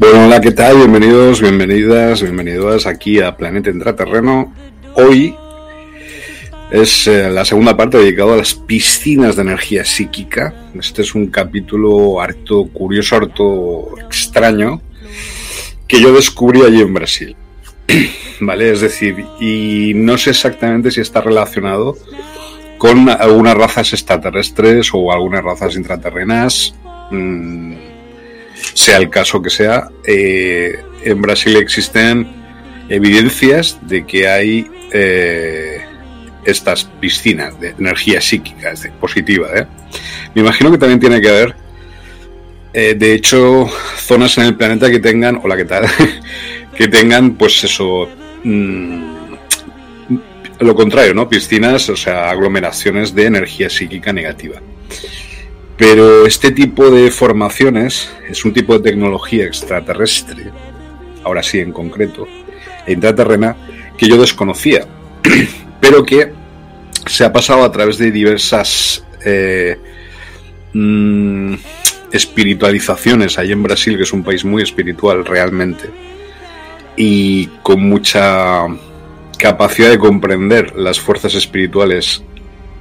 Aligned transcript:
Bueno, 0.00 0.24
hola, 0.24 0.40
¿qué 0.40 0.52
tal? 0.52 0.78
Bienvenidos, 0.78 1.42
bienvenidas, 1.42 2.22
bienvenidas 2.22 2.86
aquí 2.86 3.20
a 3.20 3.36
Planeta 3.36 3.68
Intraterreno. 3.68 4.50
Hoy 4.94 5.34
es 6.70 7.06
eh, 7.06 7.28
la 7.28 7.44
segunda 7.44 7.76
parte 7.76 7.98
dedicada 7.98 8.32
a 8.32 8.38
las 8.38 8.54
piscinas 8.54 9.36
de 9.36 9.42
energía 9.42 9.84
psíquica. 9.84 10.70
Este 10.74 11.02
es 11.02 11.14
un 11.14 11.26
capítulo 11.26 12.18
harto 12.18 12.64
curioso, 12.68 13.16
harto 13.16 13.98
extraño, 13.98 14.80
que 15.86 16.00
yo 16.00 16.14
descubrí 16.14 16.62
allí 16.62 16.80
en 16.80 16.94
Brasil. 16.94 17.36
¿Vale? 18.40 18.72
Es 18.72 18.80
decir, 18.80 19.22
y 19.38 19.92
no 19.94 20.16
sé 20.16 20.30
exactamente 20.30 20.90
si 20.90 21.02
está 21.02 21.20
relacionado 21.20 21.98
con 22.78 23.10
algunas 23.10 23.54
razas 23.54 23.92
extraterrestres 23.92 24.88
o 24.94 25.12
algunas 25.12 25.44
razas 25.44 25.76
intraterrenas. 25.76 26.74
Mm, 27.10 27.89
sea 28.74 28.96
el 28.98 29.10
caso 29.10 29.42
que 29.42 29.50
sea, 29.50 29.88
eh, 30.04 30.80
en 31.04 31.22
Brasil 31.22 31.56
existen 31.56 32.28
evidencias 32.88 33.78
de 33.82 34.04
que 34.06 34.28
hay 34.28 34.66
eh, 34.92 35.80
estas 36.44 36.84
piscinas 36.84 37.58
de 37.60 37.74
energía 37.78 38.20
psíquica 38.20 38.72
positiva. 39.00 39.48
¿eh? 39.54 39.66
Me 40.34 40.42
imagino 40.42 40.70
que 40.70 40.78
también 40.78 41.00
tiene 41.00 41.20
que 41.20 41.28
haber, 41.28 41.54
de 42.72 43.14
hecho, 43.14 43.68
zonas 43.96 44.38
en 44.38 44.44
el 44.44 44.56
planeta 44.56 44.90
que 44.90 45.00
tengan, 45.00 45.40
hola, 45.42 45.56
¿qué 45.56 45.64
tal? 45.64 45.86
que 46.76 46.88
tengan, 46.88 47.34
pues 47.34 47.64
eso, 47.64 48.08
mm, 48.44 49.10
lo 50.60 50.74
contrario, 50.74 51.14
¿no? 51.14 51.28
Piscinas, 51.28 51.88
o 51.88 51.96
sea, 51.96 52.30
aglomeraciones 52.30 53.14
de 53.14 53.26
energía 53.26 53.70
psíquica 53.70 54.12
negativa. 54.12 54.60
Pero 55.80 56.26
este 56.26 56.50
tipo 56.50 56.90
de 56.90 57.10
formaciones 57.10 58.10
es 58.28 58.44
un 58.44 58.52
tipo 58.52 58.74
de 58.74 58.90
tecnología 58.90 59.46
extraterrestre, 59.46 60.50
ahora 61.24 61.42
sí 61.42 61.58
en 61.58 61.72
concreto, 61.72 62.28
intraterrena, 62.86 63.56
que 63.96 64.06
yo 64.06 64.20
desconocía, 64.20 64.86
pero 65.80 66.04
que 66.04 66.34
se 67.06 67.24
ha 67.24 67.32
pasado 67.32 67.64
a 67.64 67.72
través 67.72 67.96
de 67.96 68.10
diversas 68.10 69.06
eh, 69.24 69.78
mm, 70.74 71.54
espiritualizaciones 72.12 73.38
ahí 73.38 73.50
en 73.50 73.62
Brasil, 73.62 73.96
que 73.96 74.02
es 74.02 74.12
un 74.12 74.22
país 74.22 74.44
muy 74.44 74.62
espiritual 74.62 75.24
realmente, 75.24 75.88
y 76.94 77.46
con 77.62 77.88
mucha 77.88 78.66
capacidad 79.38 79.88
de 79.88 79.98
comprender 79.98 80.76
las 80.76 81.00
fuerzas 81.00 81.34
espirituales 81.34 82.22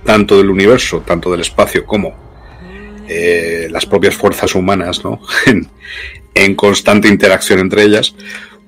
tanto 0.03 0.35
del 0.35 0.49
universo, 0.49 1.01
tanto 1.07 1.31
del 1.31 1.39
espacio 1.39 1.85
como 1.85 2.28
eh, 3.11 3.67
las 3.71 3.87
propias 3.87 4.15
fuerzas 4.15 4.53
humanas, 4.53 5.03
¿no? 5.03 5.19
en, 6.35 6.55
constante 6.55 7.07
interacción 7.07 7.59
entre 7.59 7.81
ellas, 7.81 8.13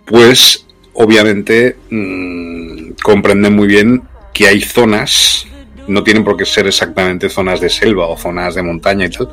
pues 0.03 0.65
obviamente 0.93 1.77
mmm, 1.91 2.93
comprenden 3.03 3.55
muy 3.55 3.67
bien 3.67 4.01
que 4.33 4.47
hay 4.47 4.61
zonas, 4.61 5.45
no 5.88 6.03
tienen 6.03 6.23
por 6.23 6.38
qué 6.38 6.45
ser 6.45 6.65
exactamente 6.65 7.29
zonas 7.29 7.61
de 7.61 7.69
selva 7.69 8.07
o 8.07 8.17
zonas 8.17 8.55
de 8.55 8.63
montaña 8.63 9.05
y 9.05 9.09
tal, 9.11 9.29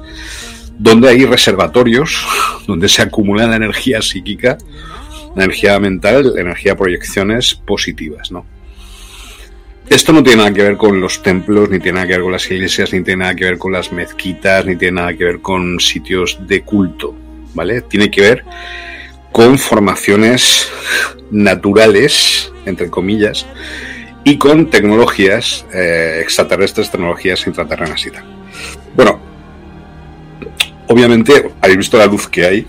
donde 0.78 1.08
hay 1.08 1.24
reservatorios, 1.24 2.26
donde 2.66 2.90
se 2.90 3.00
acumula 3.00 3.46
la 3.46 3.56
energía 3.56 4.02
psíquica, 4.02 4.58
energía 5.34 5.80
mental, 5.80 6.34
energía 6.36 6.76
proyecciones 6.76 7.54
positivas, 7.54 8.30
¿no? 8.30 8.44
Esto 9.90 10.12
no 10.12 10.22
tiene 10.22 10.38
nada 10.38 10.52
que 10.52 10.62
ver 10.62 10.76
con 10.76 11.00
los 11.00 11.22
templos, 11.22 11.70
ni 11.70 11.78
tiene 11.78 11.96
nada 11.96 12.06
que 12.06 12.12
ver 12.14 12.22
con 12.22 12.32
las 12.32 12.50
iglesias, 12.50 12.92
ni 12.92 13.02
tiene 13.02 13.24
nada 13.24 13.34
que 13.34 13.44
ver 13.44 13.58
con 13.58 13.72
las 13.72 13.90
mezquitas, 13.90 14.66
ni 14.66 14.76
tiene 14.76 15.00
nada 15.00 15.14
que 15.14 15.24
ver 15.24 15.40
con 15.40 15.80
sitios 15.80 16.38
de 16.46 16.62
culto, 16.62 17.14
¿vale? 17.54 17.80
Tiene 17.80 18.10
que 18.10 18.20
ver 18.20 18.44
con 19.32 19.58
formaciones 19.58 20.68
naturales, 21.30 22.52
entre 22.66 22.90
comillas, 22.90 23.46
y 24.24 24.36
con 24.36 24.68
tecnologías 24.68 25.64
eh, 25.72 26.20
extraterrestres, 26.22 26.90
tecnologías 26.90 27.46
intraterrenas 27.46 28.04
y 28.06 28.10
tal. 28.10 28.24
Bueno, 28.94 29.20
obviamente 30.86 31.50
habéis 31.62 31.78
visto 31.78 31.96
la 31.96 32.06
luz 32.06 32.28
que 32.28 32.44
hay, 32.44 32.66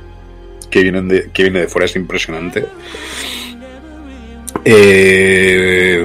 que, 0.70 0.82
viene 0.82 1.02
de, 1.02 1.30
que 1.32 1.42
viene 1.42 1.60
de 1.60 1.68
fuera, 1.68 1.86
es 1.86 1.96
impresionante 1.96 2.66
Eh, 4.64 6.04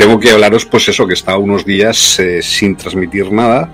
tengo 0.00 0.18
que 0.18 0.30
hablaros, 0.30 0.64
pues 0.64 0.88
eso, 0.88 1.06
que 1.06 1.12
estaba 1.12 1.36
unos 1.36 1.66
días 1.66 2.18
eh, 2.20 2.40
sin 2.40 2.74
transmitir 2.74 3.30
nada 3.30 3.70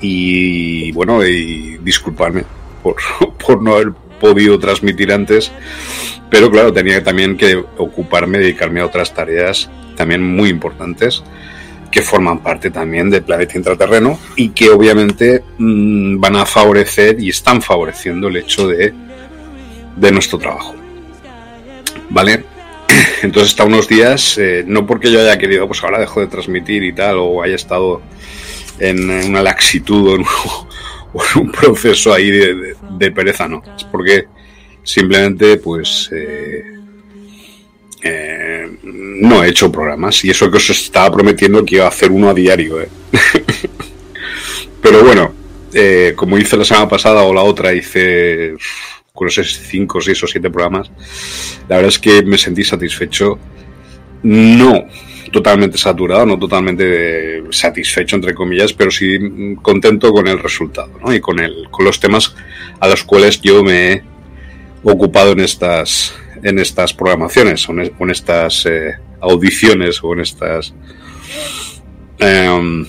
y 0.00 0.90
bueno, 0.92 1.22
y 1.26 1.76
disculparme 1.76 2.44
por, 2.82 2.96
por 3.46 3.60
no 3.60 3.74
haber 3.74 3.92
podido 4.18 4.58
transmitir 4.58 5.12
antes, 5.12 5.52
pero 6.30 6.50
claro, 6.50 6.72
tenía 6.72 7.04
también 7.04 7.36
que 7.36 7.62
ocuparme, 7.76 8.38
dedicarme 8.38 8.80
a 8.80 8.86
otras 8.86 9.12
tareas 9.12 9.68
también 9.94 10.22
muy 10.22 10.48
importantes 10.48 11.22
que 11.90 12.00
forman 12.00 12.38
parte 12.38 12.70
también 12.70 13.10
del 13.10 13.22
planeta 13.22 13.58
intraterreno 13.58 14.18
y 14.36 14.48
que 14.48 14.70
obviamente 14.70 15.44
mmm, 15.58 16.18
van 16.18 16.36
a 16.36 16.46
favorecer 16.46 17.20
y 17.20 17.28
están 17.28 17.60
favoreciendo 17.60 18.28
el 18.28 18.38
hecho 18.38 18.68
de, 18.68 18.94
de 19.96 20.12
nuestro 20.12 20.38
trabajo. 20.38 20.74
¿Vale? 22.08 22.51
Entonces 23.22 23.50
está 23.50 23.64
unos 23.64 23.88
días, 23.88 24.36
eh, 24.38 24.64
no 24.66 24.86
porque 24.86 25.10
yo 25.10 25.20
haya 25.20 25.38
querido, 25.38 25.66
pues 25.66 25.82
ahora 25.82 26.00
dejo 26.00 26.20
de 26.20 26.26
transmitir 26.26 26.82
y 26.82 26.92
tal, 26.92 27.18
o 27.18 27.42
haya 27.42 27.54
estado 27.54 28.02
en, 28.78 29.10
una 29.10 29.42
laxitud 29.42 30.08
o 30.08 30.16
en, 30.16 30.24
un 31.40 31.52
proceso 31.52 32.12
ahí 32.12 32.30
de, 32.30 33.10
pereza, 33.12 33.48
no. 33.48 33.62
Es 33.76 33.84
porque 33.84 34.26
simplemente, 34.82 35.56
pues, 35.58 36.10
eh, 36.12 36.72
eh, 38.04 38.68
no 38.82 39.44
he 39.44 39.48
hecho 39.48 39.70
programas 39.70 40.24
y 40.24 40.30
eso 40.30 40.50
que 40.50 40.56
os 40.56 40.70
estaba 40.70 41.12
prometiendo 41.12 41.64
que 41.64 41.76
iba 41.76 41.84
a 41.84 41.88
hacer 41.88 42.10
uno 42.10 42.28
a 42.30 42.34
diario. 42.34 42.80
¿eh? 42.80 42.88
Pero 44.82 45.04
bueno, 45.04 45.32
eh, 45.72 46.12
como 46.16 46.36
hice 46.36 46.56
la 46.56 46.64
semana 46.64 46.88
pasada 46.88 47.22
o 47.22 47.32
la 47.32 47.42
otra, 47.42 47.72
hice 47.72 48.56
con 49.12 49.28
esos 49.28 49.58
5, 49.58 50.00
6 50.00 50.22
o 50.22 50.26
7 50.26 50.50
programas, 50.50 50.90
la 51.68 51.76
verdad 51.76 51.90
es 51.90 51.98
que 51.98 52.22
me 52.22 52.38
sentí 52.38 52.64
satisfecho. 52.64 53.38
No 54.22 54.86
totalmente 55.32 55.78
saturado, 55.78 56.26
no 56.26 56.38
totalmente 56.38 57.42
satisfecho, 57.50 58.16
entre 58.16 58.34
comillas, 58.34 58.72
pero 58.72 58.90
sí 58.90 59.18
contento 59.62 60.12
con 60.12 60.28
el 60.28 60.38
resultado 60.38 60.92
¿no? 61.00 61.12
y 61.12 61.20
con, 61.20 61.40
el, 61.40 61.68
con 61.70 61.84
los 61.84 61.98
temas 61.98 62.34
a 62.78 62.86
los 62.86 63.02
cuales 63.02 63.40
yo 63.40 63.64
me 63.64 63.92
he 63.92 64.02
ocupado 64.84 65.32
en 65.32 65.40
estas, 65.40 66.14
en 66.42 66.58
estas 66.58 66.92
programaciones, 66.92 67.68
o 67.68 67.72
en, 67.72 68.10
estas 68.10 68.66
eh, 68.66 68.94
audiciones, 69.20 70.02
o 70.02 70.12
en 70.12 70.20
estas 70.20 70.74
eh, 72.18 72.84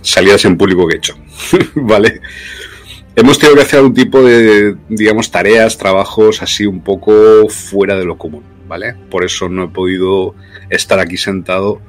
salidas 0.00 0.44
en 0.44 0.56
público 0.56 0.88
que 0.88 0.94
he 0.94 0.98
hecho. 0.98 1.16
¿Vale? 1.74 2.20
Hemos 3.16 3.38
tenido 3.38 3.56
que 3.56 3.62
hacer 3.62 3.78
algún 3.78 3.94
tipo 3.94 4.22
de, 4.22 4.76
digamos, 4.88 5.30
tareas, 5.30 5.78
trabajos 5.78 6.42
así 6.42 6.66
un 6.66 6.80
poco 6.80 7.48
fuera 7.48 7.96
de 7.96 8.04
lo 8.04 8.18
común, 8.18 8.42
¿vale? 8.66 8.94
Por 9.08 9.24
eso 9.24 9.48
no 9.48 9.64
he 9.64 9.68
podido 9.68 10.34
estar 10.68 10.98
aquí 10.98 11.16
sentado 11.16 11.80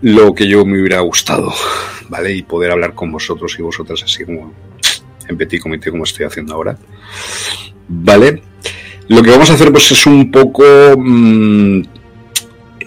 lo 0.00 0.34
que 0.34 0.46
yo 0.46 0.64
me 0.64 0.78
hubiera 0.78 1.00
gustado, 1.00 1.52
¿vale? 2.08 2.32
Y 2.34 2.42
poder 2.44 2.70
hablar 2.70 2.94
con 2.94 3.10
vosotros 3.10 3.56
y 3.58 3.62
vosotras 3.62 4.02
así 4.04 4.24
como 4.24 4.52
en 5.28 5.36
petit 5.36 5.60
comité 5.60 5.90
como 5.90 6.04
estoy 6.04 6.26
haciendo 6.26 6.54
ahora, 6.54 6.78
¿vale? 7.88 8.42
Lo 9.08 9.22
que 9.22 9.30
vamos 9.30 9.50
a 9.50 9.54
hacer 9.54 9.72
pues 9.72 9.90
es 9.90 10.06
un 10.06 10.30
poco... 10.30 10.64
Mmm, 10.96 11.82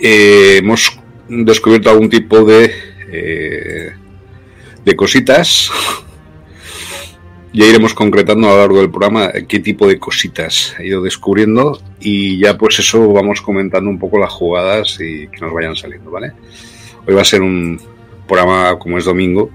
eh, 0.02 0.58
hemos 0.58 1.00
descubierto 1.28 1.90
algún 1.90 2.10
tipo 2.10 2.46
de... 2.46 2.72
Eh, 3.12 3.92
de 4.86 4.96
cositas 4.96 5.72
ya 7.56 7.66
iremos 7.66 7.94
concretando 7.94 8.48
a 8.48 8.52
lo 8.52 8.57
largo 8.57 8.80
del 8.80 8.90
programa 8.90 9.31
qué 9.48 9.60
tipo 9.60 9.88
de 9.88 9.98
cositas 9.98 10.75
he 10.78 10.88
ido 10.88 11.02
descubriendo 11.02 11.80
y 12.02 12.38
ya 12.38 12.57
pues 12.57 12.80
eso 12.80 13.13
vamos 13.13 13.40
comentando 13.40 13.90
un 13.90 13.98
poco 13.98 14.19
las 14.19 14.31
jugadas 14.31 15.00
y 15.00 15.28
que 15.30 15.40
nos 15.40 15.54
vayan 15.54 15.74
saliendo, 15.74 16.12
¿vale? 16.12 16.34
Hoy 17.07 17.13
va 17.13 17.22
a 17.22 17.25
ser 17.25 17.42
un 17.42 17.80
programa 18.28 18.78
como 18.78 18.98
es 18.98 19.06
domingo 19.06 19.50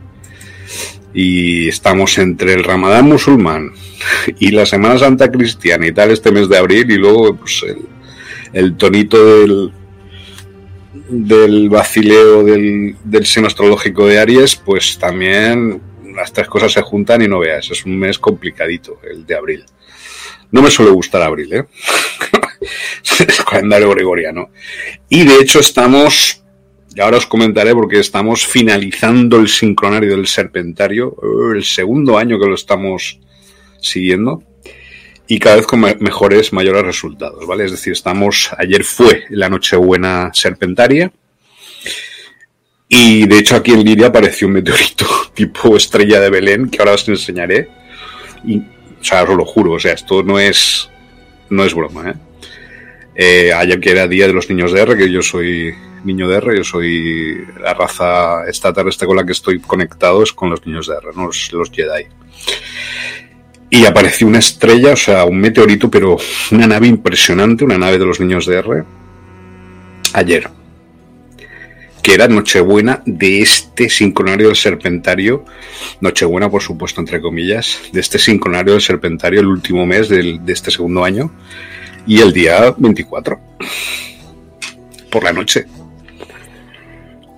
y 1.12 1.68
estamos 1.68 2.16
entre 2.16 2.54
el 2.54 2.64
Ramadán 2.64 3.04
musulmán 3.04 3.70
y 4.38 4.50
la 4.50 4.64
Semana 4.64 4.98
Santa 4.98 5.30
cristiana 5.30 5.86
y 5.86 5.92
tal 5.92 6.10
este 6.10 6.32
mes 6.32 6.48
de 6.48 6.56
abril 6.56 6.90
y 6.90 6.96
luego 6.96 7.36
pues 7.36 7.66
el, 8.54 8.76
tonito 8.76 9.40
del 9.40 9.72
del 11.10 11.68
vacileo 11.68 12.44
del, 12.44 12.96
del 13.04 13.26
seno 13.26 13.48
astrológico 13.48 14.06
de 14.06 14.20
Aries 14.20 14.56
pues 14.56 14.96
también 14.98 15.82
las 16.14 16.32
tres 16.32 16.48
cosas 16.48 16.72
se 16.72 16.82
juntan 16.82 17.22
y 17.22 17.28
no 17.28 17.38
veas, 17.38 17.70
es 17.70 17.84
un 17.84 17.98
mes 17.98 18.18
complicadito 18.18 19.00
el 19.02 19.26
de 19.26 19.34
abril. 19.34 19.64
No 20.50 20.62
me 20.62 20.70
suele 20.70 20.90
gustar 20.90 21.22
abril, 21.22 21.52
¿eh? 21.52 21.64
el 23.20 23.44
calendario 23.44 23.90
gregoriano. 23.90 24.50
Y 25.08 25.24
de 25.24 25.36
hecho 25.36 25.60
estamos, 25.60 26.42
y 26.94 27.00
ahora 27.00 27.18
os 27.18 27.26
comentaré 27.26 27.74
porque 27.74 28.00
estamos 28.00 28.46
finalizando 28.46 29.38
el 29.38 29.48
sincronario 29.48 30.16
del 30.16 30.26
serpentario, 30.26 31.16
el 31.54 31.64
segundo 31.64 32.18
año 32.18 32.38
que 32.38 32.46
lo 32.46 32.54
estamos 32.54 33.20
siguiendo 33.80 34.42
y 35.30 35.38
cada 35.38 35.56
vez 35.56 35.66
con 35.66 35.80
mejores, 35.80 36.52
mayores 36.52 36.82
resultados, 36.82 37.46
¿vale? 37.46 37.64
Es 37.64 37.70
decir, 37.70 37.92
estamos, 37.92 38.50
ayer 38.58 38.82
fue 38.82 39.24
la 39.30 39.48
Nochebuena 39.48 40.30
serpentaria 40.34 41.12
y 42.92 43.24
de 43.28 43.38
hecho 43.38 43.54
aquí 43.54 43.70
en 43.70 43.84
Lidia 43.84 44.08
apareció 44.08 44.48
un 44.48 44.54
meteorito 44.54 45.06
tipo 45.34 45.76
estrella 45.76 46.20
de 46.20 46.28
Belén, 46.28 46.68
que 46.68 46.80
ahora 46.80 46.94
os 46.94 47.08
enseñaré. 47.08 47.68
Y, 48.44 48.58
o 48.58 49.04
sea, 49.04 49.22
os 49.22 49.28
lo 49.30 49.44
juro, 49.44 49.72
o 49.72 49.78
sea, 49.78 49.92
esto 49.92 50.24
no 50.24 50.40
es, 50.40 50.90
no 51.48 51.64
es 51.64 51.72
broma, 51.72 52.10
¿eh? 52.10 52.14
Eh, 53.14 53.52
ayer 53.52 53.78
que 53.78 53.90
era 53.90 54.08
Día 54.08 54.26
de 54.26 54.32
los 54.32 54.50
Niños 54.50 54.72
de 54.72 54.80
R, 54.80 54.96
que 54.96 55.10
yo 55.10 55.22
soy 55.22 55.72
niño 56.04 56.26
de 56.26 56.36
R, 56.38 56.56
yo 56.56 56.64
soy 56.64 57.46
la 57.62 57.74
raza 57.74 58.46
extraterrestre 58.48 59.06
con 59.06 59.16
la 59.16 59.24
que 59.24 59.32
estoy 59.32 59.60
conectado 59.60 60.22
es 60.22 60.32
con 60.32 60.50
los 60.50 60.66
niños 60.66 60.88
de 60.88 60.96
R, 60.96 61.08
no 61.14 61.26
los, 61.26 61.52
los 61.52 61.70
Jedi. 61.70 62.06
Y 63.68 63.84
apareció 63.84 64.26
una 64.26 64.38
estrella, 64.40 64.94
o 64.94 64.96
sea, 64.96 65.24
un 65.26 65.38
meteorito, 65.38 65.88
pero 65.88 66.16
una 66.50 66.66
nave 66.66 66.88
impresionante, 66.88 67.64
una 67.64 67.78
nave 67.78 67.98
de 67.98 68.06
los 68.06 68.18
niños 68.18 68.46
de 68.46 68.56
R, 68.56 68.84
ayer 70.14 70.59
que 72.02 72.14
era 72.14 72.28
Nochebuena 72.28 73.02
de 73.04 73.40
este 73.40 73.88
sincronario 73.88 74.48
del 74.48 74.56
Serpentario, 74.56 75.44
Nochebuena 76.00 76.50
por 76.50 76.62
supuesto 76.62 77.00
entre 77.00 77.20
comillas, 77.20 77.78
de 77.92 78.00
este 78.00 78.18
sincronario 78.18 78.72
del 78.72 78.82
Serpentario 78.82 79.40
el 79.40 79.46
último 79.46 79.86
mes 79.86 80.08
del, 80.08 80.44
de 80.44 80.52
este 80.52 80.70
segundo 80.70 81.04
año 81.04 81.30
y 82.06 82.20
el 82.20 82.32
día 82.32 82.74
24 82.76 83.40
por 85.10 85.24
la 85.24 85.32
noche. 85.32 85.66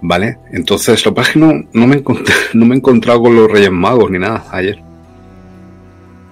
¿Vale? 0.05 0.39
Entonces, 0.53 1.05
lo 1.05 1.13
que 1.13 1.17
pasa 1.17 1.33
no, 1.37 1.53
no, 1.73 1.87
me 1.87 2.03
no 2.55 2.67
me 2.67 2.75
he 2.75 2.79
encontrado 2.79 3.23
con 3.23 3.37
los 3.37 3.51
Reyes 3.51 3.71
Magos 3.71 4.11
ni 4.11 4.19
nada 4.19 4.45
ayer. 4.51 4.83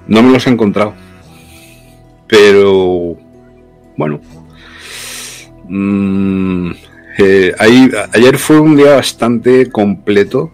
No 0.09 0.23
me 0.23 0.33
los 0.33 0.47
he 0.47 0.51
encontrado. 0.51 0.95
Pero, 2.27 3.17
bueno. 3.97 4.21
Mmm, 5.69 6.73
eh, 7.21 7.55
ayer 7.59 8.39
fue 8.39 8.61
un 8.61 8.77
día 8.77 8.97
bastante 8.97 9.71
completo 9.71 10.51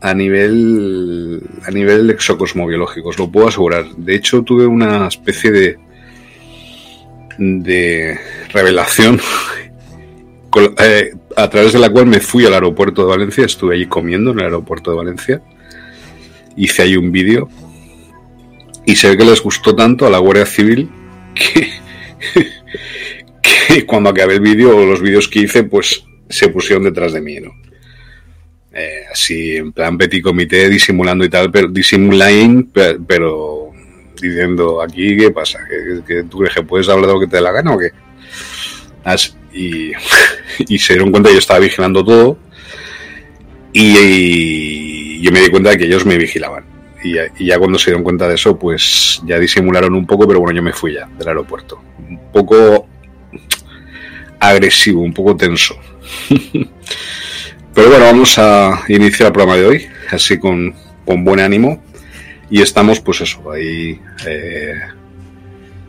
a 0.00 0.14
nivel 0.14 1.40
a 1.66 1.70
nivel 1.70 2.10
exocosmobiológico, 2.10 3.10
os 3.10 3.18
lo 3.18 3.30
puedo 3.30 3.48
asegurar. 3.48 3.84
De 3.96 4.14
hecho, 4.14 4.42
tuve 4.42 4.66
una 4.66 5.06
especie 5.06 5.50
de 5.50 5.78
de 7.38 8.18
revelación 8.52 9.20
eh, 10.78 11.14
a 11.36 11.50
través 11.50 11.72
de 11.72 11.78
la 11.78 11.90
cual 11.90 12.06
me 12.06 12.20
fui 12.20 12.44
al 12.46 12.54
aeropuerto 12.54 13.02
de 13.02 13.08
Valencia, 13.08 13.44
estuve 13.44 13.74
allí 13.74 13.86
comiendo 13.86 14.32
en 14.32 14.40
el 14.40 14.44
aeropuerto 14.46 14.90
de 14.90 14.96
Valencia, 14.96 15.42
hice 16.56 16.82
ahí 16.82 16.96
un 16.96 17.10
vídeo 17.10 17.48
y 18.84 18.96
se 18.96 19.10
ve 19.10 19.16
que 19.16 19.24
les 19.24 19.40
gustó 19.40 19.74
tanto 19.74 20.06
a 20.06 20.10
la 20.10 20.18
Guardia 20.18 20.46
Civil 20.46 20.90
que 21.34 21.70
que 23.42 23.84
cuando 23.86 24.10
acabé 24.10 24.34
el 24.34 24.40
vídeo 24.40 24.76
o 24.76 24.86
los 24.86 25.00
vídeos 25.00 25.28
que 25.28 25.40
hice, 25.40 25.64
pues 25.64 26.04
se 26.28 26.48
pusieron 26.48 26.84
detrás 26.84 27.12
de 27.12 27.20
mí, 27.20 27.38
¿no? 27.40 27.52
Eh, 28.74 29.02
así, 29.12 29.56
en 29.56 29.72
plan 29.72 29.98
petit 29.98 30.22
comité, 30.22 30.68
disimulando 30.70 31.24
y 31.24 31.28
tal, 31.28 31.50
pero 31.50 31.68
disimulain, 31.68 32.70
pero, 33.06 33.70
diciendo 34.20 34.80
aquí, 34.80 35.16
¿qué 35.16 35.30
pasa? 35.30 35.58
¿Que, 36.06 36.22
tú 36.24 36.38
crees 36.38 36.54
que 36.54 36.62
puedes 36.62 36.88
hablar 36.88 37.08
de 37.08 37.12
lo 37.12 37.20
que 37.20 37.26
te 37.26 37.36
dé 37.36 37.42
la 37.42 37.52
gana 37.52 37.74
o 37.74 37.78
qué? 37.78 37.90
Y, 40.68 40.78
se 40.78 40.94
dieron 40.94 41.10
cuenta 41.10 41.30
yo 41.30 41.38
estaba 41.38 41.58
vigilando 41.58 42.04
todo 42.04 42.38
y, 43.72 45.20
yo 45.20 45.30
me 45.32 45.40
di 45.40 45.50
cuenta 45.50 45.70
de 45.70 45.78
que 45.78 45.84
ellos 45.84 46.06
me 46.06 46.16
vigilaban. 46.16 46.64
Y 47.04 47.46
ya 47.46 47.58
cuando 47.58 47.78
se 47.78 47.90
dieron 47.90 48.04
cuenta 48.04 48.28
de 48.28 48.36
eso, 48.36 48.58
pues 48.58 49.20
ya 49.26 49.38
disimularon 49.38 49.94
un 49.94 50.06
poco, 50.06 50.26
pero 50.26 50.40
bueno, 50.40 50.56
yo 50.56 50.62
me 50.62 50.72
fui 50.72 50.94
ya 50.94 51.06
del 51.18 51.28
aeropuerto. 51.28 51.82
Un 51.98 52.32
poco 52.32 52.88
agresivo, 54.42 55.02
un 55.02 55.14
poco 55.14 55.36
tenso. 55.36 55.76
Pero 57.74 57.88
bueno, 57.88 58.04
vamos 58.04 58.38
a 58.38 58.84
iniciar 58.88 59.28
el 59.28 59.32
programa 59.32 59.56
de 59.56 59.66
hoy, 59.66 59.86
así 60.10 60.38
con, 60.38 60.74
con 61.06 61.24
buen 61.24 61.40
ánimo. 61.40 61.82
Y 62.50 62.60
estamos, 62.60 63.00
pues 63.00 63.22
eso, 63.22 63.50
ahí 63.50 63.98
eh, 64.26 64.74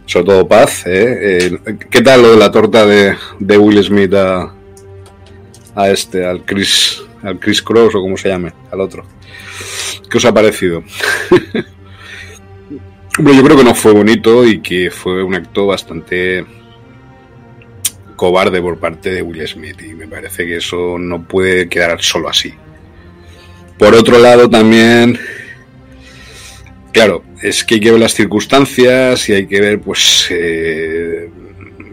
sobre 0.06 0.26
todo 0.26 0.48
paz. 0.48 0.84
¿eh? 0.86 1.58
¿Qué 1.90 2.02
tal 2.02 2.22
lo 2.22 2.32
de 2.32 2.38
la 2.38 2.52
torta 2.52 2.86
de, 2.86 3.16
de 3.40 3.58
Will 3.58 3.84
Smith 3.84 4.14
a, 4.14 4.54
a, 5.76 5.90
este, 5.90 6.26
al 6.26 6.46
Chris, 6.46 7.02
al 7.22 7.40
Chris 7.40 7.62
Cross 7.62 7.96
o 7.96 8.02
como 8.02 8.16
se 8.16 8.30
llame, 8.30 8.54
al 8.72 8.80
otro? 8.80 9.06
¿Qué 10.10 10.18
os 10.18 10.26
ha 10.26 10.34
parecido? 10.34 10.84
Bueno, 13.20 13.38
yo 13.38 13.46
creo 13.46 13.58
que 13.58 13.64
no 13.64 13.76
fue 13.76 13.94
bonito 13.94 14.44
y 14.44 14.60
que 14.60 14.90
fue 14.90 15.24
un 15.24 15.36
acto 15.36 15.68
bastante 15.68 16.44
cobarde 18.24 18.62
por 18.62 18.77
parte 18.77 19.12
de 19.12 19.22
Will 19.22 19.46
Smith 19.46 19.82
y 19.82 19.94
me 19.94 20.08
parece 20.08 20.46
que 20.46 20.56
eso 20.56 20.98
no 20.98 21.27
puede 21.27 21.68
quedar 21.68 22.01
solo 22.01 22.30
así. 22.30 22.53
Por 23.77 23.94
otro 23.94 24.18
lado 24.18 24.50
también, 24.50 25.20
claro, 26.94 27.22
es 27.42 27.65
que 27.65 27.75
hay 27.75 27.82
que 27.82 27.92
ver 27.92 28.00
las 28.00 28.13
circunstancias 28.13 29.27
y 29.27 29.34
hay 29.34 29.46
que 29.46 29.60
ver 29.60 29.82
pues 29.82 30.27
eh, 30.30 31.30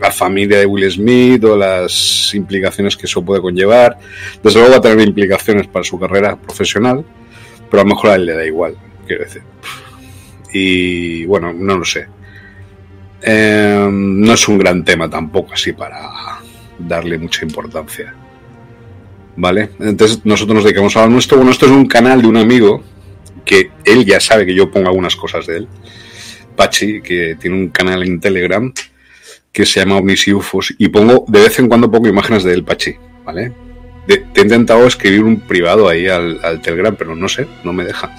la 0.00 0.12
familia 0.12 0.60
de 0.60 0.66
Will 0.66 0.88
Smith 0.88 1.42
o 1.42 1.56
las 1.56 2.32
implicaciones 2.32 2.96
que 2.96 3.06
eso 3.06 3.24
puede 3.24 3.42
conllevar. 3.42 3.98
Desde 4.40 4.60
luego 4.60 4.74
va 4.74 4.78
a 4.78 4.82
tener 4.82 5.08
implicaciones 5.08 5.66
para 5.66 5.82
su 5.82 5.98
carrera 5.98 6.36
profesional, 6.36 7.04
pero 7.68 7.80
a 7.80 7.84
lo 7.84 7.90
mejor 7.90 8.10
a 8.10 8.14
él 8.14 8.26
le 8.26 8.34
da 8.34 8.46
igual, 8.46 8.76
quiero 9.04 9.24
decir. 9.24 9.42
Y 10.52 11.24
bueno, 11.24 11.52
no 11.52 11.76
lo 11.76 11.84
sé. 11.84 12.06
Em, 13.22 14.20
no 14.20 14.32
es 14.32 14.48
un 14.48 14.58
gran 14.58 14.84
tema 14.84 15.08
tampoco 15.08 15.52
así 15.52 15.72
para 15.72 16.10
darle 16.78 17.18
mucha 17.18 17.44
importancia. 17.44 18.14
¿Vale? 19.36 19.70
Entonces 19.78 20.20
nosotros 20.24 20.54
nos 20.56 20.64
dedicamos 20.64 20.96
a 20.96 21.02
lo 21.02 21.10
nuestro. 21.10 21.36
Bueno, 21.36 21.52
esto 21.52 21.66
es 21.66 21.72
un 21.72 21.86
canal 21.86 22.22
de 22.22 22.28
un 22.28 22.36
amigo 22.36 22.82
que 23.44 23.70
él 23.84 24.04
ya 24.04 24.20
sabe 24.20 24.46
que 24.46 24.54
yo 24.54 24.70
pongo 24.70 24.88
algunas 24.88 25.16
cosas 25.16 25.46
de 25.46 25.58
él. 25.58 25.68
Pachi, 26.56 27.00
que 27.00 27.36
tiene 27.40 27.56
un 27.56 27.68
canal 27.68 28.02
en 28.02 28.20
Telegram 28.20 28.72
que 29.52 29.66
se 29.66 29.80
llama 29.80 29.96
Omnisiufos 29.96 30.74
y 30.78 30.88
pongo 30.88 31.24
de 31.26 31.40
vez 31.40 31.58
en 31.58 31.68
cuando 31.68 31.90
pongo 31.90 32.08
imágenes 32.08 32.44
de 32.44 32.54
él, 32.54 32.64
Pachi, 32.64 32.94
¿vale? 33.24 33.52
te 34.06 34.40
he 34.40 34.42
intentado 34.42 34.86
escribir 34.86 35.22
un 35.22 35.40
privado 35.40 35.88
ahí 35.88 36.08
al 36.08 36.60
Telegram, 36.62 36.94
pero 36.96 37.14
no 37.14 37.28
sé, 37.28 37.46
no 37.62 37.72
me 37.72 37.84
deja. 37.84 38.10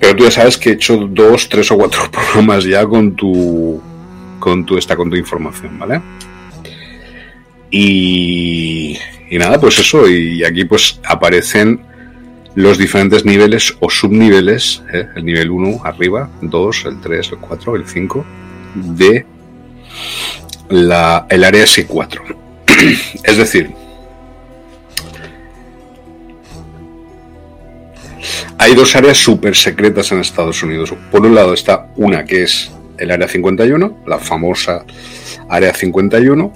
Pero 0.00 0.16
tú 0.16 0.24
ya 0.24 0.30
sabes 0.30 0.58
que 0.58 0.70
he 0.70 0.72
hecho 0.74 0.96
dos, 0.96 1.48
tres 1.48 1.70
o 1.70 1.76
cuatro 1.76 2.10
programas 2.10 2.64
ya 2.64 2.86
con 2.86 3.14
tu 3.14 3.80
con 4.38 4.66
tu 4.66 4.76
esta 4.76 4.94
con 4.96 5.08
tu 5.08 5.16
información, 5.16 5.78
¿vale? 5.78 6.02
Y, 7.70 8.96
y 9.30 9.38
nada, 9.38 9.58
pues 9.58 9.78
eso, 9.78 10.08
y 10.08 10.44
aquí 10.44 10.64
pues 10.64 11.00
aparecen 11.04 11.80
los 12.54 12.78
diferentes 12.78 13.24
niveles 13.24 13.76
o 13.80 13.90
subniveles, 13.90 14.82
¿eh? 14.92 15.08
el 15.16 15.24
nivel 15.24 15.50
1 15.50 15.80
arriba, 15.84 16.30
2, 16.40 16.84
el 16.86 17.00
3, 17.00 17.32
el 17.32 17.38
4, 17.38 17.76
el 17.76 17.86
5, 17.86 18.24
de 18.74 19.26
la, 20.68 21.26
el 21.28 21.44
área 21.44 21.64
S4. 21.64 22.36
es 23.24 23.36
decir, 23.36 23.70
Hay 28.64 28.74
dos 28.74 28.96
áreas 28.96 29.18
súper 29.18 29.54
secretas 29.54 30.10
en 30.10 30.20
Estados 30.20 30.62
Unidos. 30.62 30.94
Por 31.10 31.20
un 31.26 31.34
lado 31.34 31.52
está 31.52 31.88
una 31.96 32.24
que 32.24 32.44
es 32.44 32.72
el 32.96 33.10
Área 33.10 33.28
51, 33.28 34.04
la 34.06 34.18
famosa 34.18 34.86
Área 35.50 35.74
51, 35.74 36.50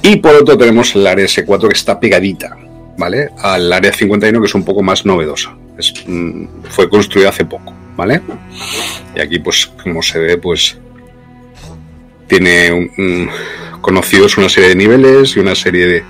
y 0.00 0.16
por 0.16 0.34
otro 0.34 0.56
tenemos 0.56 0.94
el 0.94 1.06
Área 1.06 1.26
S4 1.26 1.68
que 1.68 1.74
está 1.74 2.00
pegadita, 2.00 2.56
¿vale? 2.96 3.28
Al 3.36 3.70
Área 3.70 3.92
51 3.92 4.40
que 4.40 4.46
es 4.46 4.54
un 4.54 4.64
poco 4.64 4.82
más 4.82 5.04
novedosa. 5.04 5.54
Mm, 6.06 6.46
fue 6.70 6.88
construida 6.88 7.28
hace 7.28 7.44
poco, 7.44 7.74
¿vale? 7.98 8.22
Y 9.14 9.20
aquí, 9.20 9.38
pues, 9.38 9.66
como 9.82 10.02
se 10.02 10.18
ve, 10.18 10.38
pues 10.38 10.78
tiene 12.28 13.28
conocidos 13.82 14.38
una 14.38 14.48
serie 14.48 14.70
de 14.70 14.74
niveles 14.76 15.36
y 15.36 15.40
una 15.40 15.54
serie 15.54 15.86
de 15.86 16.04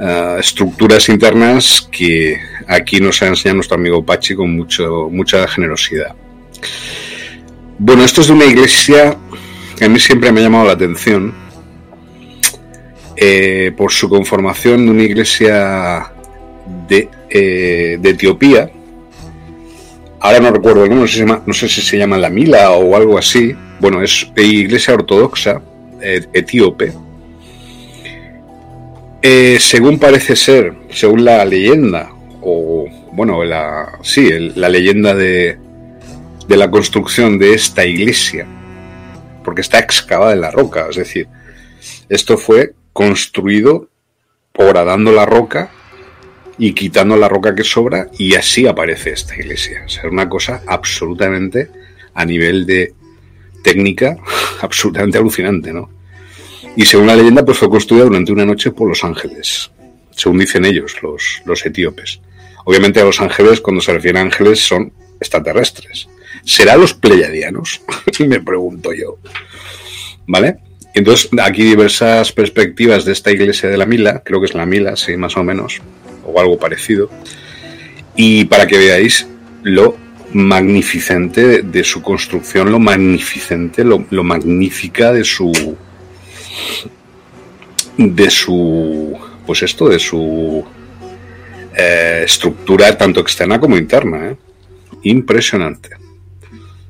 eh, 0.00 0.36
estructuras 0.38 1.10
internas 1.10 1.86
que 1.92 2.40
aquí 2.66 3.00
nos 3.00 3.20
ha 3.20 3.26
enseñado 3.26 3.56
nuestro 3.56 3.76
amigo 3.76 4.02
Pachi 4.02 4.34
con 4.34 4.56
mucho, 4.56 5.10
mucha 5.10 5.46
generosidad. 5.46 6.14
Bueno, 7.78 8.02
esto 8.02 8.22
es 8.22 8.28
de 8.28 8.32
una 8.32 8.46
iglesia 8.46 9.18
que 9.76 9.84
a 9.84 9.88
mí 9.90 9.98
siempre 9.98 10.32
me 10.32 10.40
ha 10.40 10.44
llamado 10.44 10.64
la 10.66 10.72
atención 10.72 11.34
eh, 13.14 13.72
por 13.76 13.92
su 13.92 14.08
conformación 14.08 14.86
de 14.86 14.90
una 14.90 15.02
iglesia 15.02 16.10
de, 16.88 17.10
eh, 17.28 17.98
de 18.00 18.10
Etiopía. 18.10 18.70
Ahora 20.18 20.40
no 20.40 20.50
recuerdo 20.50 20.84
el 20.84 20.90
nombre, 20.90 21.10
no 21.44 21.52
sé, 21.52 21.68
si 21.68 21.82
se 21.82 21.98
llama 21.98 22.16
la 22.16 22.30
Mila 22.30 22.70
o 22.70 22.96
algo 22.96 23.18
así. 23.18 23.54
Bueno, 23.80 24.02
es 24.02 24.30
iglesia 24.36 24.94
ortodoxa 24.94 25.60
eh, 29.22 29.58
según 29.60 29.98
parece 29.98 30.36
ser, 30.36 30.74
según 30.90 31.24
la 31.24 31.44
leyenda, 31.44 32.10
o 32.42 32.86
bueno, 33.12 33.44
la, 33.44 33.98
sí, 34.02 34.30
la 34.54 34.68
leyenda 34.68 35.14
de, 35.14 35.58
de 36.48 36.56
la 36.56 36.70
construcción 36.70 37.38
de 37.38 37.54
esta 37.54 37.84
iglesia, 37.84 38.46
porque 39.44 39.60
está 39.60 39.78
excavada 39.78 40.32
en 40.32 40.40
la 40.40 40.50
roca, 40.50 40.86
es 40.90 40.96
decir, 40.96 41.28
esto 42.08 42.38
fue 42.38 42.74
construido 42.92 43.88
horadando 44.56 45.12
la 45.12 45.26
roca 45.26 45.70
y 46.58 46.74
quitando 46.74 47.16
la 47.16 47.28
roca 47.28 47.54
que 47.54 47.64
sobra 47.64 48.08
y 48.18 48.34
así 48.34 48.66
aparece 48.66 49.10
esta 49.10 49.34
iglesia. 49.34 49.82
O 49.86 49.88
sea, 49.88 50.10
una 50.10 50.28
cosa 50.28 50.62
absolutamente 50.66 51.70
a 52.14 52.24
nivel 52.24 52.66
de 52.66 52.92
técnica, 53.62 54.16
absolutamente 54.60 55.18
alucinante, 55.18 55.72
¿no? 55.72 55.99
Y 56.76 56.84
según 56.84 57.06
la 57.06 57.16
leyenda, 57.16 57.44
pues 57.44 57.58
fue 57.58 57.68
construida 57.68 58.04
durante 58.04 58.32
una 58.32 58.44
noche 58.44 58.70
por 58.70 58.88
los 58.88 59.04
ángeles, 59.04 59.70
según 60.10 60.38
dicen 60.38 60.64
ellos, 60.64 61.02
los, 61.02 61.42
los 61.44 61.64
etíopes. 61.66 62.20
Obviamente 62.64 63.00
a 63.00 63.04
los 63.04 63.20
ángeles, 63.20 63.60
cuando 63.60 63.80
se 63.80 63.92
refiere 63.92 64.18
a 64.18 64.22
ángeles, 64.22 64.60
son 64.60 64.92
extraterrestres. 65.18 66.08
¿Será 66.44 66.76
los 66.76 66.94
pleyadianos? 66.94 67.82
Me 68.20 68.40
pregunto 68.40 68.92
yo. 68.92 69.18
¿Vale? 70.26 70.58
Entonces, 70.94 71.30
aquí 71.42 71.62
diversas 71.62 72.32
perspectivas 72.32 73.04
de 73.04 73.12
esta 73.12 73.30
iglesia 73.30 73.68
de 73.68 73.76
la 73.76 73.86
Mila, 73.86 74.22
creo 74.24 74.40
que 74.40 74.46
es 74.46 74.54
la 74.54 74.66
Mila, 74.66 74.96
sí, 74.96 75.16
más 75.16 75.36
o 75.36 75.44
menos, 75.44 75.80
o 76.24 76.40
algo 76.40 76.58
parecido. 76.58 77.10
Y 78.16 78.44
para 78.46 78.66
que 78.66 78.78
veáis 78.78 79.26
lo 79.62 79.96
magnificente 80.32 81.62
de 81.62 81.84
su 81.84 82.02
construcción, 82.02 82.70
lo 82.70 82.78
magnificente, 82.78 83.84
lo, 83.84 84.04
lo 84.10 84.24
magnífica 84.24 85.12
de 85.12 85.24
su. 85.24 85.76
De 87.96 88.30
su. 88.30 89.18
pues 89.46 89.62
esto, 89.62 89.88
de 89.88 89.98
su 89.98 90.64
eh, 91.76 92.22
estructura 92.24 92.96
tanto 92.96 93.20
externa 93.20 93.60
como 93.60 93.76
interna. 93.76 94.30
¿eh? 94.30 94.36
Impresionante. 95.02 95.90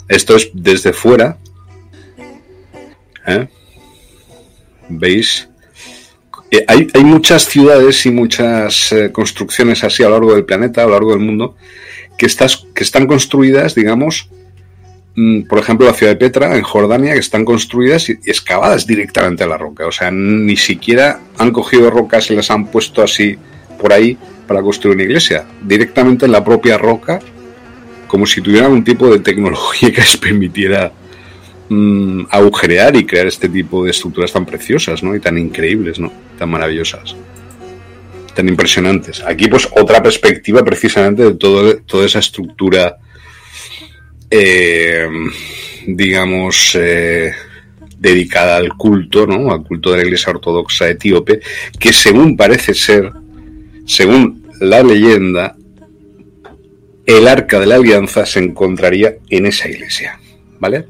Esto 0.09 0.37
es 0.37 0.51
desde 0.53 0.93
fuera. 0.93 1.39
¿eh? 3.27 3.49
¿Veis? 4.89 5.49
Hay, 6.67 6.89
hay, 6.93 7.05
muchas 7.05 7.45
ciudades 7.45 8.05
y 8.07 8.11
muchas 8.11 8.93
construcciones 9.13 9.85
así 9.85 10.03
a 10.03 10.09
lo 10.09 10.15
largo 10.15 10.35
del 10.35 10.45
planeta, 10.45 10.83
a 10.83 10.87
lo 10.87 10.93
largo 10.93 11.13
del 11.13 11.21
mundo, 11.21 11.55
que, 12.19 12.27
estás, 12.27 12.67
que 12.75 12.83
están 12.83 13.07
construidas, 13.07 13.77
digamos, 13.77 14.29
por 15.49 15.59
ejemplo, 15.59 15.87
la 15.87 15.93
ciudad 15.93 16.13
de 16.13 16.19
Petra, 16.19 16.57
en 16.57 16.63
Jordania, 16.63 17.15
que 17.15 17.19
están 17.19 17.45
construidas 17.45 18.09
y 18.09 18.13
excavadas 18.25 18.87
directamente 18.87 19.45
a 19.45 19.47
la 19.47 19.59
roca. 19.59 19.87
O 19.87 19.93
sea, 19.93 20.11
ni 20.11 20.57
siquiera 20.57 21.21
han 21.39 21.51
cogido 21.51 21.91
rocas 21.91 22.31
y 22.31 22.37
las 22.37 22.51
han 22.51 22.67
puesto 22.69 23.03
así 23.03 23.37
por 23.79 23.93
ahí 23.93 24.17
para 24.47 24.63
construir 24.63 24.97
una 24.97 25.05
iglesia, 25.05 25.45
directamente 25.63 26.27
en 26.27 26.33
la 26.33 26.45
propia 26.45 26.77
roca, 26.77 27.21
como 28.09 28.27
si 28.27 28.41
tuvieran 28.41 28.73
un 28.73 28.83
tipo 28.83 29.09
de 29.09 29.21
tecnología 29.21 29.93
que 29.93 30.01
les 30.01 30.17
permitiera 30.17 30.93
mm, 31.69 32.25
agujerear 32.31 32.97
y 32.97 33.07
crear 33.07 33.27
este 33.27 33.49
tipo 33.49 33.85
de 33.85 33.93
estructuras 33.93 34.33
tan 34.33 34.45
preciosas, 34.45 35.03
¿no? 35.03 35.15
Y 35.15 35.21
tan 35.21 35.39
increíbles, 35.39 36.01
¿no? 36.01 36.13
Tan 36.37 36.51
maravillosas, 36.51 37.15
tan 38.35 38.49
impresionantes. 38.49 39.23
Aquí, 39.25 39.47
pues, 39.47 39.69
otra 39.77 40.03
perspectiva 40.03 40.65
precisamente 40.65 41.23
de 41.23 41.35
todo, 41.35 41.77
toda 41.79 42.07
esa 42.07 42.19
estructura, 42.19 42.99
eh, 44.31 45.09
digamos, 45.87 46.77
eh, 46.81 47.33
dedicada 47.99 48.57
al 48.57 48.71
culto, 48.77 49.27
¿no? 49.27 49.53
Al 49.53 49.63
culto 49.63 49.91
de 49.91 49.99
la 49.99 50.05
Iglesia 50.05 50.33
Ortodoxa 50.33 50.89
etíope, 50.89 51.41
que 51.79 51.93
según 51.93 52.37
parece 52.37 52.75
ser, 52.75 53.13
según 53.87 54.47
la 54.61 54.83
leyenda, 54.83 55.57
el 57.07 57.29
arca 57.29 57.59
de 57.59 57.67
la 57.67 57.77
alianza 57.77 58.25
se 58.25 58.39
encontraría 58.39 59.17
en 59.29 59.47
esa 59.47 59.69
iglesia, 59.69 60.21
¿vale? 60.59 60.87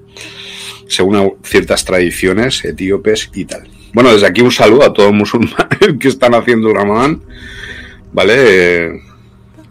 Según 0.86 1.36
ciertas 1.42 1.84
tradiciones 1.84 2.64
etíopes 2.64 3.30
y 3.34 3.44
tal. 3.44 3.68
Bueno, 3.92 4.12
desde 4.12 4.26
aquí 4.26 4.40
un 4.40 4.52
saludo 4.52 4.84
a 4.84 4.92
todos 4.92 5.10
los 5.10 5.18
musulmanes 5.18 5.78
que 6.00 6.08
están 6.08 6.34
haciendo 6.34 6.72
Ramadán, 6.72 7.22
¿vale? 8.12 9.00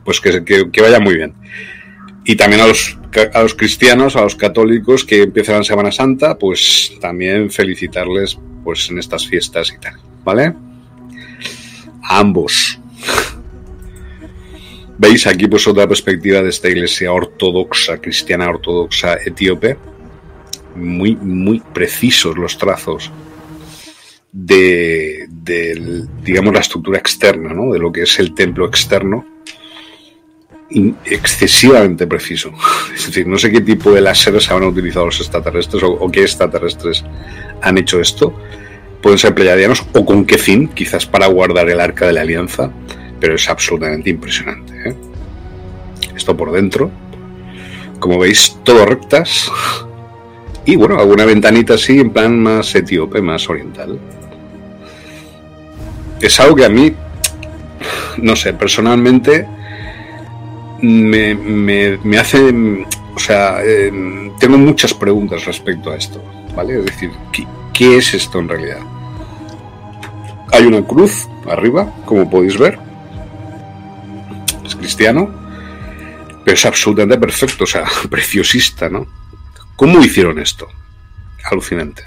Pues 0.03 0.19
que, 0.19 0.43
que, 0.43 0.81
vaya 0.81 0.99
muy 0.99 1.15
bien. 1.15 1.33
Y 2.29 2.35
también 2.35 2.61
a 2.61 2.67
los 2.67 2.95
a 3.33 3.41
los 3.41 3.55
cristianos, 3.55 4.15
a 4.15 4.21
los 4.21 4.35
católicos 4.35 5.03
que 5.03 5.23
empiezan 5.23 5.57
la 5.57 5.63
Semana 5.63 5.91
Santa, 5.91 6.37
pues 6.37 6.91
también 7.01 7.49
felicitarles 7.49 8.37
pues 8.63 8.87
en 8.91 8.99
estas 8.99 9.27
fiestas 9.27 9.73
y 9.75 9.79
tal, 9.79 9.95
¿vale? 10.23 10.53
A 12.03 12.19
ambos. 12.19 12.79
¿Veis 14.99 15.25
aquí 15.25 15.47
pues 15.47 15.67
otra 15.67 15.87
perspectiva 15.87 16.43
de 16.43 16.49
esta 16.49 16.69
iglesia 16.69 17.11
ortodoxa, 17.11 17.97
cristiana 17.97 18.47
ortodoxa 18.47 19.15
etíope? 19.25 19.77
Muy, 20.75 21.15
muy 21.15 21.63
precisos 21.73 22.37
los 22.37 22.59
trazos 22.59 23.11
de, 24.31 25.27
digamos, 26.23 26.53
la 26.53 26.59
estructura 26.59 26.99
externa, 26.99 27.55
¿no? 27.55 27.73
De 27.73 27.79
lo 27.79 27.91
que 27.91 28.03
es 28.03 28.19
el 28.19 28.35
templo 28.35 28.67
externo 28.67 29.38
excesivamente 31.05 32.07
preciso. 32.07 32.51
Es 32.95 33.07
decir, 33.07 33.27
no 33.27 33.37
sé 33.37 33.51
qué 33.51 33.61
tipo 33.61 33.91
de 33.91 34.01
láseres 34.01 34.49
habrán 34.51 34.69
utilizado 34.69 35.05
los 35.05 35.19
extraterrestres 35.19 35.83
o, 35.83 36.11
qué 36.11 36.21
extraterrestres 36.21 37.03
han 37.61 37.77
hecho 37.77 37.99
esto. 37.99 38.33
Pueden 39.01 39.17
ser 39.17 39.33
pleiadianos 39.33 39.85
o 39.93 40.05
con 40.05 40.25
qué 40.25 40.37
fin, 40.37 40.67
quizás 40.67 41.05
para 41.05 41.27
guardar 41.27 41.69
el 41.69 41.79
arca 41.79 42.05
de 42.05 42.13
la 42.13 42.21
alianza, 42.21 42.71
pero 43.19 43.35
es 43.35 43.49
absolutamente 43.49 44.09
impresionante. 44.09 44.89
¿eh? 44.89 44.95
Esto 46.15 46.35
por 46.35 46.51
dentro, 46.51 46.91
como 47.99 48.19
veis, 48.19 48.57
todo 48.63 48.85
rectas. 48.85 49.49
Y 50.65 50.75
bueno, 50.75 50.99
alguna 50.99 51.25
ventanita 51.25 51.75
así 51.75 51.99
en 51.99 52.11
plan 52.11 52.37
más 52.37 52.75
etíope, 52.75 53.21
más 53.21 53.49
oriental. 53.49 53.97
Es 56.21 56.37
algo 56.41 56.57
que 56.57 56.65
a 56.65 56.69
mí, 56.69 56.93
no 58.17 58.35
sé, 58.35 58.53
personalmente 58.53 59.47
me, 60.81 61.35
me, 61.35 62.17
hace, 62.17 62.53
o 63.15 63.19
sea, 63.19 63.63
em, 63.63 64.35
tengo 64.39 64.57
muchas 64.57 64.93
preguntas 64.93 65.45
respecto 65.45 65.91
a 65.91 65.95
esto, 65.95 66.23
¿vale? 66.55 66.79
Es 66.79 66.85
decir, 66.85 67.11
¿qué, 67.73 67.97
es 67.97 68.13
esto 68.13 68.39
en 68.39 68.49
realidad? 68.49 68.79
Hay 70.51 70.65
una 70.65 70.85
cruz 70.85 71.27
arriba, 71.49 71.93
como 72.05 72.29
podéis 72.29 72.57
ver. 72.57 72.79
Es 74.65 74.75
cristiano, 74.75 75.29
pero 76.43 76.55
es 76.55 76.65
absolutamente 76.65 77.17
perfecto, 77.17 77.63
o 77.63 77.67
sea, 77.67 77.85
preciosista, 78.09 78.89
¿no? 78.89 79.07
¿Cómo 79.75 79.99
hicieron 79.99 80.39
esto? 80.39 80.67
Alucinante. 81.43 82.03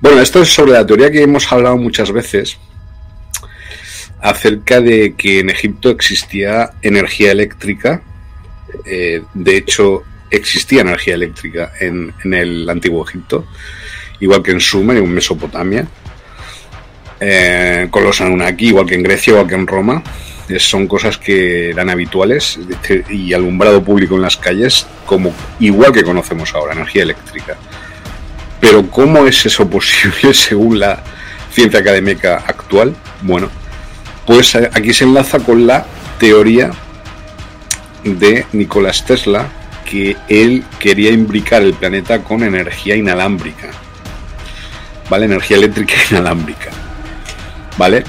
Bueno, 0.00 0.20
esto 0.20 0.42
es 0.42 0.52
sobre 0.52 0.72
la 0.72 0.84
teoría 0.84 1.10
que 1.10 1.22
hemos 1.22 1.50
hablado 1.50 1.78
muchas 1.78 2.12
veces, 2.12 2.58
acerca 4.24 4.80
de 4.80 5.12
que 5.18 5.40
en 5.40 5.50
Egipto 5.50 5.90
existía 5.90 6.70
energía 6.80 7.30
eléctrica. 7.30 8.00
Eh, 8.86 9.22
de 9.34 9.56
hecho, 9.58 10.02
existía 10.30 10.80
energía 10.80 11.12
eléctrica 11.12 11.72
en, 11.78 12.14
el 12.24 12.66
antiguo 12.70 13.06
Egipto, 13.06 13.46
igual 14.20 14.42
que 14.42 14.52
en 14.52 14.60
Sumer 14.60 14.96
en 14.96 15.12
Mesopotamia, 15.12 15.86
eh, 17.20 17.88
con 17.90 18.02
los 18.02 18.18
Anunnaki, 18.22 18.68
igual 18.68 18.86
que 18.86 18.94
en 18.94 19.02
Grecia, 19.02 19.32
igual 19.32 19.46
que 19.46 19.56
en 19.56 19.66
Roma. 19.66 20.02
son 20.58 20.86
cosas 20.86 21.18
que 21.18 21.68
eran 21.68 21.90
habituales 21.90 22.58
y 23.10 23.34
alumbrado 23.34 23.84
público 23.84 24.14
en 24.14 24.22
las 24.22 24.38
calles, 24.38 24.86
como 25.04 25.34
igual 25.60 25.92
que 25.92 26.02
conocemos 26.02 26.54
ahora, 26.54 26.72
energía 26.72 27.02
eléctrica. 27.02 27.58
Pero 28.58 28.90
¿cómo 28.90 29.26
es 29.26 29.44
eso 29.44 29.68
posible 29.68 30.32
según 30.32 30.78
la 30.78 31.04
ciencia 31.52 31.80
académica 31.80 32.36
actual? 32.36 32.96
Bueno, 33.20 33.50
pues 34.26 34.54
eh, 34.54 34.70
aquí 34.72 34.92
se 34.92 35.04
enlaza 35.04 35.38
con 35.40 35.66
la 35.66 35.86
teoría 36.18 36.70
de 38.04 38.46
Nicolás 38.52 39.04
Tesla, 39.04 39.48
que 39.84 40.16
él 40.28 40.64
quería 40.78 41.10
imbricar 41.10 41.62
el 41.62 41.74
planeta 41.74 42.22
con 42.22 42.42
energía 42.42 42.96
inalámbrica. 42.96 43.70
¿Vale? 45.10 45.26
Energía 45.26 45.56
eléctrica 45.56 45.94
inalámbrica. 46.10 46.70
¿Vale? 47.76 48.04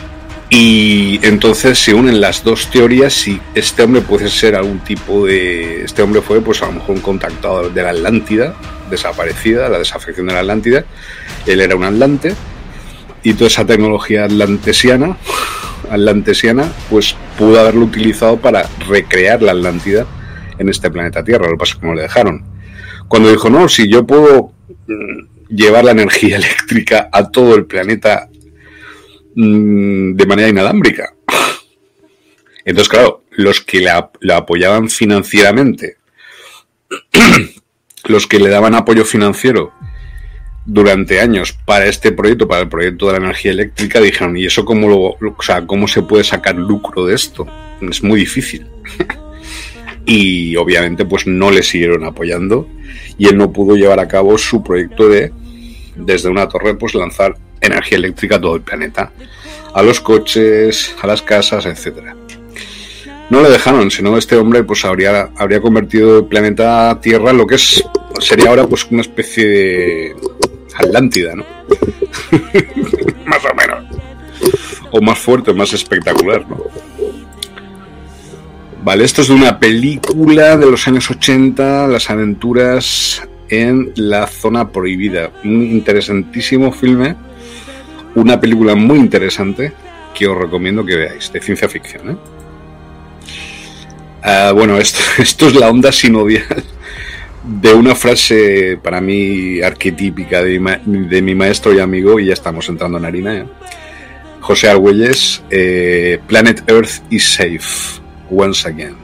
Y 0.49 1.19
entonces 1.23 1.79
se 1.79 1.93
unen 1.93 2.21
las 2.21 2.43
dos 2.43 2.67
teorías 2.69 3.27
y 3.27 3.41
este 3.55 3.83
hombre 3.83 4.01
puede 4.01 4.29
ser 4.29 4.55
algún 4.55 4.79
tipo 4.79 5.25
de... 5.25 5.83
Este 5.83 6.01
hombre 6.01 6.21
fue 6.21 6.39
pues 6.39 6.61
a 6.61 6.67
lo 6.67 6.73
mejor 6.73 6.91
un 6.91 7.01
contactado 7.01 7.69
de 7.69 7.83
la 7.83 7.89
Atlántida, 7.89 8.53
desaparecida, 8.89 9.67
la 9.69 9.79
desafección 9.79 10.27
de 10.27 10.33
la 10.33 10.41
Atlántida. 10.41 10.85
Él 11.47 11.61
era 11.61 11.75
un 11.75 11.83
atlante 11.83 12.35
y 13.23 13.33
toda 13.33 13.47
esa 13.47 13.65
tecnología 13.65 14.25
atlantesiana 14.25 15.17
atlantesiana, 15.89 16.71
pues 16.89 17.15
pudo 17.37 17.59
haberlo 17.59 17.85
utilizado 17.85 18.37
para 18.37 18.69
recrear 18.87 19.41
la 19.41 19.51
Atlántida 19.51 20.05
en 20.57 20.69
este 20.69 20.89
planeta 20.91 21.23
Tierra. 21.23 21.45
Lo 21.45 21.53
que 21.53 21.57
pasa 21.57 21.73
es 21.73 21.79
que 21.79 21.87
no 21.87 21.93
le 21.93 22.03
dejaron. 22.03 22.43
Cuando 23.07 23.29
dijo, 23.29 23.49
no, 23.49 23.69
si 23.69 23.89
yo 23.89 24.05
puedo 24.05 24.51
mm, 24.87 25.45
llevar 25.49 25.85
la 25.85 25.91
energía 25.91 26.35
eléctrica 26.37 27.09
a 27.11 27.29
todo 27.29 27.55
el 27.55 27.65
planeta 27.65 28.29
mm, 29.35 30.13
de 30.13 30.25
manera 30.25 30.49
inalámbrica. 30.49 31.13
Entonces, 32.65 32.89
claro, 32.89 33.23
los 33.31 33.61
que 33.61 33.81
la, 33.81 34.11
la 34.21 34.37
apoyaban 34.37 34.89
financieramente, 34.89 35.97
los 38.05 38.25
que 38.25 38.39
le 38.39 38.49
daban 38.49 38.73
apoyo 38.73 39.05
financiero 39.05 39.73
durante 40.65 41.19
años 41.19 41.55
para 41.65 41.85
este 41.85 42.11
proyecto, 42.11 42.47
para 42.47 42.61
el 42.61 42.69
proyecto 42.69 43.07
de 43.07 43.13
la 43.13 43.25
energía 43.25 43.51
eléctrica, 43.51 44.01
dijeron, 44.01 44.35
¿y 44.35 44.45
eso 44.45 44.65
cómo, 44.65 44.89
lo, 44.89 44.99
o 45.31 45.43
sea, 45.43 45.65
cómo 45.65 45.87
se 45.87 46.01
puede 46.01 46.23
sacar 46.23 46.55
lucro 46.55 47.05
de 47.05 47.15
esto? 47.15 47.47
Es 47.81 48.03
muy 48.03 48.19
difícil. 48.19 48.65
y 50.05 50.55
obviamente 50.55 51.05
pues 51.05 51.25
no 51.25 51.49
le 51.51 51.63
siguieron 51.63 52.03
apoyando 52.03 52.67
y 53.17 53.27
él 53.27 53.37
no 53.37 53.51
pudo 53.51 53.75
llevar 53.75 53.99
a 53.99 54.07
cabo 54.07 54.37
su 54.37 54.63
proyecto 54.63 55.07
de, 55.07 55.31
desde 55.95 56.29
una 56.29 56.47
torre, 56.47 56.75
pues 56.75 56.95
lanzar 56.95 57.35
energía 57.61 57.97
eléctrica 57.97 58.35
a 58.35 58.41
todo 58.41 58.55
el 58.55 58.61
planeta, 58.61 59.11
a 59.73 59.83
los 59.83 59.99
coches, 60.01 60.95
a 61.01 61.07
las 61.07 61.21
casas, 61.21 61.65
etcétera. 61.65 62.15
No 63.29 63.41
le 63.41 63.49
dejaron, 63.49 63.89
sino 63.89 64.17
este 64.17 64.35
hombre 64.35 64.63
pues 64.63 64.85
habría, 64.85 65.29
habría 65.37 65.59
convertido 65.59 66.19
el 66.19 66.25
planeta 66.25 66.99
Tierra 67.01 67.31
en 67.31 67.37
lo 67.37 67.47
que 67.47 67.55
es 67.55 67.83
sería 68.19 68.49
ahora 68.49 68.67
pues 68.67 68.85
una 68.91 69.01
especie 69.01 69.47
de 69.47 70.15
Atlántida, 70.75 71.35
¿no? 71.35 71.45
más 73.25 73.41
o 73.45 73.55
menos. 73.55 73.85
O 74.91 75.01
más 75.01 75.17
fuerte, 75.17 75.53
más 75.53 75.73
espectacular, 75.73 76.47
¿no? 76.47 76.63
Vale, 78.83 79.03
esto 79.03 79.23
es 79.23 79.29
de 79.29 79.33
una 79.33 79.59
película 79.59 80.57
de 80.57 80.69
los 80.69 80.87
años 80.87 81.09
80, 81.09 81.87
Las 81.87 82.09
aventuras 82.09 83.27
en 83.49 83.91
la 83.95 84.27
zona 84.27 84.69
prohibida. 84.71 85.31
Un 85.43 85.63
interesantísimo 85.63 86.71
filme, 86.71 87.15
una 88.13 88.39
película 88.39 88.75
muy 88.75 88.99
interesante 88.99 89.73
que 90.13 90.27
os 90.27 90.37
recomiendo 90.37 90.85
que 90.85 90.95
veáis, 90.95 91.31
de 91.31 91.41
ciencia 91.41 91.67
ficción. 91.67 92.11
¿eh? 92.11 92.17
Ah, 94.23 94.51
bueno, 94.53 94.77
esto, 94.77 94.99
esto 95.21 95.47
es 95.47 95.55
la 95.55 95.69
onda 95.69 95.91
sinodial 95.91 96.63
de 97.47 97.73
una 97.73 97.93
frase 97.93 98.79
para 98.81 98.99
mí 99.01 99.61
arquetípica 99.61 100.43
de 100.43 101.21
mi, 101.21 101.35
maestro 101.35 101.73
y 101.73 101.79
amigo, 101.79 102.19
y 102.19 102.25
ya 102.25 102.33
estamos 102.33 102.67
entrando 102.69 102.97
en 102.97 103.05
harina, 103.05 103.37
¿eh? 103.37 103.45
José 104.41 104.69
Argüelles, 104.69 105.43
eh, 105.49 106.19
Planet 106.27 106.63
Earth 106.69 107.01
is 107.09 107.23
safe 107.23 107.99
once 108.29 108.67
again. 108.67 108.95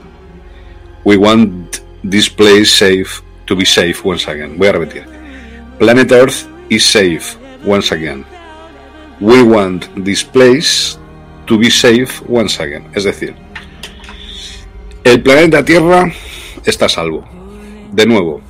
We 1.03 1.17
want 1.17 1.77
this 2.07 2.29
place 2.29 2.69
safe 2.69 3.23
to 3.45 3.55
be 3.55 3.65
safe 3.65 4.01
once 4.03 4.29
again. 4.29 4.57
Voy 4.57 4.67
a 4.67 4.73
repetir. 4.73 5.05
Planet 5.79 6.11
Earth 6.11 6.45
is 6.69 6.83
safe 6.83 7.37
once 7.65 7.91
again. 7.91 8.23
We 9.19 9.41
want 9.41 9.85
this 10.03 10.23
place 10.23 10.97
to 11.47 11.57
be 11.57 11.71
safe 11.71 12.21
once 12.27 12.59
again. 12.59 12.87
Es 12.93 13.03
decir, 13.03 13.35
el 15.03 15.21
planeta 15.21 15.65
Tierra 15.65 16.11
está 16.65 16.87
salvo 16.87 17.40
de 17.91 18.05
nuevo, 18.05 18.41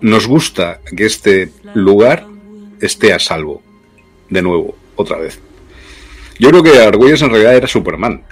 nos 0.00 0.26
gusta 0.26 0.80
que 0.96 1.04
este 1.04 1.52
lugar 1.74 2.26
esté 2.80 3.12
a 3.12 3.18
salvo. 3.18 3.62
De 4.28 4.42
nuevo, 4.42 4.76
otra 4.96 5.18
vez. 5.18 5.40
Yo 6.38 6.50
creo 6.50 6.62
que 6.62 6.78
Argüelles 6.78 7.20
en 7.22 7.30
realidad 7.30 7.56
era 7.56 7.66
Superman. 7.66 8.22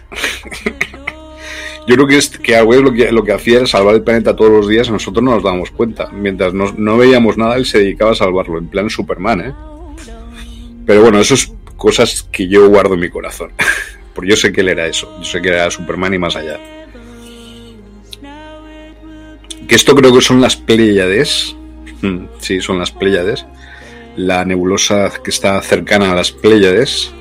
Yo 1.87 1.95
creo 1.95 2.07
que, 2.07 2.17
es, 2.17 2.29
que 2.29 2.55
Argüelles 2.57 2.85
lo 2.85 2.93
que, 2.93 3.13
lo 3.13 3.25
que 3.25 3.33
hacía 3.33 3.59
era 3.59 3.67
salvar 3.67 3.95
el 3.95 4.03
planeta 4.03 4.37
todos 4.37 4.51
los 4.51 4.69
días 4.69 4.91
nosotros 4.91 5.25
no 5.25 5.33
nos 5.33 5.43
dábamos 5.43 5.71
cuenta. 5.71 6.11
Mientras 6.13 6.53
no, 6.55 6.97
veíamos 6.97 7.37
nada, 7.37 7.57
él 7.57 7.67
se 7.67 7.79
dedicaba 7.79 8.13
a 8.13 8.15
salvarlo, 8.15 8.59
en 8.59 8.69
plan 8.69 8.89
Superman, 8.89 9.41
¿eh? 9.41 9.55
Pero 10.87 11.03
bueno, 11.03 11.19
eso 11.19 11.35
es 11.35 11.53
cosas 11.77 12.29
que 12.31 12.49
yo 12.49 12.69
guardo 12.69 12.95
en 12.95 13.01
mi 13.01 13.11
corazón. 13.11 13.53
Porque 14.15 14.31
yo 14.31 14.37
sé 14.37 14.53
que 14.53 14.63
él 14.63 14.69
era 14.69 14.87
eso. 14.87 15.15
Yo 15.19 15.25
sé 15.25 15.43
que 15.43 15.49
era 15.49 15.71
Superman 15.71 16.15
y 16.15 16.19
más 16.19 16.37
allá 16.37 16.59
que 19.69 19.75
esto 19.75 19.95
creo 19.95 20.13
que 20.13 20.23
son 20.23 20.41
las 20.41 20.57
Pléyades. 20.57 21.55
Mm, 22.01 22.25
sí, 22.41 22.61
son 22.61 22.79
las 22.79 22.91
Pléyades. 22.91 23.47
La 24.17 24.45
nebulosa 24.45 25.13
que 25.23 25.31
está 25.31 25.61
cercana 25.61 26.11
a 26.11 26.15
las 26.15 26.33
Pléyades. 26.33 27.13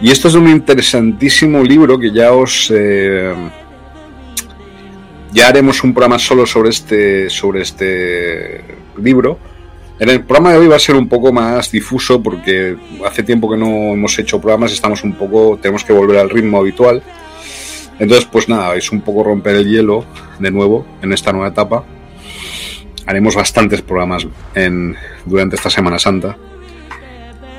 Y 0.00 0.10
esto 0.10 0.28
es 0.28 0.34
un 0.34 0.48
interesantísimo 0.48 1.62
libro 1.62 1.98
que 1.98 2.12
ya 2.12 2.32
os. 2.32 2.72
Eh, 2.74 3.34
ya 5.32 5.48
haremos 5.48 5.82
un 5.82 5.92
programa 5.92 6.18
solo 6.18 6.46
sobre 6.46 6.70
este, 6.70 7.28
sobre 7.28 7.62
este 7.62 8.64
libro. 8.96 9.38
En 9.98 10.08
el 10.08 10.24
programa 10.24 10.52
de 10.52 10.58
hoy 10.58 10.68
va 10.68 10.76
a 10.76 10.80
ser 10.80 10.94
un 10.94 11.08
poco 11.08 11.32
más 11.32 11.70
difuso 11.70 12.22
porque 12.22 12.76
hace 13.04 13.22
tiempo 13.22 13.50
que 13.50 13.56
no 13.56 13.94
hemos 13.94 14.18
hecho 14.18 14.40
programas, 14.40 14.72
estamos 14.72 15.02
un 15.02 15.14
poco, 15.14 15.58
tenemos 15.60 15.84
que 15.84 15.92
volver 15.92 16.18
al 16.18 16.30
ritmo 16.30 16.58
habitual. 16.58 17.02
Entonces, 17.98 18.28
pues 18.30 18.48
nada, 18.48 18.74
es 18.76 18.90
un 18.90 19.00
poco 19.00 19.24
romper 19.24 19.56
el 19.56 19.68
hielo 19.68 20.04
de 20.38 20.50
nuevo 20.50 20.86
en 21.02 21.12
esta 21.12 21.32
nueva 21.32 21.48
etapa. 21.48 21.84
Haremos 23.06 23.34
bastantes 23.34 23.82
programas 23.82 24.26
durante 25.24 25.56
esta 25.56 25.70
Semana 25.70 25.98
Santa. 25.98 26.36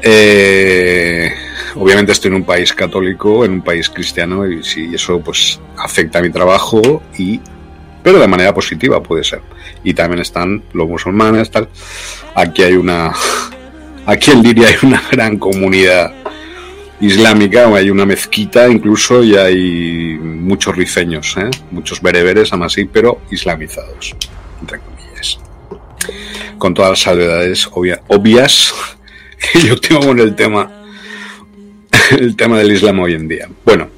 Eh, 0.02 1.32
obviamente 1.76 2.12
estoy 2.12 2.30
en 2.30 2.36
un 2.36 2.44
país 2.44 2.74
católico, 2.74 3.46
en 3.46 3.54
un 3.54 3.62
país 3.62 3.90
cristiano, 3.90 4.48
y 4.48 4.64
si 4.64 4.94
eso 4.94 5.20
pues 5.20 5.60
afecta 5.78 6.20
a 6.20 6.22
mi 6.22 6.30
trabajo 6.30 7.02
y 7.18 7.40
pero 8.04 8.20
de 8.20 8.28
manera 8.28 8.54
positiva 8.54 9.02
puede 9.02 9.24
ser. 9.24 9.42
Y 9.84 9.96
también 9.96 10.22
están 10.22 10.62
los 10.74 10.88
musulmanes, 10.88 11.50
tal. 11.50 11.70
Aquí 12.36 12.62
hay 12.62 12.76
una, 12.76 13.12
aquí 14.06 14.30
en 14.30 14.44
Liria 14.44 14.68
hay 14.68 14.76
una 14.84 15.02
gran 15.12 15.40
comunidad 15.40 16.14
islámica, 17.02 17.68
hay 17.76 17.90
una 17.90 18.06
mezquita 18.06 18.70
incluso 18.70 19.24
y 19.24 19.36
hay 19.36 20.18
muchos 20.20 20.76
rifeños, 20.76 21.36
¿eh? 21.38 21.50
muchos 21.72 22.02
bereberes, 22.02 22.52
así, 22.54 22.86
pero 22.86 23.22
islamizados, 23.32 24.16
entre 24.62 24.80
comillas. 24.80 25.40
Con 26.58 26.74
todas 26.74 26.92
las 26.92 27.02
salvedades 27.02 27.68
obvias 27.74 28.74
que 29.54 29.68
yo 29.68 29.80
tengo 29.80 30.02
con 30.08 30.20
el 30.20 30.36
tema, 30.36 30.72
el 32.12 32.36
tema 32.36 32.58
del 32.58 32.72
Islam 32.72 33.00
hoy 33.00 33.14
en 33.14 33.28
día. 33.28 33.50
Bueno, 33.66 33.90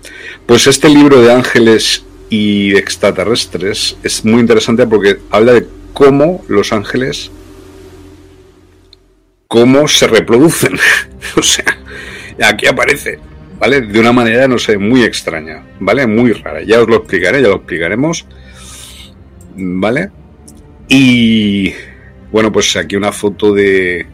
pues 0.46 0.68
este 0.68 0.90
libro 0.90 1.22
de 1.22 1.32
ángeles 1.32 2.04
y 2.30 2.76
extraterrestres 2.76 3.98
es 4.04 4.26
muy 4.26 4.42
interesante 4.42 4.86
porque 4.86 5.20
habla 5.30 5.54
de 5.54 5.68
cómo 5.94 6.44
los 6.48 6.74
ángeles 6.74 7.32
cómo 9.48 9.88
se 9.88 10.08
reproducen. 10.08 10.78
o 11.36 11.42
sea, 11.42 11.78
aquí 12.44 12.68
aparece, 12.68 13.20
¿vale? 13.60 13.82
De 13.82 14.00
una 14.00 14.12
manera, 14.12 14.48
no 14.48 14.58
sé, 14.58 14.78
muy 14.78 15.04
extraña, 15.04 15.64
¿vale? 15.80 16.06
Muy 16.08 16.34
rara. 16.34 16.62
Ya 16.64 16.82
os 16.82 16.88
lo 16.88 16.98
explicaré, 16.98 17.42
ya 17.42 17.50
lo 17.50 17.56
explicaremos, 17.58 18.26
¿vale? 19.56 20.10
Y 20.88 21.74
bueno, 22.32 22.52
pues 22.52 22.76
aquí 22.76 22.96
una 22.96 23.12
foto 23.12 23.54
de 23.54 24.06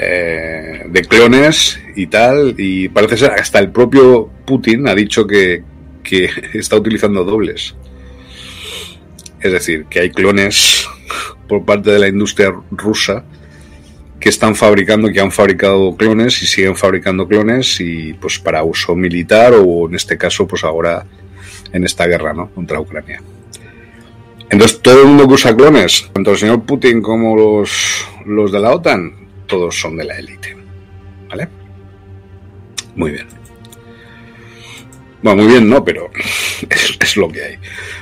eh, 0.00 0.84
de 0.86 1.02
clones 1.02 1.80
y 1.96 2.06
tal, 2.06 2.54
y 2.56 2.88
parece 2.88 3.16
ser 3.16 3.32
hasta 3.32 3.58
el 3.58 3.70
propio 3.70 4.30
Putin 4.44 4.86
ha 4.86 4.94
dicho 4.94 5.26
que, 5.26 5.62
que 6.02 6.28
está 6.54 6.76
utilizando 6.76 7.24
dobles. 7.24 7.74
Es 9.40 9.52
decir, 9.52 9.86
que 9.88 10.00
hay 10.00 10.10
clones 10.10 10.86
por 11.48 11.64
parte 11.64 11.90
de 11.90 11.98
la 11.98 12.08
industria 12.08 12.52
rusa 12.70 13.24
que 14.20 14.28
están 14.28 14.54
fabricando, 14.54 15.10
que 15.10 15.20
han 15.20 15.30
fabricado 15.30 15.96
clones 15.96 16.42
y 16.42 16.46
siguen 16.46 16.76
fabricando 16.76 17.28
clones 17.28 17.80
y 17.80 18.14
pues 18.14 18.38
para 18.38 18.64
uso 18.64 18.94
militar 18.94 19.54
o 19.54 19.88
en 19.88 19.94
este 19.94 20.18
caso 20.18 20.46
pues 20.46 20.64
ahora 20.64 21.06
en 21.72 21.84
esta 21.84 22.06
guerra 22.06 22.32
¿no? 22.32 22.50
contra 22.50 22.80
Ucrania. 22.80 23.22
Entonces 24.50 24.80
todo 24.80 25.02
el 25.02 25.08
mundo 25.08 25.28
que 25.28 25.34
usa 25.34 25.54
clones, 25.54 26.08
tanto 26.12 26.32
el 26.32 26.38
señor 26.38 26.62
Putin 26.62 27.02
como 27.02 27.36
los, 27.36 28.06
los 28.24 28.50
de 28.50 28.60
la 28.60 28.72
OTAN, 28.72 29.28
todos 29.46 29.78
son 29.78 29.96
de 29.96 30.04
la 30.04 30.18
élite. 30.18 30.56
¿Vale? 31.28 31.48
Muy 32.96 33.12
bien. 33.12 33.26
Bueno, 35.22 35.42
muy 35.42 35.52
bien, 35.52 35.68
no, 35.68 35.84
pero 35.84 36.10
es, 37.00 37.16
lo 37.16 37.28
que 37.28 37.42
hay. 37.42 37.58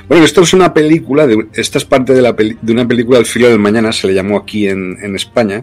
Bueno, 0.07 0.23
esto 0.23 0.41
es 0.41 0.53
una 0.53 0.73
película, 0.73 1.25
de, 1.25 1.47
esta 1.53 1.79
es 1.79 1.85
parte 1.85 2.13
de, 2.13 2.21
la 2.21 2.33
de 2.33 2.71
una 2.71 2.87
película 2.87 3.17
del 3.17 3.25
filo 3.25 3.49
del 3.49 3.59
mañana, 3.59 3.91
se 3.91 4.07
le 4.07 4.13
llamó 4.13 4.37
aquí 4.37 4.67
en, 4.67 4.97
en, 5.01 5.15
España, 5.15 5.61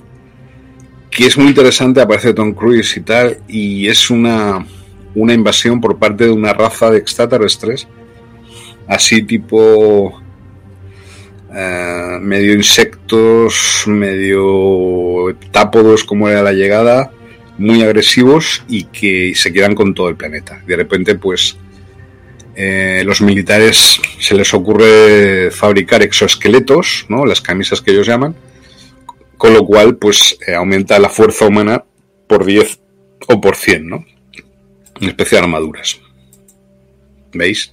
que 1.15 1.27
es 1.27 1.39
muy 1.39 1.47
interesante, 1.47 2.01
aparece 2.01 2.35
Tom 2.35 2.53
Cruise 2.53 2.97
y 2.97 3.01
tal, 3.01 3.39
y 3.47 3.87
es 3.87 4.11
una, 4.11 4.67
una 5.15 5.33
invasión 5.33 5.81
por 5.81 5.97
parte 5.97 6.25
de 6.25 6.31
una 6.31 6.53
raza 6.53 6.91
de 6.91 6.99
extraterrestres, 6.99 7.87
así 8.89 9.23
tipo 9.23 10.21
eh, 11.55 12.19
medio 12.21 12.55
insectos, 12.55 13.85
medio 13.87 15.37
tápodos 15.53 16.03
como 16.03 16.29
era 16.29 16.43
la 16.43 16.53
llegada, 16.53 17.13
muy 17.59 17.83
agresivos 17.83 18.65
y 18.69 18.85
que 18.87 19.37
se 19.37 19.53
quedan 19.53 19.77
con 19.77 19.95
todo 19.95 20.09
el 20.09 20.17
planeta. 20.17 20.61
De 20.67 20.75
repente, 20.75 21.15
pues, 21.15 21.57
eh, 22.57 23.05
los 23.07 23.21
militares 23.21 24.01
se 24.19 24.35
les 24.35 24.53
ocurre 24.53 25.53
fabricar 25.53 26.03
exoesqueletos, 26.03 27.07
¿no? 27.09 27.25
Las 27.25 27.41
camisas 27.41 27.81
que 27.81 27.93
ellos 27.93 28.09
llaman, 28.09 28.35
con 29.45 29.53
lo 29.53 29.67
cual, 29.67 29.99
pues, 29.99 30.39
eh, 30.47 30.55
aumenta 30.55 30.99
la 30.99 31.11
fuerza 31.11 31.45
humana 31.45 31.85
por 32.27 32.47
10 32.47 32.81
o 33.29 33.43
por 33.43 33.57
100, 33.57 33.87
¿no? 33.87 34.07
En 34.99 35.09
especial 35.11 35.43
armaduras. 35.43 36.01
¿Veis? 37.35 37.71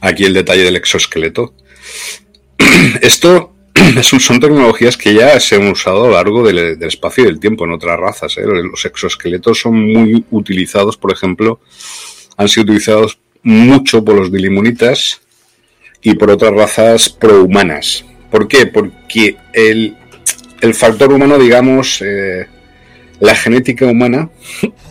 Aquí 0.00 0.24
el 0.24 0.32
detalle 0.32 0.62
del 0.62 0.76
exoesqueleto. 0.76 1.52
Esto 3.02 3.54
son 4.02 4.40
tecnologías 4.40 4.96
que 4.96 5.12
ya 5.12 5.38
se 5.40 5.56
han 5.56 5.68
usado 5.68 6.04
a 6.04 6.06
lo 6.06 6.14
largo 6.14 6.42
del, 6.42 6.82
espacio 6.84 7.24
y 7.24 7.26
del 7.26 7.38
tiempo 7.38 7.66
en 7.66 7.72
otras 7.72 8.00
razas. 8.00 8.38
¿eh? 8.38 8.46
Los 8.46 8.82
exoesqueletos 8.86 9.60
son 9.60 9.74
muy 9.92 10.24
utilizados, 10.30 10.96
por 10.96 11.12
ejemplo, 11.12 11.60
han 12.38 12.48
sido 12.48 12.64
utilizados 12.64 13.18
mucho 13.42 14.02
por 14.02 14.14
los 14.14 14.32
dilimunitas 14.32 15.20
y 16.00 16.14
por 16.14 16.30
otras 16.30 16.54
razas 16.54 17.10
prohumanas. 17.10 18.06
¿Por 18.30 18.48
qué? 18.48 18.64
Porque 18.64 19.36
el, 19.52 19.98
factor 20.74 21.12
humano, 21.12 21.38
digamos, 21.38 22.02
eh, 22.02 22.46
la 23.20 23.34
genética 23.34 23.86
humana, 23.86 24.30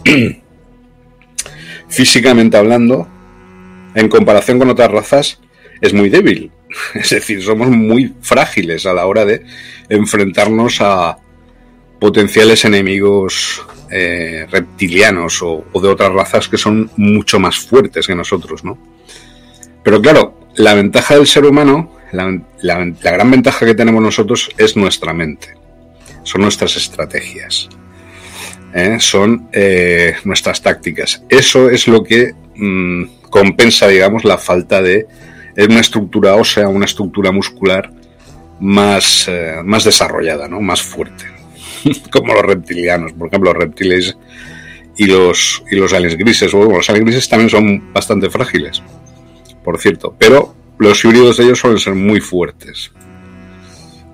físicamente 1.90 2.58
hablando, 2.58 3.08
en 3.96 4.10
comparación 4.10 4.60
con 4.60 4.70
otras 4.70 4.92
razas, 4.92 5.40
es 5.82 5.94
muy 5.94 6.10
débil. 6.10 6.52
Es 6.94 7.10
decir, 7.10 7.42
somos 7.42 7.70
muy 7.70 8.14
frágiles 8.22 8.86
a 8.86 8.94
la 8.94 9.06
hora 9.06 9.26
de 9.26 9.44
enfrentarnos 9.90 10.82
a 10.82 11.18
potenciales 12.00 12.66
enemigos 12.66 13.64
eh, 13.90 14.46
reptilianos 14.50 15.42
o, 15.42 15.64
de 15.82 15.88
otras 15.88 16.12
razas 16.12 16.50
que 16.50 16.58
son 16.58 16.90
mucho 16.98 17.40
más 17.40 17.58
fuertes 17.60 18.08
que 18.08 18.16
nosotros, 18.16 18.64
¿no? 18.64 18.78
Pero 19.84 20.02
claro, 20.02 20.40
la 20.56 20.74
ventaja 20.74 21.16
del 21.16 21.28
ser 21.28 21.46
humano, 21.46 21.96
la, 22.16 23.12
gran 23.12 23.32
ventaja 23.32 23.66
que 23.66 23.76
tenemos 23.76 24.02
nosotros 24.02 24.50
es 24.58 24.76
nuestra 24.76 25.14
mente, 25.14 25.50
son 26.24 26.42
nuestras 26.42 26.76
estrategias, 26.78 27.70
¿eh? 28.74 28.98
son 29.00 29.50
eh, 29.52 30.16
nuestras 30.24 30.62
tácticas. 30.62 31.24
Eso 31.30 31.70
es 31.70 31.88
lo 31.88 32.04
que 32.04 32.34
mm, 32.56 33.30
compensa, 33.30 33.88
digamos, 33.88 34.24
la 34.24 34.38
falta 34.38 34.82
de 34.82 35.08
una 35.58 35.80
estructura 35.80 36.36
ósea, 36.36 36.68
una 36.68 36.86
estructura 36.86 37.32
muscular 37.32 37.92
más, 38.60 39.28
eh, 39.28 39.62
más 39.64 39.84
desarrollada, 39.84 40.48
¿no? 40.48 40.62
más 40.62 40.82
fuerte. 40.82 41.26
Como 42.12 42.34
los 42.34 42.44
reptilianos, 42.44 43.14
por 43.14 43.28
ejemplo, 43.28 43.54
los 43.54 43.64
reptiles 43.64 44.18
y 44.98 45.06
los, 45.08 45.64
y 45.70 45.76
los 45.76 45.94
aliens 45.94 46.18
grises. 46.18 46.54
Los 46.54 46.90
aliens 46.90 47.06
grises 47.06 47.30
también 47.30 47.50
son 47.50 47.94
bastante 47.94 48.30
frágiles, 48.30 48.82
por 49.64 49.80
cierto, 49.80 50.16
pero 50.18 50.56
los 50.78 51.04
híbridos 51.04 51.38
de 51.38 51.46
ellos 51.46 51.60
suelen 51.60 51.80
ser 51.80 51.96
muy 51.96 52.20
fuertes. 52.20 52.92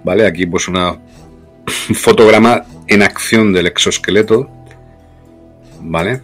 ¿Vale? 0.04 0.26
Aquí 0.26 0.46
pues 0.46 0.68
una 0.68 0.98
fotograma 1.94 2.64
en 2.88 3.04
acción 3.04 3.54
del 3.54 3.68
exoesqueleto. 3.68 4.50
¿Vale? 5.82 6.22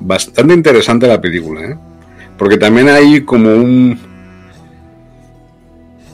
Bastante 0.00 0.54
interesante 0.54 1.06
la 1.06 1.20
película, 1.20 1.62
¿eh? 1.62 1.76
Porque 2.36 2.58
también 2.58 2.88
hay 2.88 3.22
como 3.22 3.54
un. 3.54 3.98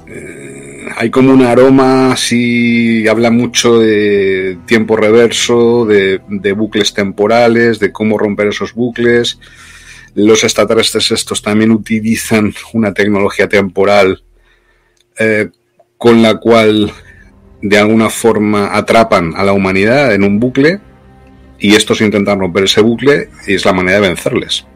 Eh, 0.06 0.86
hay 0.96 1.10
como 1.10 1.32
un 1.32 1.42
aroma 1.42 2.12
así. 2.12 3.06
Habla 3.08 3.30
mucho 3.30 3.80
de 3.80 4.58
tiempo 4.66 4.96
reverso, 4.96 5.84
de, 5.84 6.20
bucles 6.52 6.94
temporales, 6.94 7.80
de 7.80 7.90
cómo 7.90 8.18
romper 8.18 8.48
esos 8.48 8.72
bucles. 8.74 9.38
Los 10.14 10.44
extraterrestres 10.44 11.10
estos 11.10 11.40
también 11.42 11.70
utilizan 11.70 12.52
una 12.72 12.92
tecnología 12.92 13.48
temporal 13.48 14.22
eh, 15.18 15.48
con 15.96 16.22
la 16.22 16.36
cual 16.36 16.92
de 17.62 17.78
alguna 17.78 18.10
forma 18.10 18.76
atrapan 18.76 19.34
a 19.36 19.44
la 19.44 19.52
humanidad 19.52 20.12
en 20.14 20.24
un 20.24 20.40
bucle 20.40 20.80
y 21.58 21.74
estos 21.74 22.00
intentan 22.00 22.40
romper 22.40 22.64
ese 22.64 22.80
bucle 22.80 23.30
y 23.46 23.54
es 23.54 23.64
la 23.64 23.72
manera 23.72 24.00
de 24.00 24.08
vencerles. 24.08 24.66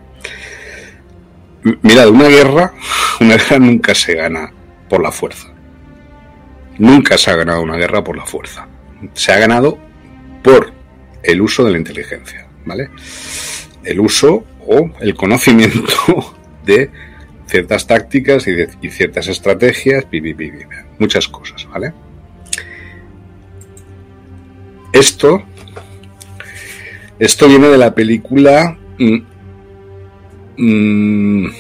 Mirad, 1.83 2.09
una 2.11 2.29
guerra, 2.29 2.73
una 3.21 3.37
guerra 3.37 3.59
nunca 3.59 3.95
se 3.95 4.15
gana 4.15 4.53
por 4.89 5.03
la 5.03 5.11
fuerza. 5.11 5.49
Nunca 6.79 7.19
se 7.19 7.31
ha 7.31 7.37
ganado 7.37 7.63
una 7.63 7.77
guerra 7.77 8.05
por 8.05 8.17
la 8.17 8.25
fuerza. 8.25 8.69
Se 9.15 9.33
ha 9.33 9.39
ganado 9.39 9.79
por 10.43 10.73
el 11.23 11.41
uso 11.41 11.65
de 11.65 11.73
la 11.73 11.79
inteligencia, 11.79 12.47
¿vale? 12.65 12.89
El 13.87 14.01
uso 14.01 14.45
o 14.67 14.91
el 15.01 15.15
conocimiento 15.15 16.37
de 16.65 16.91
ciertas 17.47 17.87
tácticas 17.87 18.47
y, 18.49 18.91
ciertas 18.91 19.29
estrategias, 19.29 20.07
muchas 20.99 21.29
cosas, 21.29 21.67
¿vale? 21.69 21.93
Esto, 24.93 25.43
esto 27.19 27.49
viene 27.49 27.69
de 27.69 27.79
la 27.79 27.95
película 27.95 28.77
mm, 28.99 29.19
mm, 30.57 31.53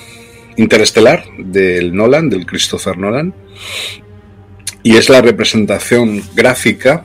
Interestelar 0.56 1.24
del 1.38 1.94
Nolan, 1.94 2.30
del 2.30 2.46
Christopher 2.46 2.96
Nolan, 2.96 3.34
y 4.82 4.96
es 4.96 5.10
la 5.10 5.20
representación 5.20 6.22
gráfica 6.34 7.04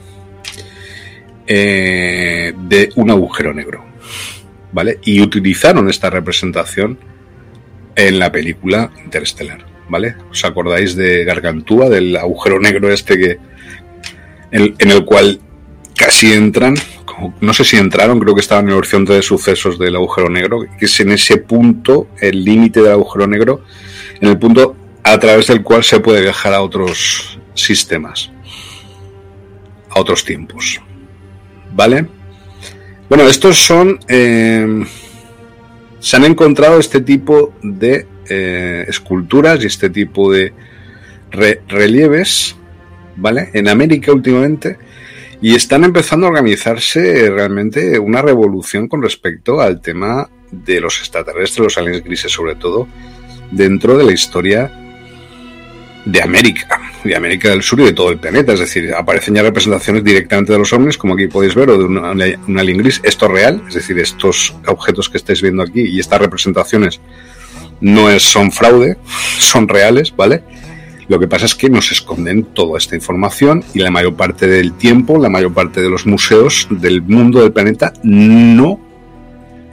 eh, 1.47 2.53
de 2.55 2.89
un 2.95 3.11
agujero 3.11 3.53
negro, 3.53 3.83
¿vale? 4.71 4.99
Y 5.03 5.21
utilizaron 5.21 5.89
esta 5.89 6.09
representación 6.09 6.97
en 7.95 8.19
la 8.19 8.31
película 8.31 8.91
Interestelar, 9.03 9.65
¿vale? 9.89 10.15
¿Os 10.29 10.43
acordáis 10.45 10.95
de 10.95 11.23
Gargantúa, 11.25 11.89
del 11.89 12.15
agujero 12.15 12.59
negro 12.59 12.91
este 12.91 13.17
que 13.17 13.37
en, 14.51 14.75
el 14.79 15.05
cual 15.05 15.39
casi 15.95 16.33
entran, 16.33 16.75
no 17.39 17.53
sé 17.53 17.63
si 17.63 17.77
entraron, 17.77 18.19
creo 18.19 18.35
que 18.35 18.41
estaban 18.41 18.65
en 18.65 18.71
el 18.71 18.77
horizonte 18.77 19.13
de 19.13 19.21
sucesos 19.21 19.79
del 19.79 19.95
agujero 19.95 20.29
negro, 20.29 20.65
que 20.77 20.85
es 20.85 20.99
en 20.99 21.11
ese 21.11 21.37
punto, 21.37 22.07
el 22.19 22.43
límite 22.43 22.81
del 22.81 22.91
agujero 22.91 23.27
negro, 23.27 23.63
en 24.19 24.27
el 24.27 24.37
punto 24.37 24.75
a 25.03 25.17
través 25.19 25.47
del 25.47 25.63
cual 25.63 25.83
se 25.83 25.99
puede 25.99 26.21
viajar 26.21 26.53
a 26.53 26.61
otros 26.61 27.39
sistemas, 27.53 28.31
a 29.89 29.99
otros 29.99 30.23
tiempos. 30.23 30.81
¿Vale? 31.73 32.05
Bueno, 33.11 33.27
estos 33.27 33.57
son... 33.57 33.99
Eh, 34.07 34.85
se 35.99 36.15
han 36.15 36.23
encontrado 36.23 36.79
este 36.79 37.01
tipo 37.01 37.53
de 37.61 38.07
eh, 38.29 38.85
esculturas 38.87 39.61
y 39.61 39.67
este 39.67 39.89
tipo 39.89 40.31
de 40.31 40.53
relieves, 41.67 42.55
¿vale? 43.17 43.49
En 43.53 43.67
América 43.67 44.13
últimamente 44.13 44.77
y 45.41 45.55
están 45.55 45.83
empezando 45.83 46.25
a 46.25 46.29
organizarse 46.29 47.29
realmente 47.29 47.99
una 47.99 48.21
revolución 48.21 48.87
con 48.87 49.01
respecto 49.01 49.59
al 49.59 49.81
tema 49.81 50.29
de 50.49 50.79
los 50.79 50.97
extraterrestres, 50.99 51.59
los 51.59 51.77
aliens 51.77 52.05
grises 52.05 52.31
sobre 52.31 52.55
todo, 52.55 52.87
dentro 53.51 53.97
de 53.97 54.05
la 54.05 54.13
historia 54.13 54.90
de 56.05 56.21
América, 56.21 56.79
de 57.03 57.15
América 57.15 57.49
del 57.49 57.61
Sur 57.61 57.79
y 57.81 57.85
de 57.85 57.93
todo 57.93 58.09
el 58.09 58.17
planeta. 58.17 58.53
Es 58.53 58.59
decir, 58.59 58.93
aparecen 58.93 59.35
ya 59.35 59.43
representaciones 59.43 60.03
directamente 60.03 60.53
de 60.53 60.59
los 60.59 60.73
ovnis, 60.73 60.97
como 60.97 61.13
aquí 61.13 61.27
podéis 61.27 61.55
ver, 61.55 61.69
o 61.69 61.77
de 61.77 61.85
una, 61.85 62.11
una. 62.11 62.63
Esto 63.03 63.25
es 63.25 63.31
real, 63.31 63.63
es 63.67 63.75
decir, 63.75 63.99
estos 63.99 64.55
objetos 64.67 65.09
que 65.09 65.17
estáis 65.17 65.41
viendo 65.41 65.63
aquí 65.63 65.81
y 65.81 65.99
estas 65.99 66.19
representaciones 66.19 67.01
no 67.79 68.09
es, 68.09 68.23
son 68.23 68.51
fraude, 68.51 68.97
son 69.39 69.67
reales, 69.67 70.13
¿vale? 70.15 70.43
Lo 71.07 71.19
que 71.19 71.27
pasa 71.27 71.45
es 71.45 71.55
que 71.55 71.69
nos 71.69 71.91
esconden 71.91 72.45
toda 72.45 72.77
esta 72.77 72.95
información 72.95 73.63
y 73.73 73.79
la 73.79 73.91
mayor 73.91 74.15
parte 74.15 74.47
del 74.47 74.73
tiempo, 74.73 75.17
la 75.17 75.29
mayor 75.29 75.53
parte 75.53 75.81
de 75.81 75.89
los 75.89 76.05
museos 76.05 76.67
del 76.69 77.01
mundo 77.01 77.41
del 77.41 77.51
planeta 77.51 77.91
no 78.03 78.79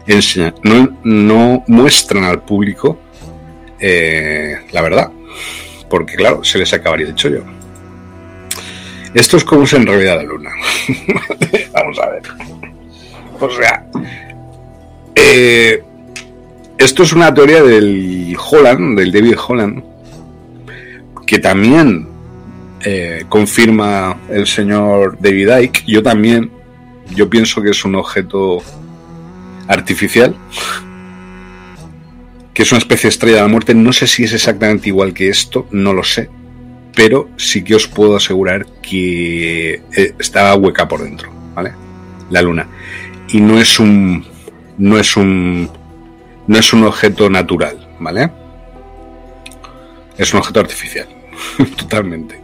enseñan, 0.07 0.55
no, 0.65 0.99
no 1.05 1.65
muestran 1.69 2.25
al 2.25 2.43
público 2.43 2.99
eh, 3.79 4.57
la 4.73 4.83
verdad 4.83 5.13
porque 5.89 6.15
claro, 6.15 6.45
se 6.45 6.59
les 6.59 6.73
acabaría 6.73 7.07
el 7.07 7.15
chollo. 7.15 7.45
Esto 9.15 9.37
es 9.37 9.45
como 9.45 9.65
es 9.65 9.73
en 9.73 9.87
realidad 9.87 10.17
la 10.17 10.23
luna. 10.23 10.51
Vamos 11.73 11.99
a 11.99 12.11
ver. 12.11 12.23
O 13.41 13.51
sea, 13.51 13.87
eh, 15.15 15.83
esto 16.77 17.03
es 17.03 17.13
una 17.13 17.33
teoría 17.33 17.63
del 17.63 18.37
Holland, 18.39 18.99
del 18.99 19.13
David 19.13 19.37
Holland, 19.47 19.83
que 21.27 21.39
también 21.39 22.09
eh, 22.85 23.25
confirma 23.29 24.17
el 24.29 24.47
señor 24.47 25.17
David 25.21 25.59
Icke. 25.63 25.85
Yo 25.87 26.03
también, 26.03 26.51
yo 27.15 27.29
pienso 27.31 27.63
que 27.63 27.71
es 27.71 27.85
un 27.85 27.95
objeto 27.95 28.63
artificial 29.69 30.35
que 32.59 32.65
es 32.65 32.73
una 32.73 32.81
especie 32.81 33.07
de 33.07 33.11
estrella 33.11 33.37
de 33.37 33.43
la 33.43 33.49
muerte. 33.49 33.73
No 33.73 33.93
sé 33.93 34.09
si 34.09 34.25
es 34.25 34.33
exactamente 34.33 34.89
igual 34.89 35.15
que 35.15 35.29
esto, 35.29 35.69
no 35.71 35.93
lo 35.93 36.03
sé, 36.03 36.29
pero 36.93 37.31
sí 37.37 37.63
que 37.63 37.77
os 37.77 37.87
puedo 37.87 38.17
asegurar 38.17 38.67
que 38.83 39.75
eh, 39.97 40.15
está 40.19 40.53
hueca 40.57 40.89
por 40.89 41.05
dentro, 41.05 41.31
¿vale? 41.55 41.71
La 42.31 42.43
luna. 42.43 42.67
Y 43.29 43.41
no 43.41 43.61
es 43.61 43.79
un 43.79 44.27
no 44.77 44.99
es 44.99 45.17
un 45.17 45.71
no 46.49 46.59
es 46.59 46.73
un 46.73 46.83
objeto 46.83 47.31
natural, 47.31 47.79
¿vale? 48.01 48.29
Es 50.17 50.33
un 50.33 50.41
objeto 50.41 50.59
artificial, 50.59 51.07
totalmente. 51.77 52.41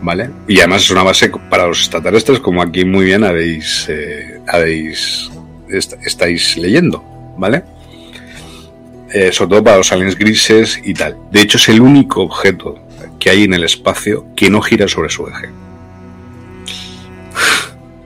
¿Vale? 0.00 0.30
Y 0.48 0.58
además 0.58 0.82
es 0.82 0.90
una 0.90 1.04
base 1.04 1.30
para 1.48 1.68
los 1.68 1.78
extraterrestres, 1.78 2.40
como 2.40 2.60
aquí 2.60 2.84
muy 2.84 3.04
bien 3.04 3.22
habéis, 3.22 3.86
eh, 3.88 4.40
habéis 4.48 5.30
estáis 6.04 6.58
leyendo, 6.58 7.04
¿vale? 7.38 7.62
Eh, 9.14 9.30
sobre 9.30 9.50
todo 9.50 9.64
para 9.64 9.76
los 9.76 9.92
aliens 9.92 10.16
grises 10.16 10.80
y 10.82 10.94
tal. 10.94 11.18
De 11.30 11.42
hecho, 11.42 11.58
es 11.58 11.68
el 11.68 11.82
único 11.82 12.22
objeto 12.22 12.78
que 13.20 13.28
hay 13.28 13.44
en 13.44 13.52
el 13.52 13.62
espacio 13.64 14.26
que 14.34 14.48
no 14.48 14.62
gira 14.62 14.88
sobre 14.88 15.10
su 15.10 15.28
eje. 15.28 15.50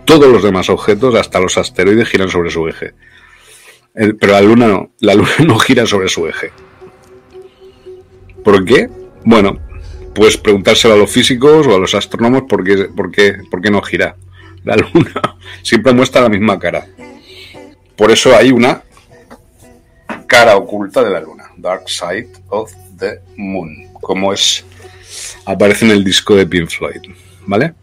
Todos 0.04 0.32
los 0.32 0.42
demás 0.42 0.68
objetos, 0.68 1.14
hasta 1.14 1.38
los 1.38 1.58
asteroides, 1.58 2.08
giran 2.08 2.28
sobre 2.28 2.50
su 2.50 2.66
eje. 2.66 2.94
pero 3.94 4.32
la 4.32 4.40
Luna 4.40 4.66
no. 4.66 4.90
La 4.98 5.14
Luna 5.14 5.30
no 5.46 5.58
gira 5.60 5.86
sobre 5.86 6.08
su 6.08 6.26
eje. 6.26 6.50
¿Por 8.42 8.64
qué? 8.64 8.88
Bueno, 9.24 9.58
pues 10.12 10.36
preguntárselo 10.36 10.94
a 10.94 10.96
los 10.96 11.10
físicos 11.10 11.68
o 11.68 11.74
a 11.76 11.78
los 11.78 11.94
astrónomos 11.94 12.42
por 12.48 12.64
qué, 12.64 12.88
por 12.96 13.12
qué, 13.12 13.36
por 13.48 13.60
qué 13.60 13.70
no 13.70 13.80
gira. 13.80 14.16
La 14.64 14.76
Luna 14.76 15.36
siempre 15.62 15.92
muestra 15.92 16.22
la 16.22 16.28
misma 16.28 16.58
cara. 16.58 16.84
Por 17.96 18.10
eso 18.10 18.36
hay 18.36 18.50
una 18.50 18.82
cara 20.26 20.56
oculta 20.56 21.02
de 21.02 21.10
la 21.10 21.20
luna, 21.20 21.50
Dark 21.56 21.88
Side 21.88 22.30
of 22.48 22.72
the 22.98 23.20
Moon, 23.36 23.88
como 24.00 24.32
es 24.32 24.64
aparece 25.44 25.84
en 25.84 25.92
el 25.92 26.04
disco 26.04 26.34
de 26.34 26.46
Pink 26.46 26.68
Floyd, 26.68 27.02
¿vale? 27.46 27.74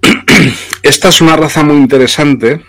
Esta 0.82 1.08
es 1.08 1.20
una 1.20 1.36
raza 1.36 1.62
muy 1.62 1.76
interesante. 1.76 2.60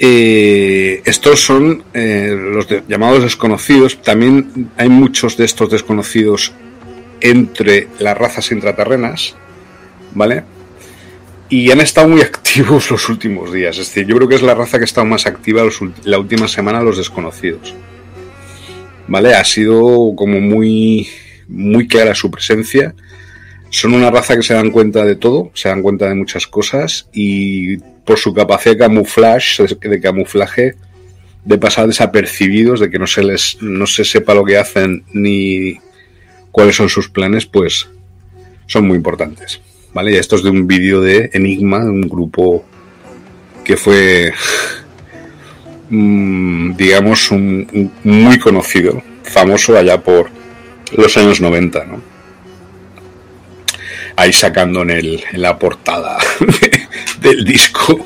Eh, 0.00 1.02
estos 1.04 1.40
son 1.40 1.82
eh, 1.92 2.36
los 2.38 2.68
llamados 2.86 3.24
desconocidos. 3.24 4.00
También 4.00 4.70
hay 4.76 4.88
muchos 4.88 5.36
de 5.36 5.44
estos 5.44 5.70
desconocidos 5.70 6.52
entre 7.20 7.88
las 7.98 8.16
razas 8.16 8.52
intraterrenas, 8.52 9.34
¿vale? 10.14 10.44
Y 11.48 11.70
han 11.70 11.80
estado 11.80 12.08
muy 12.08 12.20
activos 12.22 12.90
los 12.90 13.08
últimos 13.08 13.52
días. 13.52 13.78
Es 13.78 13.88
decir, 13.88 14.06
yo 14.06 14.16
creo 14.16 14.28
que 14.28 14.34
es 14.34 14.42
la 14.42 14.54
raza 14.54 14.78
que 14.78 14.84
ha 14.84 14.86
estado 14.86 15.06
más 15.06 15.26
activa 15.26 15.62
la 16.04 16.18
última 16.18 16.48
semana, 16.48 16.82
los 16.82 16.98
desconocidos. 16.98 17.74
¿Vale? 19.06 19.34
Ha 19.34 19.44
sido 19.44 20.12
como 20.14 20.40
muy, 20.40 21.08
muy 21.48 21.88
clara 21.88 22.14
su 22.14 22.30
presencia. 22.30 22.94
Son 23.70 23.94
una 23.94 24.10
raza 24.10 24.36
que 24.36 24.42
se 24.42 24.54
dan 24.54 24.70
cuenta 24.70 25.04
de 25.04 25.16
todo, 25.16 25.50
se 25.54 25.68
dan 25.68 25.82
cuenta 25.82 26.08
de 26.08 26.14
muchas 26.14 26.46
cosas 26.46 27.08
y 27.12 27.78
por 27.78 28.18
su 28.18 28.32
capacidad 28.32 28.74
de 28.74 28.78
camuflaje, 28.78 29.66
de 29.66 30.00
camuflaje, 30.00 30.74
de 31.44 31.58
pasar 31.58 31.86
desapercibidos, 31.86 32.80
de 32.80 32.90
que 32.90 32.98
no 32.98 33.06
se 33.06 33.22
les, 33.22 33.58
no 33.60 33.86
se 33.86 34.04
sepa 34.04 34.34
lo 34.34 34.44
que 34.44 34.56
hacen 34.56 35.04
ni 35.12 35.78
cuáles 36.50 36.76
son 36.76 36.88
sus 36.88 37.08
planes, 37.08 37.46
pues 37.46 37.88
son 38.66 38.86
muy 38.86 38.96
importantes. 38.96 39.60
¿Vale? 39.92 40.18
Esto 40.18 40.36
es 40.36 40.42
de 40.42 40.50
un 40.50 40.66
vídeo 40.66 41.00
de 41.00 41.30
Enigma, 41.32 41.78
un 41.78 42.02
grupo 42.02 42.64
que 43.64 43.76
fue, 43.76 44.32
mm, 45.90 46.74
digamos, 46.76 47.30
un, 47.30 47.92
muy 48.04 48.38
conocido, 48.38 49.02
famoso 49.22 49.76
allá 49.76 50.02
por 50.02 50.30
los 50.96 51.16
años 51.16 51.40
90, 51.40 51.84
¿no? 51.84 52.02
Ahí 54.16 54.32
sacando 54.32 54.82
en, 54.82 54.90
el, 54.90 55.22
la 55.32 55.58
portada 55.58 56.18
del 57.20 57.44
disco 57.44 58.04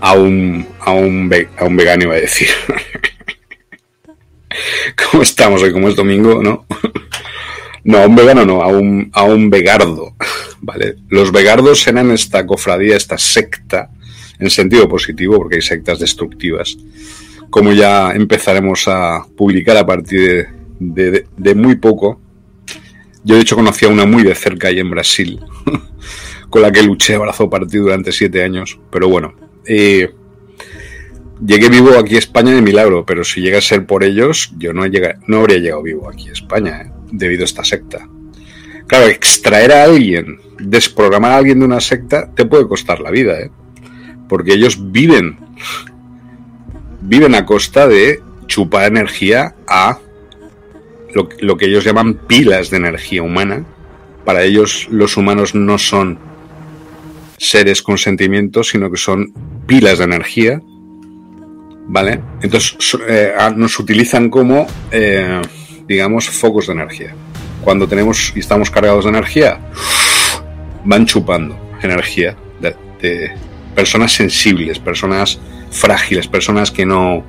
a 0.00 0.12
un, 0.14 0.66
a 0.80 0.92
un, 0.92 1.30
a 1.58 1.64
un 1.64 1.76
vegano, 1.76 2.04
iba 2.04 2.14
a 2.14 2.20
decir. 2.20 2.48
¿Cómo 5.10 5.22
estamos 5.22 5.62
hoy? 5.62 5.72
Como 5.72 5.88
es 5.88 5.96
domingo, 5.96 6.42
¿no? 6.42 6.66
No, 7.84 7.98
a 7.98 8.06
un 8.06 8.16
vegano 8.16 8.44
no, 8.44 8.62
a 8.62 8.68
un, 8.68 9.10
a 9.12 9.24
un 9.24 9.50
vegardo. 9.50 10.14
¿vale? 10.64 10.96
Los 11.08 11.30
vegardos 11.30 11.86
eran 11.86 12.10
esta 12.10 12.46
cofradía, 12.46 12.96
esta 12.96 13.18
secta, 13.18 13.90
en 14.38 14.50
sentido 14.50 14.88
positivo, 14.88 15.36
porque 15.36 15.56
hay 15.56 15.62
sectas 15.62 15.98
destructivas, 15.98 16.76
como 17.50 17.72
ya 17.72 18.12
empezaremos 18.12 18.88
a 18.88 19.24
publicar 19.36 19.76
a 19.76 19.86
partir 19.86 20.48
de, 20.80 21.54
muy 21.54 21.76
poco. 21.76 22.20
Yo 23.22 23.36
de 23.36 23.42
hecho 23.42 23.56
conocía 23.56 23.88
una 23.88 24.06
muy 24.06 24.22
de 24.22 24.34
cerca 24.34 24.68
ahí 24.68 24.80
en 24.80 24.90
Brasil, 24.90 25.40
con 26.50 26.62
la 26.62 26.72
que 26.72 26.82
luché 26.82 27.14
abrazo 27.14 27.48
partido 27.48 27.84
durante 27.84 28.12
siete 28.12 28.42
años, 28.42 28.78
pero 28.90 29.08
bueno. 29.08 29.34
Eh, 29.66 30.10
llegué 31.44 31.68
vivo 31.68 31.98
aquí 31.98 32.16
a 32.16 32.18
España 32.18 32.54
de 32.54 32.62
milagro, 32.62 33.04
pero 33.06 33.24
si 33.24 33.40
llega 33.40 33.58
a 33.58 33.62
ser 33.62 33.86
por 33.86 34.04
ellos, 34.04 34.52
yo 34.58 34.72
no, 34.72 34.82
no 35.26 35.38
habría 35.38 35.58
llegado 35.58 35.82
vivo 35.82 36.08
aquí 36.08 36.28
a 36.28 36.32
España, 36.32 36.82
¿eh? 36.82 36.93
Debido 37.16 37.42
a 37.42 37.44
esta 37.44 37.64
secta. 37.64 38.08
Claro, 38.86 39.06
extraer 39.06 39.72
a 39.72 39.84
alguien, 39.84 40.38
desprogramar 40.58 41.32
a 41.32 41.36
alguien 41.38 41.58
de 41.58 41.64
una 41.64 41.80
secta, 41.80 42.30
te 42.34 42.44
puede 42.44 42.68
costar 42.68 43.00
la 43.00 43.10
vida, 43.10 43.40
¿eh? 43.40 43.50
porque 44.28 44.52
ellos 44.52 44.92
viven, 44.92 45.38
viven 47.00 47.34
a 47.34 47.46
costa 47.46 47.88
de 47.88 48.20
chupar 48.46 48.86
energía 48.86 49.54
a 49.66 49.98
lo, 51.14 51.56
que 51.56 51.66
ellos 51.66 51.84
llaman 51.84 52.14
pilas 52.14 52.70
de 52.70 52.78
energía 52.78 53.22
humana. 53.22 53.64
Para 54.24 54.42
ellos 54.42 54.88
los 54.90 55.16
humanos 55.16 55.54
no 55.54 55.78
son 55.78 56.18
seres 57.38 57.82
con 57.82 57.98
sentimientos, 57.98 58.70
sino 58.70 58.90
que 58.90 58.96
son 58.96 59.32
pilas 59.66 59.98
de 59.98 60.04
energía. 60.04 60.60
¿Vale? 61.86 62.20
Entonces 62.40 62.76
eh, 63.06 63.34
nos 63.56 63.78
utilizan 63.78 64.30
como, 64.30 64.66
eh, 64.90 65.40
digamos, 65.86 66.28
focos 66.28 66.66
de 66.66 66.72
energía. 66.72 67.14
Cuando 67.62 67.88
tenemos 67.88 68.32
y 68.34 68.40
estamos 68.40 68.70
cargados 68.70 69.04
de 69.04 69.10
energía, 69.10 69.58
van 70.84 71.06
chupando 71.06 71.58
energía 71.82 72.36
de, 72.60 73.32
personas 73.74 74.12
sensibles, 74.12 74.78
personas 74.78 75.38
frágiles, 75.70 76.26
personas 76.26 76.70
que 76.70 76.86
no 76.86 77.22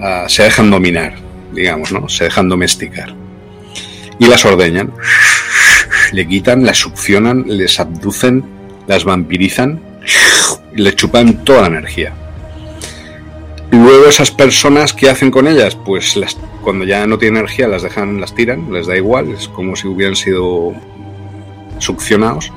ah, 0.00 0.24
se 0.28 0.44
dejan 0.44 0.70
dominar, 0.70 1.14
digamos, 1.52 1.92
¿no? 1.92 2.08
Se 2.08 2.24
dejan 2.24 2.48
domesticar. 2.48 3.14
Y 4.18 4.26
las 4.26 4.44
ordeñan, 4.46 4.94
le 6.12 6.26
quitan, 6.26 6.64
las 6.64 6.78
succionan, 6.78 7.44
les 7.48 7.78
abducen 7.80 8.44
las 8.86 9.04
vampirizan 9.04 9.80
le 10.74 10.94
chupan 10.94 11.44
toda 11.44 11.62
la 11.62 11.66
energía. 11.68 12.12
Luego 13.70 14.06
esas 14.06 14.30
personas, 14.30 14.92
¿qué 14.92 15.08
hacen 15.08 15.30
con 15.30 15.46
ellas? 15.46 15.76
Pues 15.76 16.16
las, 16.16 16.36
cuando 16.62 16.84
ya 16.84 17.06
no 17.06 17.18
tienen 17.18 17.38
energía 17.38 17.68
las 17.68 17.82
dejan, 17.82 18.20
las 18.20 18.34
tiran, 18.34 18.72
les 18.72 18.86
da 18.86 18.96
igual, 18.96 19.30
es 19.32 19.48
como 19.48 19.76
si 19.76 19.88
hubieran 19.88 20.16
sido 20.16 20.72
succionados. 21.78 22.52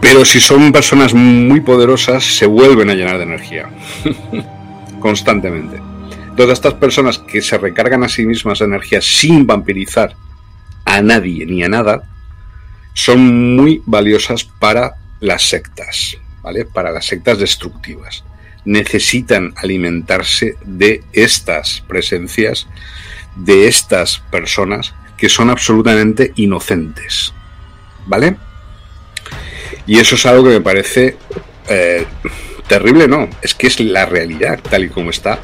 Pero 0.00 0.24
si 0.24 0.40
son 0.40 0.72
personas 0.72 1.14
muy 1.14 1.60
poderosas, 1.60 2.24
se 2.24 2.46
vuelven 2.46 2.90
a 2.90 2.94
llenar 2.94 3.18
de 3.18 3.24
energía. 3.24 3.70
Constantemente. 5.00 5.80
Todas 6.36 6.58
estas 6.58 6.74
personas 6.74 7.18
que 7.18 7.40
se 7.40 7.58
recargan 7.58 8.02
a 8.02 8.08
sí 8.08 8.26
mismas 8.26 8.58
de 8.58 8.64
energía 8.64 9.00
sin 9.00 9.46
vampirizar 9.46 10.16
a 10.84 11.00
nadie 11.00 11.46
ni 11.46 11.62
a 11.62 11.68
nada, 11.68 12.02
son 12.92 13.56
muy 13.56 13.82
valiosas 13.86 14.44
para 14.44 14.94
las 15.20 15.48
sectas, 15.48 16.16
¿vale? 16.42 16.64
Para 16.64 16.90
las 16.90 17.06
sectas 17.06 17.38
destructivas. 17.38 18.24
Necesitan 18.64 19.52
alimentarse 19.56 20.56
de 20.64 21.02
estas 21.12 21.82
presencias, 21.86 22.66
de 23.36 23.68
estas 23.68 24.18
personas 24.30 24.94
que 25.16 25.28
son 25.28 25.50
absolutamente 25.50 26.32
inocentes, 26.36 27.32
¿vale? 28.06 28.36
Y 29.86 29.98
eso 29.98 30.14
es 30.14 30.26
algo 30.26 30.44
que 30.44 30.50
me 30.50 30.60
parece 30.60 31.16
eh, 31.68 32.06
terrible, 32.66 33.06
¿no? 33.08 33.28
Es 33.42 33.54
que 33.54 33.66
es 33.66 33.80
la 33.80 34.06
realidad 34.06 34.60
tal 34.60 34.84
y 34.84 34.88
como 34.88 35.10
está 35.10 35.40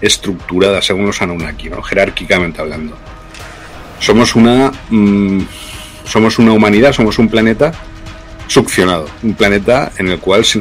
estructurada 0.00 0.82
según 0.82 1.06
los 1.06 1.22
Anunnaki, 1.22 1.70
¿no? 1.70 1.82
Jerárquicamente 1.82 2.60
hablando. 2.60 2.96
Somos 4.00 4.34
una... 4.34 4.72
Mm, 4.90 5.42
somos 6.04 6.38
una 6.38 6.52
humanidad, 6.52 6.92
somos 6.92 7.18
un 7.18 7.28
planeta 7.28 7.72
succionado, 8.52 9.08
un 9.22 9.34
planeta 9.34 9.92
en 9.98 10.08
el 10.08 10.18
cual 10.18 10.44
se 10.44 10.58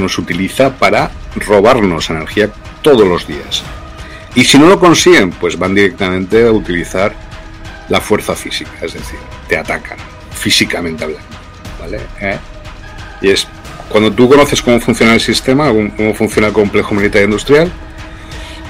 nos, 0.00 0.18
utiliza 0.18 0.74
para 0.76 1.10
robarnos 1.36 2.08
energía 2.10 2.50
todos 2.82 3.06
los 3.06 3.26
días. 3.26 3.62
Y 4.34 4.44
si 4.44 4.58
no 4.58 4.66
lo 4.66 4.80
consiguen, 4.80 5.30
pues 5.30 5.58
van 5.58 5.74
directamente 5.74 6.46
a 6.46 6.50
utilizar 6.50 7.14
la 7.88 8.00
fuerza 8.00 8.34
física, 8.34 8.72
es 8.80 8.94
decir, 8.94 9.18
te 9.46 9.58
atacan 9.58 9.98
físicamente 10.32 11.04
hablando. 11.04 11.28
¿vale? 11.78 12.00
¿Eh? 12.20 12.38
Y 13.20 13.30
es 13.30 13.46
cuando 13.90 14.10
tú 14.10 14.28
conoces 14.28 14.62
cómo 14.62 14.80
funciona 14.80 15.14
el 15.14 15.20
sistema, 15.20 15.68
cómo 15.68 16.14
funciona 16.14 16.48
el 16.48 16.54
complejo 16.54 16.94
militar 16.94 17.22
industrial, 17.22 17.70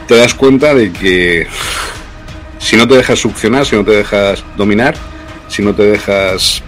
te 0.09 0.17
das 0.17 0.35
cuenta 0.35 0.75
de 0.75 0.93
que 0.93 1.47
si 2.59 2.77
no 2.77 2.89
te 2.89 2.97
dejas 2.97 3.21
succionar, 3.21 3.65
si 3.65 3.77
no 3.77 3.85
te 3.85 3.93
dejas 3.93 4.45
dominar, 4.57 4.97
si 5.49 5.63
no 5.63 5.75
te 5.75 5.85
dejas 5.85 6.63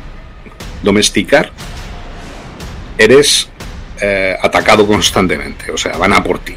domesticar, 0.83 1.51
eres 2.99 3.49
eh, 4.01 4.37
atacado 4.41 4.87
constantemente. 4.87 5.71
O 5.71 5.77
sea, 5.77 5.97
van 5.97 6.13
a 6.13 6.23
por 6.23 6.39
ti. 6.39 6.55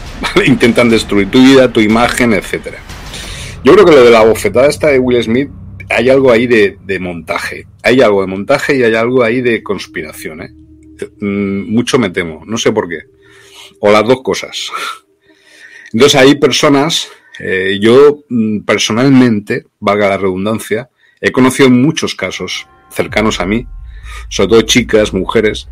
Intentan 0.46 0.88
destruir 0.88 1.30
tu 1.30 1.42
vida, 1.42 1.72
tu 1.72 1.80
imagen, 1.80 2.32
etcétera. 2.32 2.78
Yo 3.64 3.72
creo 3.74 3.84
que 3.84 3.92
lo 3.92 4.04
de 4.04 4.10
la 4.10 4.24
bofetada 4.24 4.66
esta 4.66 4.88
de 4.88 4.98
Will 4.98 5.22
Smith, 5.22 5.50
hay 5.88 6.10
algo 6.10 6.32
ahí 6.32 6.46
de, 6.46 6.98
montaje. 7.00 7.66
Hay 7.82 8.00
algo 8.00 8.22
de 8.22 8.26
montaje 8.26 8.76
y 8.76 8.82
hay 8.82 8.94
algo 8.94 9.22
ahí 9.22 9.40
de 9.40 9.62
conspiración. 9.62 10.42
¿eh? 10.42 10.50
Mm, 11.20 11.72
mucho 11.72 11.98
me 11.98 12.10
temo, 12.10 12.42
no 12.46 12.58
sé 12.58 12.72
por 12.72 12.88
qué. 12.88 13.00
O 13.80 13.90
las 13.90 14.06
dos 14.06 14.22
cosas. 14.22 14.70
Entonces 15.92 16.20
hay 16.20 16.36
personas, 16.36 17.08
eh, 17.38 17.78
yo 17.80 18.24
mm, 18.28 18.60
personalmente, 18.60 19.66
valga 19.80 20.08
la 20.08 20.16
redundancia, 20.16 20.88
He 21.24 21.30
conocido 21.30 21.70
muchos 21.70 22.16
casos 22.16 22.66
cercanos 22.90 23.38
a 23.38 23.46
mí, 23.46 23.64
sobre 24.28 24.48
todo 24.48 24.62
chicas, 24.62 25.14
mujeres, 25.14 25.68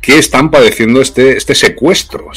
que 0.00 0.18
están 0.18 0.50
padeciendo 0.50 1.00
este, 1.00 1.36
este 1.36 1.54
secuestro. 1.54 2.30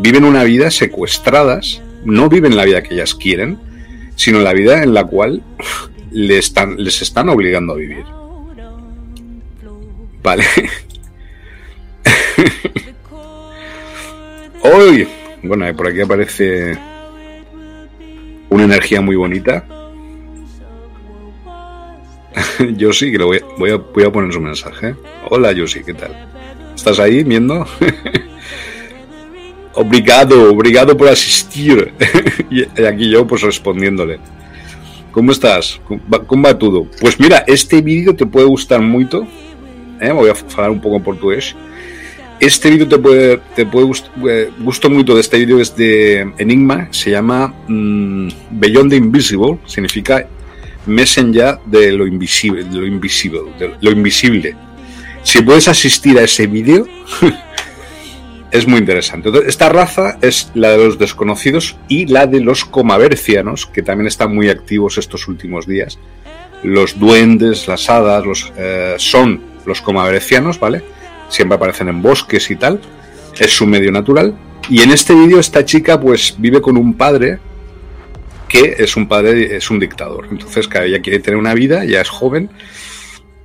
viven 0.00 0.24
una 0.24 0.44
vida 0.44 0.70
secuestradas, 0.70 1.82
no 2.04 2.28
viven 2.28 2.56
la 2.56 2.64
vida 2.64 2.82
que 2.82 2.94
ellas 2.94 3.14
quieren, 3.14 3.58
sino 4.16 4.40
la 4.40 4.52
vida 4.52 4.82
en 4.82 4.94
la 4.94 5.04
cual 5.04 5.42
les 6.10 6.46
están, 6.46 6.76
les 6.76 7.00
están 7.02 7.28
obligando 7.28 7.74
a 7.74 7.76
vivir. 7.76 8.04
Vale. 10.22 10.44
Hoy, 14.62 15.08
bueno, 15.42 15.76
por 15.76 15.88
aquí 15.88 16.00
aparece 16.00 16.78
una 18.48 18.64
energía 18.64 19.00
muy 19.00 19.16
bonita 19.16 19.66
yo 22.76 22.92
sí, 22.92 23.12
que 23.12 23.18
lo 23.18 23.26
voy, 23.26 23.38
a, 23.70 23.76
voy 23.76 24.04
a 24.04 24.10
poner 24.10 24.32
su 24.32 24.40
mensaje. 24.40 24.94
Hola, 25.30 25.52
Yoshi, 25.52 25.82
¿qué 25.84 25.94
tal? 25.94 26.31
¿Estás 26.74 26.98
ahí 26.98 27.22
viendo? 27.22 27.66
obrigado, 29.74 30.52
obrigado 30.52 30.96
por 30.96 31.08
asistir. 31.08 31.92
y 32.50 32.84
aquí 32.84 33.10
yo 33.10 33.26
pues 33.26 33.42
respondiéndole. 33.42 34.18
¿Cómo 35.12 35.30
estás? 35.30 35.78
¿Cómo 36.26 36.42
va 36.42 36.58
todo? 36.58 36.86
Pues 36.98 37.20
mira, 37.20 37.44
este 37.46 37.82
vídeo 37.82 38.16
te 38.16 38.24
puede 38.24 38.46
gustar 38.46 38.80
mucho. 38.80 39.26
¿eh? 40.00 40.10
Voy 40.10 40.30
a 40.30 40.32
hablar 40.32 40.70
un 40.70 40.80
poco 40.80 40.96
en 40.96 41.02
portugués. 41.02 41.54
Este 42.40 42.70
vídeo 42.70 42.88
te 42.88 42.98
puede, 42.98 43.38
te 43.54 43.66
puede 43.66 43.90
eh, 44.28 44.50
gustar 44.58 44.90
mucho 44.90 45.14
de 45.14 45.20
este 45.20 45.38
vídeo 45.38 45.60
es 45.60 45.76
de 45.76 46.32
Enigma, 46.38 46.88
se 46.90 47.10
llama 47.10 47.54
mm, 47.68 48.28
Beyond 48.52 48.90
the 48.90 48.96
Invisible, 48.96 49.58
significa 49.66 50.26
Messenger 50.86 51.58
de 51.66 51.92
lo 51.92 52.06
invisible, 52.06 52.64
lo 52.72 52.84
invisible, 52.84 53.42
de 53.60 53.76
lo 53.80 53.90
invisible. 53.92 54.56
Si 55.22 55.42
puedes 55.42 55.68
asistir 55.68 56.18
a 56.18 56.22
ese 56.22 56.46
vídeo, 56.46 56.86
es 58.50 58.66
muy 58.66 58.78
interesante. 58.80 59.30
esta 59.46 59.68
raza 59.68 60.18
es 60.20 60.50
la 60.54 60.70
de 60.70 60.78
los 60.78 60.98
desconocidos 60.98 61.76
y 61.88 62.06
la 62.06 62.26
de 62.26 62.40
los 62.40 62.64
comavercianos, 62.64 63.66
que 63.66 63.82
también 63.82 64.08
están 64.08 64.34
muy 64.34 64.50
activos 64.50 64.98
estos 64.98 65.28
últimos 65.28 65.66
días. 65.66 65.98
Los 66.62 66.98
duendes, 66.98 67.66
las 67.66 67.88
hadas, 67.88 68.24
los, 68.24 68.52
eh, 68.56 68.94
son 68.98 69.40
los 69.64 69.80
comavercianos, 69.80 70.58
¿vale? 70.60 70.82
Siempre 71.28 71.56
aparecen 71.56 71.88
en 71.88 72.02
bosques 72.02 72.50
y 72.50 72.56
tal. 72.56 72.80
Es 73.38 73.52
su 73.52 73.66
medio 73.66 73.90
natural. 73.90 74.36
Y 74.68 74.82
en 74.82 74.90
este 74.90 75.14
vídeo 75.14 75.40
esta 75.40 75.64
chica 75.64 76.00
pues 76.00 76.34
vive 76.38 76.60
con 76.60 76.76
un 76.76 76.94
padre 76.94 77.38
que 78.48 78.76
es 78.78 78.96
un 78.96 79.08
padre, 79.08 79.56
es 79.56 79.70
un 79.70 79.80
dictador. 79.80 80.28
Entonces, 80.30 80.68
cada 80.68 80.84
ella 80.84 81.00
quiere 81.00 81.20
tener 81.20 81.38
una 81.38 81.54
vida, 81.54 81.86
ya 81.86 82.02
es 82.02 82.10
joven 82.10 82.50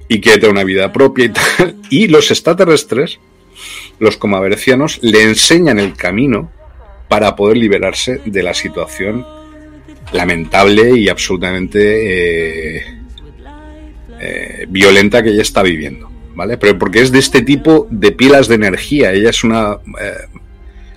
y 0.08 0.22
quiere 0.22 0.40
tener 0.40 0.52
una 0.52 0.64
vida 0.64 0.92
propia 0.92 1.26
y 1.26 1.30
tal. 1.30 1.76
Y 1.90 2.08
los 2.08 2.32
extraterrestres, 2.32 3.20
los 4.00 4.18
comavercianos, 4.18 5.00
le 5.02 5.24
enseñan 5.24 5.80
el 5.80 5.94
camino 5.94 6.52
para 7.08 7.36
poder 7.36 7.58
liberarse 7.58 8.22
de 8.26 8.44
la 8.44 8.54
situación 8.54 9.26
lamentable 10.12 10.98
y 10.98 11.10
absolutamente 11.10 12.78
eh, 12.78 12.84
eh, 14.20 14.66
violenta 14.70 15.24
que 15.24 15.30
ella 15.30 15.42
está 15.42 15.64
viviendo. 15.64 16.12
¿Vale? 16.36 16.58
Pero 16.58 16.78
porque 16.78 17.02
es 17.02 17.12
de 17.12 17.18
este 17.18 17.42
tipo 17.42 17.88
de 17.90 18.12
pilas 18.12 18.48
de 18.48 18.56
energía. 18.56 19.12
Ella 19.12 19.32
es 19.32 19.44
una. 19.44 19.78
Eh, 20.00 20.40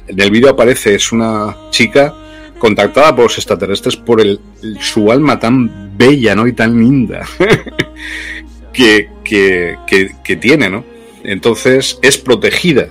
en 0.08 0.20
el 0.20 0.30
vídeo 0.30 0.50
aparece, 0.50 0.94
es 0.94 1.12
una 1.12 1.56
chica 1.70 2.14
contactada 2.58 3.16
por 3.16 3.24
los 3.24 3.38
extraterrestres 3.38 3.96
por 3.96 4.20
el, 4.20 4.38
su 4.80 5.10
alma 5.10 5.40
tan 5.40 5.96
bella 5.96 6.34
¿no? 6.36 6.46
y 6.46 6.52
tan 6.52 6.78
linda 6.78 7.26
que, 8.72 9.08
que, 9.24 10.36
tiene, 10.36 10.70
¿no? 10.70 10.84
Entonces 11.22 11.98
es 12.02 12.18
protegida 12.18 12.88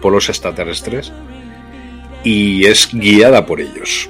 por 0.00 0.12
los 0.12 0.28
extraterrestres 0.28 1.12
y 2.22 2.64
es 2.66 2.90
guiada 2.92 3.46
por 3.46 3.60
ellos. 3.60 4.08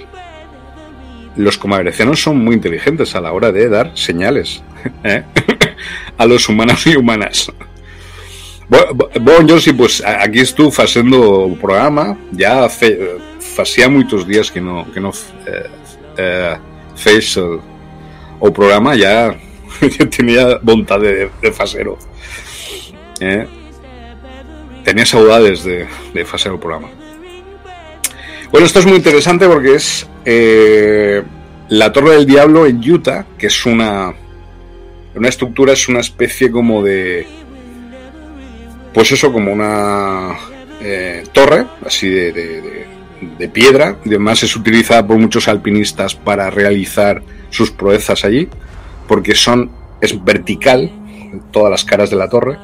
Los 1.36 1.58
comagrecianos 1.58 2.22
son 2.22 2.42
muy 2.42 2.54
inteligentes 2.54 3.14
a 3.14 3.20
la 3.20 3.32
hora 3.32 3.52
de 3.52 3.68
dar 3.68 3.92
señales 3.94 4.62
¿eh? 5.04 5.24
a 6.18 6.26
los 6.26 6.48
humanos 6.48 6.86
y 6.86 6.96
humanas. 6.96 7.50
Bon, 8.68 9.46
yo 9.46 9.60
sí, 9.60 9.72
pues 9.72 10.02
aquí 10.04 10.40
estuve 10.40 10.72
haciendo 10.82 11.46
el 11.46 11.56
programa, 11.56 12.18
ya 12.32 12.64
hace, 12.64 13.16
hacía 13.56 13.88
muchos 13.88 14.26
días 14.26 14.50
que 14.50 14.60
no, 14.60 14.90
que 14.92 15.00
no 15.00 15.12
eh, 15.46 15.70
eh 16.18 16.56
el, 18.42 18.52
programa, 18.52 18.96
ya, 19.98 20.08
tenía 20.08 20.58
voluntad 20.62 21.00
de, 21.00 21.30
de 21.40 21.52
fasero. 21.52 21.98
Eh. 23.20 23.46
Tenía 24.84 25.06
saudades 25.06 25.64
de, 25.64 25.86
de 26.14 26.22
hacer 26.22 26.52
el 26.52 26.58
programa. 26.58 26.88
Bueno, 28.52 28.66
esto 28.66 28.78
es 28.78 28.86
muy 28.86 28.96
interesante 28.96 29.46
porque 29.48 29.74
es 29.74 30.06
eh, 30.24 31.22
la 31.68 31.92
Torre 31.92 32.12
del 32.12 32.26
Diablo 32.26 32.66
en 32.66 32.78
Utah, 32.78 33.26
que 33.36 33.48
es 33.48 33.66
una, 33.66 34.14
una 35.14 35.28
estructura, 35.28 35.72
es 35.72 35.88
una 35.88 36.00
especie 36.00 36.50
como 36.50 36.82
de 36.82 37.26
pues 38.96 39.12
eso, 39.12 39.30
como 39.30 39.52
una 39.52 40.38
eh, 40.80 41.22
torre, 41.32 41.66
así 41.84 42.08
de, 42.08 42.32
de, 43.38 43.48
piedra, 43.50 43.98
y 44.06 44.08
además 44.08 44.42
es 44.42 44.56
utilizada 44.56 45.06
por 45.06 45.18
muchos 45.18 45.48
alpinistas 45.48 46.14
para 46.14 46.48
realizar 46.48 47.22
sus 47.50 47.70
proezas 47.70 48.24
allí, 48.24 48.48
porque 49.08 49.34
son, 49.34 49.70
es 50.00 50.24
vertical, 50.24 50.90
todas 51.52 51.70
las 51.70 51.84
caras 51.84 52.10
de 52.10 52.16
la 52.16 52.28
torre, 52.28 52.58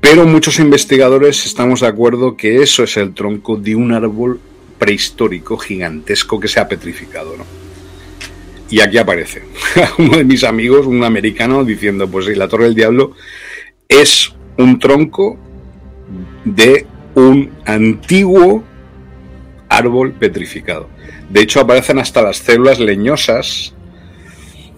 pero 0.00 0.24
muchos 0.24 0.58
investigadores 0.58 1.44
estamos 1.44 1.80
de 1.80 1.88
acuerdo 1.88 2.36
que 2.36 2.62
eso 2.62 2.84
es 2.84 2.96
el 2.96 3.14
tronco 3.14 3.56
de 3.56 3.74
un 3.74 3.92
árbol 3.92 4.40
prehistórico 4.78 5.58
gigantesco 5.58 6.38
que 6.38 6.48
se 6.48 6.60
ha 6.60 6.68
petrificado, 6.68 7.36
¿no? 7.36 7.44
Y 8.70 8.80
aquí 8.80 8.98
aparece 8.98 9.42
uno 9.98 10.18
de 10.18 10.24
mis 10.24 10.44
amigos, 10.44 10.86
un 10.86 11.02
americano, 11.02 11.64
diciendo, 11.64 12.08
pues 12.08 12.26
sí, 12.26 12.34
la 12.34 12.48
Torre 12.48 12.64
del 12.64 12.74
Diablo 12.74 13.12
es 13.88 14.32
un 14.58 14.78
tronco 14.78 15.38
de 16.44 16.86
un 17.14 17.50
antiguo 17.64 18.62
árbol 19.68 20.12
petrificado. 20.12 20.88
De 21.28 21.40
hecho, 21.40 21.60
aparecen 21.60 21.98
hasta 21.98 22.22
las 22.22 22.38
células 22.38 22.78
leñosas. 22.78 23.74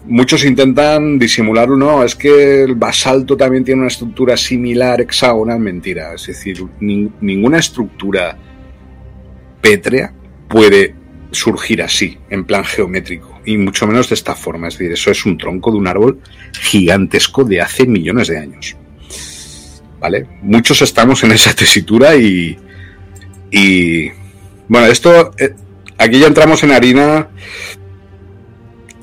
Muchos 0.06 0.44
intentan 0.44 1.18
disimularlo, 1.18 1.76
no, 1.76 2.02
es 2.02 2.16
que 2.16 2.64
el 2.64 2.74
basalto 2.74 3.36
también 3.36 3.64
tiene 3.64 3.80
una 3.80 3.88
estructura 3.88 4.36
similar, 4.36 5.00
hexagonal, 5.00 5.60
mentira. 5.60 6.14
Es 6.14 6.26
decir, 6.26 6.64
ninguna 6.80 7.58
estructura 7.58 8.36
pétrea 9.60 10.12
puede 10.48 10.94
surgir 11.30 11.82
así, 11.82 12.18
en 12.30 12.44
plan 12.44 12.64
geométrico, 12.64 13.40
y 13.44 13.56
mucho 13.56 13.86
menos 13.86 14.08
de 14.08 14.14
esta 14.14 14.34
forma. 14.34 14.68
Es 14.68 14.78
decir, 14.78 14.92
eso 14.92 15.10
es 15.10 15.26
un 15.26 15.36
tronco 15.36 15.70
de 15.70 15.78
un 15.78 15.86
árbol 15.86 16.20
gigantesco 16.52 17.44
de 17.44 17.60
hace 17.60 17.86
millones 17.86 18.28
de 18.28 18.38
años. 18.38 18.76
¿vale? 20.00 20.26
Muchos 20.42 20.82
estamos 20.82 21.22
en 21.22 21.32
esa 21.32 21.52
tesitura 21.54 22.16
y, 22.16 22.58
y 23.50 24.10
bueno, 24.66 24.86
esto, 24.86 25.32
eh, 25.38 25.54
aquí 25.98 26.18
ya 26.18 26.26
entramos 26.26 26.62
en 26.64 26.72
harina. 26.72 27.28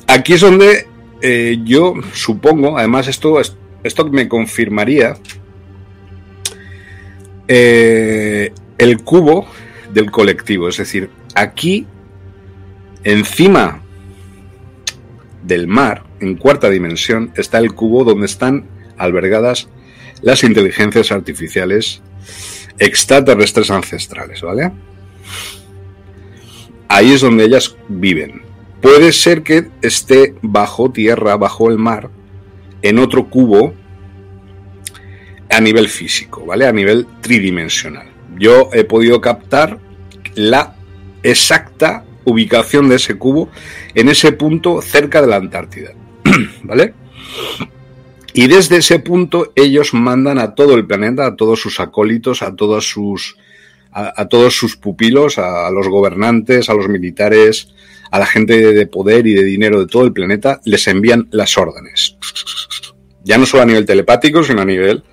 Aquí 0.08 0.34
es 0.34 0.42
donde 0.42 0.88
eh, 1.22 1.60
yo 1.64 1.96
supongo, 2.14 2.78
además 2.78 3.08
esto, 3.08 3.40
esto 3.84 4.10
me 4.10 4.28
confirmaría 4.28 5.18
eh, 7.48 8.52
el 8.78 9.04
cubo 9.04 9.48
del 9.94 10.12
colectivo, 10.12 10.70
es 10.70 10.78
decir, 10.78 11.10
aquí 11.36 11.88
encima 13.04 13.82
del 15.44 15.68
mar, 15.68 16.04
en 16.20 16.36
cuarta 16.36 16.70
dimensión, 16.70 17.32
está 17.36 17.58
el 17.58 17.74
cubo 17.74 18.04
donde 18.04 18.26
están 18.26 18.66
albergadas 18.98 19.70
las 20.22 20.44
inteligencias 20.44 21.12
artificiales 21.12 22.02
extraterrestres 22.80 23.72
ancestrales, 23.72 24.42
¿vale? 24.42 24.72
Ahí 26.90 27.12
es 27.12 27.22
donde 27.22 27.46
ellas 27.46 27.76
viven. 27.88 28.47
Puede 28.82 29.12
ser 29.12 29.44
que 29.44 29.70
esté 29.82 30.36
bajo 30.42 30.92
tierra, 30.92 31.36
bajo 31.38 31.70
el 31.70 31.78
mar, 31.78 32.10
en 32.82 33.00
otro 33.00 33.30
cubo 33.30 33.74
a 35.50 35.62
nivel 35.62 35.90
físico, 35.90 36.46
¿vale? 36.46 36.68
A 36.68 36.72
nivel 36.72 37.08
tridimensional. 37.22 38.08
Yo 38.38 38.70
he 38.74 38.84
podido 38.84 39.20
captar 39.22 39.80
la 40.36 40.76
exacta 41.24 42.06
ubicación 42.26 42.90
de 42.90 42.96
ese 42.96 43.18
cubo 43.18 43.50
en 43.96 44.10
ese 44.10 44.32
punto 44.34 44.82
cerca 44.82 45.22
de 45.22 45.28
la 45.28 45.38
Antártida, 45.38 45.92
¿vale? 46.64 46.94
Y 48.34 48.48
desde 48.48 48.78
ese 48.78 49.00
punto 49.00 49.52
ellos 49.56 49.94
mandan 49.94 50.38
a 50.38 50.54
todo 50.54 50.76
el 50.76 50.86
planeta, 50.86 51.26
a 51.26 51.36
todos 51.36 51.60
sus 51.60 51.80
acólitos, 51.80 52.44
a 52.44 52.56
todos 52.56 52.88
sus, 52.88 53.38
a, 53.92 54.28
todos 54.28 54.56
sus 54.56 54.76
pupilos, 54.76 55.40
a, 55.40 55.72
los 55.72 55.88
gobernantes, 55.88 56.70
a 56.70 56.76
los 56.76 56.88
militares, 56.88 57.70
a 58.12 58.20
la 58.20 58.26
gente 58.26 58.74
de 58.74 58.88
poder 58.88 59.28
y 59.28 59.34
de 59.34 59.44
dinero 59.44 59.80
de 59.80 59.88
todo 59.88 60.04
el 60.04 60.14
planeta, 60.14 60.62
les 60.66 60.88
envían 60.88 61.28
las 61.32 61.58
órdenes. 61.58 62.18
Ya 63.24 63.38
no 63.38 63.46
solo 63.46 63.64
a 63.64 63.66
nivel 63.66 63.86
telepático, 63.86 64.44
sino 64.44 64.62
a 64.62 64.66
nivel 64.66 65.04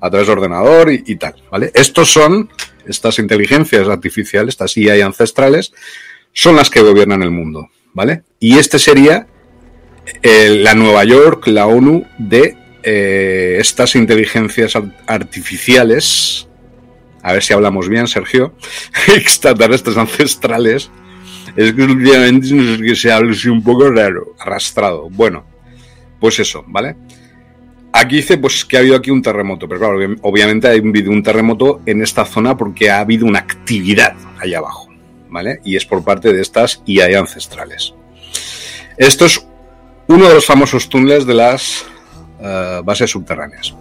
a 0.00 0.10
través 0.10 0.26
de 0.26 0.32
ordenador 0.32 0.90
y, 0.92 1.16
tal, 1.16 1.34
¿vale? 1.50 1.70
Estos 1.74 2.12
son, 2.12 2.50
estas 2.86 3.20
inteligencias 3.20 3.86
artificiales, 3.86 4.54
estas 4.54 4.76
IA 4.76 5.06
ancestrales, 5.06 5.72
son 6.32 6.56
las 6.56 6.70
que 6.70 6.80
gobiernan 6.80 7.22
el 7.22 7.30
mundo, 7.30 7.68
¿vale? 7.92 8.22
Y 8.40 8.58
este 8.58 8.80
sería 8.80 9.28
la 10.22 10.74
Nueva 10.74 11.04
York, 11.04 11.46
la 11.46 11.66
ONU, 11.66 12.04
de 12.18 12.56
eh, 12.82 13.58
estas 13.60 13.94
inteligencias 13.94 14.76
artificiales, 15.06 16.48
a 17.22 17.32
ver 17.32 17.42
si 17.44 17.52
hablamos 17.52 17.88
bien, 17.88 18.08
Sergio, 18.08 18.54
extraterrestres 19.06 19.96
ancestrales, 19.96 20.90
es 21.56 21.72
que 21.72 21.82
últimamente 21.82 22.82
que 22.82 22.96
se 22.96 23.12
habla 23.12 23.32
así 23.32 23.48
un 23.48 23.62
poco 23.62 23.90
raro, 23.90 24.34
arrastrado. 24.38 25.08
Bueno, 25.10 25.44
pues 26.20 26.38
eso, 26.38 26.64
¿vale? 26.66 26.96
Aquí 27.92 28.16
dice 28.16 28.38
pues 28.38 28.64
que 28.64 28.76
ha 28.76 28.80
habido 28.80 28.96
aquí 28.96 29.10
un 29.10 29.20
terremoto, 29.20 29.68
pero 29.68 29.80
claro, 29.80 30.16
obviamente 30.22 30.66
ha 30.66 30.70
habido 30.70 31.10
un 31.10 31.22
terremoto 31.22 31.82
en 31.84 32.02
esta 32.02 32.24
zona 32.24 32.56
porque 32.56 32.90
ha 32.90 33.00
habido 33.00 33.26
una 33.26 33.40
actividad 33.40 34.14
allá 34.38 34.58
abajo, 34.58 34.88
¿vale? 35.28 35.60
Y 35.64 35.76
es 35.76 35.84
por 35.84 36.02
parte 36.02 36.32
de 36.32 36.40
estas 36.40 36.82
IA 36.86 37.18
ancestrales. 37.18 37.94
Esto 38.96 39.26
es 39.26 39.46
uno 40.06 40.28
de 40.28 40.34
los 40.34 40.46
famosos 40.46 40.88
túneles 40.88 41.26
de 41.26 41.34
las 41.34 41.84
eh, 42.40 42.80
bases 42.84 43.10
subterráneas. 43.10 43.74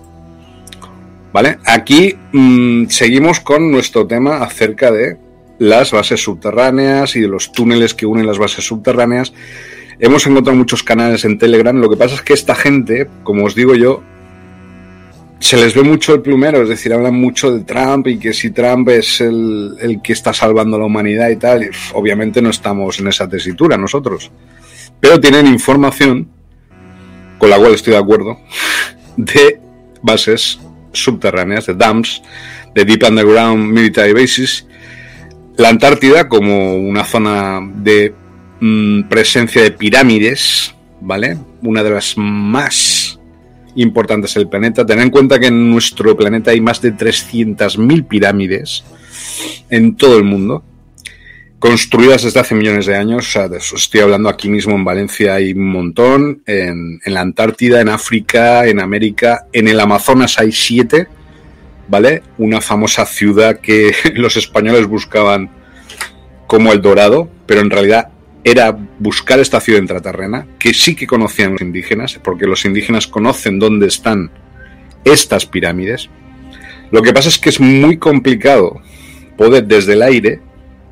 ¿Vale? 1.34 1.60
Aquí 1.66 2.16
mm, 2.34 2.88
seguimos 2.88 3.40
con 3.40 3.72
nuestro 3.72 4.06
tema 4.06 4.38
acerca 4.44 4.92
de 4.92 5.18
las 5.62 5.92
bases 5.92 6.22
subterráneas 6.22 7.16
y 7.16 7.22
de 7.22 7.28
los 7.28 7.52
túneles 7.52 7.94
que 7.94 8.06
unen 8.06 8.26
las 8.26 8.38
bases 8.38 8.66
subterráneas. 8.66 9.34
Hemos 10.00 10.26
encontrado 10.26 10.58
muchos 10.58 10.84
canales 10.84 11.24
en 11.26 11.38
Telegram. 11.38 11.76
Lo 11.80 11.90
que 11.90 11.98
pasa 11.98 12.16
es 12.16 12.22
que 12.22 12.34
esta 12.34 12.56
gente, 12.56 13.08
como 13.24 13.46
os 13.46 13.56
digo 13.56 13.76
yo, 13.76 14.02
se 15.40 15.58
les 15.58 15.74
ve 15.74 15.84
mucho 15.84 16.14
el 16.14 16.22
plumero, 16.22 16.62
es 16.62 16.70
decir, 16.70 16.94
hablan 16.94 17.16
mucho 17.16 17.52
de 17.52 17.64
Trump 17.64 18.08
y 18.08 18.20
que 18.20 18.34
si 18.34 18.52
Trump 18.52 18.90
es 18.90 19.22
el, 19.22 19.76
el 19.80 20.02
que 20.02 20.14
está 20.14 20.34
salvando 20.34 20.78
a 20.78 20.80
la 20.80 20.86
humanidad 20.86 21.30
y 21.30 21.38
tal, 21.38 21.70
obviamente 21.94 22.42
no 22.42 22.50
estamos 22.50 23.00
en 23.00 23.08
esa 23.08 23.28
tesitura 23.28 23.78
nosotros 23.78 24.32
pero 25.02 25.20
tienen 25.20 25.48
información, 25.48 26.30
con 27.38 27.50
la 27.50 27.58
cual 27.58 27.74
estoy 27.74 27.94
de 27.94 28.00
acuerdo, 28.00 28.40
de 29.18 29.60
bases 30.02 30.60
subterráneas, 30.94 31.66
de 31.66 31.74
dams, 31.74 32.22
de 32.74 32.86
Deep 32.86 33.04
Underground 33.10 33.74
Military 33.74 34.14
Bases, 34.14 34.68
la 35.58 35.70
Antártida 35.70 36.28
como 36.28 36.76
una 36.76 37.04
zona 37.04 37.60
de 37.76 38.14
mm, 38.60 39.04
presencia 39.04 39.62
de 39.62 39.72
pirámides, 39.72 40.76
¿vale? 41.02 41.38
Una 41.62 41.84
de 41.84 41.92
las 41.92 42.18
más 42.18 43.20
importantes 43.76 44.34
del 44.34 44.50
planeta. 44.50 44.86
Ten 44.86 45.00
en 45.00 45.10
cuenta 45.10 45.40
que 45.40 45.48
en 45.48 45.70
nuestro 45.70 46.16
planeta 46.18 46.52
hay 46.52 46.62
más 46.62 46.82
de 46.82 46.94
300.000 46.94 48.08
pirámides 48.08 48.84
en 49.70 49.96
todo 49.96 50.18
el 50.18 50.24
mundo 50.24 50.64
construidas 51.62 52.24
desde 52.24 52.40
hace 52.40 52.56
millones 52.56 52.88
de 52.88 52.96
años. 52.96 53.28
O 53.28 53.32
sea, 53.32 53.48
estoy 53.56 54.02
hablando 54.02 54.28
aquí 54.28 54.50
mismo 54.50 54.76
en 54.76 54.84
Valencia 54.84 55.36
hay 55.36 55.54
un 55.54 55.72
montón, 55.72 56.42
en, 56.48 57.00
la 57.06 57.22
Antártida, 57.22 57.80
en 57.80 57.88
África, 57.88 58.66
en 58.66 58.80
América, 58.80 59.46
en 59.54 59.68
el 59.68 59.80
Amazonas 59.80 60.40
hay 60.40 60.52
siete, 60.52 61.08
¿vale? 61.88 62.24
Una 62.38 62.62
famosa 62.62 63.06
ciudad 63.06 63.60
que 63.60 63.94
los 64.16 64.38
españoles 64.38 64.86
buscaban 64.88 65.50
como 66.48 66.72
el 66.74 66.82
Dorado, 66.82 67.30
pero 67.46 67.62
en 67.62 67.70
realidad 67.70 68.10
era 68.44 68.76
buscar 69.00 69.40
esta 69.40 69.62
ciudad 69.62 69.80
intraterrena, 69.80 70.48
que 70.58 70.74
sí 70.74 70.96
que 70.96 71.08
conocían 71.08 71.54
los 71.54 71.62
indígenas, 71.62 72.20
porque 72.24 72.48
los 72.48 72.66
indígenas 72.66 73.08
conocen 73.08 73.60
dónde 73.60 73.88
están 73.88 74.32
estas 75.06 75.46
pirámides. 75.46 76.10
Lo 76.92 77.02
que 77.02 77.14
pasa 77.14 77.30
es 77.30 77.38
que 77.38 77.50
es 77.50 77.60
muy 77.60 77.98
complicado 77.98 78.82
poder 79.38 79.66
desde 79.66 79.94
el 79.94 80.02
aire 80.02 80.42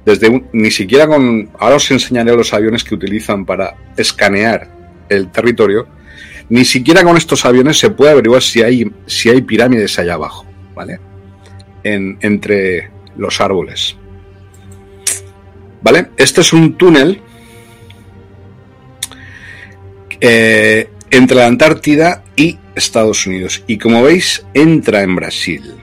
desde 0.09 0.43
ni 0.53 0.71
siquiera 0.71 1.07
con, 1.07 1.49
ahora 1.59 1.75
os 1.75 1.91
enseñaré 1.91 2.35
los 2.35 2.53
aviones 2.53 2.83
que 2.83 2.95
utilizan 2.95 3.45
para 3.45 3.75
escanear 3.97 4.67
el 5.07 5.31
territorio, 5.31 5.87
ni 6.49 6.65
siquiera 6.65 7.03
con 7.03 7.17
estos 7.17 7.45
aviones 7.45 7.77
se 7.77 7.91
puede 7.91 8.11
averiguar 8.11 8.41
si 8.41 8.63
hay, 8.63 8.91
si 9.05 9.29
hay 9.29 9.41
pirámides 9.41 9.99
allá 9.99 10.15
abajo, 10.15 10.45
¿vale? 10.79 10.97
En, 11.83 12.17
entre 12.21 12.89
los 13.17 13.41
árboles. 13.41 13.97
¿Vale? 15.81 16.11
Este 16.15 16.39
es 16.39 16.53
un 16.53 16.77
túnel 16.77 17.21
eh, 20.21 20.89
entre 21.11 21.35
la 21.35 21.47
Antártida 21.47 22.23
y 22.37 22.57
Estados 22.75 23.27
Unidos. 23.27 23.61
Y 23.67 23.77
como 23.77 24.01
veis, 24.03 24.45
entra 24.53 25.01
en 25.03 25.17
Brasil. 25.17 25.75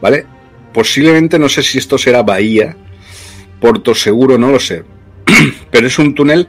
¿Vale? 0.00 0.24
Posiblemente 0.72 1.38
no 1.38 1.50
sé 1.50 1.62
si 1.62 1.76
esto 1.76 1.98
será 1.98 2.22
Bahía, 2.22 2.74
Puerto 3.60 3.94
Seguro, 3.94 4.38
no 4.38 4.50
lo 4.50 4.58
sé. 4.58 4.84
Pero 5.70 5.86
es 5.86 5.98
un 5.98 6.14
túnel 6.14 6.48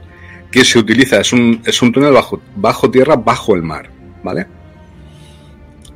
que 0.50 0.64
se 0.64 0.78
utiliza, 0.78 1.20
es 1.20 1.34
un, 1.34 1.60
es 1.66 1.82
un 1.82 1.92
túnel 1.92 2.12
bajo, 2.14 2.40
bajo 2.56 2.90
tierra, 2.90 3.16
bajo 3.16 3.54
el 3.54 3.62
mar. 3.62 3.90
¿Vale? 4.22 4.57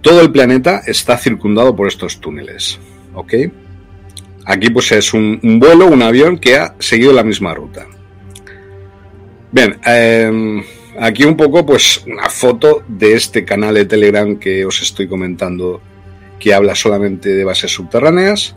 Todo 0.03 0.21
el 0.21 0.33
planeta 0.33 0.83
está 0.85 1.17
circundado 1.17 1.75
por 1.75 1.89
estos 1.89 2.21
túneles. 2.21 2.79
¿Ok? 3.15 3.35
Aquí 4.45 4.71
pues 4.71 4.91
es 4.93 5.15
un, 5.15 5.41
vuelo, 5.61 5.87
un 5.87 6.03
avión 6.03 6.39
que 6.39 6.57
ha 6.57 6.75
seguido 6.81 7.13
la 7.13 7.23
misma 7.23 7.55
ruta. 7.55 7.87
Bien, 9.53 9.79
em, 9.87 10.63
aquí 10.99 11.25
un 11.25 11.37
poco 11.37 11.65
pues 11.65 12.03
una 12.07 12.29
foto 12.29 12.83
de 12.89 13.15
este 13.15 13.45
canal 13.45 13.75
de 13.75 13.85
Telegram 13.85 14.37
que 14.37 14.65
os 14.65 14.83
estoy 14.83 15.07
comentando 15.07 15.81
que 16.41 16.53
habla 16.53 16.75
solamente 16.75 17.29
de 17.29 17.45
bases 17.45 17.71
subterráneas. 17.71 18.57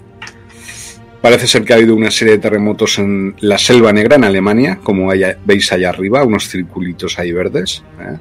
Parece 1.21 1.47
ser 1.47 1.63
que 1.63 1.73
ha 1.73 1.75
habido 1.75 1.95
una 1.95 2.09
serie 2.09 2.35
de 2.35 2.39
terremotos 2.39 2.97
en 2.97 3.35
la 3.39 3.57
Selva 3.59 3.93
Negra, 3.93 4.15
en 4.15 4.23
Alemania, 4.23 4.79
como 4.81 5.11
veis 5.45 5.71
allá 5.71 5.89
arriba, 5.89 6.23
unos 6.23 6.49
circulitos 6.49 7.19
ahí 7.19 7.31
verdes. 7.31 7.83
¿eh? 7.99 8.17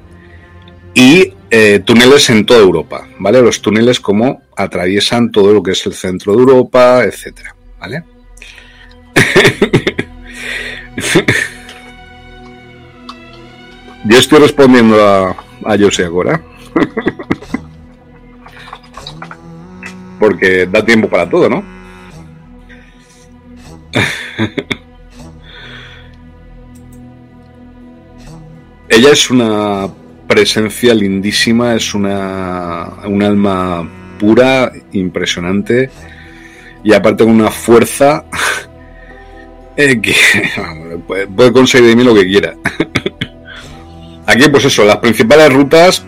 Y 0.95 1.31
eh, 1.51 1.81
túneles 1.85 2.29
en 2.29 2.45
toda 2.45 2.61
Europa, 2.61 3.05
¿vale? 3.19 3.41
Los 3.41 3.61
túneles 3.61 3.99
como 3.99 4.43
atraviesan 4.55 5.29
todo 5.29 5.51
lo 5.53 5.61
que 5.61 5.71
es 5.71 5.85
el 5.85 5.93
centro 5.93 6.33
de 6.33 6.39
Europa, 6.39 7.03
etcétera, 7.03 7.53
¿vale? 7.77 8.05
Yo 14.05 14.17
estoy 14.17 14.39
respondiendo 14.39 15.05
a, 15.05 15.35
a 15.65 15.77
José 15.77 16.05
ahora. 16.05 16.41
Porque 20.19 20.65
da 20.65 20.85
tiempo 20.85 21.09
para 21.09 21.29
todo, 21.29 21.49
¿no? 21.49 21.61
Ella 28.87 29.11
es 29.11 29.29
una 29.29 29.89
presencia 30.27 30.93
lindísima, 30.93 31.75
es 31.75 31.93
una, 31.93 32.89
un 33.05 33.23
alma 33.23 33.89
pura, 34.19 34.71
impresionante 34.91 35.89
y 36.83 36.93
aparte 36.93 37.23
con 37.23 37.33
una 37.33 37.51
fuerza 37.51 38.25
eh, 39.77 39.99
que 39.99 40.15
puede, 41.07 41.51
conseguir 41.51 41.89
de 41.89 41.95
mí 41.95 42.03
lo 42.03 42.13
que 42.13 42.25
quiera. 42.25 42.55
Aquí 44.27 44.49
pues 44.49 44.65
eso, 44.65 44.85
las 44.85 44.97
principales 44.97 45.51
rutas, 45.53 46.05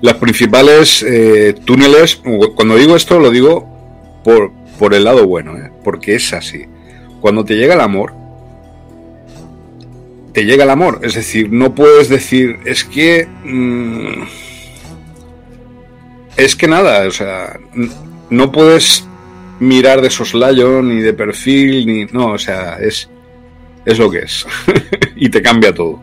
las 0.00 0.14
principales 0.14 1.02
eh, 1.02 1.54
túneles, 1.64 2.20
cuando 2.54 2.76
digo 2.76 2.96
esto 2.96 3.18
lo 3.18 3.30
digo 3.30 4.20
por, 4.24 4.52
por 4.78 4.94
el 4.94 5.04
lado 5.04 5.26
bueno, 5.26 5.56
¿eh? 5.56 5.70
porque 5.82 6.16
es 6.16 6.32
así. 6.32 6.66
Cuando 7.20 7.44
te 7.44 7.54
llega 7.54 7.74
el 7.74 7.80
amor, 7.80 8.21
te 10.32 10.44
llega 10.44 10.64
el 10.64 10.70
amor. 10.70 11.00
Es 11.02 11.14
decir, 11.14 11.50
no 11.50 11.74
puedes 11.74 12.08
decir, 12.08 12.58
es 12.64 12.84
que... 12.84 13.26
Mm, 13.44 14.22
es 16.36 16.56
que 16.56 16.66
nada, 16.66 17.06
o 17.06 17.10
sea, 17.10 17.58
no 18.30 18.50
puedes 18.50 19.06
mirar 19.60 20.00
de 20.00 20.10
soslayo, 20.10 20.82
ni 20.82 21.00
de 21.00 21.12
perfil, 21.12 21.86
ni... 21.86 22.04
No, 22.06 22.32
o 22.32 22.38
sea, 22.38 22.78
es, 22.80 23.08
es 23.84 23.98
lo 23.98 24.10
que 24.10 24.20
es. 24.20 24.46
y 25.16 25.28
te 25.28 25.42
cambia 25.42 25.74
todo. 25.74 26.02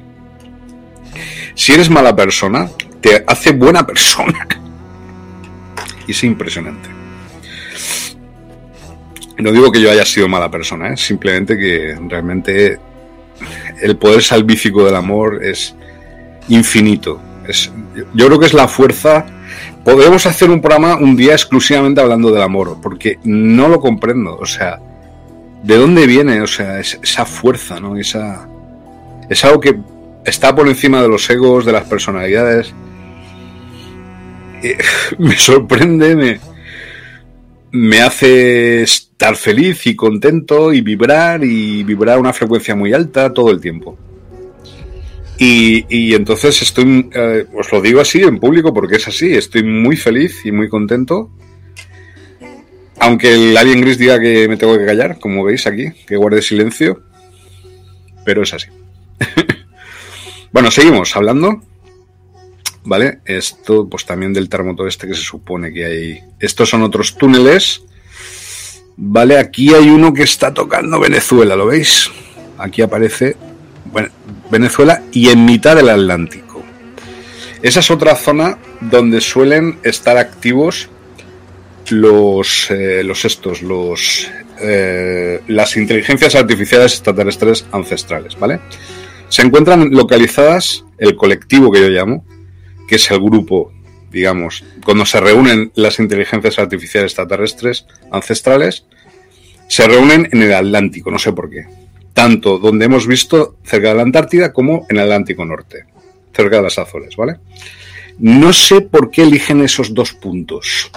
Si 1.55 1.73
eres 1.73 1.89
mala 1.89 2.15
persona, 2.15 2.69
te 3.01 3.23
hace 3.25 3.51
buena 3.51 3.85
persona. 3.85 4.47
y 6.07 6.11
es 6.11 6.23
impresionante. 6.23 6.89
No 9.39 9.51
digo 9.51 9.71
que 9.71 9.81
yo 9.81 9.89
haya 9.89 10.05
sido 10.05 10.27
mala 10.27 10.51
persona, 10.51 10.93
¿eh? 10.93 10.97
simplemente 10.97 11.57
que 11.57 11.97
realmente 12.09 12.77
el 13.81 13.97
poder 13.97 14.21
salvífico 14.21 14.83
del 14.85 14.95
amor 14.95 15.43
es 15.43 15.75
infinito. 16.47 17.21
Es, 17.47 17.71
yo 18.13 18.27
creo 18.27 18.39
que 18.39 18.45
es 18.45 18.53
la 18.53 18.67
fuerza. 18.67 19.25
Podemos 19.83 20.25
hacer 20.25 20.49
un 20.49 20.61
programa 20.61 20.95
un 20.95 21.15
día 21.15 21.33
exclusivamente 21.33 22.01
hablando 22.01 22.31
del 22.31 22.41
amor, 22.41 22.77
porque 22.81 23.19
no 23.23 23.67
lo 23.67 23.79
comprendo. 23.79 24.37
O 24.37 24.45
sea, 24.45 24.79
¿de 25.63 25.77
dónde 25.77 26.05
viene? 26.05 26.41
O 26.41 26.47
sea, 26.47 26.79
esa 26.79 27.25
fuerza, 27.25 27.79
¿no? 27.79 27.97
Esa, 27.97 28.47
es 29.29 29.45
algo 29.45 29.59
que 29.59 29.79
está 30.25 30.55
por 30.55 30.67
encima 30.67 31.01
de 31.01 31.07
los 31.07 31.29
egos, 31.29 31.65
de 31.65 31.71
las 31.71 31.85
personalidades. 31.85 32.73
me 35.17 35.37
sorprende, 35.37 36.15
me, 36.15 36.39
me 37.71 38.01
hace 38.01 38.85
estar 39.19 39.35
feliz 39.35 39.85
y 39.85 39.97
contento 39.97 40.71
y 40.71 40.79
vibrar 40.79 41.43
y 41.43 41.83
vibrar 41.83 42.15
a 42.15 42.21
una 42.21 42.31
frecuencia 42.31 42.73
muy 42.73 42.93
alta 42.93 43.33
todo 43.33 43.51
el 43.51 43.59
tiempo. 43.59 43.97
Y, 45.37 46.13
entonces 46.13 46.61
estoy, 46.61 47.09
eh, 47.13 47.45
os 47.53 47.69
lo 47.69 47.81
digo 47.81 47.99
así 47.99 48.21
en 48.21 48.39
público 48.39 48.73
porque 48.73 48.95
es 48.95 49.09
así, 49.09 49.33
estoy 49.33 49.63
muy 49.63 49.97
feliz 49.97 50.45
y 50.45 50.53
muy 50.53 50.69
contento. 50.69 51.31
Aunque 53.01 53.33
el 53.33 53.57
alien 53.57 53.81
gris 53.81 53.97
diga 53.97 54.17
que 54.21 54.47
me 54.47 54.55
tengo 54.55 54.77
que 54.77 54.85
callar, 54.85 55.19
como 55.19 55.43
veis 55.43 55.67
aquí, 55.67 55.91
que 56.07 56.15
guarde 56.15 56.41
silencio, 56.41 57.03
pero 58.23 58.43
es 58.43 58.53
así. 58.53 58.67
bueno, 60.53 60.71
seguimos 60.71 61.13
hablando. 61.17 61.61
¿vale? 62.85 63.19
Esto, 63.25 63.89
pues 63.89 64.05
también 64.05 64.31
del 64.31 64.47
terremoto 64.47 64.87
este 64.87 65.07
que 65.07 65.13
se 65.13 65.23
supone 65.23 65.73
que 65.73 65.85
hay. 65.85 66.19
Estos 66.39 66.69
son 66.69 66.83
otros 66.83 67.17
túneles, 67.17 67.83
¿vale? 68.99 69.37
Aquí 69.37 69.73
hay 69.73 69.89
uno 69.89 70.13
que 70.13 70.23
está 70.23 70.53
tocando 70.53 70.99
Venezuela, 70.99 71.55
¿lo 71.55 71.67
veis? 71.67 72.11
Aquí 72.57 72.81
aparece 72.81 73.35
Venezuela 74.51 75.01
y 75.11 75.29
en 75.29 75.45
mitad 75.45 75.75
del 75.75 75.89
Atlántico. 75.89 76.61
Esa 77.61 77.79
es 77.79 77.91
otra 77.91 78.15
zona 78.15 78.57
donde 78.81 79.21
suelen 79.21 79.79
estar 79.83 80.17
activos 80.17 80.89
los, 81.89 82.69
eh, 82.71 83.03
los 83.03 83.25
estos, 83.25 83.61
los, 83.61 84.29
eh, 84.61 85.41
las 85.47 85.75
inteligencias 85.77 86.35
artificiales 86.35 86.93
extraterrestres 86.93 87.65
ancestrales, 87.71 88.37
¿vale? 88.37 88.59
Se 89.29 89.41
encuentran 89.41 89.91
localizadas, 89.91 90.85
el 90.97 91.15
colectivo 91.15 91.71
que 91.71 91.81
yo 91.81 91.89
llamo, 91.89 92.25
que 92.87 92.95
es 92.95 93.11
el 93.11 93.19
grupo, 93.19 93.71
digamos, 94.11 94.63
cuando 94.83 95.05
se 95.05 95.19
reúnen 95.19 95.71
las 95.75 95.99
inteligencias 95.99 96.59
artificiales 96.59 97.11
extraterrestres 97.11 97.85
ancestrales, 98.11 98.85
se 99.67 99.87
reúnen 99.87 100.27
en 100.31 100.41
el 100.41 100.53
Atlántico, 100.53 101.11
no 101.11 101.19
sé 101.19 101.31
por 101.31 101.49
qué. 101.49 101.65
Tanto 102.13 102.57
donde 102.57 102.85
hemos 102.85 103.07
visto 103.07 103.55
cerca 103.63 103.89
de 103.89 103.95
la 103.95 104.01
Antártida 104.01 104.51
como 104.51 104.85
en 104.89 104.97
el 104.97 105.03
Atlántico 105.03 105.45
Norte, 105.45 105.85
cerca 106.33 106.57
de 106.57 106.63
las 106.63 106.79
Azores, 106.79 107.15
¿vale? 107.15 107.37
No 108.17 108.51
sé 108.51 108.81
por 108.81 109.11
qué 109.11 109.23
eligen 109.23 109.61
esos 109.61 109.93
dos 109.93 110.13
puntos. 110.13 110.91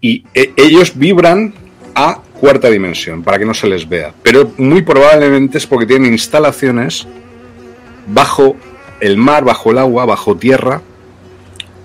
Y 0.00 0.24
eh, 0.34 0.52
ellos 0.56 0.98
vibran 0.98 1.54
a 1.94 2.20
cuarta 2.40 2.68
dimensión, 2.68 3.22
para 3.22 3.38
que 3.38 3.44
no 3.44 3.54
se 3.54 3.68
les 3.68 3.88
vea. 3.88 4.12
Pero 4.22 4.52
muy 4.58 4.82
probablemente 4.82 5.58
es 5.58 5.66
porque 5.66 5.86
tienen 5.86 6.12
instalaciones 6.12 7.06
bajo 8.08 8.56
el 9.00 9.16
mar, 9.16 9.44
bajo 9.44 9.70
el 9.70 9.78
agua, 9.78 10.04
bajo 10.04 10.36
tierra, 10.36 10.82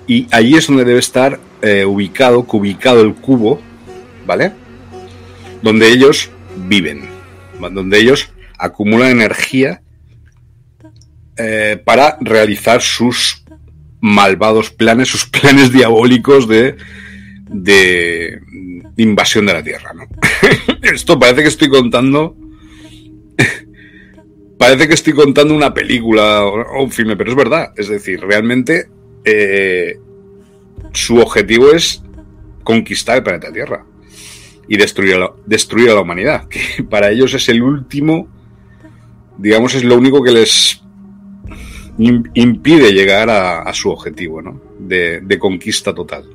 y 0.08 0.28
allí 0.32 0.56
es 0.56 0.68
donde 0.68 0.86
debe 0.86 1.00
estar 1.00 1.40
eh, 1.62 1.86
ubicado, 1.86 2.46
cubicado 2.46 3.02
el 3.02 3.14
cubo, 3.14 3.62
¿vale? 4.26 4.54
Donde 5.62 5.90
ellos 5.90 6.32
viven, 6.56 7.10
donde 7.60 8.00
ellos 8.00 8.30
acumulan 8.58 9.12
energía 9.12 9.82
eh, 11.38 11.82
para 11.84 12.18
realizar 12.22 12.82
sus 12.82 13.44
malvados 14.00 14.70
planes, 14.72 15.10
sus 15.10 15.26
planes 15.26 15.72
diabólicos 15.72 16.48
de, 16.48 16.78
de 17.50 18.42
invasión 18.96 19.46
de 19.46 19.54
la 19.54 19.64
Tierra, 19.64 19.94
¿no? 19.94 20.08
Esto 20.82 21.20
parece 21.20 21.42
que 21.42 21.50
estoy 21.50 21.70
contando 21.70 22.36
parece 24.58 24.88
que 24.88 24.94
estoy 24.94 25.14
contando 25.14 25.54
una 25.54 25.74
película 25.74 26.46
o 26.46 26.84
un 26.84 26.92
filme, 26.92 27.16
pero 27.16 27.32
es 27.32 27.36
verdad. 27.36 27.74
Es 27.76 27.90
decir, 27.90 28.22
realmente 28.22 28.88
eh, 29.30 30.00
su 30.94 31.18
objetivo 31.18 31.72
es 31.72 32.02
conquistar 32.64 33.18
el 33.18 33.24
planeta 33.24 33.52
Tierra. 33.52 33.86
y 34.70 34.78
destruir 34.78 35.16
a, 35.16 35.94
la, 35.94 36.02
humanidad, 36.02 36.48
que 36.48 36.84
para 36.90 37.10
ellos 37.10 37.34
es 37.34 37.50
el 37.50 37.62
último, 37.62 38.28
digamos, 39.38 39.76
es 39.76 39.84
lo 39.84 39.98
único 39.98 40.24
que 40.24 40.32
les 40.32 40.82
impide 41.98 42.94
llegar 42.94 43.30
a, 43.30 43.74
su 43.74 43.90
objetivo, 43.90 44.42
¿no? 44.42 44.62
De, 44.80 45.38
conquista 45.40 45.94
total. 45.94 46.26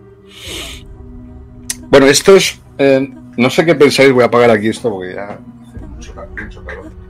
Bueno, 1.88 2.07
esto 2.07 2.36
es... 2.36 2.61
Eh, 2.78 3.09
no 3.36 3.49
sé 3.49 3.64
qué 3.64 3.74
pensáis, 3.74 4.12
voy 4.12 4.22
a 4.22 4.26
apagar 4.26 4.51
aquí 4.51 4.68
esto 4.68 4.90
porque 4.90 5.14
ya 5.14 5.38
hace 5.61 5.86
mucho, 5.86 6.14
calor. 6.64 7.01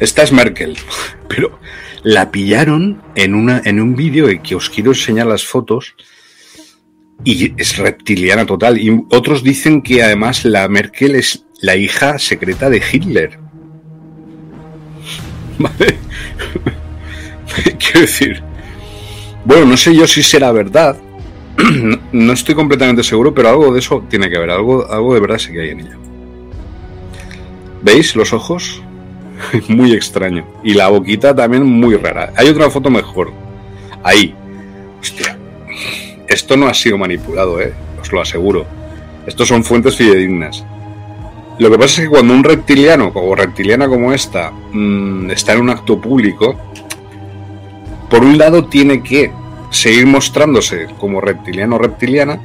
Esta 0.00 0.22
es 0.22 0.32
Merkel, 0.32 0.76
pero 1.28 1.58
la 2.02 2.30
pillaron 2.30 3.02
en, 3.14 3.34
una, 3.34 3.60
en 3.64 3.80
un 3.80 3.96
vídeo 3.96 4.28
que 4.42 4.54
os 4.54 4.70
quiero 4.70 4.92
enseñar 4.92 5.26
las 5.26 5.44
fotos 5.44 5.94
y 7.24 7.60
es 7.60 7.76
reptiliana 7.76 8.46
total. 8.46 8.78
Y 8.78 9.04
otros 9.10 9.42
dicen 9.42 9.82
que 9.82 10.02
además 10.02 10.44
la 10.44 10.68
Merkel 10.68 11.16
es 11.16 11.44
la 11.60 11.76
hija 11.76 12.18
secreta 12.18 12.70
de 12.70 12.82
Hitler. 12.92 13.38
¿Vale? 15.58 15.98
Quiero 17.78 18.00
decir, 18.00 18.42
bueno, 19.44 19.66
no 19.66 19.76
sé 19.76 19.94
yo 19.94 20.06
si 20.06 20.22
será 20.22 20.52
verdad. 20.52 20.96
No, 22.12 22.32
estoy 22.32 22.54
completamente 22.54 23.02
seguro, 23.02 23.34
pero 23.34 23.50
algo 23.50 23.72
de 23.72 23.80
eso 23.80 24.04
tiene 24.08 24.30
que 24.30 24.36
haber. 24.36 24.50
Algo, 24.50 24.90
algo 24.90 25.14
de 25.14 25.20
verdad 25.20 25.38
sí 25.38 25.52
que 25.52 25.60
hay 25.60 25.70
en 25.70 25.80
ella. 25.80 25.98
¿Veis 27.82 28.16
los 28.16 28.32
ojos? 28.32 28.82
muy 29.68 29.92
extraño. 29.92 30.44
Y 30.62 30.74
la 30.74 30.88
boquita 30.88 31.34
también 31.34 31.64
muy 31.64 31.96
rara. 31.96 32.32
Hay 32.36 32.48
otra 32.48 32.70
foto 32.70 32.90
mejor. 32.90 33.32
Ahí. 34.02 34.34
Hostia. 35.00 35.36
Esto 36.26 36.56
no 36.56 36.66
ha 36.66 36.74
sido 36.74 36.98
manipulado, 36.98 37.60
¿eh? 37.60 37.72
Os 38.00 38.12
lo 38.12 38.20
aseguro. 38.20 38.66
Estos 39.26 39.48
son 39.48 39.64
fuentes 39.64 39.96
fidedignas. 39.96 40.64
Lo 41.58 41.70
que 41.70 41.78
pasa 41.78 42.02
es 42.02 42.08
que 42.08 42.14
cuando 42.14 42.34
un 42.34 42.44
reptiliano 42.44 43.10
o 43.14 43.34
reptiliana 43.34 43.88
como 43.88 44.12
esta 44.12 44.50
mm, 44.50 45.30
está 45.30 45.54
en 45.54 45.62
un 45.62 45.70
acto 45.70 46.00
público, 46.00 46.56
por 48.08 48.22
un 48.22 48.38
lado 48.38 48.66
tiene 48.66 49.02
que 49.02 49.32
seguir 49.70 50.06
mostrándose 50.06 50.86
como 50.98 51.20
reptiliano 51.20 51.76
o 51.76 51.78
reptiliana 51.78 52.40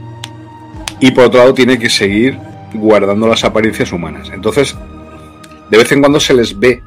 y 0.99 1.11
por 1.11 1.25
otro 1.25 1.39
lado 1.39 1.53
tiene 1.53 1.77
que 1.77 1.89
seguir 1.89 2.39
guardando 2.73 3.27
las 3.27 3.43
apariencias 3.43 3.91
humanas. 3.91 4.31
Entonces, 4.33 4.75
de 5.73 5.79
vez 5.79 5.91
en 5.91 6.01
cuando 6.01 6.19
se 6.19 6.35
les 6.35 6.59
ve, 6.59 6.83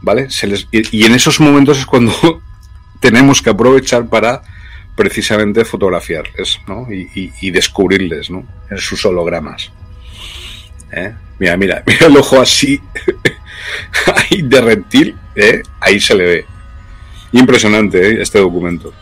¿vale? 0.00 0.30
Se 0.30 0.46
les, 0.46 0.66
y, 0.72 1.04
en 1.04 1.14
esos 1.14 1.40
momentos 1.40 1.76
es 1.76 1.84
cuando 1.84 2.14
tenemos 3.00 3.42
que 3.42 3.50
aprovechar 3.50 4.08
para 4.08 4.40
precisamente 4.96 5.66
fotografiarles 5.66 6.58
¿no? 6.66 6.86
y, 6.90 7.50
descubrirles 7.50 8.30
¿no? 8.30 8.46
en 8.70 8.78
sus 8.78 9.04
hologramas. 9.04 9.70
¿Eh? 10.90 11.12
Mira, 11.38 11.58
mira, 11.58 11.82
mira 11.86 12.06
el 12.06 12.16
ojo 12.16 12.40
así, 12.40 12.80
ahí 14.16 14.40
de 14.40 14.60
reptil, 14.62 15.14
¿eh? 15.36 15.60
ahí 15.80 16.00
se 16.00 16.14
le 16.14 16.24
ve. 16.24 16.46
Impresionante 17.32 18.08
¿eh? 18.08 18.22
este 18.22 18.38
documento. 18.38 18.94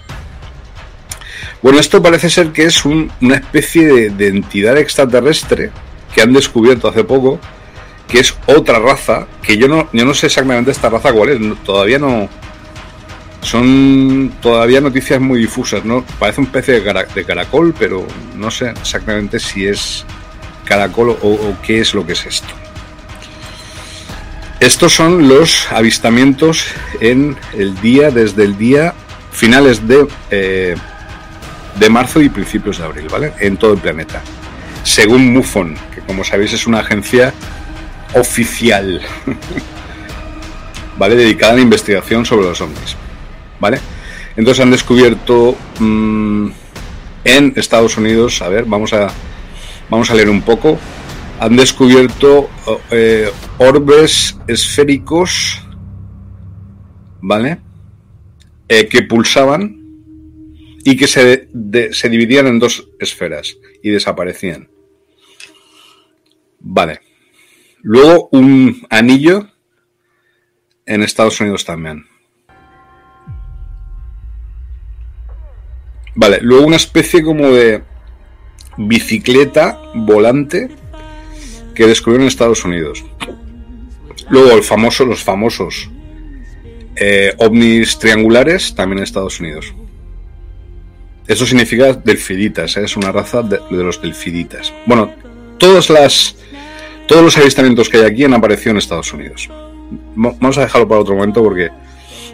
Bueno, 1.62 1.78
esto 1.78 2.02
parece 2.02 2.28
ser 2.28 2.50
que 2.50 2.64
es 2.64 2.84
una 2.84 3.36
especie 3.36 4.10
de, 4.10 4.26
entidad 4.26 4.78
extraterrestre 4.78 5.70
que 6.12 6.22
han 6.22 6.32
descubierto 6.32 6.88
hace 6.88 7.04
poco, 7.04 7.38
que 8.12 8.20
es 8.20 8.36
otra 8.46 8.78
raza, 8.78 9.26
que 9.42 9.56
yo 9.56 9.66
no, 9.66 9.88
yo 9.92 10.04
no 10.04 10.12
sé 10.12 10.26
exactamente 10.26 10.70
esta 10.70 10.90
raza 10.90 11.12
cuál 11.12 11.30
es, 11.30 11.64
todavía 11.64 11.98
no... 11.98 12.28
Son 13.40 14.32
todavía 14.40 14.80
noticias 14.80 15.20
muy 15.20 15.40
difusas, 15.40 15.84
¿no? 15.84 16.04
Parece 16.20 16.42
un 16.42 16.46
especie 16.46 16.80
de, 16.80 17.24
caracol, 17.24 17.74
pero 17.76 18.06
no 18.36 18.52
sé 18.52 18.70
exactamente 18.70 19.40
si 19.40 19.66
es 19.66 20.04
caracol 20.64 21.16
o 21.20 21.56
qué 21.60 21.80
es 21.80 21.92
lo 21.92 22.06
que 22.06 22.12
es 22.12 22.24
esto. 22.24 22.54
Estos 24.62 24.92
son 24.94 25.26
los 25.26 25.66
avistamientos 25.72 26.68
en 27.00 27.36
el 27.52 27.80
día, 27.80 28.12
desde 28.12 28.44
el 28.44 28.56
día 28.56 28.94
finales 29.32 29.88
de, 29.88 30.06
eh, 30.30 30.76
de 31.80 31.90
marzo 31.90 32.20
y 32.20 32.28
principios 32.28 32.78
de 32.78 32.84
abril, 32.84 33.08
¿vale? 33.10 33.32
En 33.40 33.56
todo 33.56 33.72
el 33.72 33.80
planeta. 33.80 34.22
Según 34.84 35.32
MUFON, 35.32 35.74
que 35.92 36.00
como 36.02 36.22
sabéis 36.22 36.52
es 36.52 36.68
una 36.68 36.78
agencia 36.78 37.34
oficial, 38.14 39.00
¿vale? 40.98 41.16
Dedicada 41.16 41.52
a 41.52 41.56
la 41.56 41.62
investigación 41.62 42.24
sobre 42.24 42.46
los 42.46 42.60
ovnis, 42.60 42.96
¿vale? 43.60 43.78
Entonces 44.36 44.62
han 44.62 44.70
descubierto 44.70 45.56
mm, 45.78 46.48
en 47.24 47.52
Estados 47.56 47.96
Unidos, 47.96 48.42
a 48.42 48.48
ver, 48.48 48.64
vamos 48.64 48.92
a, 48.92 49.08
vamos 49.90 50.10
a 50.10 50.14
leer 50.14 50.30
un 50.30 50.42
poco, 50.42 50.78
han 51.40 51.56
descubierto 51.56 52.48
eh, 52.90 53.30
orbes 53.58 54.38
esféricos, 54.46 55.66
¿vale? 57.20 57.58
Eh, 58.68 58.88
que 58.88 59.02
pulsaban 59.02 59.82
y 60.84 60.96
que 60.96 61.06
se, 61.06 61.48
se 61.92 62.08
dividían 62.08 62.46
en 62.46 62.58
dos 62.58 62.88
esferas 62.98 63.56
y 63.82 63.90
desaparecían. 63.90 64.68
Vale. 66.60 67.00
Luego 67.82 68.28
un 68.32 68.86
anillo 68.90 69.48
en 70.86 71.02
Estados 71.02 71.40
Unidos 71.40 71.64
también. 71.64 72.06
Vale, 76.14 76.38
luego 76.42 76.66
una 76.66 76.76
especie 76.76 77.22
como 77.22 77.50
de 77.50 77.82
bicicleta 78.76 79.80
volante 79.94 80.70
que 81.74 81.86
descubrieron 81.86 82.22
en 82.22 82.28
Estados 82.28 82.64
Unidos. 82.64 83.04
Luego 84.28 84.52
el 84.52 84.62
famoso, 84.62 85.04
los 85.04 85.22
famosos 85.22 85.90
eh, 86.96 87.34
ovnis 87.38 87.98
triangulares 87.98 88.74
también 88.74 88.98
en 88.98 89.04
Estados 89.04 89.40
Unidos. 89.40 89.74
Eso 91.26 91.46
significa 91.46 91.92
delfiditas, 91.94 92.76
¿eh? 92.76 92.84
es 92.84 92.96
una 92.96 93.12
raza 93.12 93.42
de, 93.42 93.60
los 93.70 94.02
delfiditas. 94.02 94.72
Bueno, 94.86 95.12
todas 95.58 95.88
las, 95.88 96.36
todos 97.12 97.24
los 97.24 97.36
avistamientos 97.36 97.90
que 97.90 97.98
hay 97.98 98.04
aquí 98.04 98.24
han 98.24 98.32
aparecido 98.32 98.70
en 98.70 98.78
Estados 98.78 99.12
Unidos. 99.12 99.50
Vamos 100.14 100.56
a 100.56 100.62
dejarlo 100.62 100.88
para 100.88 101.02
otro 101.02 101.14
momento 101.14 101.42
porque... 101.42 101.68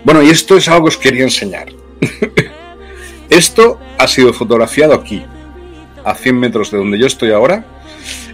Bueno, 0.05 0.23
y 0.23 0.29
esto 0.29 0.57
es 0.57 0.69
algo 0.69 0.85
que 0.85 0.91
os 0.91 0.99
quería 0.99 1.25
enseñar. 1.25 1.67
esto 3.29 3.81
ha 3.99 4.07
sido 4.07 4.33
fotografiado 4.33 4.95
aquí, 4.95 5.25
a 6.05 6.15
100 6.15 6.39
metros 6.39 6.71
de 6.71 6.79
donde 6.79 6.97
yo 6.97 7.09
estoy 7.09 7.33
ahora, 7.33 7.67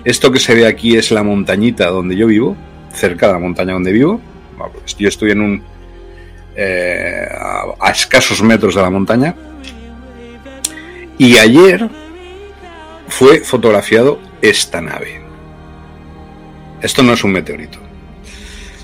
esto 0.04 0.30
que 0.30 0.38
se 0.38 0.54
ve 0.54 0.66
aquí 0.66 0.98
es 0.98 1.10
la 1.10 1.22
montañita 1.22 1.86
donde 1.86 2.14
yo 2.14 2.26
vivo, 2.26 2.58
cerca 2.92 3.28
de 3.28 3.32
la 3.32 3.38
montaña 3.38 3.72
donde 3.72 3.92
vivo. 3.92 4.20
Pues 4.58 4.96
yo 4.98 5.08
estoy 5.08 5.30
en 5.30 5.40
un. 5.40 5.62
Eh, 6.56 7.26
a, 7.80 7.90
escasos 7.90 8.42
metros 8.42 8.74
de 8.74 8.82
la 8.82 8.90
montaña. 8.90 9.34
Y 11.16 11.38
ayer 11.38 11.88
fue 13.08 13.40
fotografiado 13.40 14.18
esta 14.42 14.82
nave. 14.82 15.23
Esto 16.84 17.02
no 17.02 17.14
es 17.14 17.24
un 17.24 17.32
meteorito. 17.32 17.78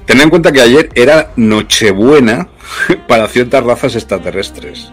Tened 0.06 0.22
en 0.22 0.30
cuenta 0.30 0.52
que 0.52 0.62
ayer 0.62 0.88
era 0.94 1.32
Nochebuena 1.36 2.48
para 3.06 3.28
ciertas 3.28 3.62
razas 3.62 3.94
extraterrestres. 3.94 4.90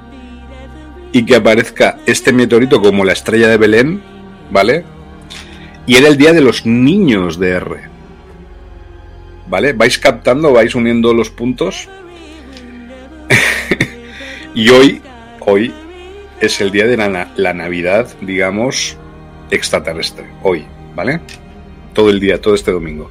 Y 1.14 1.26
que 1.26 1.38
aparezca 1.38 2.00
este 2.06 2.34
meteorito 2.34 2.82
como 2.82 3.06
la 3.06 3.14
estrella 3.14 3.48
de 3.48 3.56
Belén, 3.56 4.04
¿vale? 4.52 4.84
Y 5.86 5.96
era 5.96 6.10
el 6.10 6.18
día 6.18 6.34
de 6.34 6.42
los 6.42 6.66
niños 6.66 7.40
de 7.40 7.52
R. 7.52 7.78
¿Vale? 9.48 9.72
¿Vais 9.72 9.98
captando, 9.98 10.52
vais 10.52 10.76
uniendo 10.76 11.14
los 11.14 11.30
puntos? 11.30 11.88
y 14.54 14.68
hoy, 14.68 15.02
hoy 15.40 15.74
es 16.42 16.60
el 16.60 16.72
día 16.72 16.88
de 16.88 16.98
la, 16.98 17.54
Navidad, 17.54 18.10
digamos, 18.20 18.98
extraterrestre. 19.50 20.26
Hoy, 20.44 20.66
¿vale? 20.94 21.22
Todo 21.98 22.12
el 22.12 22.20
día, 22.20 22.40
todo 22.40 22.54
este 22.54 22.72
domingo. 22.72 23.10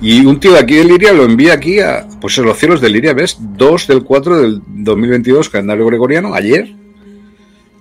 Y 0.00 0.24
un 0.24 0.40
tío 0.40 0.52
de 0.52 0.60
aquí 0.60 0.76
de 0.76 0.84
Liria 0.84 1.12
lo 1.12 1.24
envía 1.24 1.52
aquí 1.52 1.78
a, 1.80 2.08
pues 2.22 2.38
en 2.38 2.46
los 2.46 2.56
cielos 2.56 2.80
de 2.80 2.88
Liria, 2.88 3.12
¿ves? 3.12 3.36
2 3.38 3.86
del 3.86 4.02
4 4.02 4.38
del 4.38 4.62
2022, 4.66 5.50
calendario 5.50 5.84
gregoriano, 5.84 6.32
ayer. 6.32 6.74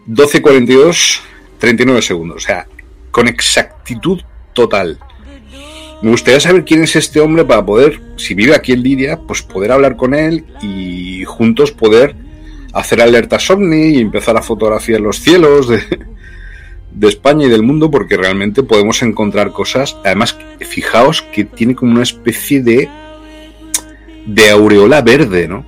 12.42, 0.06 1.22
39 1.60 2.02
segundos. 2.02 2.44
O 2.44 2.46
sea, 2.46 2.68
con 3.10 3.30
exactitud 3.30 4.20
total. 4.52 5.00
Me 6.02 6.12
gustaría 6.12 6.42
saber 6.42 6.66
quién 6.66 6.84
es 6.84 6.98
este 6.98 7.22
hombre 7.22 7.46
para 7.46 7.66
poder, 7.66 8.02
si 8.18 8.34
vive 8.34 8.54
aquí 8.54 8.74
en 8.74 8.84
Lidia, 8.84 9.22
pues 9.26 9.44
poder 9.44 9.72
hablar 9.72 9.96
con 9.96 10.14
él 10.14 10.46
y 10.62 11.24
juntos 11.24 11.72
poder 11.72 12.18
hacer 12.74 13.02
alertas 13.02 13.50
ovni 13.50 13.96
y 13.96 14.02
empezar 14.02 14.36
a 14.36 14.42
fotografiar 14.42 15.00
los 15.00 15.22
cielos 15.22 15.70
de, 15.70 15.80
de 16.92 17.08
España 17.08 17.46
y 17.46 17.50
del 17.50 17.64
mundo 17.64 17.92
porque 17.92 18.18
realmente 18.18 18.64
podemos 18.64 19.02
encontrar 19.02 19.52
cosas. 19.52 19.98
Además, 20.04 20.38
fijaos 20.60 21.22
que 21.22 21.46
tiene 21.46 21.76
como 21.76 21.92
una 21.92 22.04
especie 22.04 22.62
de 22.62 22.90
de 24.28 24.50
aureola 24.50 25.02
verde, 25.02 25.48
¿no? 25.48 25.66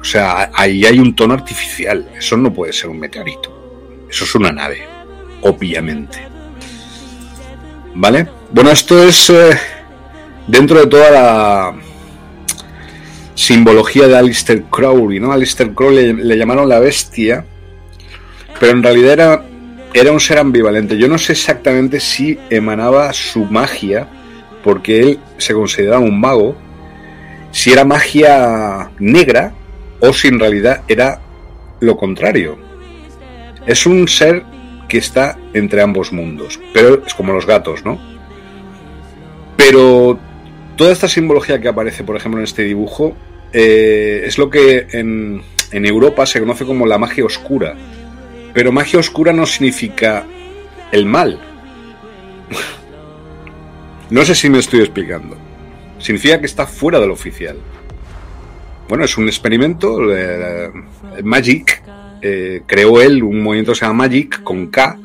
O 0.00 0.04
sea, 0.04 0.50
ahí 0.52 0.84
hay 0.84 0.98
un 0.98 1.14
tono 1.14 1.32
artificial. 1.32 2.10
Eso 2.18 2.36
no 2.36 2.52
puede 2.52 2.72
ser 2.72 2.90
un 2.90 2.98
meteorito. 2.98 4.04
Eso 4.10 4.24
es 4.24 4.34
una 4.34 4.52
nave, 4.52 4.82
obviamente. 5.40 6.18
¿Vale? 7.94 8.28
Bueno, 8.50 8.70
esto 8.70 9.02
es 9.02 9.30
eh, 9.30 9.56
dentro 10.46 10.80
de 10.80 10.86
toda 10.88 11.10
la 11.10 11.74
simbología 13.34 14.08
de 14.08 14.18
Alistair 14.18 14.64
Crowley, 14.64 15.20
¿no? 15.20 15.32
Alistair 15.32 15.72
Crowley 15.72 16.12
le, 16.12 16.36
llamaron 16.36 16.68
la 16.68 16.80
bestia, 16.80 17.44
pero 18.58 18.72
en 18.72 18.82
realidad 18.82 19.12
era, 19.12 19.44
era 19.94 20.10
un 20.10 20.20
ser 20.20 20.38
ambivalente. 20.38 20.98
Yo 20.98 21.08
no 21.08 21.16
sé 21.18 21.32
exactamente 21.32 22.00
si 22.00 22.36
emanaba 22.50 23.12
su 23.12 23.44
magia, 23.44 24.08
porque 24.64 25.00
él 25.00 25.18
se 25.38 25.54
consideraba 25.54 26.00
un 26.00 26.20
mago, 26.20 26.56
si 27.52 27.72
era 27.72 27.84
magia 27.84 28.90
negra 28.98 29.54
o 30.00 30.12
si 30.12 30.28
en 30.28 30.40
realidad 30.40 30.82
era 30.88 31.20
lo 31.78 31.96
contrario. 31.96 32.58
Es 33.66 33.86
un 33.86 34.08
ser 34.08 34.42
que 34.88 34.98
está 34.98 35.38
entre 35.54 35.80
ambos 35.80 36.12
mundos, 36.12 36.58
pero 36.72 37.06
es 37.06 37.14
como 37.14 37.32
los 37.32 37.46
gatos, 37.46 37.84
¿no? 37.84 37.98
Pero 39.56 40.18
toda 40.76 40.92
esta 40.92 41.08
simbología 41.08 41.60
que 41.60 41.68
aparece, 41.68 42.02
por 42.02 42.16
ejemplo, 42.16 42.40
en 42.40 42.44
este 42.44 42.64
dibujo, 42.64 43.16
eh, 43.52 44.24
es 44.26 44.38
lo 44.38 44.50
que 44.50 44.88
en, 44.90 45.40
en 45.70 45.86
Europa 45.86 46.26
se 46.26 46.40
conoce 46.40 46.64
como 46.64 46.84
la 46.84 46.98
magia 46.98 47.24
oscura. 47.24 47.76
Pero 48.54 48.72
magia 48.72 49.00
oscura 49.00 49.32
no 49.32 49.44
significa 49.44 50.24
el 50.92 51.04
mal. 51.04 51.40
no 54.10 54.24
sé 54.24 54.34
si 54.34 54.48
me 54.48 54.60
estoy 54.60 54.80
explicando. 54.80 55.36
Significa 55.98 56.38
que 56.38 56.46
está 56.46 56.66
fuera 56.66 57.00
del 57.00 57.10
oficial. 57.10 57.56
Bueno, 58.88 59.04
es 59.04 59.18
un 59.18 59.26
experimento. 59.26 60.14
Eh, 60.14 60.70
Magic 61.24 61.82
eh, 62.22 62.62
creó 62.66 63.02
él 63.02 63.22
un 63.22 63.42
movimiento 63.42 63.72
que 63.72 63.78
se 63.78 63.84
llama 63.84 64.04
Magic 64.04 64.42
con 64.42 64.68
K, 64.68 64.98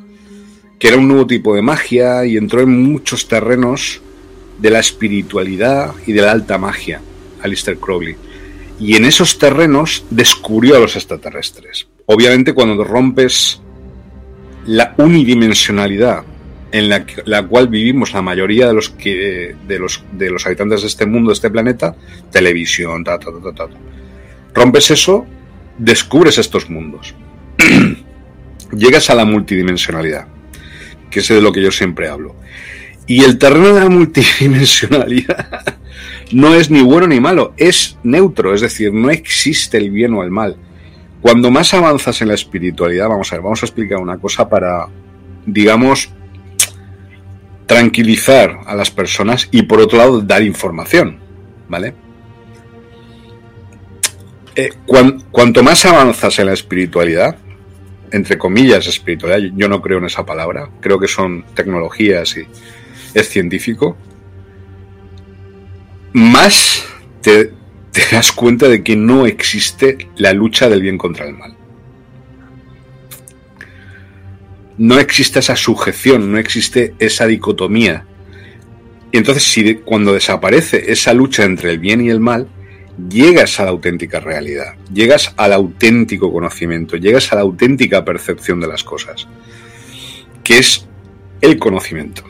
que 0.78 0.88
era 0.88 0.98
un 0.98 1.08
nuevo 1.08 1.26
tipo 1.26 1.56
de 1.56 1.62
magia 1.62 2.26
y 2.26 2.38
entró 2.38 2.62
en 2.62 2.84
muchos 2.84 3.28
terrenos 3.28 4.02
de 4.60 4.70
la 4.70 4.80
espiritualidad 4.80 5.94
y 6.06 6.14
de 6.14 6.22
la 6.22 6.32
alta 6.32 6.58
magia, 6.58 7.02
Alistair 7.42 7.78
Crowley. 7.78 8.16
Y 8.80 8.96
en 8.96 9.06
esos 9.06 9.40
terrenos 9.40 10.06
descubrió 10.10 10.76
a 10.76 10.80
los 10.80 10.96
extraterrestres. 10.96 11.88
Obviamente 12.12 12.54
cuando 12.54 12.84
rompes 12.84 13.62
la 14.66 14.96
unidimensionalidad 14.98 16.24
en 16.72 16.90
la, 16.90 17.06
la, 17.26 17.46
cual 17.46 17.68
vivimos 17.68 18.14
la 18.14 18.24
mayoría 18.24 18.66
de 18.68 18.74
los 18.74 18.90
que 18.90 19.56
de 19.68 19.78
los 19.78 20.04
de 20.14 20.32
los 20.32 20.44
habitantes 20.48 20.82
de 20.82 20.88
este 20.88 21.06
mundo, 21.06 21.30
de 21.30 21.36
este 21.36 21.52
planeta, 21.52 21.96
televisión, 22.32 23.04
ta, 23.04 23.20
ta, 23.20 23.28
ta, 23.32 23.54
ta, 23.54 23.68
rompes 24.56 24.90
eso, 24.90 25.28
descubres 25.78 26.40
estos 26.40 26.68
mundos. 26.68 27.14
Llegas 28.72 29.12
a 29.12 29.16
la 29.16 29.26
multidimensionalidad, 29.26 30.26
que 31.12 31.20
es 31.20 31.28
de 31.28 31.42
lo 31.42 31.52
que 31.52 31.62
yo 31.62 31.70
siempre 31.70 32.08
hablo. 32.08 32.36
Y 33.06 33.24
el 33.24 33.38
terreno 33.38 33.76
de 33.76 33.82
la 33.82 33.90
multidimensionalidad 33.90 35.78
no 36.32 36.56
es 36.56 36.72
ni 36.72 36.82
bueno 36.82 37.06
ni 37.06 37.20
malo, 37.20 37.54
es 37.56 38.00
neutro, 38.02 38.56
es 38.56 38.62
decir, 38.62 38.92
no 38.92 39.12
existe 39.12 39.78
el 39.78 39.92
bien 39.92 40.16
o 40.16 40.24
el 40.24 40.32
mal. 40.32 40.58
Cuando 41.22 41.52
más 41.52 41.74
avanzas 41.74 42.22
en 42.22 42.30
la 42.30 42.34
espiritualidad, 42.34 43.10
vamos 43.10 43.32
a 43.32 43.36
ver, 43.36 43.44
vamos 43.44 43.62
a 43.62 43.66
explicar 43.66 43.98
una 43.98 44.18
cosa 44.18 44.48
para, 44.48 44.88
digamos, 45.46 46.10
tranquilizar 47.66 48.62
a 48.66 48.76
las 48.76 48.90
personas 48.90 49.48
y 49.52 49.64
por 49.64 49.80
otro 49.80 49.98
lado 49.98 50.22
dar 50.22 50.42
información, 50.42 51.20
¿vale? 51.68 51.94
Eh, 54.56 54.72
cuanto 55.32 55.62
más 55.62 55.86
avanzas 55.86 56.40
en 56.40 56.48
la 56.48 56.54
espiritualidad, 56.54 57.38
entre 58.12 58.38
comillas 58.38 58.88
espiritualidad, 58.88 59.52
yo 59.56 59.70
no 59.70 59.82
creo 59.82 60.00
en 60.00 60.06
esa 60.06 60.26
palabra, 60.26 60.70
creo 60.82 61.00
que 61.00 61.08
son 61.08 61.46
tecnologías 61.54 62.36
y 62.38 62.48
es 63.14 63.30
científico, 63.30 63.98
más 66.14 66.84
te, 67.22 67.54
das 68.12 68.32
cuenta 68.32 68.68
de 68.68 68.84
que 68.84 68.96
no 68.96 69.26
existe 69.26 70.10
la 70.16 70.34
lucha 70.34 70.70
del 70.70 70.82
bien 70.82 70.98
contra 70.98 71.28
el 71.28 71.34
mal. 71.36 71.56
No 74.78 75.00
existe 75.00 75.40
esa 75.40 75.56
sujeción, 75.56 76.32
no 76.32 76.38
existe 76.38 76.94
esa 77.00 77.26
dicotomía. 77.26 78.06
Y 79.12 79.18
entonces, 79.18 79.78
cuando 79.84 80.14
desaparece 80.14 80.92
esa 80.92 81.14
lucha 81.14 81.44
entre 81.44 81.72
el 81.72 81.80
bien 81.80 82.02
y 82.02 82.10
el 82.10 82.20
mal, 82.20 82.48
llegas 83.10 83.60
a 83.60 83.66
la 83.66 83.72
auténtica 83.72 84.20
realidad, 84.20 84.76
llegas 84.94 85.34
al 85.38 85.54
auténtico 85.54 86.32
conocimiento, 86.32 86.98
llegas 86.98 87.32
a 87.32 87.36
la 87.36 87.42
auténtica 87.42 88.06
percepción 88.06 88.60
de 88.60 88.68
las 88.68 88.84
cosas, 88.84 89.28
que 90.44 90.60
es 90.60 90.88
el 91.42 91.58
conocimiento. 91.58 92.24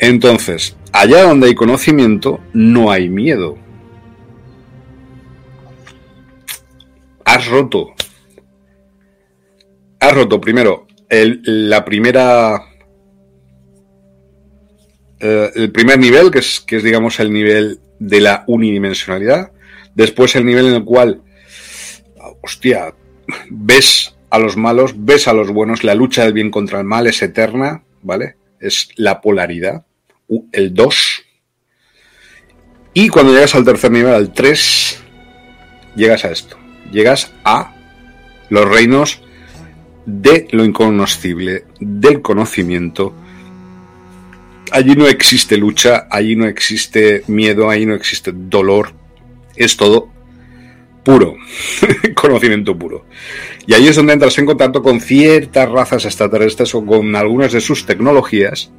Entonces, 0.00 0.76
allá 0.92 1.24
donde 1.24 1.48
hay 1.48 1.54
conocimiento, 1.54 2.40
no 2.54 2.90
hay 2.90 3.10
miedo. 3.10 3.58
Has 7.24 7.46
roto. 7.46 7.92
Has 10.00 10.14
roto 10.14 10.40
primero 10.40 10.86
la 11.10 11.84
primera. 11.84 12.64
Eh, 15.20 15.50
el 15.54 15.70
primer 15.70 15.98
nivel, 15.98 16.30
que 16.30 16.38
es, 16.38 16.60
que 16.60 16.76
es, 16.76 16.82
digamos, 16.82 17.20
el 17.20 17.30
nivel 17.30 17.80
de 17.98 18.22
la 18.22 18.44
unidimensionalidad. 18.46 19.52
Después, 19.94 20.34
el 20.34 20.46
nivel 20.46 20.68
en 20.68 20.74
el 20.76 20.84
cual. 20.84 21.20
Hostia, 22.42 22.94
ves 23.50 24.16
a 24.30 24.38
los 24.38 24.56
malos, 24.56 24.94
ves 24.96 25.28
a 25.28 25.34
los 25.34 25.50
buenos, 25.50 25.84
la 25.84 25.94
lucha 25.94 26.24
del 26.24 26.32
bien 26.32 26.50
contra 26.50 26.78
el 26.78 26.86
mal 26.86 27.06
es 27.06 27.20
eterna, 27.20 27.84
¿vale? 28.02 28.36
Es 28.60 28.88
la 28.96 29.20
polaridad 29.20 29.84
el 30.52 30.74
2. 30.74 31.22
Y 32.94 33.08
cuando 33.08 33.32
llegas 33.32 33.54
al 33.54 33.64
tercer 33.64 33.90
nivel, 33.90 34.14
al 34.14 34.32
3, 34.32 35.02
llegas 35.96 36.24
a 36.24 36.30
esto. 36.30 36.56
Llegas 36.90 37.32
a 37.44 37.74
los 38.48 38.68
reinos 38.68 39.22
de 40.06 40.48
lo 40.50 40.64
inconocible, 40.64 41.64
del 41.78 42.22
conocimiento. 42.22 43.14
Allí 44.72 44.94
no 44.94 45.06
existe 45.06 45.56
lucha, 45.56 46.06
allí 46.10 46.36
no 46.36 46.46
existe 46.46 47.22
miedo, 47.26 47.70
allí 47.70 47.86
no 47.86 47.94
existe 47.94 48.32
dolor. 48.34 48.92
Es 49.56 49.76
todo 49.76 50.10
puro, 51.04 51.36
conocimiento 52.14 52.78
puro. 52.78 53.06
Y 53.66 53.74
ahí 53.74 53.88
es 53.88 53.96
donde 53.96 54.12
entras 54.12 54.38
en 54.38 54.46
contacto 54.46 54.82
con 54.82 55.00
ciertas 55.00 55.68
razas 55.68 56.04
extraterrestres 56.04 56.74
o 56.74 56.84
con 56.84 57.14
algunas 57.16 57.52
de 57.52 57.60
sus 57.60 57.86
tecnologías, 57.86 58.70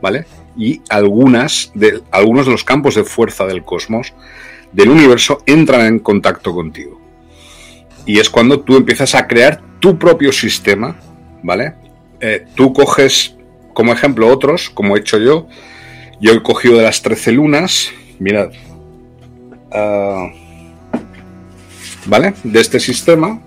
¿vale? 0.00 0.26
y 0.56 0.80
algunas 0.88 1.70
de, 1.74 2.02
algunos 2.10 2.46
de 2.46 2.52
los 2.52 2.64
campos 2.64 2.94
de 2.94 3.04
fuerza 3.04 3.46
del 3.46 3.62
cosmos, 3.62 4.14
del 4.72 4.88
universo, 4.88 5.42
entran 5.46 5.86
en 5.86 5.98
contacto 5.98 6.54
contigo. 6.54 7.00
Y 8.06 8.18
es 8.18 8.30
cuando 8.30 8.60
tú 8.60 8.76
empiezas 8.76 9.14
a 9.14 9.26
crear 9.26 9.60
tu 9.80 9.98
propio 9.98 10.32
sistema, 10.32 10.96
¿vale? 11.42 11.74
Eh, 12.20 12.46
tú 12.54 12.72
coges 12.72 13.36
como 13.74 13.92
ejemplo 13.92 14.28
otros, 14.28 14.70
como 14.70 14.96
he 14.96 15.00
hecho 15.00 15.18
yo. 15.18 15.48
Yo 16.20 16.32
he 16.32 16.42
cogido 16.42 16.78
de 16.78 16.84
las 16.84 17.02
13 17.02 17.32
lunas, 17.32 17.90
mirad, 18.18 18.50
uh, 19.70 20.30
¿vale? 22.06 22.32
De 22.42 22.60
este 22.60 22.80
sistema, 22.80 23.42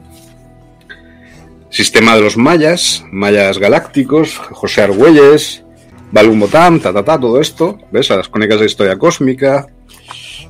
sistema 1.71 2.15
de 2.15 2.21
los 2.21 2.37
mayas, 2.37 3.03
mayas 3.11 3.57
galácticos, 3.57 4.37
José 4.37 4.83
Argüelles, 4.83 5.63
Balumbotam, 6.11 6.79
ta, 6.79 6.93
ta, 6.93 7.03
ta, 7.03 7.19
todo 7.19 7.39
esto, 7.39 7.77
¿ves? 7.91 8.09
A 8.11 8.17
las 8.17 8.29
crónicas 8.29 8.59
de 8.59 8.65
historia 8.65 8.97
cósmica. 8.97 9.67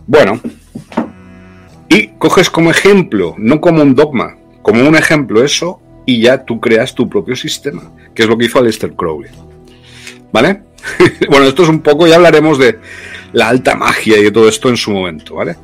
Bueno. 0.07 0.39
Y 1.89 2.07
coges 2.19 2.49
como 2.49 2.69
ejemplo, 2.69 3.35
no 3.37 3.59
como 3.59 3.81
un 3.81 3.95
dogma, 3.95 4.37
como 4.61 4.87
un 4.87 4.95
ejemplo 4.95 5.43
eso, 5.43 5.81
y 6.05 6.21
ya 6.21 6.45
tú 6.45 6.59
creas 6.59 6.93
tu 6.93 7.09
propio 7.09 7.35
sistema, 7.35 7.91
que 8.13 8.23
es 8.23 8.29
lo 8.29 8.37
que 8.37 8.45
hizo 8.45 8.59
Aleister 8.59 8.93
Crowley. 8.93 9.31
¿Vale? 10.31 10.61
bueno, 11.29 11.45
esto 11.45 11.63
es 11.63 11.69
un 11.69 11.81
poco, 11.81 12.07
ya 12.07 12.15
hablaremos 12.15 12.57
de 12.57 12.79
la 13.33 13.49
alta 13.49 13.75
magia 13.75 14.17
y 14.17 14.23
de 14.23 14.31
todo 14.31 14.47
esto 14.47 14.69
en 14.69 14.77
su 14.77 14.91
momento, 14.91 15.35
¿vale? 15.35 15.55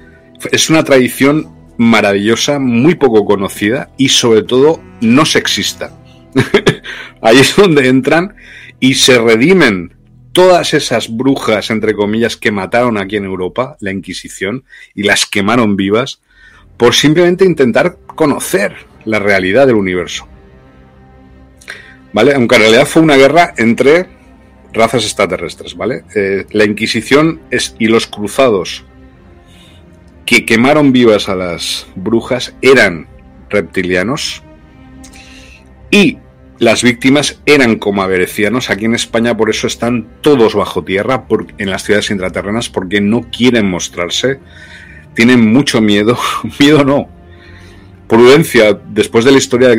Es 0.51 0.69
una 0.69 0.83
tradición 0.83 1.47
maravillosa, 1.77 2.59
muy 2.59 2.95
poco 2.95 3.25
conocida 3.25 3.89
y 3.97 4.09
sobre 4.09 4.43
todo 4.43 4.81
no 5.01 5.25
sexista. 5.25 5.91
Ahí 7.21 7.39
es 7.39 7.55
donde 7.55 7.87
entran 7.87 8.35
y 8.79 8.95
se 8.95 9.17
redimen 9.17 9.93
todas 10.31 10.73
esas 10.73 11.15
brujas, 11.15 11.69
entre 11.69 11.93
comillas, 11.93 12.35
que 12.35 12.51
mataron 12.51 12.97
aquí 12.97 13.15
en 13.15 13.25
Europa, 13.25 13.77
la 13.79 13.91
Inquisición, 13.91 14.65
y 14.93 15.03
las 15.03 15.25
quemaron 15.25 15.75
vivas, 15.75 16.21
por 16.77 16.93
simplemente 16.93 17.45
intentar 17.45 17.97
conocer 18.15 18.75
la 19.05 19.19
realidad 19.19 19.65
del 19.67 19.77
universo. 19.77 20.27
¿Vale? 22.11 22.33
Aunque 22.33 22.55
en 22.55 22.61
realidad 22.61 22.85
fue 22.85 23.01
una 23.01 23.15
guerra 23.15 23.53
entre 23.57 24.07
razas 24.73 25.05
extraterrestres, 25.05 25.75
¿vale? 25.75 26.03
Eh, 26.15 26.45
la 26.51 26.65
Inquisición 26.65 27.41
es, 27.49 27.75
y 27.79 27.87
los 27.87 28.07
cruzados 28.07 28.83
que 30.25 30.45
quemaron 30.45 30.91
vivas 30.91 31.29
a 31.29 31.35
las 31.35 31.87
brujas 31.95 32.55
eran 32.61 33.07
reptilianos 33.49 34.41
Y 35.91 36.17
las 36.59 36.83
víctimas 36.83 37.41
eran 37.45 37.77
como 37.77 38.01
averecianos. 38.01 38.69
Aquí 38.69 38.85
en 38.85 38.95
España 38.95 39.35
por 39.35 39.49
eso 39.49 39.67
están 39.67 40.07
todos 40.21 40.55
bajo 40.55 40.83
tierra 40.83 41.25
en 41.57 41.69
las 41.69 41.83
ciudades 41.83 42.09
intraterrenas 42.11 42.69
porque 42.69 43.01
no 43.01 43.29
quieren 43.29 43.69
mostrarse. 43.69 44.39
Tienen 45.13 45.51
mucho 45.51 45.81
miedo. 45.81 46.17
miedo 46.59 46.83
no. 46.83 47.09
Prudencia, 48.07 48.79
después 48.89 49.25
de 49.25 49.31
la 49.31 49.39
historia 49.39 49.75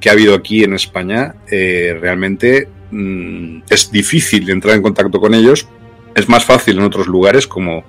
que 0.00 0.08
ha 0.08 0.12
habido 0.12 0.34
aquí 0.34 0.64
en 0.64 0.72
España, 0.72 1.34
eh, 1.50 1.96
realmente 2.00 2.66
mm, 2.90 3.60
es 3.68 3.92
difícil 3.92 4.48
entrar 4.48 4.74
en 4.74 4.82
contacto 4.82 5.20
con 5.20 5.34
ellos. 5.34 5.68
Es 6.14 6.28
más 6.28 6.44
fácil 6.44 6.78
en 6.78 6.84
otros 6.84 7.06
lugares 7.06 7.46
como 7.46 7.84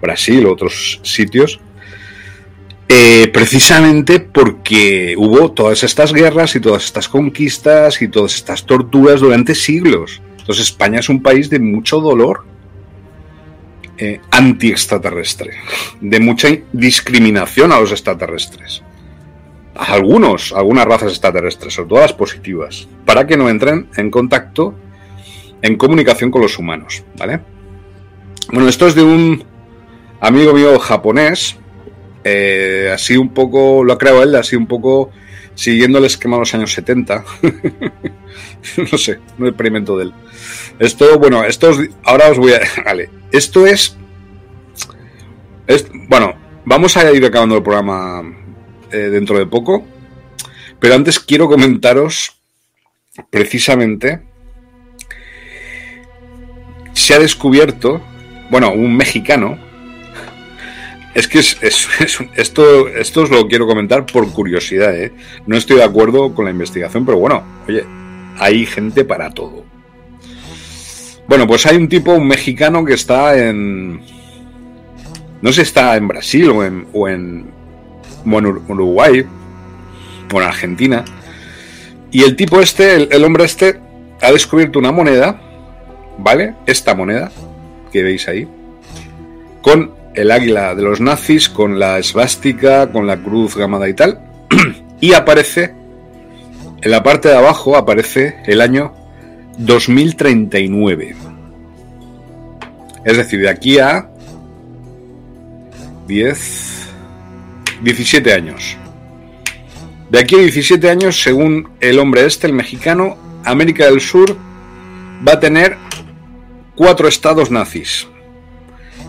Brasil 0.00 0.44
otros 0.46 1.00
sitios 1.02 1.60
eh, 2.88 3.28
precisamente 3.32 4.20
porque 4.20 5.14
hubo 5.16 5.52
todas 5.52 5.82
estas 5.84 6.12
guerras 6.12 6.54
y 6.54 6.60
todas 6.60 6.84
estas 6.84 7.08
conquistas 7.08 8.02
y 8.02 8.08
todas 8.08 8.34
estas 8.34 8.66
torturas 8.66 9.20
durante 9.20 9.54
siglos. 9.54 10.20
Entonces 10.38 10.66
España 10.66 11.00
es 11.00 11.08
un 11.08 11.22
país 11.22 11.48
de 11.48 11.58
mucho 11.58 12.00
dolor 12.00 12.44
eh, 13.96 14.20
anti-extraterrestre, 14.30 15.52
de 16.00 16.20
mucha 16.20 16.48
discriminación 16.72 17.72
a 17.72 17.80
los 17.80 17.92
extraterrestres. 17.92 18.82
A 19.74 19.92
algunos, 19.94 20.52
algunas 20.52 20.84
razas 20.84 21.12
extraterrestres, 21.12 21.74
sobre 21.74 21.88
todo 21.88 22.00
las 22.00 22.12
positivas, 22.12 22.86
para 23.04 23.26
que 23.26 23.36
no 23.36 23.48
entren 23.48 23.88
en 23.96 24.10
contacto, 24.10 24.74
en 25.62 25.76
comunicación 25.76 26.30
con 26.30 26.42
los 26.42 26.58
humanos, 26.58 27.02
¿vale? 27.16 27.40
Bueno, 28.52 28.68
esto 28.68 28.86
es 28.86 28.94
de 28.94 29.02
un 29.02 29.42
amigo 30.20 30.52
mío 30.52 30.78
japonés, 30.78 31.56
eh, 32.24 32.90
así 32.92 33.16
un 33.16 33.28
poco, 33.34 33.84
lo 33.84 33.92
ha 33.92 33.98
creado 33.98 34.22
él, 34.22 34.34
así 34.34 34.56
un 34.56 34.66
poco 34.66 35.10
siguiendo 35.54 35.98
el 35.98 36.06
esquema 36.06 36.36
de 36.36 36.40
los 36.40 36.54
años 36.54 36.72
70. 36.72 37.24
no 38.90 38.98
sé, 38.98 39.20
un 39.38 39.46
experimento 39.46 39.96
de 39.96 40.04
él. 40.04 40.14
Esto, 40.78 41.18
bueno, 41.18 41.44
esto 41.44 41.70
ahora 42.04 42.30
os 42.30 42.38
voy 42.38 42.52
a... 42.52 42.60
Vale, 42.84 43.10
esto 43.30 43.66
es. 43.66 43.96
Bueno, 46.08 46.34
vamos 46.64 46.96
a 46.96 47.10
ir 47.12 47.24
acabando 47.24 47.56
el 47.56 47.62
programa 47.62 48.22
eh, 48.90 48.96
dentro 48.96 49.38
de 49.38 49.46
poco, 49.46 49.84
pero 50.80 50.94
antes 50.94 51.20
quiero 51.20 51.48
comentaros 51.48 52.36
precisamente... 53.30 54.20
Se 56.92 57.12
ha 57.12 57.18
descubierto, 57.18 58.00
bueno, 58.50 58.72
un 58.72 58.96
mexicano, 58.96 59.58
es 61.14 61.28
que 61.28 61.38
es, 61.38 61.56
esto, 62.36 62.88
esto 62.88 63.22
os 63.22 63.30
lo 63.30 63.46
quiero 63.48 63.66
comentar 63.66 64.04
por 64.04 64.30
curiosidad, 64.32 64.94
¿eh? 64.94 65.12
No 65.46 65.56
estoy 65.56 65.76
de 65.76 65.84
acuerdo 65.84 66.34
con 66.34 66.44
la 66.44 66.50
investigación, 66.50 67.06
pero 67.06 67.18
bueno, 67.18 67.42
oye, 67.68 67.84
hay 68.38 68.66
gente 68.66 69.04
para 69.04 69.30
todo. 69.30 69.64
Bueno, 71.26 71.46
pues 71.46 71.64
hay 71.66 71.76
un 71.76 71.88
tipo, 71.88 72.12
un 72.12 72.26
mexicano 72.26 72.84
que 72.84 72.94
está 72.94 73.38
en... 73.38 74.02
No 75.40 75.52
sé, 75.52 75.62
está 75.62 75.96
en 75.96 76.08
Brasil 76.08 76.50
o 76.50 76.64
en, 76.64 76.86
o 76.92 77.08
en, 77.08 77.46
Uruguay 78.24 79.24
o 80.32 80.40
en 80.40 80.46
Argentina. 80.46 81.04
Y 82.10 82.22
el 82.22 82.36
tipo 82.36 82.60
este, 82.60 83.14
el 83.14 83.24
hombre 83.24 83.44
este, 83.44 83.80
ha 84.20 84.32
descubierto 84.32 84.78
una 84.78 84.92
moneda, 84.92 85.40
¿vale? 86.18 86.54
Esta 86.66 86.94
moneda 86.94 87.30
que 87.92 88.02
veis 88.02 88.26
ahí, 88.28 88.48
con 89.62 89.92
el 90.14 90.30
águila 90.30 90.74
de 90.74 90.82
los 90.82 91.00
nazis 91.00 91.48
con 91.48 91.78
la 91.78 91.98
esvástica, 91.98 92.90
con 92.90 93.06
la 93.06 93.16
cruz 93.18 93.56
gamada 93.56 93.88
y 93.88 93.94
tal. 93.94 94.20
y 95.00 95.12
aparece, 95.12 95.74
en 96.82 96.90
la 96.90 97.02
parte 97.02 97.28
de 97.28 97.36
abajo 97.36 97.76
aparece 97.76 98.36
el 98.46 98.60
año 98.60 98.94
2039. 99.58 101.16
Es 103.04 103.16
decir, 103.16 103.40
de 103.40 103.48
aquí 103.48 103.78
a 103.78 104.08
10, 106.06 106.88
17 107.82 108.32
años. 108.32 108.76
De 110.10 110.18
aquí 110.18 110.36
a 110.36 110.38
17 110.38 110.88
años, 110.88 111.22
según 111.22 111.70
el 111.80 111.98
hombre 111.98 112.24
este, 112.26 112.46
el 112.46 112.52
mexicano, 112.52 113.16
América 113.44 113.86
del 113.86 114.00
Sur 114.00 114.36
va 115.26 115.32
a 115.32 115.40
tener 115.40 115.76
cuatro 116.74 117.08
estados 117.08 117.50
nazis. 117.50 118.06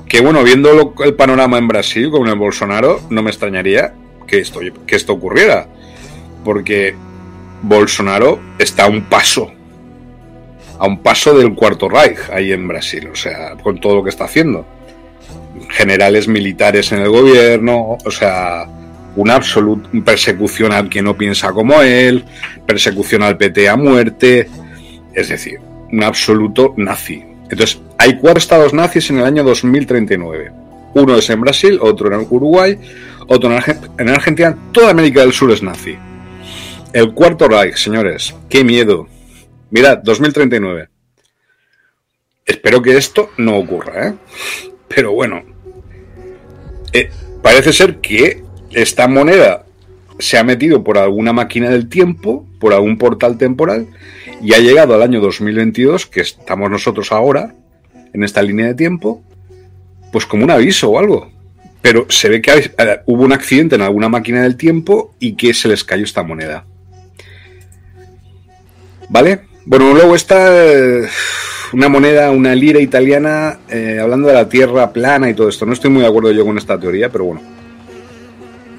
Que 0.07 0.21
bueno, 0.21 0.43
viendo 0.43 0.93
el 1.03 1.13
panorama 1.15 1.57
en 1.57 1.67
Brasil 1.67 2.09
con 2.11 2.27
el 2.27 2.35
Bolsonaro, 2.35 3.01
no 3.09 3.23
me 3.23 3.31
extrañaría 3.31 3.93
que 4.27 4.39
esto, 4.39 4.59
que 4.85 4.95
esto 4.95 5.13
ocurriera. 5.13 5.67
Porque 6.43 6.95
Bolsonaro 7.61 8.39
está 8.59 8.85
a 8.85 8.89
un 8.89 9.03
paso, 9.03 9.51
a 10.77 10.85
un 10.85 11.01
paso 11.01 11.37
del 11.37 11.55
cuarto 11.55 11.89
Reich 11.89 12.29
ahí 12.31 12.51
en 12.51 12.67
Brasil, 12.67 13.09
o 13.11 13.15
sea, 13.15 13.55
con 13.61 13.79
todo 13.79 13.95
lo 13.95 14.03
que 14.03 14.09
está 14.09 14.25
haciendo. 14.25 14.65
Generales 15.69 16.27
militares 16.27 16.91
en 16.91 16.99
el 16.99 17.09
gobierno, 17.09 17.97
o 18.03 18.11
sea, 18.11 18.67
una 19.15 19.35
absoluta 19.35 19.89
persecución 20.03 20.73
al 20.73 20.89
que 20.89 21.01
no 21.01 21.17
piensa 21.17 21.51
como 21.53 21.81
él, 21.81 22.25
persecución 22.65 23.23
al 23.23 23.37
PT 23.37 23.69
a 23.69 23.75
muerte, 23.75 24.47
es 25.13 25.29
decir, 25.29 25.59
un 25.91 26.03
absoluto 26.03 26.73
nazi. 26.77 27.23
Entonces, 27.49 27.79
hay 27.97 28.17
cuatro 28.17 28.39
estados 28.39 28.73
nazis 28.73 29.09
en 29.09 29.19
el 29.19 29.25
año 29.25 29.43
2039. 29.43 30.51
Uno 30.95 31.15
es 31.15 31.29
en 31.29 31.41
Brasil, 31.41 31.77
otro 31.81 32.13
en 32.13 32.25
Uruguay, 32.29 32.79
otro 33.27 33.51
en, 33.97 34.09
Argentina. 34.09 34.57
Toda 34.71 34.91
América 34.91 35.21
del 35.21 35.33
Sur 35.33 35.51
es 35.51 35.61
nazi. 35.61 35.97
El 36.93 37.13
cuarto 37.13 37.47
Reich, 37.47 37.75
señores. 37.75 38.33
¡Qué 38.49 38.63
miedo! 38.63 39.07
Mirad, 39.69 39.99
2039. 40.03 40.87
Espero 42.45 42.81
que 42.81 42.95
esto 42.95 43.31
no 43.37 43.57
ocurra, 43.57 44.07
¿eh? 44.07 44.13
Pero 44.87 45.11
bueno. 45.11 45.43
Eh, 46.93 47.09
parece 47.41 47.73
ser 47.73 47.97
que 47.97 48.43
esta 48.71 49.07
moneda 49.07 49.65
se 50.19 50.37
ha 50.37 50.43
metido 50.43 50.83
por 50.83 50.97
alguna 50.97 51.33
máquina 51.33 51.69
del 51.69 51.89
tiempo, 51.89 52.47
por 52.65 52.73
algún 52.73 52.97
portal 52.97 53.37
temporal, 53.37 53.85
y 54.41 54.55
ha 54.55 54.57
llegado 54.57 54.95
al 54.95 55.03
año 55.03 55.21
2022, 55.21 56.07
que 56.07 56.21
estamos 56.21 56.67
nosotros 56.67 57.11
ahora, 57.11 57.53
en 58.11 58.23
esta 58.23 58.41
línea 58.41 58.65
de 58.65 58.73
tiempo, 58.73 59.21
pues 60.11 60.25
como 60.25 60.45
un 60.45 60.49
aviso 60.49 60.89
o 60.89 60.97
algo. 60.97 61.29
Pero 61.83 62.07
se 62.09 62.27
ve 62.27 62.41
que 62.41 62.51
eh, 62.51 63.01
hubo 63.05 63.23
un 63.23 63.33
accidente 63.33 63.75
en 63.75 63.83
alguna 63.83 64.09
máquina 64.09 64.41
del 64.41 64.57
tiempo 64.57 65.13
y 65.19 65.35
que 65.35 65.53
se 65.53 65.67
les 65.67 65.83
cayó 65.83 66.05
esta 66.05 66.23
moneda. 66.23 66.65
¿Vale? 69.09 69.41
Bueno, 69.67 69.93
luego 69.93 70.15
está 70.15 70.47
eh, 70.51 71.07
una 71.71 71.87
moneda, 71.87 72.31
una 72.31 72.55
lira 72.55 72.79
italiana, 72.79 73.59
eh, 73.69 73.99
hablando 74.01 74.27
de 74.27 74.33
la 74.33 74.49
tierra 74.49 74.91
plana 74.91 75.29
y 75.29 75.35
todo 75.35 75.49
esto. 75.49 75.67
No 75.67 75.73
estoy 75.73 75.91
muy 75.91 76.01
de 76.01 76.07
acuerdo 76.07 76.31
yo 76.31 76.43
con 76.43 76.57
esta 76.57 76.79
teoría, 76.79 77.11
pero 77.11 77.25
bueno. 77.25 77.41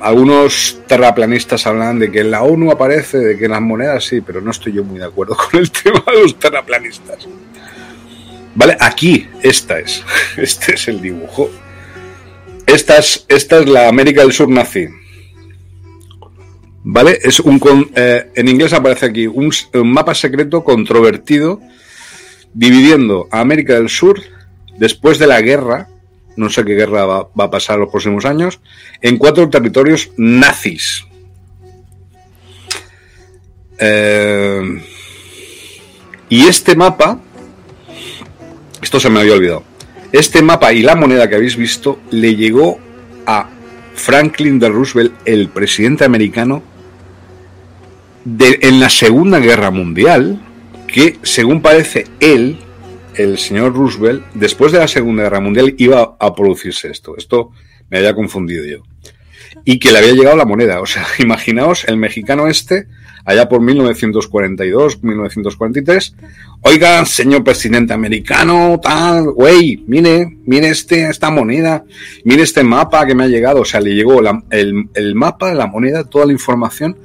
Algunos 0.00 0.80
terraplanistas 0.86 1.66
hablan 1.66 1.98
de 1.98 2.10
que 2.10 2.20
en 2.20 2.30
la 2.30 2.42
ONU 2.42 2.70
aparece, 2.70 3.18
de 3.18 3.38
que 3.38 3.48
las 3.48 3.60
monedas 3.60 4.04
sí, 4.04 4.20
pero 4.20 4.40
no 4.40 4.50
estoy 4.50 4.74
yo 4.74 4.84
muy 4.84 4.98
de 4.98 5.06
acuerdo 5.06 5.36
con 5.50 5.60
el 5.60 5.70
tema 5.70 6.04
de 6.06 6.22
los 6.22 6.38
terraplanistas. 6.38 7.26
¿Vale? 8.54 8.76
Aquí, 8.80 9.28
esta 9.42 9.78
es. 9.78 10.02
Este 10.36 10.74
es 10.74 10.88
el 10.88 11.00
dibujo. 11.00 11.50
Esta 12.66 12.98
es, 12.98 13.24
esta 13.28 13.60
es 13.60 13.68
la 13.68 13.88
América 13.88 14.22
del 14.22 14.32
Sur 14.32 14.48
nazi. 14.48 14.88
¿Vale? 16.82 17.18
Es 17.22 17.40
un, 17.40 17.60
eh, 17.94 18.30
en 18.34 18.48
inglés 18.48 18.72
aparece 18.72 19.06
aquí 19.06 19.26
un, 19.26 19.52
mapa 19.84 20.14
secreto 20.14 20.64
controvertido 20.64 21.60
dividiendo 22.54 23.28
a 23.30 23.40
América 23.40 23.74
del 23.74 23.88
Sur 23.88 24.20
después 24.78 25.18
de 25.18 25.26
la 25.26 25.40
guerra, 25.40 25.88
no 26.36 26.48
sé 26.50 26.64
qué 26.64 26.74
guerra 26.74 27.04
va, 27.04 27.28
a 27.36 27.50
pasar 27.50 27.78
los 27.78 27.90
próximos 27.90 28.24
años, 28.24 28.60
en 29.02 29.18
cuatro 29.18 29.48
territorios 29.48 30.10
nazis. 30.16 31.04
Eh, 33.78 34.82
y 36.28 36.46
este 36.46 36.74
mapa 36.76 37.20
esto 38.86 39.00
se 39.00 39.10
me 39.10 39.18
había 39.18 39.34
olvidado. 39.34 39.64
Este 40.12 40.42
mapa 40.42 40.72
y 40.72 40.82
la 40.82 40.94
moneda 40.94 41.28
que 41.28 41.34
habéis 41.34 41.56
visto 41.56 41.98
le 42.10 42.36
llegó 42.36 42.78
a 43.26 43.48
Franklin 43.94 44.60
de 44.60 44.68
Roosevelt, 44.68 45.12
el 45.24 45.48
presidente 45.48 46.04
americano, 46.04 46.62
de, 48.24 48.60
en 48.62 48.78
la 48.78 48.88
Segunda 48.88 49.40
Guerra 49.40 49.72
Mundial, 49.72 50.40
que 50.86 51.18
según 51.22 51.62
parece 51.62 52.06
él, 52.20 52.58
el 53.16 53.38
señor 53.38 53.74
Roosevelt, 53.74 54.24
después 54.34 54.72
de 54.72 54.78
la 54.78 54.88
Segunda 54.88 55.24
Guerra 55.24 55.40
Mundial 55.40 55.74
iba 55.78 56.16
a 56.18 56.34
producirse 56.34 56.90
esto. 56.90 57.16
Esto 57.16 57.50
me 57.90 57.98
había 57.98 58.14
confundido 58.14 58.64
yo. 58.64 58.82
Y 59.64 59.78
que 59.78 59.90
le 59.90 59.98
había 59.98 60.12
llegado 60.12 60.36
la 60.36 60.44
moneda. 60.44 60.80
O 60.80 60.86
sea, 60.86 61.06
imaginaos 61.18 61.84
el 61.84 61.96
mexicano 61.96 62.46
este 62.46 62.86
allá 63.24 63.48
por 63.48 63.60
1942, 63.60 65.02
1943. 65.02 66.14
Oiga, 66.62 67.04
señor 67.04 67.42
presidente 67.42 67.92
americano, 67.92 68.78
tal, 68.80 69.32
güey, 69.32 69.82
mire, 69.86 70.38
mire 70.46 70.68
este, 70.68 71.08
esta 71.08 71.30
moneda, 71.30 71.84
mire 72.24 72.42
este 72.42 72.62
mapa 72.62 73.04
que 73.04 73.14
me 73.14 73.24
ha 73.24 73.28
llegado. 73.28 73.62
O 73.62 73.64
sea, 73.64 73.80
le 73.80 73.94
llegó 73.94 74.20
el, 74.50 74.88
el 74.94 75.14
mapa, 75.14 75.52
la 75.54 75.66
moneda, 75.66 76.04
toda 76.04 76.26
la 76.26 76.32
información 76.32 76.96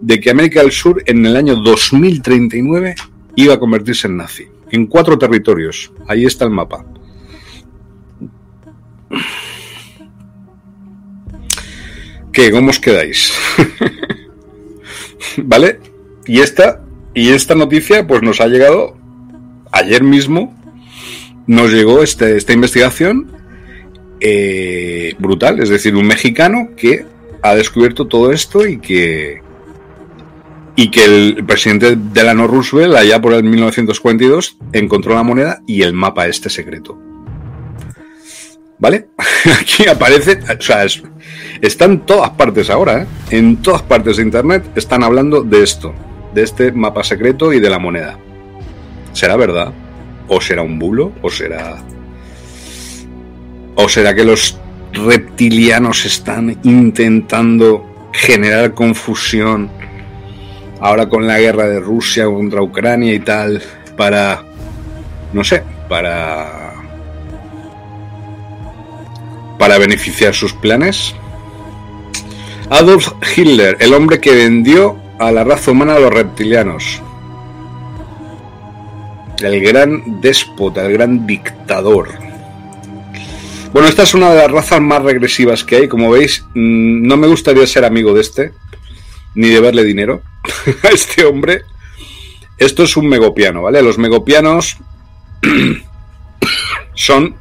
de 0.00 0.18
que 0.18 0.30
América 0.30 0.60
del 0.60 0.72
Sur 0.72 1.02
en 1.06 1.24
el 1.24 1.36
año 1.36 1.56
2039 1.56 2.94
iba 3.36 3.54
a 3.54 3.58
convertirse 3.60 4.08
en 4.08 4.16
nazi. 4.16 4.49
En 4.70 4.86
cuatro 4.86 5.18
territorios. 5.18 5.92
Ahí 6.06 6.24
está 6.24 6.44
el 6.44 6.50
mapa. 6.50 6.84
¿Qué? 12.32 12.50
¿Cómo 12.50 12.70
os 12.70 12.78
quedáis? 12.78 13.32
¿Vale? 15.36 15.80
Y 16.26 16.40
esta, 16.40 16.80
y 17.14 17.30
esta 17.30 17.54
noticia 17.54 18.06
pues 18.06 18.22
nos 18.22 18.40
ha 18.40 18.46
llegado 18.46 18.96
ayer 19.72 20.02
mismo. 20.02 20.56
Nos 21.46 21.72
llegó 21.72 22.02
este, 22.02 22.36
esta 22.36 22.52
investigación 22.52 23.32
eh, 24.20 25.14
brutal. 25.18 25.60
Es 25.60 25.68
decir, 25.68 25.96
un 25.96 26.06
mexicano 26.06 26.70
que 26.76 27.04
ha 27.42 27.54
descubierto 27.54 28.06
todo 28.06 28.32
esto 28.32 28.66
y 28.66 28.78
que, 28.78 29.42
y 30.80 30.90
que 30.90 31.04
el 31.04 31.44
presidente 31.44 31.94
Delano 31.94 32.46
Roosevelt, 32.46 32.96
allá 32.96 33.20
por 33.20 33.34
el 33.34 33.44
1942, 33.44 34.56
encontró 34.72 35.14
la 35.14 35.22
moneda 35.22 35.60
y 35.66 35.82
el 35.82 35.92
mapa 35.92 36.26
este 36.26 36.48
secreto. 36.48 36.98
¿Vale? 38.78 39.08
Aquí 39.60 39.86
aparece, 39.86 40.38
o 40.38 40.62
sea, 40.62 40.86
está 41.60 41.84
en 41.84 42.00
todas 42.06 42.30
partes 42.30 42.70
ahora, 42.70 43.02
¿eh? 43.02 43.06
En 43.28 43.58
todas 43.58 43.82
partes 43.82 44.16
de 44.16 44.22
Internet 44.22 44.70
están 44.74 45.04
hablando 45.04 45.42
de 45.42 45.62
esto, 45.62 45.94
de 46.32 46.44
este 46.44 46.72
mapa 46.72 47.04
secreto 47.04 47.52
y 47.52 47.60
de 47.60 47.68
la 47.68 47.78
moneda. 47.78 48.18
¿Será 49.12 49.36
verdad? 49.36 49.74
¿O 50.28 50.40
será 50.40 50.62
un 50.62 50.78
bulo? 50.78 51.12
¿O 51.20 51.28
será... 51.28 51.76
¿O 53.74 53.86
será 53.86 54.14
que 54.14 54.24
los 54.24 54.58
reptilianos 54.94 56.06
están 56.06 56.58
intentando 56.62 57.84
generar 58.14 58.72
confusión 58.72 59.78
ahora 60.80 61.08
con 61.08 61.26
la 61.26 61.38
guerra 61.38 61.68
de 61.68 61.80
Rusia 61.80 62.24
contra 62.24 62.62
Ucrania 62.62 63.14
y 63.14 63.20
tal 63.20 63.62
para, 63.96 64.42
no 65.32 65.44
sé, 65.44 65.62
para 65.88 66.70
para 69.58 69.76
beneficiar 69.76 70.34
sus 70.34 70.54
planes. 70.54 71.14
Adolf 72.70 73.08
Hitler, 73.36 73.76
el 73.80 73.92
hombre 73.92 74.18
que 74.18 74.34
vendió 74.34 74.96
a 75.18 75.30
la 75.30 75.44
raza 75.44 75.72
humana 75.72 75.96
a 75.96 75.98
los 75.98 76.12
reptilianos. 76.12 77.02
El 79.42 79.60
gran 79.60 80.20
déspota, 80.22 80.86
el 80.86 80.94
gran 80.94 81.26
dictador. 81.26 82.08
Bueno, 83.72 83.86
esta 83.86 84.04
es 84.04 84.14
una 84.14 84.30
de 84.30 84.36
las 84.36 84.50
razas 84.50 84.80
más 84.80 85.02
regresivas 85.02 85.62
que 85.62 85.76
hay. 85.76 85.88
Como 85.88 86.10
veis, 86.10 86.42
mm, 86.54 87.06
no 87.06 87.18
me 87.18 87.26
gustaría 87.26 87.66
ser 87.66 87.84
amigo 87.84 88.14
de 88.14 88.22
este, 88.22 88.52
ni 89.34 89.48
de 89.48 89.60
verle 89.60 89.84
dinero 89.84 90.22
a 90.82 90.88
este 90.88 91.24
hombre. 91.24 91.62
Esto 92.58 92.82
es 92.82 92.96
un 92.96 93.08
megopiano, 93.08 93.62
¿vale? 93.62 93.82
Los 93.82 93.98
megopianos 93.98 94.76
son 96.94 97.36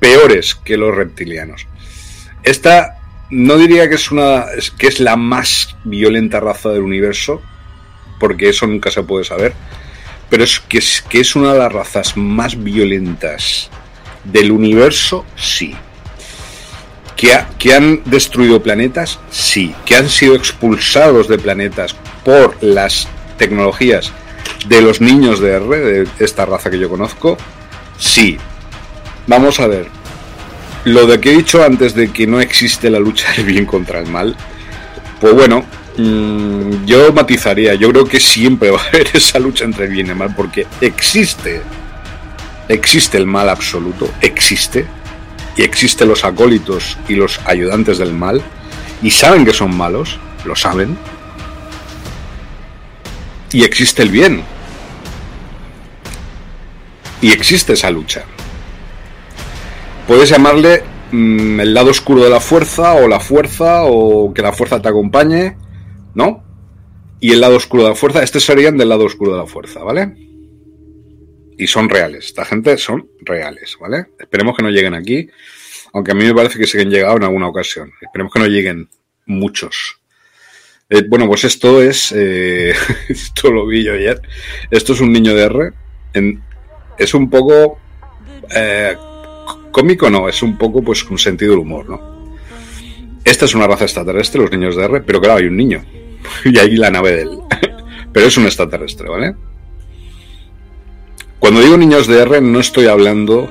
peores 0.00 0.54
que 0.54 0.76
los 0.76 0.94
reptilianos. 0.94 1.66
Esta 2.42 2.98
no 3.30 3.56
diría 3.56 3.88
que 3.88 3.94
es 3.94 4.10
una 4.10 4.46
que 4.78 4.86
es 4.86 5.00
la 5.00 5.16
más 5.16 5.76
violenta 5.84 6.40
raza 6.40 6.70
del 6.70 6.82
universo, 6.82 7.40
porque 8.18 8.48
eso 8.48 8.66
nunca 8.66 8.90
se 8.90 9.02
puede 9.02 9.24
saber, 9.24 9.52
pero 10.28 10.44
es 10.44 10.60
que 10.60 10.78
es, 10.78 11.02
que 11.02 11.20
es 11.20 11.36
una 11.36 11.52
de 11.52 11.58
las 11.58 11.72
razas 11.72 12.16
más 12.16 12.62
violentas 12.62 13.70
del 14.24 14.52
universo, 14.52 15.24
sí. 15.36 15.74
¿Que, 17.22 17.38
¿Que, 17.56 17.72
han 17.72 18.02
destruido 18.04 18.64
planetas? 18.64 19.20
Sí. 19.30 19.72
¿Que 19.86 19.94
han 19.94 20.08
sido 20.08 20.34
expulsados 20.34 21.28
de 21.28 21.38
planetas 21.38 21.94
por 22.24 22.56
las 22.60 23.06
tecnologías 23.38 24.10
de 24.66 24.82
los 24.82 25.00
niños 25.00 25.38
de 25.38 25.52
R, 25.52 25.78
de 25.78 26.08
esta 26.18 26.46
raza 26.46 26.68
que 26.68 26.80
yo 26.80 26.88
conozco? 26.88 27.38
Sí. 27.96 28.38
Vamos 29.28 29.60
a 29.60 29.68
ver. 29.68 29.86
Lo 30.82 31.06
de 31.06 31.20
que 31.20 31.30
he 31.30 31.36
dicho 31.36 31.62
antes 31.62 31.94
de 31.94 32.10
que 32.10 32.26
no 32.26 32.40
existe 32.40 32.90
la 32.90 32.98
lucha 32.98 33.30
del 33.36 33.46
bien 33.46 33.66
contra 33.66 34.00
el 34.00 34.08
mal, 34.08 34.34
pues 35.20 35.32
bueno, 35.32 35.64
mm, 35.98 36.86
yo 36.86 37.12
matizaría. 37.12 37.74
Yo 37.74 37.90
creo 37.90 38.04
que 38.04 38.18
siempre 38.18 38.72
va 38.72 38.80
a 38.80 38.88
haber 38.88 39.06
esa 39.14 39.38
lucha 39.38 39.64
entre 39.64 39.84
el 39.84 39.92
bien 39.92 40.08
y 40.08 40.10
el 40.10 40.16
mal, 40.16 40.34
porque 40.34 40.66
existe 40.80 41.62
existe 42.68 43.16
el 43.16 43.26
mal 43.26 43.48
absoluto, 43.48 44.10
existe, 44.20 44.86
y 45.56 45.62
existen 45.62 46.08
los 46.08 46.24
acólitos 46.24 46.98
y 47.08 47.14
los 47.14 47.40
ayudantes 47.46 47.98
del 47.98 48.12
mal, 48.12 48.42
y 49.02 49.10
saben 49.10 49.44
que 49.44 49.52
son 49.52 49.76
malos, 49.76 50.18
lo 50.44 50.56
saben, 50.56 50.96
y 53.52 53.64
existe 53.64 54.02
el 54.02 54.10
bien, 54.10 54.42
y 57.20 57.32
existe 57.32 57.74
esa 57.74 57.90
lucha. 57.90 58.24
Puedes 60.06 60.30
llamarle 60.30 60.82
mm, 61.12 61.60
el 61.60 61.74
lado 61.74 61.90
oscuro 61.90 62.24
de 62.24 62.30
la 62.30 62.40
fuerza, 62.40 62.94
o 62.94 63.08
la 63.08 63.20
fuerza, 63.20 63.84
o 63.84 64.32
que 64.32 64.42
la 64.42 64.52
fuerza 64.52 64.80
te 64.80 64.88
acompañe, 64.88 65.56
¿no? 66.14 66.42
Y 67.20 67.32
el 67.32 67.40
lado 67.40 67.56
oscuro 67.56 67.84
de 67.84 67.90
la 67.90 67.94
fuerza, 67.94 68.22
este 68.22 68.40
serían 68.40 68.76
del 68.76 68.88
lado 68.88 69.04
oscuro 69.04 69.32
de 69.32 69.38
la 69.38 69.46
fuerza, 69.46 69.84
¿vale? 69.84 70.31
Y 71.58 71.66
son 71.66 71.88
reales. 71.88 72.26
Esta 72.26 72.44
gente 72.44 72.76
son 72.78 73.08
reales, 73.20 73.76
¿vale? 73.80 74.06
Esperemos 74.18 74.56
que 74.56 74.62
no 74.62 74.70
lleguen 74.70 74.94
aquí, 74.94 75.28
aunque 75.92 76.12
a 76.12 76.14
mí 76.14 76.24
me 76.24 76.34
parece 76.34 76.58
que 76.58 76.66
se 76.66 76.80
han 76.80 76.90
llegado 76.90 77.16
en 77.16 77.24
alguna 77.24 77.48
ocasión. 77.48 77.92
Esperemos 78.00 78.32
que 78.32 78.40
no 78.40 78.46
lleguen 78.46 78.88
muchos. 79.26 80.00
Eh, 80.88 81.04
bueno, 81.08 81.26
pues 81.26 81.44
esto 81.44 81.82
es, 81.82 82.12
eh, 82.14 82.74
esto 83.08 83.50
lo 83.50 83.66
vi 83.66 83.84
yo 83.84 83.94
ayer, 83.94 84.20
esto 84.70 84.92
es 84.92 85.00
un 85.00 85.12
niño 85.12 85.34
de 85.34 85.44
R, 85.44 85.72
es 86.98 87.14
un 87.14 87.30
poco 87.30 87.78
eh, 88.54 88.94
cómico, 89.70 90.10
no, 90.10 90.28
es 90.28 90.42
un 90.42 90.58
poco 90.58 90.82
pues 90.82 91.02
con 91.02 91.16
sentido 91.18 91.52
del 91.52 91.60
humor, 91.60 91.88
¿no? 91.88 92.36
Esta 93.24 93.46
es 93.46 93.54
una 93.54 93.66
raza 93.66 93.84
extraterrestre, 93.84 94.42
los 94.42 94.50
niños 94.50 94.76
de 94.76 94.84
R, 94.84 95.00
pero 95.00 95.20
claro, 95.20 95.38
hay 95.38 95.46
un 95.46 95.56
niño, 95.56 95.82
y 96.44 96.58
ahí 96.58 96.76
la 96.76 96.90
nave 96.90 97.12
de 97.12 97.22
él, 97.22 97.38
pero 98.12 98.26
es 98.26 98.36
un 98.36 98.44
extraterrestre, 98.44 99.08
¿vale? 99.08 99.34
Cuando 101.42 101.60
digo 101.60 101.76
niños 101.76 102.06
de 102.06 102.22
R 102.22 102.40
no 102.40 102.60
estoy 102.60 102.86
hablando 102.86 103.50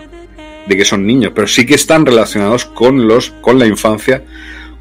de 0.66 0.78
que 0.78 0.86
son 0.86 1.06
niños, 1.06 1.34
pero 1.36 1.46
sí 1.46 1.66
que 1.66 1.76
están 1.76 2.06
relacionados 2.06 2.64
con 2.64 3.06
los 3.06 3.32
con 3.42 3.60
la 3.60 3.66
infancia, 3.68 4.24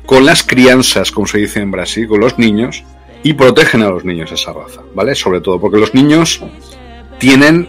con 0.07 0.25
las 0.25 0.45
crianzas, 0.45 1.11
como 1.11 1.27
se 1.27 1.39
dice 1.39 1.59
en 1.59 1.73
Brasil, 1.73 2.07
con 2.07 2.21
los 2.21 2.39
niños 2.39 2.85
y 3.25 3.33
protegen 3.33 3.83
a 3.83 3.91
los 3.91 4.05
niños 4.05 4.31
esa 4.31 4.53
raza, 4.53 4.83
¿vale? 4.95 5.17
Sobre 5.17 5.41
todo 5.41 5.61
porque 5.61 5.79
los 5.81 5.93
niños 5.93 6.41
tienen 7.19 7.69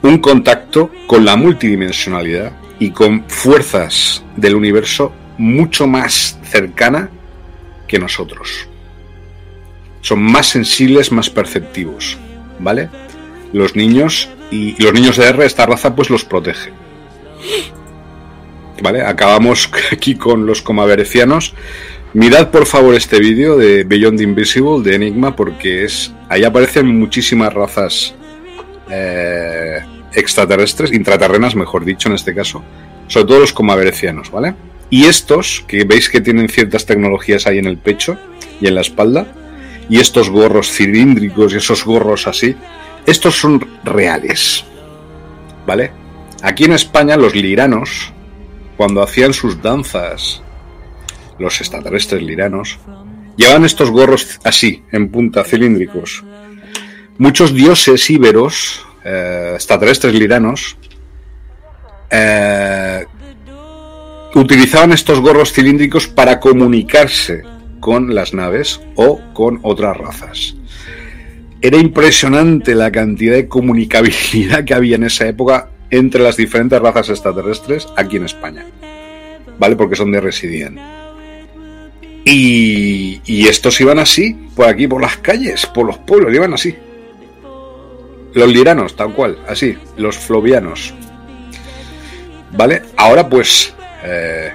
un 0.00 0.16
contacto 0.20 0.90
con 1.06 1.26
la 1.26 1.36
multidimensionalidad 1.36 2.52
y 2.78 2.92
con 2.92 3.28
fuerzas 3.28 4.24
del 4.38 4.54
universo 4.54 5.12
mucho 5.36 5.86
más 5.86 6.38
cercana 6.44 7.10
que 7.86 7.98
nosotros. 7.98 8.68
Son 10.00 10.22
más 10.22 10.46
sensibles, 10.46 11.12
más 11.12 11.28
perceptivos, 11.28 12.16
¿vale? 12.58 12.88
Los 13.52 13.76
niños 13.76 14.28
y, 14.50 14.80
los 14.82 14.92
niños 14.92 15.16
de 15.16 15.26
R, 15.26 15.44
esta 15.44 15.66
raza 15.66 15.94
pues 15.94 16.10
los 16.10 16.24
protege. 16.24 16.70
Vale, 18.82 19.02
acabamos 19.02 19.70
aquí 19.92 20.14
con 20.16 20.46
los 20.46 20.62
comaverecianos. 20.62 21.54
Mirad 22.14 22.50
por 22.50 22.66
favor 22.66 22.94
este 22.94 23.18
vídeo 23.20 23.56
de 23.56 23.84
Beyond 23.84 24.20
Invisible 24.20 24.82
de 24.82 24.96
Enigma 24.96 25.34
porque 25.34 25.84
es 25.84 26.12
ahí 26.28 26.44
aparecen 26.44 26.98
muchísimas 26.98 27.54
razas 27.54 28.14
eh, 28.90 29.80
extraterrestres, 30.14 30.92
intraterrenas 30.92 31.54
mejor 31.54 31.84
dicho 31.84 32.08
en 32.08 32.14
este 32.14 32.34
caso, 32.34 32.62
sobre 33.06 33.26
todo 33.26 33.40
los 33.40 33.52
comaverecianos, 33.52 34.30
¿vale? 34.30 34.54
Y 34.90 35.04
estos, 35.04 35.64
que 35.66 35.84
veis 35.84 36.10
que 36.10 36.20
tienen 36.20 36.50
ciertas 36.50 36.84
tecnologías 36.84 37.46
ahí 37.46 37.58
en 37.58 37.66
el 37.66 37.78
pecho 37.78 38.18
y 38.60 38.66
en 38.66 38.74
la 38.74 38.82
espalda, 38.82 39.26
y 39.88 39.98
estos 39.98 40.28
gorros 40.28 40.70
cilíndricos 40.70 41.54
y 41.54 41.56
esos 41.56 41.84
gorros 41.84 42.26
así, 42.26 42.56
estos 43.06 43.36
son 43.36 43.66
reales. 43.84 44.64
¿Vale? 45.66 45.92
Aquí 46.42 46.64
en 46.64 46.72
España 46.72 47.16
los 47.16 47.34
liranos, 47.34 48.12
cuando 48.76 49.02
hacían 49.02 49.32
sus 49.32 49.62
danzas, 49.62 50.42
los 51.38 51.60
extraterrestres 51.60 52.22
liranos, 52.22 52.78
llevaban 53.36 53.64
estos 53.64 53.90
gorros 53.90 54.40
así, 54.44 54.82
en 54.90 55.08
punta, 55.10 55.44
cilíndricos. 55.44 56.24
Muchos 57.18 57.54
dioses 57.54 58.10
íberos, 58.10 58.84
eh, 59.04 59.52
extraterrestres 59.54 60.14
liranos, 60.14 60.76
eh, 62.10 63.06
utilizaban 64.34 64.92
estos 64.92 65.20
gorros 65.20 65.52
cilíndricos 65.52 66.08
para 66.08 66.40
comunicarse 66.40 67.42
con 67.80 68.14
las 68.14 68.32
naves 68.34 68.80
o 68.96 69.20
con 69.32 69.60
otras 69.62 69.96
razas. 69.96 70.54
Era 71.62 71.78
impresionante 71.78 72.74
la 72.74 72.90
cantidad 72.90 73.34
de 73.34 73.46
comunicabilidad 73.46 74.64
que 74.64 74.74
había 74.74 74.96
en 74.96 75.04
esa 75.04 75.28
época 75.28 75.70
entre 75.90 76.20
las 76.20 76.36
diferentes 76.36 76.80
razas 76.80 77.10
extraterrestres 77.10 77.86
aquí 77.96 78.16
en 78.16 78.24
España. 78.24 78.66
¿Vale? 79.58 79.76
Porque 79.76 79.94
son 79.94 80.10
de 80.10 80.20
residían. 80.20 80.76
Y, 82.24 83.20
y 83.24 83.46
estos 83.46 83.80
iban 83.80 84.00
así, 84.00 84.48
por 84.56 84.66
aquí, 84.66 84.88
por 84.88 85.00
las 85.00 85.18
calles, 85.18 85.64
por 85.66 85.86
los 85.86 85.98
pueblos, 85.98 86.32
llevan 86.32 86.52
así. 86.52 86.74
Los 88.34 88.52
liranos, 88.52 88.96
tal 88.96 89.12
cual, 89.12 89.38
así, 89.46 89.76
los 89.96 90.18
flovianos. 90.18 90.94
¿Vale? 92.56 92.82
Ahora 92.96 93.28
pues 93.28 93.72
eh, 94.04 94.50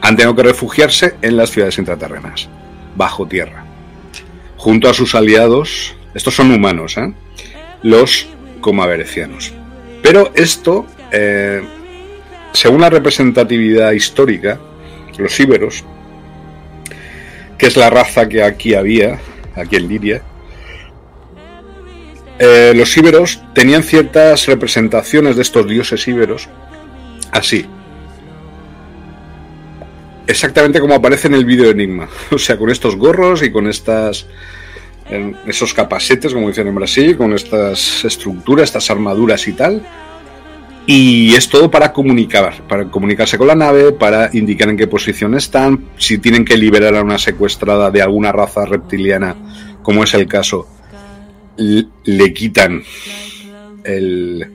han 0.00 0.16
tenido 0.16 0.34
que 0.34 0.42
refugiarse 0.44 1.16
en 1.20 1.36
las 1.36 1.50
ciudades 1.50 1.78
intraterrenas, 1.78 2.48
bajo 2.96 3.26
tierra, 3.26 3.64
junto 4.56 4.88
a 4.88 4.94
sus 4.94 5.14
aliados, 5.14 5.94
estos 6.14 6.34
son 6.34 6.50
humanos, 6.50 6.96
¿eh? 6.96 7.12
los 7.82 8.28
comaverecianos. 8.60 9.52
Pero 10.02 10.32
esto, 10.34 10.86
eh, 11.12 11.62
según 12.52 12.80
la 12.80 12.90
representatividad 12.90 13.92
histórica, 13.92 14.58
los 15.18 15.38
íberos, 15.38 15.84
que 17.58 17.66
es 17.66 17.76
la 17.76 17.90
raza 17.90 18.28
que 18.28 18.42
aquí 18.42 18.74
había, 18.74 19.18
aquí 19.54 19.76
en 19.76 19.88
Liria, 19.88 20.22
eh, 22.38 22.72
los 22.74 22.96
íberos 22.96 23.42
tenían 23.54 23.82
ciertas 23.82 24.46
representaciones 24.46 25.36
de 25.36 25.42
estos 25.42 25.68
dioses 25.68 26.08
íberos 26.08 26.48
así. 27.32 27.66
Exactamente 30.26 30.80
como 30.80 30.94
aparece 30.94 31.28
en 31.28 31.34
el 31.34 31.44
vídeo 31.44 31.70
Enigma. 31.70 32.08
O 32.30 32.38
sea, 32.38 32.56
con 32.56 32.70
estos 32.70 32.96
gorros 32.96 33.42
y 33.42 33.50
con 33.50 33.68
estas. 33.68 34.26
Esos 35.46 35.74
capacetes, 35.74 36.32
como 36.32 36.48
dicen 36.48 36.68
en 36.68 36.74
Brasil, 36.74 37.16
con 37.16 37.32
estas 37.32 38.04
estructuras, 38.04 38.64
estas 38.64 38.90
armaduras 38.90 39.46
y 39.48 39.52
tal. 39.52 39.82
Y 40.86 41.34
es 41.34 41.48
todo 41.48 41.70
para 41.70 41.92
comunicar, 41.92 42.62
para 42.68 42.86
comunicarse 42.86 43.38
con 43.38 43.46
la 43.46 43.54
nave, 43.54 43.92
para 43.92 44.30
indicar 44.32 44.68
en 44.68 44.76
qué 44.76 44.86
posición 44.86 45.34
están, 45.34 45.84
si 45.96 46.18
tienen 46.18 46.44
que 46.44 46.56
liberar 46.56 46.96
a 46.96 47.02
una 47.02 47.18
secuestrada 47.18 47.90
de 47.90 48.02
alguna 48.02 48.32
raza 48.32 48.64
reptiliana, 48.64 49.36
como 49.82 50.04
es 50.04 50.14
el 50.14 50.26
caso, 50.26 50.66
le 51.56 52.32
quitan 52.32 52.82
el, 53.84 54.46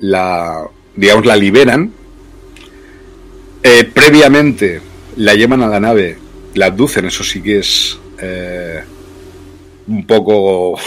la, 0.00 0.66
digamos, 0.94 1.26
la 1.26 1.36
liberan. 1.36 1.90
Eh, 3.62 3.84
previamente 3.92 4.80
la 5.16 5.34
llevan 5.34 5.62
a 5.62 5.68
la 5.68 5.80
nave, 5.80 6.16
la 6.54 6.66
abducen, 6.66 7.06
eso 7.06 7.24
sí 7.24 7.42
que 7.42 7.58
es 7.58 7.98
eh, 8.20 8.82
un 9.86 10.06
poco, 10.06 10.78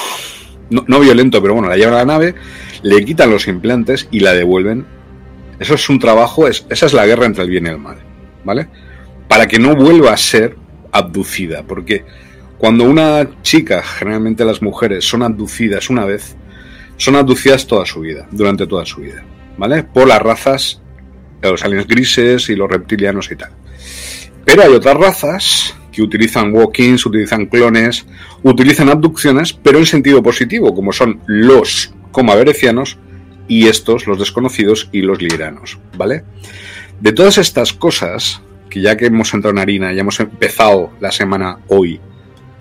no, 0.69 0.99
violento, 0.99 1.41
pero 1.41 1.53
bueno, 1.53 1.69
la 1.69 1.77
llevan 1.77 1.93
a 1.93 1.97
la 1.97 2.05
nave 2.05 2.35
le 2.83 3.03
quitan 3.05 3.31
los 3.31 3.47
implantes 3.47 4.07
y 4.11 4.19
la 4.19 4.33
devuelven. 4.33 4.85
Eso 5.59 5.73
es 5.73 5.89
un 5.89 5.99
trabajo, 5.99 6.47
es, 6.47 6.65
esa 6.69 6.85
es 6.85 6.93
la 6.93 7.05
guerra 7.05 7.25
entre 7.25 7.43
el 7.43 7.49
bien 7.49 7.65
y 7.65 7.69
el 7.69 7.79
mal, 7.79 7.97
¿vale? 8.43 8.67
Para 9.27 9.47
que 9.47 9.57
no 9.57 9.75
vuelva 9.75 10.11
a 10.11 10.17
ser 10.17 10.57
abducida, 10.91 11.63
porque 11.63 12.05
cuando 12.57 12.83
una 12.83 13.41
chica, 13.41 13.81
generalmente 13.81 14.45
las 14.45 14.61
mujeres, 14.61 15.05
son 15.05 15.23
abducidas 15.23 15.89
una 15.89 16.05
vez, 16.05 16.35
son 16.97 17.15
abducidas 17.15 17.65
toda 17.65 17.85
su 17.85 18.01
vida, 18.01 18.27
durante 18.31 18.67
toda 18.67 18.85
su 18.85 19.01
vida, 19.01 19.23
¿vale? 19.57 19.83
Por 19.83 20.07
las 20.07 20.21
razas, 20.21 20.81
los 21.41 21.63
aliens 21.63 21.87
grises 21.87 22.49
y 22.49 22.55
los 22.55 22.69
reptilianos 22.69 23.31
y 23.31 23.35
tal. 23.37 23.51
Pero 24.45 24.63
hay 24.63 24.73
otras 24.73 24.97
razas 24.97 25.75
que 25.93 26.01
utilizan 26.01 26.53
walk-ins, 26.53 27.05
utilizan 27.05 27.45
clones, 27.45 28.05
utilizan 28.41 28.89
abducciones, 28.89 29.53
pero 29.53 29.77
en 29.77 29.85
sentido 29.85 30.21
positivo, 30.21 30.73
como 30.75 30.91
son 30.91 31.21
los 31.27 31.93
como 32.11 32.31
averecianos 32.31 32.97
y 33.47 33.67
estos, 33.67 34.07
los 34.07 34.19
desconocidos 34.19 34.89
y 34.91 35.01
los 35.01 35.21
liranos, 35.21 35.79
¿vale? 35.97 36.23
De 36.99 37.11
todas 37.11 37.37
estas 37.37 37.73
cosas, 37.73 38.41
que 38.69 38.81
ya 38.81 38.97
que 38.97 39.05
hemos 39.05 39.33
entrado 39.33 39.55
en 39.55 39.59
harina, 39.59 39.93
ya 39.93 40.01
hemos 40.01 40.19
empezado 40.19 40.91
la 40.99 41.11
semana 41.11 41.59
hoy, 41.67 42.01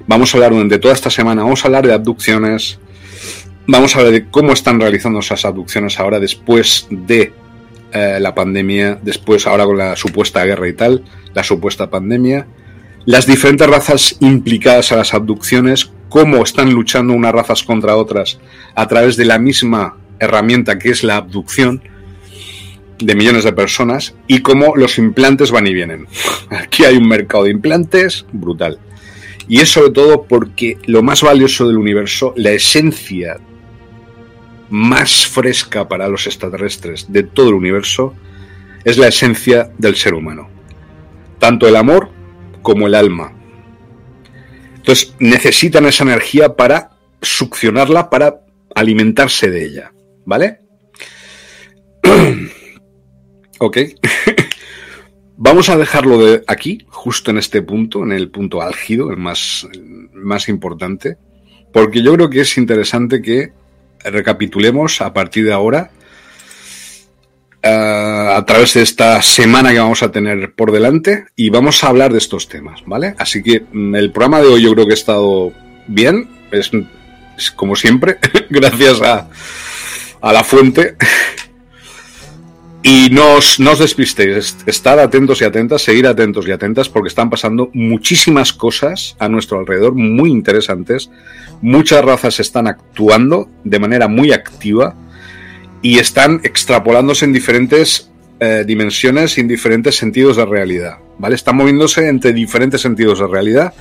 vamos 0.06 0.34
a 0.34 0.36
hablar 0.36 0.52
durante 0.52 0.78
toda 0.78 0.94
esta 0.94 1.10
semana, 1.10 1.42
vamos 1.42 1.64
a 1.64 1.68
hablar 1.68 1.86
de 1.86 1.94
abducciones, 1.94 2.78
vamos 3.66 3.94
a 3.94 3.98
hablar 3.98 4.12
de 4.12 4.26
cómo 4.28 4.52
están 4.52 4.80
realizando 4.80 5.20
esas 5.20 5.44
abducciones 5.44 5.98
ahora 5.98 6.20
después 6.20 6.86
de 6.90 7.32
eh, 7.92 8.18
la 8.20 8.34
pandemia, 8.34 8.98
después 9.02 9.46
ahora 9.46 9.64
con 9.64 9.78
la 9.78 9.96
supuesta 9.96 10.44
guerra 10.44 10.68
y 10.68 10.72
tal, 10.72 11.04
la 11.34 11.44
supuesta 11.44 11.88
pandemia, 11.88 12.46
las 13.04 13.26
diferentes 13.26 13.66
razas 13.66 14.16
implicadas 14.20 14.92
a 14.92 14.96
las 14.96 15.14
abducciones, 15.14 15.90
cómo 16.08 16.42
están 16.42 16.72
luchando 16.72 17.14
unas 17.14 17.32
razas 17.32 17.62
contra 17.62 17.96
otras 17.96 18.38
a 18.74 18.86
través 18.86 19.16
de 19.16 19.24
la 19.24 19.38
misma 19.38 19.96
herramienta 20.20 20.78
que 20.78 20.90
es 20.90 21.02
la 21.02 21.16
abducción 21.16 21.82
de 22.98 23.14
millones 23.16 23.44
de 23.44 23.52
personas 23.52 24.14
y 24.28 24.40
cómo 24.40 24.76
los 24.76 24.98
implantes 24.98 25.50
van 25.50 25.66
y 25.66 25.74
vienen. 25.74 26.06
Aquí 26.50 26.84
hay 26.84 26.96
un 26.96 27.08
mercado 27.08 27.44
de 27.44 27.50
implantes 27.50 28.24
brutal. 28.32 28.78
Y 29.48 29.58
es 29.58 29.70
sobre 29.70 29.90
todo 29.90 30.22
porque 30.22 30.78
lo 30.86 31.02
más 31.02 31.22
valioso 31.22 31.66
del 31.66 31.78
universo, 31.78 32.32
la 32.36 32.52
esencia 32.52 33.38
más 34.70 35.26
fresca 35.26 35.88
para 35.88 36.08
los 36.08 36.26
extraterrestres 36.26 37.12
de 37.12 37.24
todo 37.24 37.48
el 37.48 37.54
universo, 37.54 38.14
es 38.84 38.96
la 38.96 39.08
esencia 39.08 39.70
del 39.78 39.96
ser 39.96 40.14
humano. 40.14 40.48
Tanto 41.38 41.66
el 41.66 41.76
amor 41.76 42.10
como 42.62 42.86
el 42.86 42.94
alma. 42.94 43.32
Entonces 44.76 45.14
necesitan 45.18 45.86
esa 45.86 46.04
energía 46.04 46.56
para 46.56 46.90
succionarla, 47.20 48.10
para 48.10 48.40
alimentarse 48.74 49.50
de 49.50 49.64
ella. 49.64 49.92
¿Vale? 50.24 50.60
ok. 53.58 53.78
Vamos 55.36 55.68
a 55.68 55.76
dejarlo 55.76 56.24
de 56.24 56.44
aquí, 56.46 56.86
justo 56.88 57.30
en 57.30 57.38
este 57.38 57.62
punto, 57.62 58.04
en 58.04 58.12
el 58.12 58.30
punto 58.30 58.62
álgido, 58.62 59.10
el 59.10 59.16
más, 59.16 59.66
más 60.12 60.48
importante, 60.48 61.16
porque 61.72 62.02
yo 62.02 62.14
creo 62.14 62.30
que 62.30 62.42
es 62.42 62.56
interesante 62.58 63.20
que 63.20 63.52
recapitulemos 64.04 65.00
a 65.00 65.12
partir 65.12 65.44
de 65.44 65.52
ahora 65.52 65.90
eh, 67.64 67.68
a 67.68 68.44
través 68.44 68.74
de 68.74 68.82
esta 68.82 69.22
semana 69.22 69.70
que 69.70 69.78
vamos 69.78 70.02
a 70.02 70.10
tener 70.10 70.52
por 70.54 70.72
delante 70.72 71.26
y 71.36 71.48
vamos 71.48 71.84
a 71.84 71.88
hablar 71.88 72.10
de 72.10 72.18
estos 72.18 72.48
temas, 72.48 72.82
¿vale? 72.86 73.14
Así 73.18 73.40
que 73.40 73.64
mm, 73.72 73.94
el 73.94 74.10
programa 74.10 74.40
de 74.40 74.48
hoy 74.48 74.62
yo 74.62 74.72
creo 74.74 74.84
que 74.84 74.92
ha 74.92 74.94
estado 74.94 75.52
bien, 75.86 76.28
es, 76.50 76.72
como 77.54 77.76
siempre, 77.76 78.18
gracias 78.50 79.00
a, 79.02 79.28
a, 80.20 80.32
la 80.32 80.42
fuente. 80.42 80.96
Y 82.82 83.10
no 83.12 83.34
os, 83.34 83.60
no 83.60 83.70
os 83.70 83.78
despistéis, 83.78 84.56
estar 84.66 84.98
atentos 84.98 85.40
y 85.40 85.44
atentas, 85.44 85.82
seguir 85.82 86.08
atentos 86.08 86.48
y 86.48 86.50
atentas 86.50 86.88
porque 86.88 87.10
están 87.10 87.30
pasando 87.30 87.70
muchísimas 87.72 88.52
cosas 88.52 89.14
a 89.20 89.28
nuestro 89.28 89.60
alrededor 89.60 89.94
muy 89.94 90.30
interesantes. 90.32 91.10
Muchas 91.60 92.04
razas 92.04 92.40
están 92.40 92.66
actuando 92.66 93.48
de 93.62 93.78
manera 93.78 94.08
muy 94.08 94.32
activa 94.32 94.96
y 95.82 95.98
están 95.98 96.40
extrapolándose 96.44 97.24
en 97.24 97.32
diferentes 97.32 98.12
eh, 98.38 98.64
dimensiones 98.66 99.36
y 99.36 99.40
en 99.40 99.48
diferentes 99.48 99.96
sentidos 99.96 100.36
de 100.36 100.46
realidad. 100.46 100.98
¿vale? 101.18 101.34
Están 101.34 101.56
moviéndose 101.56 102.08
entre 102.08 102.32
diferentes 102.32 102.80
sentidos 102.80 103.18
de 103.18 103.26
realidad, 103.26 103.74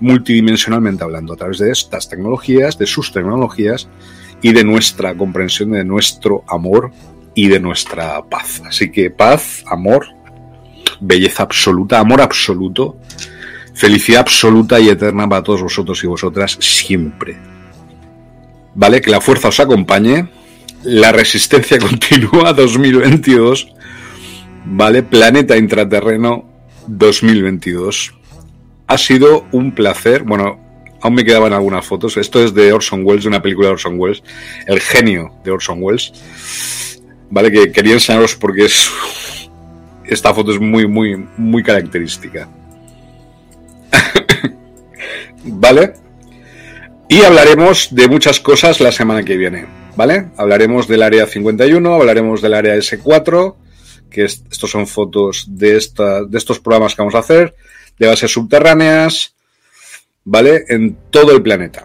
multidimensionalmente 0.00 1.04
hablando, 1.04 1.34
a 1.34 1.36
través 1.36 1.58
de 1.58 1.70
estas 1.70 2.08
tecnologías, 2.08 2.78
de 2.78 2.86
sus 2.86 3.12
tecnologías 3.12 3.88
y 4.40 4.52
de 4.52 4.64
nuestra 4.64 5.14
comprensión, 5.16 5.72
de 5.72 5.84
nuestro 5.84 6.44
amor 6.48 6.90
y 7.34 7.48
de 7.48 7.60
nuestra 7.60 8.22
paz. 8.28 8.62
Así 8.66 8.90
que 8.90 9.10
paz, 9.10 9.64
amor, 9.68 10.06
belleza 11.00 11.44
absoluta, 11.44 12.00
amor 12.00 12.20
absoluto, 12.20 12.96
felicidad 13.74 14.22
absoluta 14.22 14.80
y 14.80 14.88
eterna 14.88 15.28
para 15.28 15.42
todos 15.42 15.62
vosotros 15.62 16.02
y 16.02 16.06
vosotras 16.06 16.58
siempre. 16.60 17.36
¿Vale? 18.74 19.00
Que 19.00 19.10
la 19.10 19.20
fuerza 19.20 19.48
os 19.48 19.60
acompañe 19.60 20.28
la 20.84 21.12
resistencia 21.12 21.78
continúa 21.80 22.52
2022. 22.52 23.68
Vale, 24.64 25.02
Planeta 25.02 25.56
Intraterreno 25.56 26.48
2022. 26.86 28.14
Ha 28.86 28.98
sido 28.98 29.46
un 29.52 29.72
placer. 29.72 30.22
Bueno, 30.22 30.60
aún 31.00 31.14
me 31.14 31.24
quedaban 31.24 31.52
algunas 31.52 31.84
fotos. 31.84 32.16
Esto 32.16 32.42
es 32.44 32.54
de 32.54 32.72
Orson 32.72 33.02
Welles, 33.04 33.24
de 33.24 33.28
una 33.28 33.42
película 33.42 33.68
de 33.68 33.74
Orson 33.74 33.98
Welles. 33.98 34.22
El 34.66 34.80
genio 34.80 35.32
de 35.44 35.50
Orson 35.50 35.78
Welles. 35.80 36.12
Vale, 37.30 37.50
que 37.50 37.72
quería 37.72 37.94
enseñaros 37.94 38.36
porque 38.36 38.66
es. 38.66 38.90
Esta 40.04 40.34
foto 40.34 40.52
es 40.52 40.60
muy, 40.60 40.86
muy, 40.86 41.16
muy 41.36 41.62
característica. 41.62 42.48
vale. 45.44 45.94
Y 47.08 47.22
hablaremos 47.22 47.94
de 47.94 48.08
muchas 48.08 48.40
cosas 48.40 48.80
la 48.80 48.92
semana 48.92 49.22
que 49.22 49.36
viene. 49.36 49.81
¿Vale? 49.96 50.30
Hablaremos 50.36 50.88
del 50.88 51.02
área 51.02 51.26
51, 51.26 51.94
hablaremos 51.94 52.42
del 52.42 52.54
área 52.54 52.76
S4, 52.76 53.56
que 54.10 54.24
estos 54.24 54.70
son 54.70 54.86
fotos 54.86 55.46
de, 55.48 55.76
esta, 55.76 56.24
de 56.24 56.38
estos 56.38 56.60
programas 56.60 56.94
que 56.94 57.02
vamos 57.02 57.14
a 57.14 57.20
hacer, 57.20 57.54
de 57.98 58.06
bases 58.06 58.30
subterráneas, 58.30 59.34
¿vale? 60.24 60.64
En 60.68 60.96
todo 61.10 61.32
el 61.32 61.42
planeta, 61.42 61.82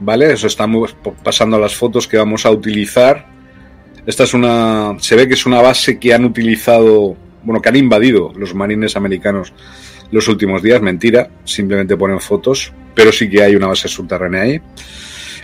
¿vale? 0.00 0.32
Eso 0.32 0.46
estamos 0.46 0.96
pasando 1.22 1.58
las 1.58 1.74
fotos 1.74 2.08
que 2.08 2.16
vamos 2.16 2.46
a 2.46 2.50
utilizar. 2.50 3.26
Esta 4.06 4.24
es 4.24 4.34
una, 4.34 4.96
se 5.00 5.16
ve 5.16 5.28
que 5.28 5.34
es 5.34 5.46
una 5.46 5.62
base 5.62 5.98
que 5.98 6.14
han 6.14 6.24
utilizado, 6.24 7.16
bueno, 7.42 7.60
que 7.60 7.68
han 7.68 7.76
invadido 7.76 8.32
los 8.36 8.54
marines 8.54 8.96
americanos 8.96 9.52
los 10.10 10.28
últimos 10.28 10.62
días. 10.62 10.80
Mentira, 10.82 11.30
simplemente 11.44 11.96
ponen 11.96 12.20
fotos, 12.20 12.72
pero 12.94 13.12
sí 13.12 13.28
que 13.28 13.42
hay 13.42 13.56
una 13.56 13.68
base 13.68 13.88
subterránea 13.88 14.42
ahí. 14.42 14.60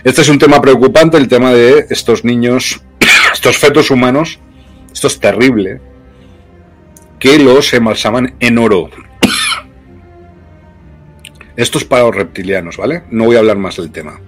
Este 0.03 0.21
es 0.21 0.29
un 0.29 0.39
tema 0.39 0.61
preocupante, 0.61 1.17
el 1.17 1.27
tema 1.27 1.53
de 1.53 1.85
estos 1.89 2.25
niños, 2.25 2.81
estos 3.33 3.57
fetos 3.57 3.91
humanos. 3.91 4.39
Esto 4.91 5.07
es 5.07 5.19
terrible. 5.19 5.79
Que 7.19 7.37
los 7.37 7.73
embalsaman 7.73 8.35
en 8.39 8.57
oro. 8.57 8.89
Esto 11.55 11.77
es 11.77 11.83
para 11.83 12.03
los 12.03 12.15
reptilianos, 12.15 12.77
¿vale? 12.77 13.03
No 13.11 13.25
voy 13.25 13.35
a 13.35 13.39
hablar 13.39 13.57
más 13.57 13.75
del 13.75 13.91
tema. 13.91 14.19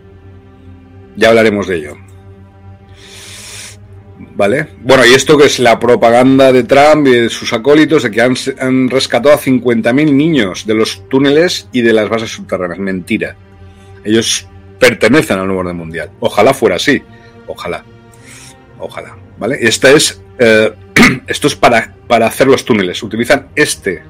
Ya 1.16 1.30
hablaremos 1.30 1.68
de 1.68 1.78
ello. 1.78 1.98
¿Vale? 4.36 4.68
Bueno, 4.82 5.06
y 5.06 5.14
esto 5.14 5.38
que 5.38 5.46
es 5.46 5.60
la 5.60 5.80
propaganda 5.80 6.52
de 6.52 6.64
Trump 6.64 7.08
y 7.08 7.12
de 7.12 7.30
sus 7.30 7.54
acólitos 7.54 8.04
de 8.04 8.12
que 8.12 8.22
han, 8.22 8.36
han 8.60 8.90
rescatado 8.90 9.34
a 9.34 9.40
50.000 9.40 10.14
niños 10.14 10.68
de 10.68 10.76
los 10.76 11.08
túneles 11.10 11.70
y 11.72 11.82
de 11.82 11.94
las 11.94 12.10
bases 12.10 12.32
subterráneas. 12.32 12.80
Mentira. 12.80 13.36
Ellos 14.04 14.48
pertenecen 14.80 15.40
al 15.40 15.46
nuevo 15.48 15.62
orden 15.62 15.78
mundial. 15.78 16.12
Ojalá 16.20 16.54
fuera 16.54 16.76
así. 16.76 17.02
Ojalá. 17.48 17.84
Ojalá. 18.80 19.16
¿Vale? 19.38 19.58
Esta 19.62 19.92
es, 19.92 20.22
eh, 20.40 20.74
esto 21.28 21.48
es 21.48 21.56
para, 21.56 21.96
para 22.08 22.28
hacer 22.28 22.48
los 22.48 22.66
túneles. 22.66 23.02
Utilizan 23.04 23.50
este, 23.56 24.04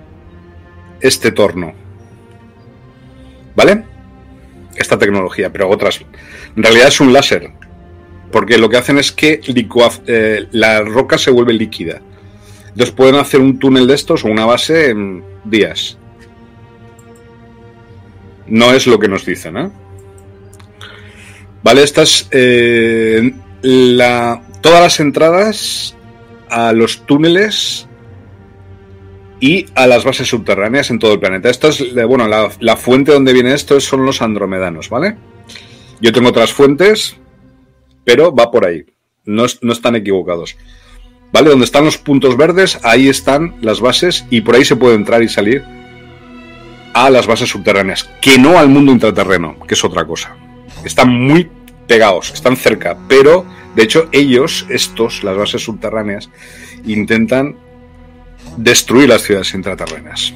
este 0.99 1.31
torno. 1.31 1.73
¿Vale? 3.56 3.84
Esta 4.76 4.98
tecnología, 4.98 5.52
pero 5.52 5.69
otras. 5.69 6.02
En 6.56 6.64
realidad 6.64 6.88
es 6.88 6.99
un 6.99 7.14
láser. 7.14 7.52
Porque 8.31 8.57
lo 8.57 8.68
que 8.68 8.77
hacen 8.77 8.98
es 8.98 9.11
que 9.11 9.41
eh, 10.07 10.48
la 10.52 10.81
roca 10.81 11.19
se 11.19 11.30
vuelve 11.30 11.53
líquida. 11.53 12.02
Entonces 12.69 12.95
pueden 12.95 13.15
hacer 13.15 13.40
un 13.40 13.60
túnel 13.60 13.85
de 13.85 13.94
estos 13.94 14.26
o 14.26 14.27
una 14.27 14.45
base 14.45 14.90
en 14.90 15.23
días. 15.44 15.99
No 18.48 18.73
es 18.73 18.88
lo 18.88 18.98
que 18.98 19.07
nos 19.07 19.26
dicen, 19.26 19.57
¿eh? 19.57 19.69
Vale, 21.64 21.84
estas. 21.84 22.27
Eh, 22.31 23.34
la, 23.64 24.41
todas 24.61 24.81
las 24.81 24.99
entradas 24.99 25.95
a 26.49 26.73
los 26.73 27.06
túneles 27.06 27.88
y 29.40 29.65
a 29.76 29.88
las 29.88 30.06
bases 30.06 30.27
subterráneas 30.27 30.90
en 30.90 30.99
todo 30.99 31.14
el 31.14 31.19
planeta. 31.19 31.49
Esto 31.49 31.69
es, 31.69 31.94
bueno, 32.07 32.27
la, 32.27 32.77
fuente 32.77 33.11
donde 33.11 33.34
viene 33.34 33.53
esto 33.53 33.80
son 33.80 34.06
los 34.06 34.22
andromedanos, 34.22 34.90
¿vale? 34.90 35.18
Yo 35.99 36.11
tengo 36.11 36.30
otras 36.30 36.53
fuentes, 36.53 37.18
pero 38.03 38.34
va 38.34 38.52
por 38.52 38.65
ahí. 38.65 38.85
No, 39.26 39.45
no 39.61 39.73
están 39.73 39.95
equivocados. 39.95 40.56
¿Vale? 41.31 41.49
Donde 41.49 41.65
están 41.65 41.85
los 41.85 41.98
puntos 41.98 42.38
verdes, 42.38 42.80
ahí 42.84 43.07
están 43.07 43.56
las 43.61 43.80
bases 43.81 44.26
y 44.30 44.41
por 44.41 44.56
ahí 44.56 44.65
se 44.65 44.76
puede 44.76 44.95
entrar 44.95 45.23
y 45.23 45.30
salir 45.30 45.64
a 46.94 47.10
las 47.10 47.26
bases 47.26 47.49
subterráneas, 47.49 48.03
que 48.22 48.38
no 48.38 48.60
al 48.60 48.69
mundo 48.69 48.91
intraterreno, 48.91 49.57
que 49.68 49.73
es 49.73 49.84
otra 49.84 50.06
cosa. 50.06 50.38
Están 50.84 51.10
muy 51.10 51.49
pegados, 51.88 52.31
están 52.34 52.57
cerca, 52.57 52.97
pero 53.07 53.45
de 53.76 53.84
hecho 53.84 54.07
ellos, 54.11 54.65
estos, 54.69 55.23
las 55.23 55.38
bases 55.38 55.64
subterráneas, 55.64 56.30
intentan 56.85 57.55
destruir 58.57 59.10
las 59.10 59.23
ciudades 59.23 59.53
intraterrenas. 59.53 60.34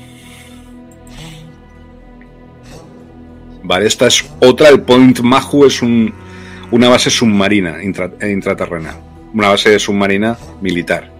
Vale, 3.63 3.85
esta 3.85 4.07
es 4.07 4.25
otra, 4.39 4.69
el 4.69 4.81
Point 4.81 5.19
Mahu 5.19 5.65
es 5.65 5.81
una 5.81 6.89
base 6.89 7.09
submarina 7.09 7.83
intraterrena, 7.83 8.95
una 9.33 9.49
base 9.49 9.77
submarina 9.77 10.37
militar. 10.61 11.11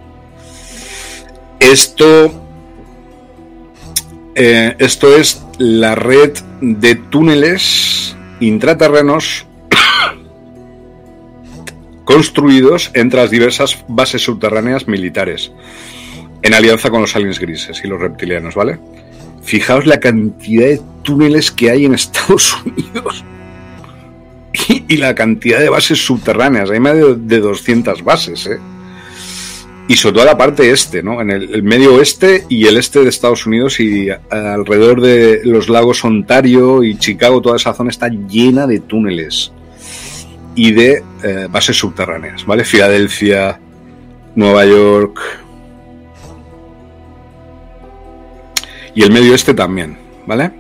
Esto, 1.60 2.32
eh, 4.34 4.76
esto 4.80 5.18
es 5.18 5.44
la 5.58 5.96
red 5.96 6.38
de 6.62 6.96
túneles 6.96 8.17
intraterrenos 8.40 9.46
construidos 12.06 12.92
entre 12.94 13.20
las 13.20 13.30
diversas 13.30 13.84
bases 13.88 14.24
subterráneas 14.24 14.88
militares 14.88 15.52
en 16.42 16.54
alianza 16.54 16.90
con 16.90 17.02
los 17.02 17.16
aliens 17.16 17.40
grises 17.40 17.82
y 17.84 17.88
los 17.88 18.00
reptilianos, 18.00 18.56
¿vale? 18.56 18.80
Fijaos 19.44 19.86
la 19.86 20.00
cantidad 20.00 20.68
de 20.68 20.82
túneles 21.04 21.52
que 21.52 21.70
hay 21.70 21.86
en 21.86 21.94
Estados 21.94 22.58
Unidos 22.66 23.26
y, 24.70 24.98
la 24.98 25.16
cantidad 25.16 25.60
de 25.60 25.70
bases 25.70 26.04
subterráneas. 26.06 26.70
Hay 26.70 26.80
más 26.80 26.96
de, 26.96 27.40
200 27.40 28.04
bases, 28.04 28.48
¿eh? 28.48 28.58
Y 29.90 29.96
sobre 29.96 30.16
todo 30.16 30.26
la 30.26 30.38
parte 30.38 30.70
este, 30.70 31.02
¿no? 31.02 31.22
En 31.22 31.32
el, 31.32 31.64
medio 31.64 31.96
oeste 31.96 32.46
y 32.50 32.68
el 32.68 32.78
este 32.78 33.00
de 33.00 33.10
Estados 33.10 33.46
Unidos 33.46 33.80
y 33.80 34.10
alrededor 34.30 35.02
de 35.02 35.42
los 35.46 35.70
lagos 35.70 36.04
Ontario 36.04 36.84
y 36.84 36.98
Chicago, 36.98 37.42
toda 37.42 37.56
esa 37.56 37.74
zona 37.74 37.90
está 37.90 38.10
llena 38.10 38.68
de 38.68 38.80
túneles 38.80 39.52
y 40.56 40.72
de 40.74 41.04
eh, 41.24 41.48
bases 41.50 41.78
subterráneas, 41.78 42.46
¿vale? 42.46 42.66
Filadelfia, 42.66 43.60
Nueva 44.36 44.66
York, 44.66 45.20
y 48.98 49.04
el 49.04 49.12
medio 49.12 49.36
este 49.36 49.54
también, 49.54 49.96
¿vale? 50.26 50.52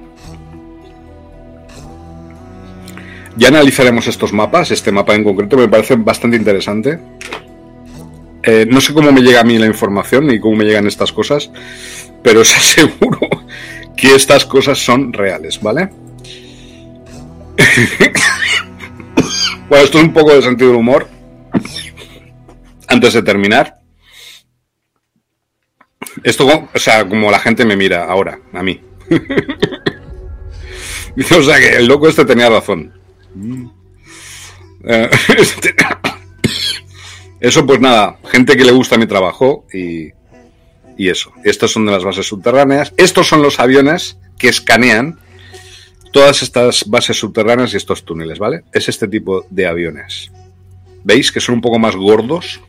Ya 3.35 3.47
analizaremos 3.47 4.07
estos 4.07 4.31
mapas, 4.31 4.69
este 4.69 4.91
mapa 4.91 5.15
en 5.15 5.23
concreto 5.23 5.57
me 5.57 5.67
parece 5.67 5.95
bastante 5.95 6.37
interesante. 6.37 6.99
Eh, 8.43 8.65
no 8.69 8.81
sé 8.81 8.93
cómo 8.93 9.11
me 9.11 9.21
llega 9.21 9.41
a 9.41 9.43
mí 9.43 9.57
la 9.57 9.65
información 9.65 10.27
ni 10.27 10.39
cómo 10.39 10.57
me 10.57 10.65
llegan 10.65 10.87
estas 10.87 11.11
cosas, 11.11 11.51
pero 12.23 12.41
os 12.41 12.55
aseguro 12.57 13.29
que 13.95 14.15
estas 14.15 14.45
cosas 14.45 14.77
son 14.77 15.13
reales, 15.13 15.61
¿vale? 15.61 15.89
bueno, 19.69 19.83
esto 19.83 19.97
es 19.97 20.03
un 20.03 20.13
poco 20.13 20.33
de 20.33 20.41
sentido 20.41 20.71
del 20.71 20.79
humor. 20.79 21.07
Antes 22.87 23.13
de 23.13 23.23
terminar. 23.23 23.75
Esto, 26.23 26.69
o 26.73 26.79
sea, 26.79 27.07
como 27.07 27.29
la 27.29 27.39
gente 27.39 27.65
me 27.65 27.75
mira 27.75 28.05
ahora, 28.05 28.39
a 28.53 28.63
mí. 28.63 28.81
o 31.37 31.43
sea, 31.43 31.59
que 31.59 31.77
el 31.77 31.87
loco 31.87 32.07
este 32.07 32.25
tenía 32.25 32.49
razón. 32.49 32.93
Eh, 34.85 35.09
este, 35.37 35.75
eso, 37.39 37.65
pues 37.65 37.79
nada, 37.79 38.17
gente 38.25 38.55
que 38.55 38.65
le 38.65 38.71
gusta 38.71 38.97
mi 38.97 39.05
trabajo 39.05 39.65
y, 39.73 40.11
y 40.97 41.09
eso. 41.09 41.31
Estos 41.43 41.71
son 41.71 41.85
de 41.85 41.91
las 41.91 42.03
bases 42.03 42.25
subterráneas. 42.25 42.93
Estos 42.97 43.27
son 43.27 43.41
los 43.41 43.59
aviones 43.59 44.17
que 44.37 44.49
escanean 44.49 45.19
todas 46.11 46.41
estas 46.41 46.85
bases 46.87 47.17
subterráneas 47.17 47.73
y 47.73 47.77
estos 47.77 48.03
túneles, 48.03 48.39
¿vale? 48.39 48.63
Es 48.71 48.89
este 48.89 49.07
tipo 49.07 49.45
de 49.49 49.67
aviones. 49.67 50.31
¿Veis 51.03 51.31
que 51.31 51.39
son 51.39 51.55
un 51.55 51.61
poco 51.61 51.79
más 51.79 51.95
gordos? 51.95 52.61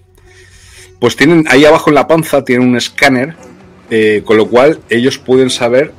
pues 0.99 1.17
tienen 1.17 1.45
ahí 1.49 1.65
abajo 1.65 1.91
en 1.91 1.95
la 1.95 2.09
panza 2.09 2.45
tienen 2.45 2.69
un 2.69 2.77
escáner, 2.77 3.35
eh, 3.91 4.23
con 4.25 4.37
lo 4.37 4.49
cual 4.49 4.81
ellos 4.91 5.19
pueden 5.19 5.51
saber 5.51 5.93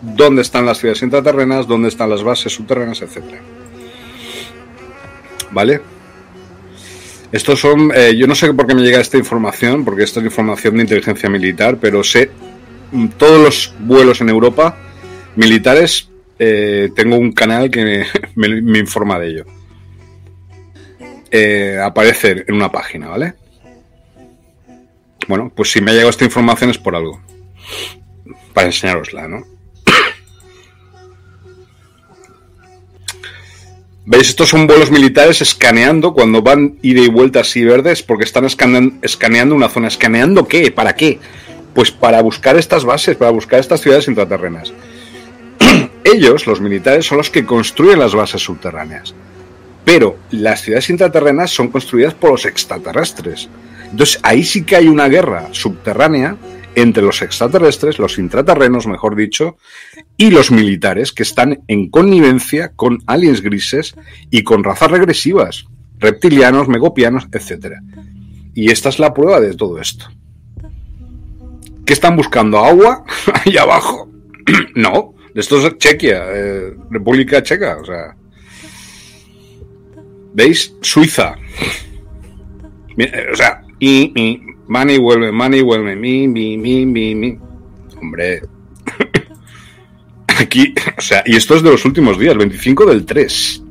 dónde 0.00 0.42
están 0.42 0.66
las 0.66 0.78
ciudades 0.78 1.02
intraterrenas, 1.02 1.66
dónde 1.66 1.88
están 1.88 2.10
las 2.10 2.22
bases 2.22 2.52
subterráneas, 2.52 3.02
etc. 3.02 3.18
¿Vale? 5.50 5.80
Estos 7.34 7.58
son, 7.58 7.90
eh, 7.92 8.14
yo 8.16 8.28
no 8.28 8.36
sé 8.36 8.54
por 8.54 8.64
qué 8.64 8.76
me 8.76 8.82
llega 8.82 9.00
esta 9.00 9.18
información, 9.18 9.84
porque 9.84 10.04
esta 10.04 10.20
es 10.20 10.26
información 10.26 10.76
de 10.76 10.82
inteligencia 10.82 11.28
militar, 11.28 11.78
pero 11.80 12.04
sé 12.04 12.30
mm, 12.92 13.08
todos 13.18 13.40
los 13.42 13.74
vuelos 13.80 14.20
en 14.20 14.28
Europa 14.28 14.78
militares, 15.34 16.08
eh, 16.38 16.90
tengo 16.94 17.16
un 17.16 17.32
canal 17.32 17.72
que 17.72 18.06
me, 18.36 18.78
informa 18.78 19.18
de 19.18 19.28
ello. 19.30 19.44
aparece 21.82 22.44
en 22.46 22.54
una 22.54 22.70
página, 22.70 23.08
¿vale? 23.08 23.34
Bueno, 25.26 25.50
pues 25.52 25.72
si 25.72 25.80
me 25.80 25.90
ha 25.90 25.94
llegado 25.94 26.10
esta 26.10 26.24
información 26.24 26.70
es 26.70 26.78
por 26.78 26.94
algo. 26.94 27.20
Para 28.52 28.68
enseñarosla, 28.68 29.26
¿no? 29.26 29.53
¿Veis? 34.06 34.28
Estos 34.28 34.50
son 34.50 34.66
vuelos 34.66 34.90
militares 34.90 35.40
escaneando 35.40 36.12
cuando 36.12 36.42
van 36.42 36.78
ida 36.82 37.00
y 37.00 37.08
vuelta 37.08 37.40
así 37.40 37.64
verdes 37.64 38.02
porque 38.02 38.24
están 38.24 38.44
escaneando 38.44 39.54
una 39.54 39.70
zona. 39.70 39.88
¿Escaneando 39.88 40.46
qué? 40.46 40.70
¿Para 40.70 40.94
qué? 40.94 41.20
Pues 41.74 41.90
para 41.90 42.20
buscar 42.20 42.56
estas 42.56 42.84
bases, 42.84 43.16
para 43.16 43.30
buscar 43.30 43.60
estas 43.60 43.80
ciudades 43.80 44.06
intraterrenas. 44.06 44.74
Ellos, 46.04 46.46
los 46.46 46.60
militares, 46.60 47.06
son 47.06 47.18
los 47.18 47.30
que 47.30 47.46
construyen 47.46 47.98
las 47.98 48.14
bases 48.14 48.42
subterráneas. 48.42 49.14
Pero 49.86 50.18
las 50.30 50.60
ciudades 50.60 50.90
intraterrenas 50.90 51.50
son 51.50 51.68
construidas 51.68 52.12
por 52.12 52.32
los 52.32 52.44
extraterrestres. 52.44 53.48
Entonces 53.90 54.20
ahí 54.22 54.44
sí 54.44 54.64
que 54.64 54.76
hay 54.76 54.88
una 54.88 55.08
guerra 55.08 55.48
subterránea 55.52 56.36
entre 56.74 57.02
los 57.02 57.22
extraterrestres, 57.22 57.98
los 57.98 58.18
intraterrenos, 58.18 58.86
mejor 58.86 59.16
dicho, 59.16 59.56
y 60.16 60.30
los 60.30 60.50
militares 60.50 61.12
que 61.12 61.22
están 61.22 61.62
en 61.66 61.90
connivencia 61.90 62.72
con 62.74 63.02
aliens 63.06 63.42
grises 63.42 63.94
y 64.30 64.42
con 64.42 64.62
razas 64.62 64.90
regresivas, 64.90 65.66
reptilianos, 65.98 66.68
megopianos, 66.68 67.26
etc. 67.32 67.76
Y 68.54 68.70
esta 68.70 68.88
es 68.88 68.98
la 68.98 69.12
prueba 69.12 69.40
de 69.40 69.54
todo 69.54 69.80
esto. 69.80 70.06
¿Qué 71.84 71.92
están 71.92 72.16
buscando? 72.16 72.64
¿Agua? 72.64 73.04
Ahí 73.44 73.56
abajo. 73.56 74.08
no, 74.74 75.14
esto 75.34 75.66
es 75.66 75.78
Chequia, 75.78 76.24
eh, 76.32 76.74
República 76.90 77.42
Checa, 77.42 77.78
o 77.78 77.84
sea. 77.84 78.16
¿Veis? 80.32 80.74
Suiza. 80.80 81.36
Eh, 82.96 83.26
o 83.32 83.36
sea, 83.36 83.62
y, 83.78 84.12
y, 84.14 84.40
money 84.68 84.98
vuelve, 84.98 85.32
money 85.32 85.62
vuelve, 85.62 85.96
mi, 85.96 86.28
mi, 86.28 86.56
mi, 86.56 86.86
mi, 86.86 87.14
mi. 87.14 87.38
Hombre. 88.00 88.42
Aquí, 90.38 90.74
o 90.96 91.00
sea, 91.00 91.22
y 91.26 91.36
esto 91.36 91.54
es 91.54 91.62
de 91.62 91.70
los 91.70 91.84
últimos 91.84 92.18
días, 92.18 92.36
25 92.36 92.86
del 92.86 93.04
3. 93.04 93.62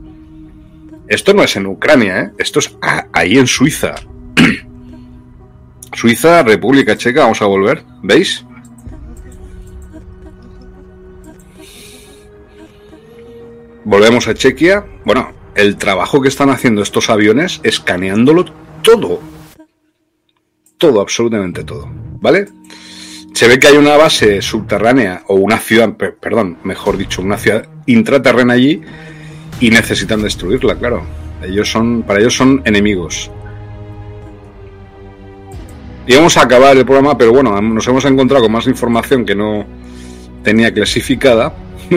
Esto 1.07 1.33
no 1.33 1.43
es 1.43 1.55
en 1.55 1.67
Ucrania, 1.67 2.21
¿eh? 2.21 2.31
Esto 2.37 2.59
es 2.59 2.75
ahí 3.11 3.37
en 3.37 3.47
Suiza. 3.47 3.95
Suiza, 5.93 6.43
República 6.43 6.97
Checa, 6.97 7.21
vamos 7.21 7.41
a 7.41 7.45
volver, 7.45 7.83
¿veis? 8.01 8.45
Volvemos 13.85 14.27
a 14.27 14.33
Chequia. 14.33 14.85
Bueno, 15.03 15.33
el 15.55 15.75
trabajo 15.75 16.21
que 16.21 16.29
están 16.29 16.49
haciendo 16.49 16.81
estos 16.81 17.09
aviones 17.09 17.59
escaneándolo 17.63 18.45
todo. 18.81 19.19
Todo, 20.77 21.01
absolutamente 21.01 21.63
todo. 21.63 21.89
¿Vale? 22.21 22.47
Se 23.43 23.49
ve 23.49 23.59
que 23.59 23.67
hay 23.67 23.75
una 23.75 23.97
base 23.97 24.41
subterránea 24.41 25.23
o 25.27 25.35
una 25.35 25.57
ciudad, 25.57 25.97
perdón, 25.97 26.59
mejor 26.63 26.95
dicho, 26.95 27.21
una 27.21 27.37
ciudad 27.37 27.67
intraterrena 27.87 28.53
allí 28.53 28.79
y 29.59 29.69
necesitan 29.69 30.21
destruirla, 30.21 30.75
claro. 30.75 31.03
Ellos 31.45 31.69
son, 31.69 32.03
para 32.03 32.21
ellos 32.21 32.37
son 32.37 32.61
enemigos. 32.63 33.29
Y 36.07 36.15
vamos 36.15 36.37
a 36.37 36.43
acabar 36.43 36.77
el 36.77 36.85
programa, 36.85 37.17
pero 37.17 37.33
bueno, 37.33 37.61
nos 37.61 37.85
hemos 37.85 38.05
encontrado 38.05 38.43
con 38.43 38.53
más 38.53 38.65
información 38.65 39.25
que 39.25 39.35
no 39.35 39.65
tenía 40.41 40.73
clasificada. 40.73 41.53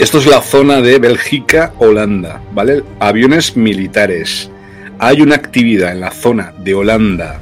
Esto 0.00 0.18
es 0.18 0.26
la 0.26 0.40
zona 0.40 0.80
de 0.80 0.98
Bélgica, 0.98 1.74
Holanda, 1.78 2.42
¿vale? 2.52 2.82
Aviones 2.98 3.56
militares. 3.56 4.50
Hay 4.98 5.20
una 5.20 5.36
actividad 5.36 5.92
en 5.92 6.00
la 6.00 6.10
zona 6.10 6.52
de 6.58 6.74
Holanda, 6.74 7.40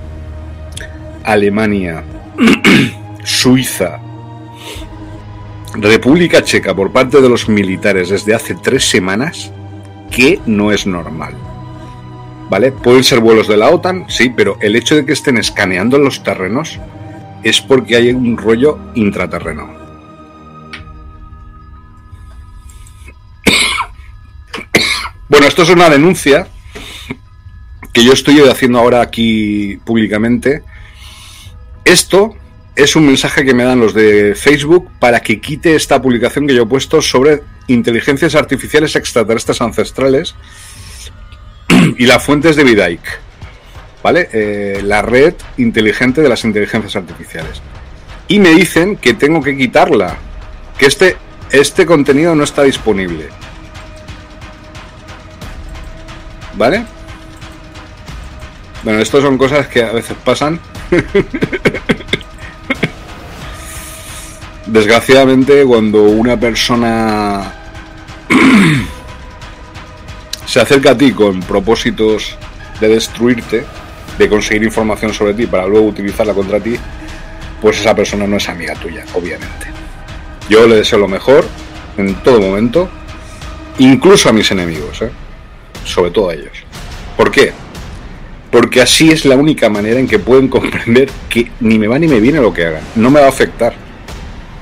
Alemania, 1.25 2.03
Suiza, 3.25 4.01
República 5.75 6.43
Checa 6.43 6.75
por 6.75 6.93
parte 6.93 7.21
de 7.21 7.29
los 7.29 7.49
militares 7.49 8.11
desde 8.11 8.35
hace 8.35 8.55
tres 8.55 8.89
semanas 8.89 9.51
que 10.11 10.41
no 10.47 10.73
es 10.73 10.87
normal. 10.87 11.35
¿Vale? 12.51 12.73
Pueden 12.73 13.03
ser 13.03 13.21
vuelos 13.21 13.49
de 13.49 13.57
la 13.57 13.71
OTAN, 13.71 14.05
sí, 14.09 14.31
pero 14.37 14.59
el 14.61 14.77
hecho 14.77 14.95
de 14.95 15.07
que 15.07 15.15
estén 15.15 15.39
escaneando 15.39 15.99
los 15.99 16.23
terrenos 16.23 16.79
es 17.43 17.61
porque 17.61 17.97
hay 17.97 18.11
un 18.11 18.37
rollo 18.37 18.79
intraterreno. 18.95 19.81
Bueno, 25.29 25.47
esto 25.47 25.63
es 25.63 25.71
una 25.71 25.89
denuncia 25.89 26.47
que 27.91 28.05
yo 28.05 28.13
estoy 28.13 28.41
haciendo 28.41 28.79
ahora 28.79 29.01
aquí 29.01 29.79
públicamente. 29.85 30.63
Esto 31.85 32.35
es 32.75 32.97
un 32.97 33.07
mensaje 33.07 33.45
que 33.45 33.55
me 33.55 33.65
dan 33.65 33.81
los 33.81 33.93
de 33.93 34.35
Facebook 34.35 34.91
para 34.99 35.21
que 35.21 35.41
quite 35.41 35.75
esta 35.75 36.01
publicación 36.01 36.47
que 36.47 36.55
yo 36.55 36.63
he 36.63 36.67
puesto 36.67 37.03
sobre 37.03 37.43
inteligencias 37.67 38.35
artificiales 38.35 38.97
extraterrestres 38.97 39.61
ancestrales 39.61 40.35
y 41.99 42.07
las 42.07 42.23
fuentes 42.23 42.57
de 42.57 42.65
Vidike. 42.65 43.09
¿Vale? 44.03 44.29
Eh, 44.33 44.81
la 44.83 45.03
red 45.03 45.35
inteligente 45.59 46.23
de 46.23 46.29
las 46.29 46.45
inteligencias 46.45 46.97
artificiales. 46.97 47.63
Y 48.27 48.41
me 48.41 48.51
dicen 48.51 48.97
que 48.97 49.15
tengo 49.15 49.43
que 49.43 49.57
quitarla. 49.57 50.17
Que 50.77 50.87
este, 50.87 51.17
este 51.51 51.87
contenido 51.87 52.35
no 52.35 52.43
está 52.43 52.63
disponible. 52.63 53.29
¿Vale? 56.55 56.85
Bueno, 58.83 58.99
esto 58.99 59.21
son 59.23 59.39
cosas 59.39 59.69
que 59.69 59.85
a 59.85 59.93
veces 59.93 60.17
pasan. 60.25 60.59
Desgraciadamente, 64.67 65.65
cuando 65.65 66.05
una 66.05 66.39
persona 66.39 67.53
se 70.47 70.61
acerca 70.61 70.93
a 70.93 70.97
ti 70.97 71.13
con 71.13 71.41
propósitos 71.41 72.37
de 72.81 72.89
destruirte, 72.89 73.65
de 74.19 74.29
conseguir 74.29 74.63
información 74.63 75.13
sobre 75.13 75.35
ti 75.35 75.47
para 75.47 75.67
luego 75.67 75.87
utilizarla 75.87 76.35
contra 76.35 76.61
ti, 76.61 76.77
pues 77.61 77.81
esa 77.81 77.95
persona 77.95 78.27
no 78.27 78.37
es 78.37 78.49
amiga 78.49 78.75
tuya, 78.75 79.05
obviamente. 79.15 79.67
Yo 80.49 80.67
le 80.67 80.77
deseo 80.77 80.99
lo 80.99 81.09
mejor 81.09 81.47
en 81.97 82.15
todo 82.17 82.41
momento, 82.41 82.89
incluso 83.79 84.29
a 84.29 84.33
mis 84.33 84.51
enemigos. 84.51 85.03
¿eh? 85.03 85.11
sobre 85.85 86.11
todo 86.11 86.31
a 86.31 86.35
ellos. 86.35 86.53
¿Por 87.17 87.31
qué? 87.31 87.53
Porque 88.53 88.83
así 88.83 89.11
es 89.11 89.25
la 89.25 89.35
única 89.35 89.71
manera 89.71 89.99
en 89.99 90.07
que 90.07 90.19
pueden 90.19 90.49
comprender 90.49 91.09
que 91.31 91.51
ni 91.61 91.79
me 91.79 91.89
va 91.89 91.99
ni 91.99 92.07
me 92.07 92.21
viene 92.21 92.39
lo 92.39 92.53
que 92.53 92.67
hagan. 92.67 92.83
No 92.95 93.11
me 93.11 93.19
va 93.19 93.27
a 93.27 93.31
afectar. 93.31 93.75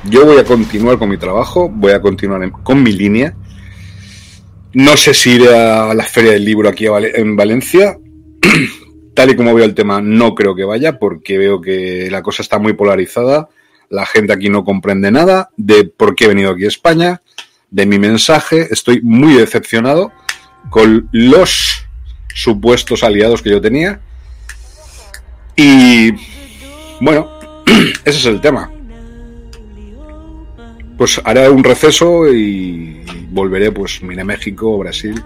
Yo 0.04 0.24
voy 0.24 0.38
a 0.38 0.44
continuar 0.44 0.96
con 0.96 1.08
mi 1.08 1.18
trabajo, 1.18 1.68
voy 1.68 1.92
a 1.92 2.00
continuar 2.00 2.48
con 2.62 2.82
mi 2.84 2.92
línea. 2.92 3.34
No 4.72 4.96
sé 4.96 5.12
si 5.12 5.32
iré 5.32 5.58
a 5.58 5.92
la 5.92 6.04
feria 6.04 6.30
del 6.30 6.44
libro 6.44 6.68
aquí 6.68 6.86
en 6.86 7.34
Valencia. 7.34 7.98
Tal 9.14 9.30
y 9.30 9.36
como 9.36 9.52
veo 9.52 9.64
el 9.64 9.74
tema, 9.74 10.00
no 10.00 10.36
creo 10.36 10.54
que 10.54 10.64
vaya, 10.64 11.00
porque 11.00 11.36
veo 11.36 11.60
que 11.60 12.08
la 12.12 12.22
cosa 12.22 12.42
está 12.42 12.60
muy 12.60 12.74
polarizada. 12.74 13.48
La 13.88 14.06
gente 14.06 14.32
aquí 14.32 14.48
no 14.48 14.64
comprende 14.64 15.10
nada 15.10 15.50
de 15.56 15.84
por 15.84 16.14
qué 16.14 16.26
he 16.26 16.28
venido 16.28 16.52
aquí 16.52 16.64
a 16.64 16.68
España, 16.68 17.22
de 17.70 17.86
mi 17.86 17.98
mensaje. 17.98 18.68
Estoy 18.70 19.00
muy 19.02 19.34
decepcionado 19.34 20.12
con 20.70 21.08
los 21.10 21.89
supuestos 22.34 23.02
aliados 23.02 23.42
que 23.42 23.50
yo 23.50 23.60
tenía. 23.60 24.00
Y 25.56 26.12
bueno, 27.00 27.28
ese 28.04 28.18
es 28.18 28.26
el 28.26 28.40
tema. 28.40 28.70
Pues 30.96 31.20
haré 31.24 31.48
un 31.48 31.64
receso 31.64 32.32
y 32.32 33.02
volveré, 33.30 33.72
pues, 33.72 34.00
mire 34.02 34.22
México, 34.24 34.78
Brasil. 34.78 35.20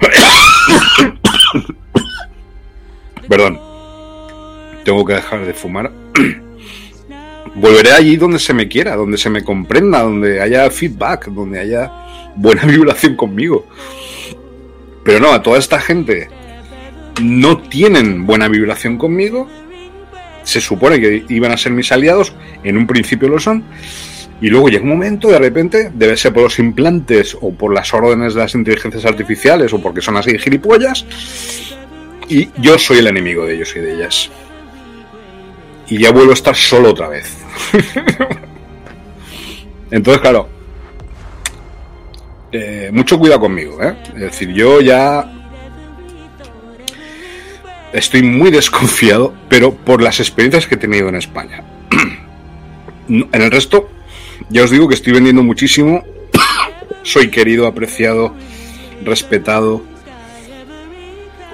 Perdón. 3.28 3.60
Tengo 4.84 5.04
que 5.04 5.14
dejar 5.14 5.44
de 5.46 5.54
fumar. 5.54 5.90
Volveré 7.54 7.92
allí 7.92 8.16
donde 8.16 8.38
se 8.38 8.54
me 8.54 8.68
quiera, 8.68 8.96
donde 8.96 9.18
se 9.18 9.28
me 9.28 9.44
comprenda, 9.44 10.02
donde 10.02 10.40
haya 10.40 10.70
feedback, 10.70 11.26
donde 11.26 11.60
haya 11.60 11.92
buena 12.36 12.62
vibración 12.66 13.16
conmigo. 13.16 13.66
Pero 15.10 15.18
no, 15.18 15.32
a 15.32 15.42
toda 15.42 15.58
esta 15.58 15.80
gente 15.80 16.28
no 17.20 17.58
tienen 17.58 18.26
buena 18.26 18.46
vibración 18.46 18.96
conmigo. 18.96 19.48
Se 20.44 20.60
supone 20.60 21.00
que 21.00 21.24
iban 21.28 21.50
a 21.50 21.56
ser 21.56 21.72
mis 21.72 21.90
aliados, 21.90 22.32
en 22.62 22.76
un 22.76 22.86
principio 22.86 23.28
lo 23.28 23.40
son, 23.40 23.64
y 24.40 24.50
luego 24.50 24.68
llega 24.68 24.84
un 24.84 24.90
momento, 24.90 25.26
de 25.26 25.40
repente, 25.40 25.90
debe 25.92 26.16
ser 26.16 26.32
por 26.32 26.44
los 26.44 26.60
implantes 26.60 27.36
o 27.40 27.52
por 27.52 27.74
las 27.74 27.92
órdenes 27.92 28.34
de 28.34 28.40
las 28.42 28.54
inteligencias 28.54 29.04
artificiales 29.04 29.72
o 29.72 29.82
porque 29.82 30.00
son 30.00 30.16
así 30.16 30.38
gilipollas, 30.38 31.04
y 32.28 32.48
yo 32.58 32.78
soy 32.78 32.98
el 32.98 33.08
enemigo 33.08 33.44
de 33.46 33.54
ellos 33.54 33.74
y 33.74 33.80
de 33.80 33.94
ellas. 33.94 34.30
Y 35.88 35.98
ya 35.98 36.12
vuelvo 36.12 36.30
a 36.30 36.34
estar 36.34 36.54
solo 36.54 36.90
otra 36.90 37.08
vez. 37.08 37.36
Entonces, 39.90 40.20
claro, 40.20 40.59
eh, 42.52 42.90
mucho 42.92 43.18
cuidado 43.18 43.40
conmigo, 43.40 43.82
¿eh? 43.82 43.94
Es 44.14 44.20
decir, 44.20 44.52
yo 44.52 44.80
ya 44.80 45.30
estoy 47.92 48.22
muy 48.22 48.50
desconfiado, 48.60 49.34
pero 49.48 49.74
por 49.74 50.02
las 50.02 50.20
experiencias 50.20 50.66
que 50.66 50.74
he 50.74 50.78
tenido 50.78 51.08
en 51.08 51.16
España. 51.16 51.62
en 53.08 53.28
el 53.32 53.50
resto, 53.50 53.88
ya 54.48 54.64
os 54.64 54.70
digo 54.70 54.88
que 54.88 54.94
estoy 54.94 55.12
vendiendo 55.12 55.42
muchísimo. 55.42 56.04
Soy 57.02 57.30
querido, 57.30 57.66
apreciado, 57.66 58.34
respetado. 59.04 59.82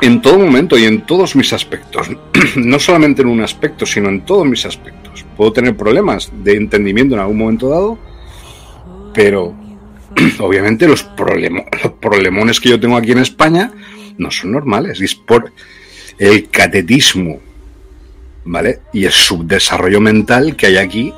En 0.01 0.21
todo 0.21 0.39
momento 0.39 0.79
y 0.79 0.85
en 0.85 1.03
todos 1.03 1.37
mis 1.37 1.53
aspectos. 1.53 2.09
no 2.57 2.79
solamente 2.79 3.23
en 3.23 3.29
un 3.29 3.43
aspecto, 3.43 3.85
sino 3.85 4.09
en 4.09 4.23
todos 4.25 4.47
mis 4.47 4.65
aspectos. 4.65 5.25
Puedo 5.37 5.53
tener 5.53 5.77
problemas 5.77 6.33
de 6.43 6.57
entendimiento 6.57 7.15
en 7.15 7.21
algún 7.21 7.39
momento 7.39 7.69
dado, 7.69 7.99
pero 9.13 9.55
obviamente 10.41 10.87
los, 10.87 11.05
problemones 12.01 12.61
que 12.61 12.71
yo 12.71 12.81
tengo 12.81 12.97
aquí 12.97 13.13
en 13.13 13.19
España 13.19 13.73
no 14.19 14.31
son 14.31 14.53
normales. 14.53 15.01
Es 15.01 15.15
por 15.15 15.53
el 16.19 16.49
catetismo, 16.49 17.41
¿vale? 18.45 18.81
Y 18.93 19.05
el 19.05 19.13
subdesarrollo 19.13 20.01
mental 20.01 20.57
que 20.57 20.67
hay 20.67 20.77
aquí 20.79 21.13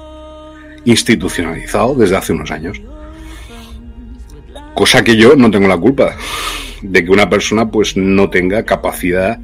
institucionalizado 0.84 1.94
desde 1.94 2.16
hace 2.16 2.32
unos 2.32 2.50
años. 2.50 2.80
Cosa 4.74 5.02
que 5.02 5.16
yo 5.16 5.36
no 5.36 5.50
tengo 5.50 5.68
la 5.68 5.76
culpa 5.76 6.16
de 6.82 7.04
que 7.04 7.10
una 7.10 7.28
persona 7.28 7.70
pues 7.70 7.96
no 7.96 8.30
tenga 8.30 8.64
capacidad 8.64 9.38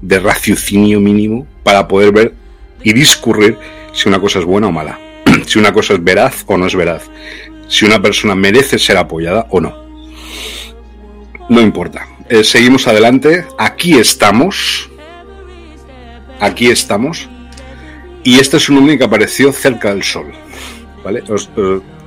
de 0.00 0.18
raciocinio 0.20 1.00
mínimo 1.00 1.46
para 1.62 1.86
poder 1.86 2.12
ver 2.12 2.34
y 2.82 2.92
discurrir 2.92 3.56
si 3.92 4.08
una 4.08 4.18
cosa 4.18 4.38
es 4.38 4.44
buena 4.44 4.68
o 4.68 4.72
mala, 4.72 4.98
si 5.46 5.58
una 5.58 5.72
cosa 5.72 5.94
es 5.94 6.02
veraz 6.02 6.44
o 6.46 6.56
no 6.56 6.66
es 6.66 6.74
veraz, 6.74 7.08
si 7.68 7.84
una 7.84 8.00
persona 8.00 8.34
merece 8.34 8.78
ser 8.78 8.96
apoyada 8.96 9.46
o 9.50 9.60
no. 9.60 9.74
No 11.48 11.60
importa. 11.60 12.06
Eh, 12.28 12.44
seguimos 12.44 12.86
adelante. 12.86 13.44
Aquí 13.58 13.94
estamos. 13.94 14.90
Aquí 16.40 16.68
estamos. 16.68 17.28
Y 18.22 18.38
este 18.38 18.56
es 18.56 18.68
un 18.68 18.78
ovni 18.78 18.96
que 18.96 19.04
apareció 19.04 19.52
cerca 19.52 19.90
del 19.90 20.02
Sol. 20.02 20.32
¿Vale? 21.04 21.22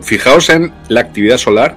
fijaos 0.01 0.49
en 0.49 0.73
la 0.89 1.01
actividad 1.01 1.37
solar 1.37 1.75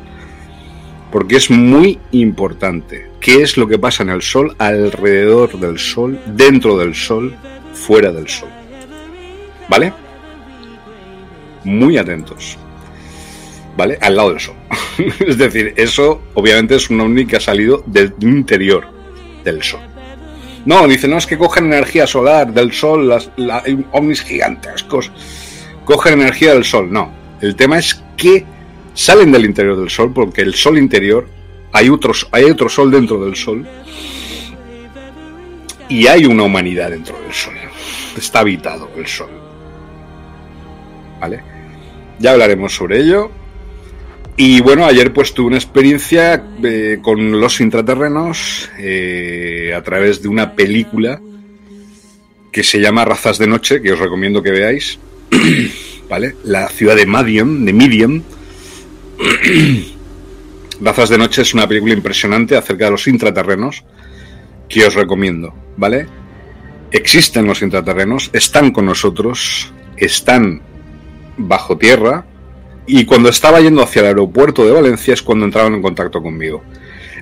porque 1.11 1.37
es 1.37 1.51
muy 1.51 1.99
importante. 2.13 3.11
¿Qué 3.21 3.43
es 3.43 3.57
lo 3.57 3.67
que 3.67 3.79
pasa 3.79 4.03
en 4.03 4.11
el 4.11 4.23
Sol, 4.23 4.55
alrededor 4.59 5.59
del 5.59 5.79
Sol, 5.79 6.19
dentro 6.27 6.79
del 6.79 6.95
Sol, 6.95 7.37
fuera 7.75 8.13
del 8.13 8.29
Sol? 8.29 8.49
¿Vale? 9.69 9.93
Muy 11.65 11.99
atentos. 11.99 12.57
¿Vale? 13.81 13.97
Al 14.03 14.15
lado 14.15 14.29
del 14.33 14.41
Sol. 14.41 14.57
es 15.27 15.39
decir, 15.39 15.73
eso 15.79 16.21
obviamente 16.35 16.75
es 16.75 16.91
un 16.91 17.01
ovni 17.01 17.25
que 17.25 17.37
ha 17.37 17.41
salido 17.41 17.83
del 17.87 18.13
interior 18.21 18.87
del 19.43 19.63
Sol. 19.63 19.81
No, 20.67 20.87
dice, 20.87 21.09
no, 21.09 21.17
es 21.17 21.27
que 21.27 21.39
cogen 21.39 21.65
energía 21.73 22.07
solar 22.07 22.53
del 22.53 22.75
Sol, 22.75 23.09
las, 23.09 23.31
ovnis 23.93 24.21
gigantescos. 24.21 25.11
Cogen 25.87 26.21
energía 26.21 26.53
del 26.53 26.65
Sol. 26.65 26.93
No, 26.93 27.11
el 27.41 27.57
tema 27.57 27.79
es 27.79 28.05
que 28.19 28.45
salen 28.93 29.33
del 29.33 29.47
interior 29.47 29.81
del 29.81 29.89
Sol, 29.89 30.13
porque 30.13 30.43
el 30.43 30.53
Sol 30.53 30.77
interior, 30.77 31.27
hay, 31.73 31.89
otros, 31.89 32.29
hay 32.33 32.45
otro 32.45 32.69
Sol 32.69 32.91
dentro 32.91 33.25
del 33.25 33.35
Sol, 33.35 33.67
y 35.89 36.07
hay 36.07 36.27
una 36.27 36.43
humanidad 36.43 36.91
dentro 36.91 37.19
del 37.19 37.33
Sol. 37.33 37.55
Está 38.15 38.41
habitado 38.41 38.91
el 38.95 39.07
Sol. 39.07 39.31
¿Vale? 41.19 41.43
Ya 42.19 42.33
hablaremos 42.33 42.75
sobre 42.75 42.99
ello. 43.01 43.40
Y 44.43 44.63
bueno, 44.63 44.87
ayer 44.87 45.13
pues 45.13 45.35
tuve 45.35 45.49
una 45.49 45.59
experiencia 45.59 46.43
eh, 46.65 46.99
con 47.03 47.39
los 47.39 47.61
intraterrenos 47.61 48.71
eh, 48.79 49.75
a 49.77 49.83
través 49.83 50.23
de 50.23 50.29
una 50.29 50.55
película 50.55 51.21
que 52.51 52.65
se 52.65 52.81
llama 52.81 53.05
Razas 53.05 53.37
de 53.37 53.47
Noche, 53.47 53.83
que 53.83 53.93
os 53.93 53.99
recomiendo 53.99 54.43
que 54.43 54.51
veáis. 54.51 54.99
¿Vale? 56.09 56.37
La 56.45 56.69
ciudad 56.69 56.97
de 56.97 57.05
Madian, 57.05 57.67
de 57.67 57.73
Midian, 57.75 58.25
Razas 60.81 61.11
de 61.11 61.19
Noche 61.19 61.43
es 61.43 61.53
una 61.53 61.69
película 61.69 61.93
impresionante 61.93 62.57
acerca 62.57 62.87
de 62.87 62.93
los 62.93 63.07
intraterrenos 63.09 63.85
que 64.71 64.87
os 64.87 64.95
recomiendo, 64.95 65.53
¿vale? 65.77 66.07
Existen 66.93 67.47
los 67.47 67.61
intraterrenos, 67.61 68.31
están 68.33 68.71
con 68.71 68.87
nosotros, 68.87 69.71
están 69.99 70.63
bajo 71.37 71.77
tierra 71.77 72.25
y 72.99 73.05
cuando 73.05 73.29
estaba 73.29 73.61
yendo 73.61 73.83
hacia 73.83 74.01
el 74.01 74.07
aeropuerto 74.07 74.65
de 74.65 74.73
Valencia 74.73 75.15
es 75.15 75.23
cuando 75.23 75.45
entraron 75.45 75.75
en 75.75 75.83
contacto 75.83 76.23
conmigo. 76.23 76.65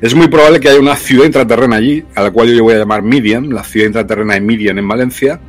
Es 0.01 0.15
muy 0.15 0.29
probable 0.29 0.61
que 0.61 0.69
haya 0.69 0.79
una 0.79 0.97
ciudad 0.97 1.27
intraterrena 1.27 1.77
allí, 1.77 2.05
a 2.15 2.23
la 2.23 2.31
cual 2.31 2.55
yo 2.55 2.63
voy 2.63 2.75
a 2.75 2.79
llamar 2.79 3.03
Midian, 3.03 3.51
la 3.51 3.65
ciudad 3.65 3.87
intraterrena 3.87 4.35
de 4.35 4.41
Midian 4.41 4.79
en 4.79 4.89
Valencia. 4.89 5.41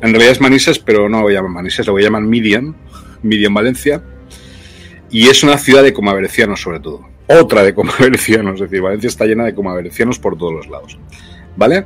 En 0.00 0.10
realidad 0.10 0.32
es 0.32 0.40
Manises, 0.40 0.78
pero 0.78 1.08
no 1.08 1.18
lo 1.18 1.22
voy 1.24 1.32
a 1.32 1.36
llamar 1.36 1.52
Manises, 1.52 1.86
lo 1.86 1.92
voy 1.92 2.02
a 2.02 2.06
llamar 2.06 2.22
Midian, 2.22 2.76
Midian 3.22 3.54
Valencia 3.54 4.02
y 5.12 5.28
es 5.28 5.42
una 5.44 5.58
ciudad 5.58 5.82
de 5.82 5.92
comavercianos 5.92 6.60
sobre 6.60 6.80
todo. 6.80 7.06
Otra 7.28 7.62
de 7.62 7.74
comavercianos, 7.74 8.54
es 8.54 8.60
decir, 8.62 8.80
Valencia 8.80 9.08
está 9.08 9.26
llena 9.26 9.44
de 9.44 9.54
comavercianos 9.54 10.18
por 10.18 10.36
todos 10.36 10.54
los 10.54 10.68
lados. 10.68 10.98
¿Vale? 11.56 11.84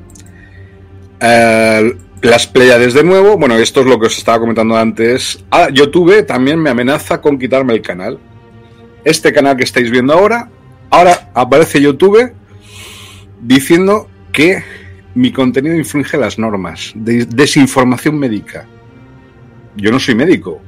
Eh, 1.20 1.96
las 2.26 2.46
Pleiades 2.46 2.94
de 2.94 3.04
nuevo, 3.04 3.36
bueno, 3.36 3.56
esto 3.56 3.80
es 3.80 3.86
lo 3.86 3.98
que 3.98 4.06
os 4.06 4.18
estaba 4.18 4.40
comentando 4.40 4.76
antes. 4.76 5.44
Ah, 5.50 5.68
YouTube 5.72 6.26
también 6.26 6.60
me 6.60 6.70
amenaza 6.70 7.20
con 7.20 7.38
quitarme 7.38 7.72
el 7.74 7.82
canal. 7.82 8.18
Este 9.04 9.32
canal 9.32 9.56
que 9.56 9.64
estáis 9.64 9.90
viendo 9.90 10.12
ahora, 10.12 10.48
ahora 10.90 11.30
aparece 11.34 11.80
YouTube 11.80 12.32
diciendo 13.40 14.08
que 14.32 14.62
mi 15.14 15.32
contenido 15.32 15.76
infringe 15.76 16.16
las 16.16 16.38
normas 16.38 16.92
de 16.94 17.26
desinformación 17.26 18.18
médica. 18.18 18.66
Yo 19.76 19.90
no 19.90 20.00
soy 20.00 20.14
médico, 20.14 20.60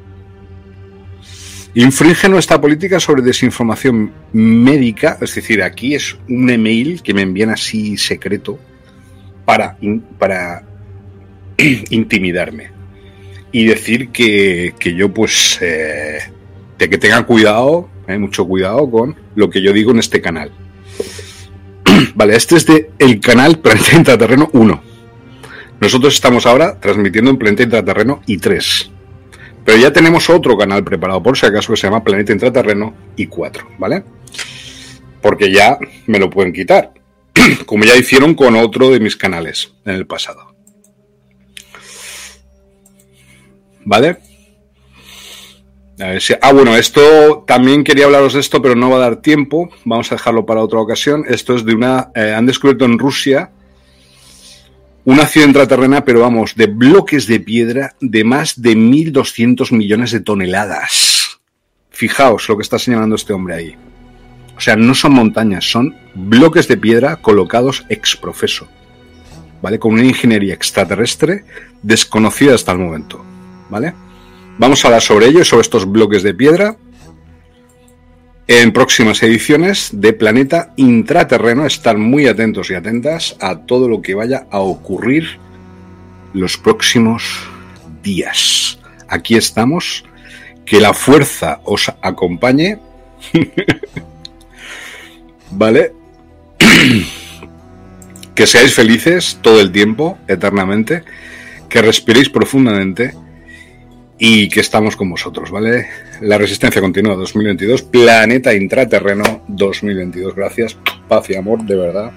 Infringe 1.74 2.28
nuestra 2.28 2.60
política 2.60 2.98
sobre 2.98 3.22
desinformación 3.22 4.10
médica, 4.32 5.18
es 5.20 5.34
decir, 5.34 5.62
aquí 5.62 5.94
es 5.94 6.16
un 6.28 6.48
email 6.50 7.02
que 7.02 7.14
me 7.14 7.22
envían 7.22 7.50
así 7.50 7.96
secreto 7.96 8.58
para, 9.44 9.76
para 10.18 10.67
intimidarme 11.90 12.70
y 13.52 13.66
decir 13.66 14.10
que, 14.10 14.74
yo 14.96 15.12
pues 15.12 15.58
eh, 15.60 16.18
de 16.78 16.88
que 16.88 16.98
tengan 16.98 17.24
cuidado, 17.24 17.88
eh, 18.06 18.18
mucho 18.18 18.46
cuidado 18.46 18.90
con 18.90 19.16
lo 19.34 19.50
que 19.50 19.60
yo 19.62 19.72
digo 19.72 19.90
en 19.90 19.98
este 19.98 20.20
canal. 20.20 20.52
vale, 22.14 22.36
este 22.36 22.56
es 22.56 22.66
de 22.66 22.90
el 22.98 23.20
canal 23.20 23.58
Planeta 23.58 23.96
Intraterreno 23.96 24.50
1. 24.52 24.82
Nosotros 25.80 26.14
estamos 26.14 26.46
ahora 26.46 26.78
transmitiendo 26.78 27.30
en 27.30 27.38
Planeta 27.38 27.62
Intraterreno 27.62 28.22
y 28.26 28.38
3. 28.38 28.90
Pero 29.64 29.78
ya 29.78 29.92
tenemos 29.92 30.28
otro 30.30 30.56
canal 30.56 30.82
preparado 30.82 31.22
por 31.22 31.36
si 31.36 31.46
acaso 31.46 31.72
que 31.72 31.76
se 31.76 31.86
llama 31.86 32.02
Planeta 32.02 32.32
Intraterreno 32.32 32.94
y 33.16 33.26
4, 33.26 33.68
¿vale? 33.78 34.02
Porque 35.20 35.52
ya 35.52 35.78
me 36.06 36.18
lo 36.18 36.30
pueden 36.30 36.52
quitar, 36.52 36.92
como 37.66 37.84
ya 37.84 37.96
hicieron 37.96 38.34
con 38.34 38.56
otro 38.56 38.90
de 38.90 39.00
mis 39.00 39.16
canales 39.16 39.72
en 39.84 39.94
el 39.94 40.06
pasado. 40.06 40.47
¿Vale? 43.88 44.18
ah, 46.42 46.52
bueno, 46.52 46.76
esto 46.76 47.42
también 47.46 47.82
quería 47.82 48.04
hablaros 48.04 48.34
de 48.34 48.40
esto, 48.40 48.60
pero 48.60 48.74
no 48.74 48.90
va 48.90 48.96
a 48.96 49.00
dar 49.00 49.16
tiempo. 49.22 49.70
Vamos 49.86 50.12
a 50.12 50.16
dejarlo 50.16 50.44
para 50.44 50.60
otra 50.60 50.78
ocasión. 50.78 51.24
Esto 51.26 51.56
es 51.56 51.64
de 51.64 51.74
una. 51.74 52.10
Eh, 52.14 52.34
han 52.36 52.44
descubierto 52.44 52.84
en 52.84 52.98
Rusia 52.98 53.50
una 55.06 55.24
ciudad 55.24 55.46
intraterrena, 55.46 56.04
pero 56.04 56.20
vamos, 56.20 56.54
de 56.54 56.66
bloques 56.66 57.26
de 57.26 57.40
piedra 57.40 57.94
de 57.98 58.24
más 58.24 58.60
de 58.60 58.76
1.200 58.76 59.74
millones 59.74 60.10
de 60.10 60.20
toneladas. 60.20 61.40
Fijaos 61.88 62.46
lo 62.50 62.58
que 62.58 62.62
está 62.64 62.78
señalando 62.78 63.16
este 63.16 63.32
hombre 63.32 63.54
ahí. 63.54 63.76
O 64.54 64.60
sea, 64.60 64.76
no 64.76 64.94
son 64.94 65.14
montañas, 65.14 65.64
son 65.64 65.96
bloques 66.14 66.68
de 66.68 66.76
piedra 66.76 67.16
colocados 67.16 67.86
ex 67.88 68.16
profeso. 68.16 68.68
¿Vale? 69.62 69.78
Con 69.78 69.94
una 69.94 70.04
ingeniería 70.04 70.52
extraterrestre 70.52 71.44
desconocida 71.82 72.54
hasta 72.54 72.72
el 72.72 72.78
momento. 72.78 73.24
¿Vale? 73.68 73.94
Vamos 74.58 74.84
a 74.84 74.88
hablar 74.88 75.02
sobre 75.02 75.26
ello 75.26 75.40
y 75.40 75.44
sobre 75.44 75.62
estos 75.62 75.90
bloques 75.90 76.22
de 76.22 76.34
piedra 76.34 76.76
en 78.48 78.72
próximas 78.72 79.22
ediciones 79.22 79.90
de 79.92 80.12
Planeta 80.14 80.72
Intraterreno. 80.76 81.66
Estar 81.66 81.98
muy 81.98 82.26
atentos 82.26 82.70
y 82.70 82.74
atentas 82.74 83.36
a 83.40 83.60
todo 83.66 83.88
lo 83.88 84.02
que 84.02 84.14
vaya 84.14 84.46
a 84.50 84.60
ocurrir 84.60 85.38
los 86.32 86.56
próximos 86.56 87.22
días. 88.02 88.78
Aquí 89.06 89.36
estamos. 89.36 90.04
Que 90.64 90.80
la 90.80 90.92
fuerza 90.92 91.60
os 91.64 91.90
acompañe. 92.02 92.78
¿Vale? 95.50 95.92
que 98.34 98.46
seáis 98.46 98.74
felices 98.74 99.38
todo 99.40 99.60
el 99.60 99.72
tiempo, 99.72 100.18
eternamente. 100.26 101.04
Que 101.68 101.80
respiréis 101.80 102.28
profundamente 102.28 103.14
y 104.18 104.48
que 104.48 104.60
estamos 104.60 104.96
con 104.96 105.10
vosotros, 105.10 105.50
¿vale? 105.50 105.88
La 106.20 106.38
Resistencia 106.38 106.80
Continua 106.80 107.14
2022, 107.14 107.82
Planeta 107.82 108.52
Intraterreno 108.54 109.42
2022. 109.46 110.34
Gracias, 110.34 110.76
paz 111.06 111.30
y 111.30 111.36
amor 111.36 111.62
de 111.62 111.76
verdad 111.76 112.12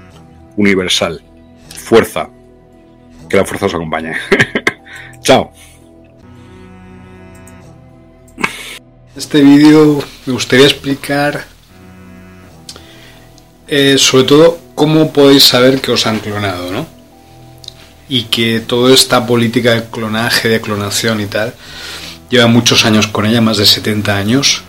universal. 0.58 1.22
Fuerza. 1.78 2.30
Que 3.30 3.38
la 3.38 3.46
fuerza 3.46 3.68
os 3.68 3.76
acompañe. 3.76 4.14
Chao. 5.22 5.52
Este 9.16 9.42
vídeo 9.42 10.04
me 10.26 10.34
gustaría 10.34 10.66
explicar 10.66 11.46
eh, 13.68 13.98
sobre 13.98 14.24
todo 14.24 14.60
cómo 14.74 15.14
podéis 15.14 15.44
saber 15.44 15.80
que 15.80 15.92
os 15.92 16.08
han 16.08 16.20
clonado, 16.20 16.72
¿no? 16.72 17.01
Y 18.12 18.24
que 18.24 18.60
toda 18.60 18.94
esta 18.94 19.26
política 19.26 19.72
de 19.72 19.86
clonaje, 19.86 20.50
de 20.50 20.60
clonación 20.60 21.22
y 21.22 21.28
tal, 21.28 21.56
lleva 22.30 22.48
muchos 22.48 22.84
años 22.84 23.08
con 23.08 23.26
ella, 23.26 23.40
más 23.40 23.56
de 23.56 23.66
70 23.66 24.18
años, 24.18 24.64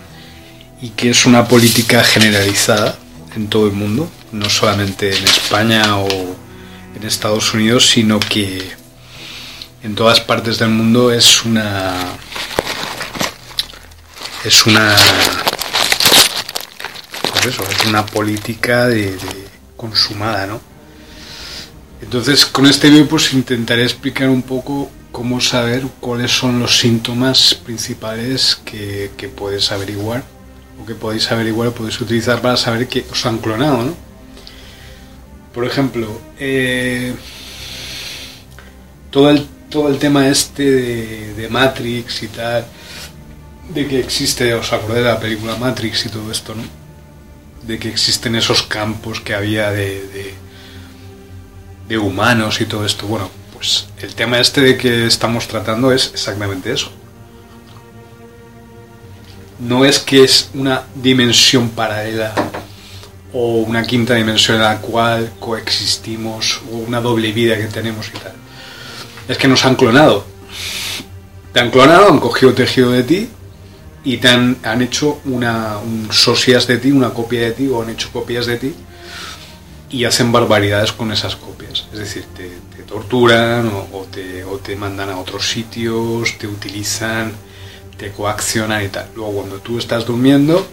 y 0.81 0.90
que 0.90 1.10
es 1.10 1.27
una 1.27 1.48
política 1.48 2.05
generalizada 2.05 2.97
en 3.35 3.48
todo 3.48 3.66
el 3.66 3.73
mundo, 3.73 4.09
no 4.31 4.48
solamente 4.48 5.16
en 5.16 5.24
España 5.24 5.97
o 5.97 6.09
en 6.94 7.02
Estados 7.02 7.52
Unidos, 7.52 7.90
sino 7.90 8.20
que 8.20 8.62
en 9.82 9.97
todas 9.97 10.20
partes 10.20 10.60
del 10.60 10.69
mundo 10.69 11.10
es 11.10 11.44
una 11.44 11.97
es 14.44 14.66
una 14.66 14.94
pues 17.32 17.47
eso, 17.47 17.64
es 17.64 17.86
una 17.86 18.06
política 18.06 18.89
consumada, 19.77 20.47
¿no? 20.47 20.71
Entonces, 22.02 22.44
con 22.44 22.66
este 22.66 22.90
vídeo 22.90 23.08
pues 23.08 23.32
intentaré 23.32 23.84
explicar 23.84 24.28
un 24.28 24.42
poco 24.42 24.90
cómo 25.12 25.40
saber 25.40 25.84
cuáles 26.00 26.32
son 26.32 26.58
los 26.58 26.78
síntomas 26.78 27.54
principales 27.54 28.60
que, 28.64 29.10
puedes 29.36 29.70
averiguar 29.70 30.24
o 30.82 30.84
que 30.84 30.94
podéis 30.94 31.30
averiguar 31.30 31.68
o 31.68 31.74
podéis 31.74 32.00
utilizar 32.00 32.42
para 32.42 32.56
saber 32.56 32.88
que 32.88 33.04
os 33.10 33.24
han 33.24 33.38
clonado, 33.38 33.84
¿no? 33.84 33.94
Por 35.54 35.64
ejemplo, 35.64 36.08
eh, 36.38 37.14
todo, 39.10 39.30
el, 39.30 39.46
todo 39.70 39.88
el 39.88 39.98
tema 39.98 40.26
este 40.28 40.64
de, 41.34 41.48
Matrix 41.48 42.22
y 42.22 42.28
tal, 42.28 42.66
de 43.68 43.86
que 43.86 44.00
existe, 44.00 44.52
os 44.54 44.72
acordáis 44.72 45.04
de 45.04 45.10
la 45.10 45.20
película 45.20 45.56
Matrix 45.56 46.06
y 46.06 46.08
todo 46.08 46.32
esto, 46.32 46.54
¿no? 46.54 46.62
De 47.66 47.78
que 47.78 47.88
existen 47.88 48.34
esos 48.34 48.62
campos 48.62 49.20
que 49.20 49.34
había 49.34 49.70
de, 49.70 50.34
humanos 51.98 52.60
y 52.60 52.66
todo 52.66 52.85
esto. 52.85 53.06
Bueno, 53.06 53.31
pues 53.52 53.86
el 53.98 54.14
tema 54.14 54.39
este 54.39 54.60
de 54.60 54.77
que 54.77 55.06
estamos 55.06 55.48
tratando 55.48 55.93
es 55.93 56.10
exactamente 56.12 56.73
eso. 56.73 56.90
No 59.59 59.85
es 59.85 59.98
que 59.98 60.24
es 60.24 60.51
una 60.55 60.82
dimensión 60.94 61.70
paralela 61.70 62.35
o 63.32 63.59
una 63.59 63.85
quinta 63.85 64.14
dimensión 64.14 64.56
en 64.56 64.64
la 64.64 64.78
cual 64.78 65.32
coexistimos 65.39 66.60
o 66.70 66.77
una 66.77 67.01
doble 67.01 67.32
vida 67.32 67.56
que 67.56 67.64
tenemos 67.64 68.09
y 68.09 68.19
tal. 68.19 68.32
Es 69.28 69.39
que 69.39 69.48
nos 69.48 69.64
han 69.64 69.77
clonado. 69.77 70.24
Te 71.52 71.60
han 71.60 71.70
clonado, 71.70 72.09
han 72.09 72.19
cogido 72.19 72.52
tejido 72.55 72.90
de 72.90 73.02
ti 73.05 73.28
y 74.05 74.16
te 74.16 74.28
han, 74.28 74.56
han 74.64 74.82
hecho 74.82 75.20
una, 75.24 75.78
un 75.78 76.09
socias 76.10 76.66
de 76.66 76.78
ti, 76.78 76.90
una 76.90 77.10
copia 77.10 77.43
de 77.43 77.52
ti 77.52 77.69
o 77.69 77.82
han 77.82 77.90
hecho 77.90 78.10
copias 78.12 78.47
de 78.47 78.56
ti 78.56 78.74
y 79.90 80.05
hacen 80.05 80.32
barbaridades 80.32 80.93
con 80.93 81.12
esas 81.12 81.36
copias. 81.36 81.61
Es 81.93 81.98
decir, 81.98 82.24
te, 82.35 82.82
torturan 82.85 83.69
o, 83.69 83.89
o, 83.98 84.06
te, 84.10 84.44
o 84.44 84.59
te 84.59 84.77
mandan 84.77 85.10
a 85.10 85.19
otros 85.19 85.48
sitios, 85.48 86.39
te 86.39 86.47
utilizan, 86.47 87.32
te 87.97 88.10
coaccionan 88.10 88.85
y 88.85 88.89
tal. 88.89 89.09
Luego 89.14 89.32
cuando 89.32 89.59
tú 89.59 89.78
estás 89.78 90.06
durmiendo, 90.06 90.66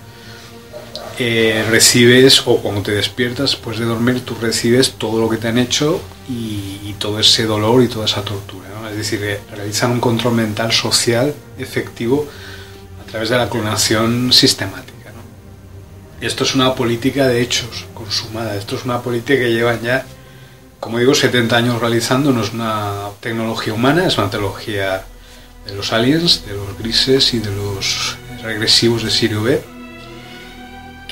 eh, 1.22 1.66
recibes, 1.70 2.44
o 2.48 2.62
cuando 2.62 2.82
te 2.82 2.94
despiertas 2.94 3.52
después 3.52 3.78
de 3.78 3.86
dormir, 3.86 4.22
tú 4.22 4.36
recibes 4.40 4.94
todo 4.94 5.20
lo 5.20 5.30
que 5.30 5.36
te 5.36 5.50
han 5.50 5.58
hecho 5.58 6.00
y, 6.30 6.80
y 6.86 6.96
todo 6.98 7.20
ese 7.20 7.46
dolor 7.46 7.84
y 7.84 7.90
toda 7.90 8.06
esa 8.06 8.22
tortura. 8.22 8.70
¿no? 8.74 8.88
Es 8.88 8.96
decir, 8.96 9.22
eh, 9.24 9.42
realizan 9.54 9.92
un 9.92 10.00
control 10.00 10.36
mental 10.36 10.72
social 10.72 11.34
efectivo 11.58 12.26
a 13.04 13.12
través 13.12 13.28
de 13.28 13.38
la 13.38 13.50
clonación 13.50 14.32
sistemática. 14.32 15.12
¿no? 15.12 16.26
Esto 16.26 16.46
es 16.46 16.56
una 16.56 16.74
política 16.74 17.28
de 17.28 17.42
hechos 17.42 17.86
consumada, 17.94 18.56
esto 18.56 18.78
es 18.78 18.86
una 18.86 19.02
política 19.02 19.40
que 19.40 19.52
llevan 19.52 19.82
ya, 19.82 20.06
como 20.80 21.00
digo, 21.00 21.14
70 21.14 21.56
años 21.56 21.80
realizando, 21.80 22.32
no 22.32 22.44
es 22.44 22.54
una 22.54 23.10
tecnología 23.20 23.74
humana, 23.74 24.06
es 24.06 24.18
una 24.18 24.30
tecnología 24.30 25.04
de 25.66 25.76
los 25.76 25.92
aliens, 25.94 26.46
de 26.46 26.54
los 26.54 26.78
grises 26.78 27.34
y 27.34 27.40
de 27.40 27.52
los 27.56 28.18
regresivos 28.42 29.04
de 29.04 29.12
Sirio 29.12 29.44
B 29.44 29.80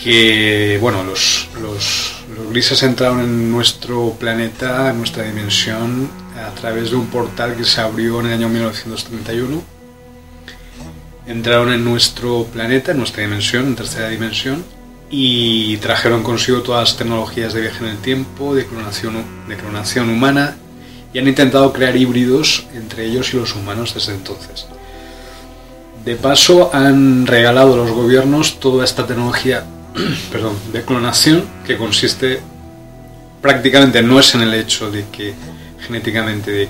que 0.02 0.78
bueno, 0.80 1.04
los, 1.04 1.50
los, 1.62 2.24
los, 2.36 2.50
grises 2.52 2.84
entraron 2.84 3.20
en 3.20 3.52
nuestro 3.52 4.16
planeta, 4.20 4.92
en 4.92 5.00
nuestra 5.00 5.24
dimensión, 5.24 6.10
a 6.38 6.54
través 6.54 6.92
de 6.92 6.96
un 6.96 7.08
portal 7.08 7.56
que 7.56 7.66
se 7.66 7.82
abrió 7.82 8.20
en 8.22 8.28
el 8.28 8.34
año 8.34 8.48
1931. 8.48 9.62
Entraron 11.26 11.74
en 11.74 11.84
nuestro 11.84 12.46
planeta, 12.46 12.92
en 12.92 13.00
nuestra 13.00 13.24
dimensión, 13.24 13.66
en 13.66 13.76
tercera 13.76 14.08
dimensión, 14.08 14.64
y 15.10 15.78
trajeron 15.78 16.24
consigo 16.24 16.62
todas 16.62 16.90
las 16.90 16.98
tecnologías 16.98 17.54
de 17.54 17.62
viaje 17.62 17.84
en 17.84 17.92
el 17.92 17.98
tiempo, 17.98 18.56
de 18.56 18.66
clonación, 18.66 20.10
humana, 20.10 20.58
y 21.14 21.20
han 21.20 21.28
intentado 21.28 21.72
crear 21.72 21.96
híbridos 21.96 22.68
entre 22.74 23.06
ellos 23.06 23.34
y 23.34 23.38
los 23.38 23.56
humanos 23.56 23.94
desde 23.94 24.14
entonces. 24.14 24.68
De 26.04 26.16
paso, 26.16 26.70
han 26.74 27.26
regalado 27.26 27.74
a 27.74 27.78
los 27.78 27.92
gobiernos 27.92 28.60
toda 28.60 28.84
esta 28.84 29.08
tecnología 29.08 29.66
de 30.74 30.82
clonación 30.84 31.46
que 31.66 31.78
consiste 31.78 32.40
prácticamente 33.42 34.02
no 34.02 34.20
es 34.20 34.36
en 34.36 34.42
el 34.42 34.54
hecho 34.54 34.92
de 34.92 35.06
que 35.12 35.34
genéticamente 35.80 36.52
de 36.52 36.68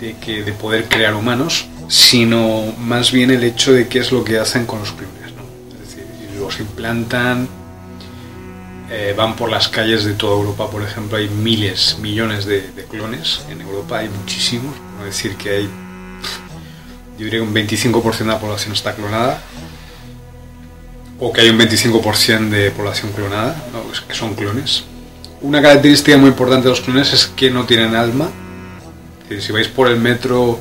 de 0.00 0.16
que 0.16 0.42
de 0.42 0.52
poder 0.52 0.86
crear 0.88 1.14
humanos, 1.14 1.66
sino 1.86 2.74
más 2.78 3.12
bien 3.12 3.30
el 3.30 3.44
hecho 3.44 3.72
de 3.72 3.86
qué 3.86 4.00
es 4.00 4.10
lo 4.10 4.24
que 4.24 4.38
hacen 4.38 4.66
con 4.66 4.80
los 4.80 4.90
decir, 4.90 5.21
los 6.42 6.60
implantan, 6.60 7.48
eh, 8.90 9.14
van 9.16 9.36
por 9.36 9.50
las 9.50 9.68
calles 9.68 10.04
de 10.04 10.14
toda 10.14 10.36
Europa, 10.36 10.70
por 10.70 10.82
ejemplo, 10.82 11.16
hay 11.16 11.28
miles, 11.28 11.98
millones 12.00 12.44
de, 12.44 12.70
de 12.72 12.84
clones 12.84 13.42
en 13.50 13.60
Europa, 13.60 13.98
hay 13.98 14.08
muchísimos, 14.08 14.74
no 14.98 15.04
decir 15.04 15.36
que 15.36 15.50
hay, 15.50 15.70
yo 17.18 17.24
diría 17.24 17.40
que 17.40 17.46
un 17.46 17.54
25% 17.54 18.18
de 18.18 18.24
la 18.26 18.38
población 18.38 18.72
está 18.72 18.94
clonada, 18.94 19.40
o 21.18 21.32
que 21.32 21.40
hay 21.42 21.50
un 21.50 21.58
25% 21.58 22.48
de 22.48 22.70
población 22.72 23.12
clonada, 23.12 23.56
¿no? 23.72 23.84
que 24.06 24.14
son 24.14 24.34
clones. 24.34 24.84
Una 25.40 25.62
característica 25.62 26.18
muy 26.18 26.30
importante 26.30 26.64
de 26.64 26.70
los 26.70 26.80
clones 26.80 27.12
es 27.12 27.26
que 27.26 27.48
no 27.50 27.64
tienen 27.64 27.94
alma. 27.94 28.28
Si 29.40 29.52
vais 29.52 29.68
por 29.68 29.88
el 29.88 29.98
metro 29.98 30.58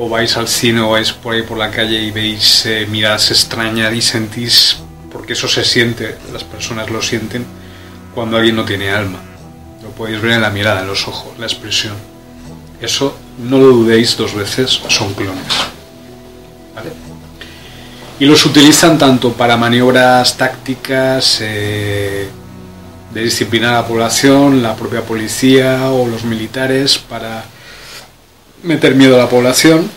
o 0.00 0.08
vais 0.08 0.36
al 0.36 0.46
cine 0.46 0.80
o 0.80 0.90
vais 0.90 1.12
por 1.12 1.34
ahí 1.34 1.42
por 1.42 1.58
la 1.58 1.70
calle 1.70 2.00
y 2.00 2.12
veis 2.12 2.64
eh, 2.66 2.86
miradas 2.88 3.32
extrañas 3.32 3.92
y 3.92 4.00
sentís, 4.00 4.78
porque 5.10 5.32
eso 5.32 5.48
se 5.48 5.64
siente, 5.64 6.16
las 6.32 6.44
personas 6.44 6.88
lo 6.88 7.02
sienten 7.02 7.44
cuando 8.14 8.36
alguien 8.36 8.54
no 8.54 8.64
tiene 8.64 8.90
alma. 8.90 9.18
Lo 9.82 9.90
podéis 9.90 10.20
ver 10.20 10.32
en 10.32 10.42
la 10.42 10.50
mirada, 10.50 10.82
en 10.82 10.86
los 10.86 11.08
ojos, 11.08 11.36
la 11.38 11.46
expresión. 11.46 11.94
Eso 12.80 13.16
no 13.38 13.58
lo 13.58 13.66
dudéis 13.66 14.16
dos 14.16 14.34
veces, 14.34 14.80
son 14.88 15.14
clones. 15.14 15.52
¿Vale? 16.74 17.08
y 18.20 18.26
los 18.26 18.44
utilizan 18.46 18.98
tanto 18.98 19.32
para 19.32 19.56
maniobras 19.56 20.36
tácticas 20.36 21.38
eh, 21.40 22.28
de 23.14 23.22
disciplinar 23.22 23.74
a 23.74 23.82
la 23.82 23.86
población, 23.86 24.62
la 24.62 24.74
propia 24.74 25.02
policía 25.02 25.90
o 25.90 26.06
los 26.06 26.24
militares 26.24 26.98
para 26.98 27.44
meter 28.62 28.94
miedo 28.94 29.16
a 29.16 29.18
la 29.18 29.28
población, 29.28 29.90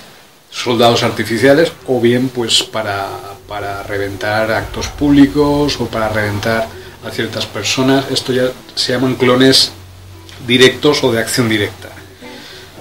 soldados 0.50 1.04
artificiales, 1.04 1.72
o 1.88 2.00
bien 2.00 2.30
pues 2.30 2.64
para, 2.64 3.08
para 3.48 3.84
reventar 3.84 4.52
actos 4.52 4.88
públicos 4.88 5.80
o 5.80 5.88
para 5.88 6.10
reventar 6.10 6.68
a 7.06 7.12
ciertas 7.12 7.46
personas. 7.46 8.06
Esto 8.12 8.34
ya 8.34 8.52
se 8.76 8.94
llaman 8.94 9.16
clones 9.16 9.72
directos 10.48 11.04
o 11.04 11.12
de 11.12 11.20
acción 11.20 11.50
directa. 11.50 11.90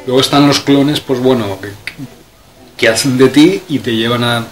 Luego 0.06 0.20
están 0.20 0.46
los 0.46 0.60
clones, 0.60 1.00
pues 1.00 1.20
bueno, 1.20 1.58
que, 2.76 2.88
hacen 2.88 3.18
de 3.18 3.28
ti 3.28 3.62
y 3.68 3.80
te 3.80 3.94
llevan 3.94 4.24
a 4.24 4.46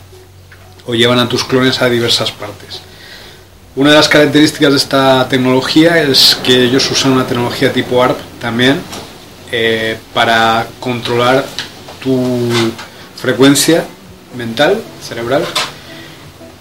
o 0.86 0.94
llevan 0.94 1.18
a 1.18 1.28
tus 1.28 1.44
clones 1.44 1.82
a 1.82 1.88
diversas 1.88 2.32
partes. 2.32 2.80
Una 3.76 3.90
de 3.90 3.96
las 3.96 4.08
características 4.08 4.70
de 4.70 4.76
esta 4.76 5.28
tecnología 5.28 6.02
es 6.02 6.36
que 6.42 6.64
ellos 6.64 6.90
usan 6.90 7.12
una 7.12 7.26
tecnología 7.26 7.72
tipo 7.72 8.02
ARP 8.02 8.18
también 8.40 8.80
eh, 9.52 9.96
para 10.12 10.66
controlar 10.80 11.44
tu 12.02 12.48
frecuencia 13.16 13.84
mental, 14.36 14.80
cerebral, 15.02 15.44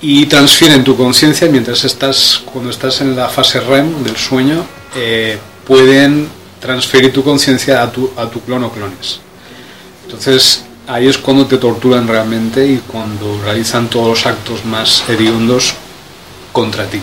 y 0.01 0.25
transfieren 0.27 0.83
tu 0.83 0.95
conciencia 0.95 1.47
mientras 1.49 1.83
estás, 1.83 2.41
cuando 2.51 2.69
estás 2.69 3.01
en 3.01 3.15
la 3.15 3.29
fase 3.29 3.59
REM 3.59 4.03
del 4.03 4.15
sueño, 4.15 4.65
eh, 4.95 5.37
pueden 5.65 6.29
transferir 6.59 7.11
tu 7.11 7.23
conciencia 7.23 7.83
a 7.83 7.91
tu, 7.91 8.11
a 8.15 8.29
tu 8.29 8.41
clon 8.41 8.63
o 8.63 8.71
clones. 8.71 9.19
Entonces, 10.05 10.63
ahí 10.87 11.07
es 11.07 11.17
cuando 11.17 11.45
te 11.45 11.57
torturan 11.57 12.07
realmente 12.07 12.65
y 12.65 12.77
cuando 12.87 13.39
realizan 13.43 13.89
todos 13.89 14.07
los 14.07 14.25
actos 14.25 14.65
más 14.65 15.03
hediondos 15.09 15.73
contra 16.51 16.85
ti. 16.85 17.01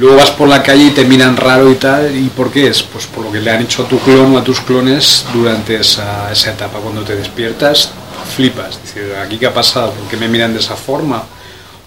Luego 0.00 0.16
vas 0.16 0.30
por 0.30 0.48
la 0.48 0.62
calle 0.62 0.84
y 0.84 0.90
te 0.92 1.04
miran 1.04 1.36
raro 1.36 1.70
y 1.70 1.74
tal, 1.74 2.16
¿y 2.16 2.30
por 2.30 2.50
qué 2.50 2.68
es? 2.68 2.82
Pues 2.82 3.06
por 3.06 3.22
lo 3.22 3.30
que 3.30 3.38
le 3.38 3.50
han 3.50 3.60
hecho 3.60 3.82
a 3.82 3.86
tu 3.86 3.98
clon 3.98 4.34
o 4.34 4.38
a 4.38 4.42
tus 4.42 4.58
clones 4.60 5.26
durante 5.34 5.78
esa, 5.78 6.32
esa 6.32 6.52
etapa. 6.52 6.78
Cuando 6.78 7.02
te 7.02 7.14
despiertas, 7.14 7.90
flipas. 8.34 8.76
Es 8.82 8.94
decir, 8.94 9.14
¿aquí 9.22 9.36
qué 9.36 9.44
ha 9.44 9.52
pasado? 9.52 9.92
¿Por 9.92 10.08
qué 10.08 10.16
me 10.16 10.26
miran 10.26 10.54
de 10.54 10.60
esa 10.60 10.74
forma? 10.74 11.22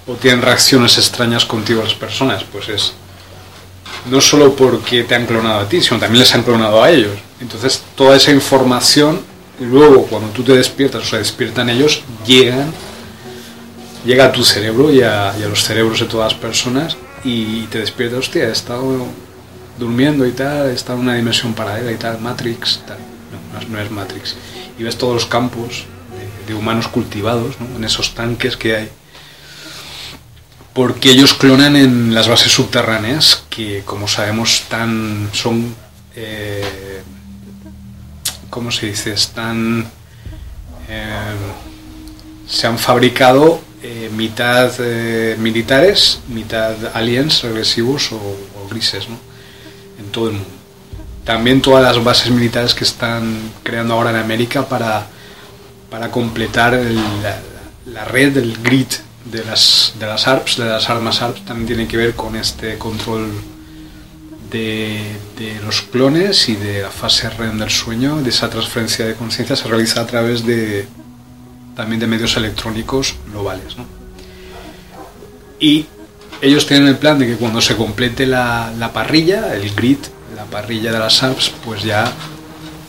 ¿O 0.05 0.13
tienen 0.13 0.43
reacciones 0.43 0.95
extrañas 0.99 1.43
contigo 1.43 1.81
las 1.81 1.95
personas? 1.95 2.43
Pues 2.43 2.69
es 2.69 2.93
no 4.11 4.21
solo 4.21 4.55
porque 4.55 5.05
te 5.05 5.15
han 5.15 5.25
clonado 5.25 5.61
a 5.61 5.67
ti, 5.67 5.81
sino 5.81 5.99
también 5.99 6.19
les 6.19 6.35
han 6.35 6.43
clonado 6.43 6.83
a 6.83 6.91
ellos. 6.91 7.17
Entonces, 7.41 7.81
toda 7.95 8.15
esa 8.15 8.29
información 8.29 9.21
luego 9.59 10.05
cuando 10.05 10.29
tú 10.29 10.43
te 10.43 10.53
despiertas 10.53 11.01
o 11.01 11.05
se 11.05 11.17
despiertan 11.17 11.67
ellos, 11.69 12.03
llegan, 12.27 12.71
llega 14.05 14.25
a 14.25 14.31
tu 14.31 14.43
cerebro 14.43 14.91
y 14.91 15.01
a, 15.01 15.33
los 15.49 15.63
cerebros 15.63 15.99
de 15.99 16.05
todas 16.05 16.33
las 16.33 16.39
personas 16.39 16.95
y 17.23 17.67
te 17.67 17.79
despiertas, 17.79 18.19
hostia, 18.19 18.47
he 18.47 18.51
estado 18.51 19.07
durmiendo 19.77 20.25
y 20.25 20.31
tal, 20.31 20.69
he 20.69 20.73
estado 20.73 20.99
en 20.99 21.05
una 21.05 21.15
dimensión 21.15 21.53
paralela 21.53 21.91
y 21.91 21.97
tal, 21.97 22.19
Matrix, 22.19 22.81
tal. 22.85 22.97
No, 23.53 23.69
no 23.69 23.79
es 23.79 23.91
Matrix. 23.91 24.35
Y 24.77 24.83
ves 24.83 24.97
todos 24.97 25.13
los 25.13 25.25
campos 25.25 25.85
de, 26.47 26.53
humanos 26.53 26.87
cultivados 26.87 27.55
¿no? 27.59 27.77
en 27.77 27.83
esos 27.83 28.13
tanques 28.13 28.57
que 28.57 28.75
hay. 28.75 28.89
Porque 30.73 31.11
ellos 31.11 31.33
clonan 31.33 31.75
en 31.75 32.13
las 32.13 32.27
bases 32.27 32.51
subterráneas 32.51 33.43
que, 33.49 33.83
como 33.85 34.07
sabemos, 34.07 34.63
tan, 34.69 35.29
son... 35.31 35.75
Eh, 36.15 37.01
¿cómo 38.49 38.69
se 38.71 38.87
dice? 38.87 39.13
Están, 39.13 39.87
eh, 40.87 41.35
se 42.47 42.67
han 42.67 42.77
fabricado 42.77 43.61
eh, 43.85 44.09
mitad 44.15 44.71
eh, 44.79 45.35
militares, 45.37 46.21
mitad 46.29 46.73
aliens 46.93 47.43
regresivos 47.43 48.13
o, 48.13 48.37
grises, 48.69 49.09
¿no? 49.09 49.17
En 49.99 50.09
todo 50.09 50.29
el 50.29 50.35
mundo. 50.35 50.49
También 51.25 51.61
todas 51.61 51.83
las 51.83 52.01
bases 52.01 52.31
militares 52.31 52.73
que 52.73 52.85
están 52.85 53.51
creando 53.61 53.93
ahora 53.93 54.11
en 54.11 54.15
América 54.15 54.69
para, 54.69 55.05
para 55.89 56.09
completar 56.11 56.79
la 57.85 58.05
red, 58.05 58.37
el 58.37 58.57
grid 58.63 58.87
de 59.25 59.43
las, 59.43 59.93
de 59.99 60.07
las 60.07 60.27
ARPS, 60.29 60.57
de 60.57 60.65
las 60.65 60.89
armas 60.89 61.21
ARPS, 61.21 61.43
también 61.43 61.67
tiene 61.67 61.87
que 61.87 61.97
ver 61.97 62.13
con 62.13 62.37
este 62.37 62.77
control 62.77 63.31
de, 64.49 65.17
de 65.37 65.59
los 65.65 65.81
clones 65.81 66.47
y 66.47 66.55
de 66.55 66.83
la 66.83 66.89
fase 66.89 67.29
REM 67.29 67.59
del 67.59 67.69
sueño, 67.69 68.21
de 68.21 68.29
esa 68.29 68.49
transferencia 68.49 69.05
de 69.05 69.15
conciencia 69.15 69.57
se 69.57 69.67
realiza 69.67 69.99
a 69.99 70.07
través 70.07 70.45
de 70.45 70.87
también 71.75 71.99
de 71.99 72.07
medios 72.07 72.35
electrónicos 72.37 73.15
globales. 73.31 73.77
¿no? 73.77 73.85
Y 75.59 75.85
ellos 76.41 76.65
tienen 76.67 76.87
el 76.87 76.97
plan 76.97 77.17
de 77.19 77.25
que 77.27 77.35
cuando 77.35 77.61
se 77.61 77.75
complete 77.75 78.25
la, 78.25 78.71
la 78.77 78.91
parrilla, 78.91 79.53
el 79.55 79.73
grid, 79.73 79.97
la 80.35 80.43
parrilla 80.45 80.91
de 80.91 80.99
las 80.99 81.23
apps, 81.23 81.51
pues 81.65 81.83
ya 81.83 82.11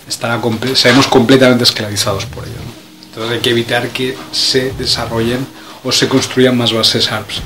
estará 0.09 0.41
comple- 0.41 0.75
seremos 0.75 1.07
completamente 1.07 1.65
esclavizados 1.65 2.27
por 2.27 2.45
ello. 2.45 2.55
¿no? 2.57 3.05
Entonces 3.09 3.33
hay 3.33 3.41
que 3.41 3.51
evitar 3.51 3.89
que 3.91 4.17
se 4.33 4.73
desarrollen 4.73 5.47
o 5.85 5.93
se 5.93 6.09
construyan 6.09 6.57
más 6.57 6.73
bases 6.73 7.13
ARPS. 7.13 7.43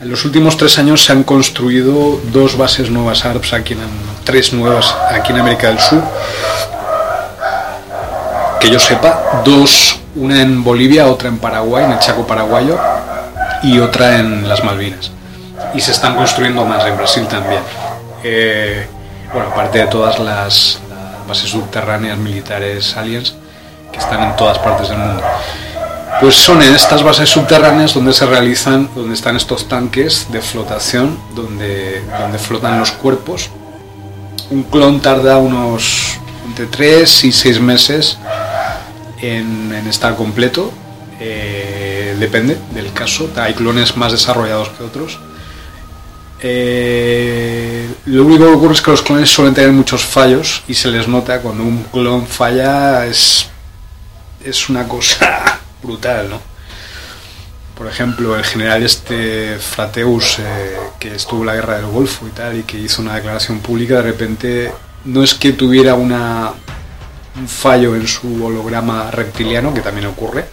En 0.00 0.08
los 0.10 0.24
últimos 0.24 0.56
tres 0.56 0.78
años 0.78 1.04
se 1.04 1.12
han 1.12 1.22
construido 1.22 2.18
dos 2.32 2.56
bases 2.56 2.90
nuevas 2.90 3.24
ARPS 3.24 3.52
aquí 3.52 3.74
en 3.74 3.80
tres 4.24 4.52
nuevas 4.52 4.92
aquí 5.10 5.32
en 5.32 5.38
América 5.40 5.68
del 5.68 5.78
Sur. 5.80 6.02
Que 8.60 8.70
yo 8.70 8.78
sepa, 8.78 9.42
dos, 9.44 9.98
una 10.14 10.42
en 10.42 10.62
Bolivia, 10.62 11.06
otra 11.06 11.28
en 11.28 11.38
Paraguay, 11.38 11.84
en 11.84 11.92
el 11.92 11.98
Chaco 11.98 12.26
paraguayo, 12.26 12.78
y 13.62 13.78
otra 13.78 14.18
en 14.18 14.48
las 14.48 14.62
Malvinas. 14.64 15.10
Y 15.74 15.80
se 15.80 15.92
están 15.92 16.16
construyendo 16.16 16.64
más 16.64 16.84
en 16.86 16.96
Brasil 16.96 17.26
también. 17.26 17.62
Eh, 18.22 18.86
bueno, 19.32 19.48
aparte 19.48 19.78
de 19.78 19.86
todas 19.86 20.18
las, 20.18 20.80
bases 21.26 21.50
subterráneas 21.50 22.18
militares 22.18 22.96
aliens 22.96 23.34
que 23.90 23.98
están 23.98 24.22
en 24.22 24.36
todas 24.36 24.58
partes 24.58 24.88
del 24.88 24.98
mundo. 24.98 25.22
Pues 26.20 26.34
son 26.34 26.62
en 26.62 26.74
estas 26.74 27.02
bases 27.02 27.28
subterráneas 27.28 27.94
donde 27.94 28.12
se 28.12 28.26
realizan, 28.26 28.88
donde 28.94 29.14
están 29.14 29.36
estos 29.36 29.68
tanques 29.68 30.30
de 30.30 30.40
flotación, 30.40 31.18
donde, 31.34 32.02
donde 32.20 32.38
flotan 32.38 32.78
los 32.78 32.92
cuerpos. 32.92 33.50
Un 34.50 34.64
clon 34.64 35.00
tarda 35.00 35.38
unos 35.38 36.18
entre 36.46 36.66
3 36.66 37.24
y 37.24 37.32
6 37.32 37.60
meses 37.60 38.18
en, 39.22 39.72
estar 39.88 40.16
completo. 40.16 40.72
Eh, 41.18 42.16
depende 42.18 42.58
del 42.74 42.92
caso. 42.92 43.30
Hay 43.36 43.54
clones 43.54 43.96
más 43.96 44.12
desarrollados 44.12 44.68
que 44.70 44.84
otros. 44.84 45.18
Eh, 46.44 47.88
lo 48.06 48.24
único 48.24 48.44
que 48.44 48.52
ocurre 48.52 48.74
es 48.74 48.82
que 48.82 48.90
los 48.90 49.02
clones 49.02 49.30
suelen 49.30 49.54
tener 49.54 49.70
muchos 49.70 50.04
fallos 50.04 50.64
y 50.66 50.74
se 50.74 50.88
les 50.88 51.06
nota 51.06 51.40
cuando 51.40 51.62
un 51.62 51.84
clon 51.84 52.26
falla 52.26 53.06
es, 53.06 53.48
es 54.44 54.68
una 54.68 54.88
cosa 54.88 55.60
brutal, 55.82 56.30
¿no? 56.30 56.52
Por 57.76 57.86
ejemplo, 57.86 58.36
el 58.36 58.44
general 58.44 58.82
este 58.82 59.56
Frateus, 59.58 60.38
eh, 60.40 60.76
que 60.98 61.14
estuvo 61.14 61.40
en 61.40 61.46
la 61.46 61.54
guerra 61.54 61.76
del 61.76 61.86
Golfo 61.86 62.26
y 62.26 62.30
tal, 62.30 62.58
y 62.58 62.62
que 62.64 62.78
hizo 62.78 63.02
una 63.02 63.14
declaración 63.14 63.60
pública, 63.60 63.96
de 63.96 64.02
repente 64.02 64.72
no 65.04 65.22
es 65.22 65.34
que 65.34 65.52
tuviera 65.52 65.94
una, 65.94 66.52
un 67.36 67.48
fallo 67.48 67.94
en 67.94 68.06
su 68.06 68.44
holograma 68.44 69.10
reptiliano, 69.10 69.72
que 69.72 69.80
también 69.80 70.06
ocurre, 70.06 70.46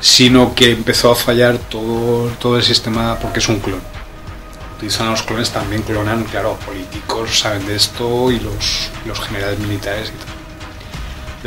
sino 0.00 0.54
que 0.54 0.70
empezó 0.72 1.10
a 1.10 1.16
fallar 1.16 1.58
todo, 1.58 2.28
todo 2.38 2.56
el 2.56 2.62
sistema 2.62 3.18
porque 3.18 3.40
es 3.40 3.48
un 3.48 3.60
clon. 3.60 3.80
Utilizan 4.76 5.08
a 5.08 5.10
los 5.10 5.22
clones, 5.22 5.50
también 5.50 5.82
clonan, 5.82 6.24
claro, 6.24 6.56
políticos 6.64 7.40
saben 7.40 7.66
de 7.66 7.74
esto 7.74 8.30
y 8.30 8.38
los, 8.38 8.90
los 9.06 9.20
generales 9.20 9.58
militares 9.58 10.12
y 10.14 10.24
tal. 10.24 10.38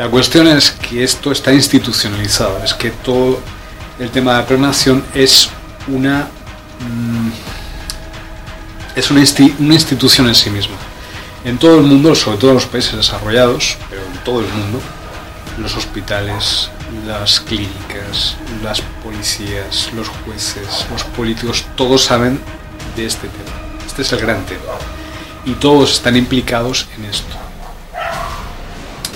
La 0.05 0.09
cuestión 0.09 0.47
es 0.47 0.71
que 0.71 1.03
esto 1.03 1.31
está 1.31 1.53
institucionalizado, 1.53 2.61
es 2.63 2.73
que 2.73 2.91
todo 2.91 3.39
el 3.99 4.09
tema 4.09 4.33
de 4.33 4.37
la 4.39 4.45
clonación 4.45 5.03
es 5.13 5.49
una 5.87 6.27
mm, 6.79 7.31
es 8.95 9.11
una, 9.11 9.23
una 9.59 9.73
institución 9.73 10.27
en 10.27 10.35
sí 10.35 10.49
misma. 10.49 10.75
En 11.43 11.57
todo 11.57 11.79
el 11.79 11.83
mundo, 11.83 12.13
sobre 12.13 12.37
todo 12.37 12.51
en 12.51 12.55
los 12.55 12.67
países 12.67 12.95
desarrollados, 12.95 13.77
pero 13.89 14.03
en 14.03 14.23
todo 14.23 14.41
el 14.41 14.47
mundo, 14.47 14.79
los 15.57 15.75
hospitales, 15.75 16.69
las 17.07 17.39
clínicas, 17.39 18.35
las 18.63 18.81
policías, 19.03 19.89
los 19.95 20.07
jueces, 20.07 20.85
los 20.91 21.03
políticos, 21.03 21.65
todos 21.75 22.03
saben 22.03 22.39
de 22.95 23.05
este 23.05 23.27
tema. 23.27 23.51
Este 23.85 24.03
es 24.03 24.13
el 24.13 24.19
gran 24.19 24.45
tema. 24.45 24.61
Y 25.45 25.53
todos 25.53 25.93
están 25.93 26.15
implicados 26.15 26.87
en 26.97 27.05
esto. 27.05 27.35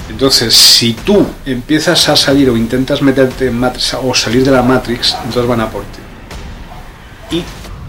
Entonces, 0.09 0.55
si 0.55 0.93
tú 0.93 1.27
empiezas 1.45 2.09
a 2.09 2.15
salir 2.15 2.49
o 2.49 2.57
intentas 2.57 3.01
meterte 3.01 3.47
en 3.47 3.59
Matrix 3.59 3.95
o 4.01 4.15
salir 4.15 4.43
de 4.43 4.51
la 4.51 4.61
Matrix, 4.61 5.15
entonces 5.23 5.47
van 5.47 5.61
a 5.61 5.69
por 5.69 5.83
ti. 5.83 7.37
Y 7.37 7.43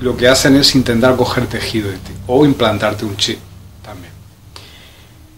lo 0.04 0.16
que 0.16 0.28
hacen 0.28 0.56
es 0.56 0.74
intentar 0.74 1.16
coger 1.16 1.46
tejido 1.46 1.90
de 1.90 1.96
ti 1.96 2.12
o 2.26 2.44
implantarte 2.44 3.04
un 3.04 3.16
chip. 3.16 3.38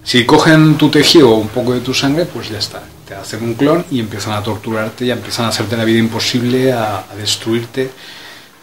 Si 0.08 0.24
cogen 0.24 0.78
tu 0.78 0.88
tejido 0.88 1.32
o 1.32 1.34
un 1.34 1.48
poco 1.48 1.74
de 1.74 1.80
tu 1.80 1.92
sangre, 1.92 2.24
pues 2.24 2.48
ya 2.48 2.56
está. 2.56 2.82
Te 3.06 3.14
hacen 3.14 3.42
un 3.42 3.52
clon 3.52 3.84
y 3.90 4.00
empiezan 4.00 4.32
a 4.32 4.42
torturarte 4.42 5.04
y 5.04 5.10
empiezan 5.10 5.44
a 5.44 5.48
hacerte 5.48 5.76
la 5.76 5.84
vida 5.84 5.98
imposible, 5.98 6.72
a, 6.72 7.04
destruirte. 7.14 7.90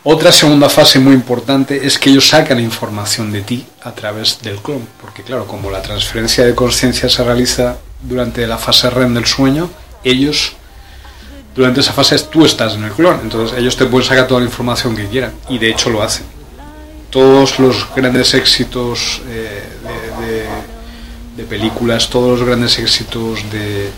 Otra 0.06 0.32
segunda 0.32 0.70
fase 0.70 0.98
muy 0.98 1.14
importante 1.14 1.86
es 1.86 2.00
que 2.00 2.10
ellos 2.10 2.28
sacan 2.28 2.60
información 2.60 3.32
de 3.32 3.44
ti 3.44 3.64
a 3.84 3.92
través 3.92 4.42
del 4.42 4.56
clon, 4.58 4.88
porque 5.00 5.22
claro, 5.22 5.46
como 5.46 5.70
la 5.70 5.84
transferencia 5.84 6.44
de 6.44 6.56
conciencia 6.56 7.10
se 7.10 7.24
realiza 7.24 7.78
durante 8.02 8.48
la 8.48 8.58
fase 8.58 8.90
REM 8.90 9.14
del 9.14 9.28
sueño, 9.28 9.70
ellos 10.04 10.54
durante 11.54 11.82
esa 11.82 11.94
fase 11.94 12.18
tú 12.18 12.44
estás 12.44 12.74
en 12.74 12.86
el 12.86 12.92
clon, 12.94 13.20
entonces 13.22 13.56
ellos 13.56 13.78
te 13.78 13.86
pueden 13.86 14.10
sacar 14.10 14.26
toda 14.26 14.40
la 14.40 14.48
información 14.48 14.96
que 14.96 15.08
quieran 15.08 15.34
y 15.48 15.60
de 15.60 15.70
hecho 15.70 15.92
lo 15.92 16.02
hacen. 16.02 16.26
Todos 17.12 17.60
los 17.60 17.86
grandes 17.96 18.34
éxitos 18.34 19.22
eh, 19.30 19.75
de 21.46 21.58
películas, 21.58 22.10
todos 22.10 22.40
los 22.40 22.48
grandes 22.48 22.78
éxitos 22.80 23.40
de, 23.52 23.90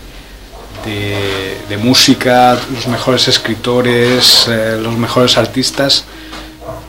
de, 0.84 1.56
de 1.68 1.76
música, 1.78 2.58
los 2.74 2.86
mejores 2.86 3.26
escritores, 3.28 4.46
eh, 4.48 4.78
los 4.80 4.96
mejores 4.96 5.36
artistas, 5.38 6.04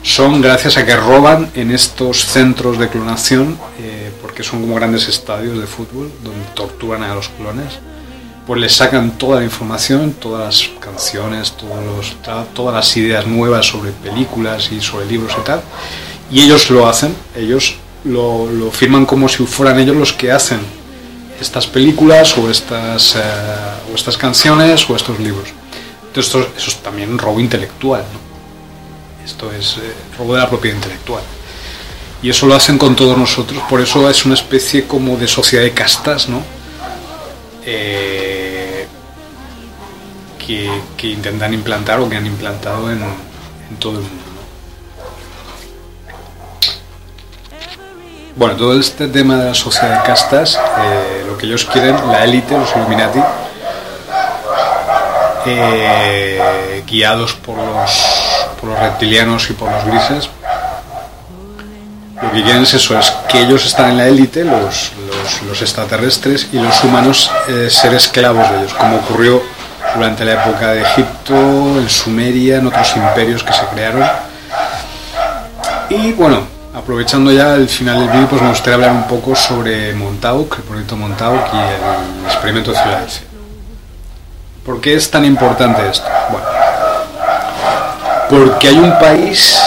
son 0.02 0.40
gracias 0.40 0.76
a 0.76 0.84
que 0.86 0.96
roban 0.96 1.50
en 1.54 1.70
estos 1.70 2.24
centros 2.24 2.78
de 2.78 2.88
clonación, 2.88 3.58
eh, 3.80 4.10
porque 4.22 4.42
son 4.42 4.60
como 4.60 4.74
grandes 4.74 5.08
estadios 5.08 5.58
de 5.58 5.66
fútbol 5.66 6.10
donde 6.22 6.44
torturan 6.54 7.02
a 7.02 7.14
los 7.14 7.28
clones, 7.28 7.74
pues 8.46 8.60
les 8.60 8.72
sacan 8.72 9.12
toda 9.18 9.38
la 9.40 9.44
información, 9.44 10.12
todas 10.14 10.46
las 10.46 10.70
canciones, 10.80 11.52
todos 11.52 11.84
los- 11.84 12.16
todas 12.54 12.74
las 12.74 12.96
ideas 12.96 13.26
nuevas 13.26 13.66
sobre 13.66 13.92
películas 13.92 14.70
y 14.72 14.80
sobre 14.80 15.06
libros 15.06 15.32
y 15.38 15.44
tal, 15.44 15.60
y 16.30 16.40
ellos 16.40 16.70
lo 16.70 16.88
hacen, 16.88 17.14
ellos 17.36 17.76
lo, 18.04 18.70
firman 18.70 19.06
como 19.06 19.28
si 19.28 19.44
fueran 19.44 19.78
ellos 19.78 19.96
los 19.96 20.12
que 20.12 20.32
hacen 20.32 20.60
estas 21.40 21.66
películas 21.66 22.36
o 22.38 22.50
estas, 22.50 23.16
eh, 23.16 23.20
o 23.90 23.94
estas 23.94 24.16
canciones 24.16 24.88
o 24.88 24.96
estos 24.96 25.18
libros. 25.18 25.48
Entonces 26.06 26.26
esto, 26.26 26.52
eso 26.56 26.70
es 26.70 26.76
también 26.78 27.18
robo 27.18 27.40
intelectual, 27.40 28.02
¿no? 28.02 29.24
Esto 29.24 29.52
es 29.52 29.76
eh, 29.76 29.92
robo 30.18 30.34
de 30.34 30.40
la 30.40 30.48
propiedad 30.48 30.76
intelectual. 30.76 31.22
Y 32.22 32.28
eso 32.28 32.46
lo 32.46 32.54
hacen 32.54 32.76
con 32.76 32.94
todos 32.96 33.16
nosotros, 33.16 33.62
por 33.68 33.80
eso 33.80 34.08
es 34.10 34.26
una 34.26 34.34
especie 34.34 34.86
como 34.86 35.16
de 35.16 35.26
sociedad 35.26 35.64
de 35.64 35.72
castas, 35.72 36.28
¿no? 36.28 36.42
Eh, 37.64 38.86
que, 40.44 40.70
que 40.96 41.06
intentan 41.08 41.54
implantar 41.54 42.00
o 42.00 42.08
que 42.08 42.16
han 42.16 42.26
implantado 42.26 42.90
en, 42.90 43.00
en 43.02 43.76
todo 43.78 43.92
el 43.92 44.00
mundo. 44.00 44.29
Bueno, 48.36 48.54
todo 48.56 48.78
este 48.78 49.08
tema 49.08 49.36
de 49.36 49.46
la 49.46 49.54
sociedad 49.54 50.00
de 50.00 50.06
castas, 50.06 50.56
eh, 50.56 51.24
lo 51.26 51.36
que 51.36 51.46
ellos 51.46 51.64
quieren, 51.64 51.96
la 52.10 52.24
élite, 52.24 52.56
los 52.56 52.70
Illuminati, 52.76 53.18
eh, 55.46 56.82
guiados 56.86 57.34
por 57.34 57.56
los, 57.56 58.46
por 58.60 58.70
los 58.70 58.78
reptilianos 58.78 59.50
y 59.50 59.54
por 59.54 59.70
los 59.70 59.84
grises, 59.84 60.30
lo 62.22 62.30
que 62.30 62.42
quieren 62.42 62.62
es 62.62 62.74
eso, 62.74 62.98
es 62.98 63.10
que 63.28 63.40
ellos 63.40 63.66
están 63.66 63.90
en 63.90 63.98
la 63.98 64.06
élite, 64.06 64.44
los, 64.44 64.92
los, 65.08 65.42
los 65.42 65.62
extraterrestres, 65.62 66.48
y 66.52 66.58
los 66.58 66.84
humanos 66.84 67.30
eh, 67.48 67.68
ser 67.68 67.94
esclavos 67.94 68.48
de 68.48 68.58
ellos, 68.58 68.74
como 68.74 68.96
ocurrió 68.96 69.42
durante 69.94 70.24
la 70.24 70.44
época 70.44 70.68
de 70.68 70.82
Egipto, 70.82 71.34
en 71.34 71.88
Sumeria, 71.88 72.56
en 72.58 72.68
otros 72.68 72.94
imperios 72.96 73.42
que 73.42 73.52
se 73.52 73.64
crearon. 73.66 74.06
Y 75.88 76.12
bueno, 76.12 76.59
aprovechando 76.74 77.32
ya 77.32 77.54
el 77.54 77.68
final 77.68 78.00
del 78.00 78.08
vídeo, 78.08 78.28
pues 78.28 78.42
me 78.42 78.48
gustaría 78.48 78.74
hablar 78.74 78.92
un 78.92 79.04
poco 79.04 79.34
sobre 79.34 79.92
Montauk, 79.94 80.56
el 80.58 80.62
proyecto 80.62 80.96
Montauk 80.96 81.40
y 81.52 81.56
el 81.56 82.26
experimento 82.26 82.72
Filadelfia. 82.72 83.26
¿Por 84.64 84.80
qué 84.80 84.94
es 84.94 85.10
tan 85.10 85.24
importante 85.24 85.88
esto? 85.88 86.06
Bueno, 86.30 86.46
porque 88.28 88.68
hay 88.68 88.78
un 88.78 88.98
país 88.98 89.60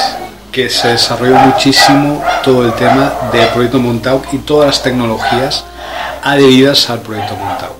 que 0.52 0.70
se 0.70 0.90
desarrolló 0.90 1.36
muchísimo 1.36 2.24
todo 2.44 2.66
el 2.66 2.74
tema 2.74 3.12
del 3.32 3.48
proyecto 3.50 3.80
Montauk 3.80 4.26
y 4.32 4.38
todas 4.38 4.68
las 4.68 4.84
tecnologías 4.84 5.66
adheridas 6.24 6.90
al 6.90 7.00
proyecto 7.00 7.36
Montauk. 7.36 7.74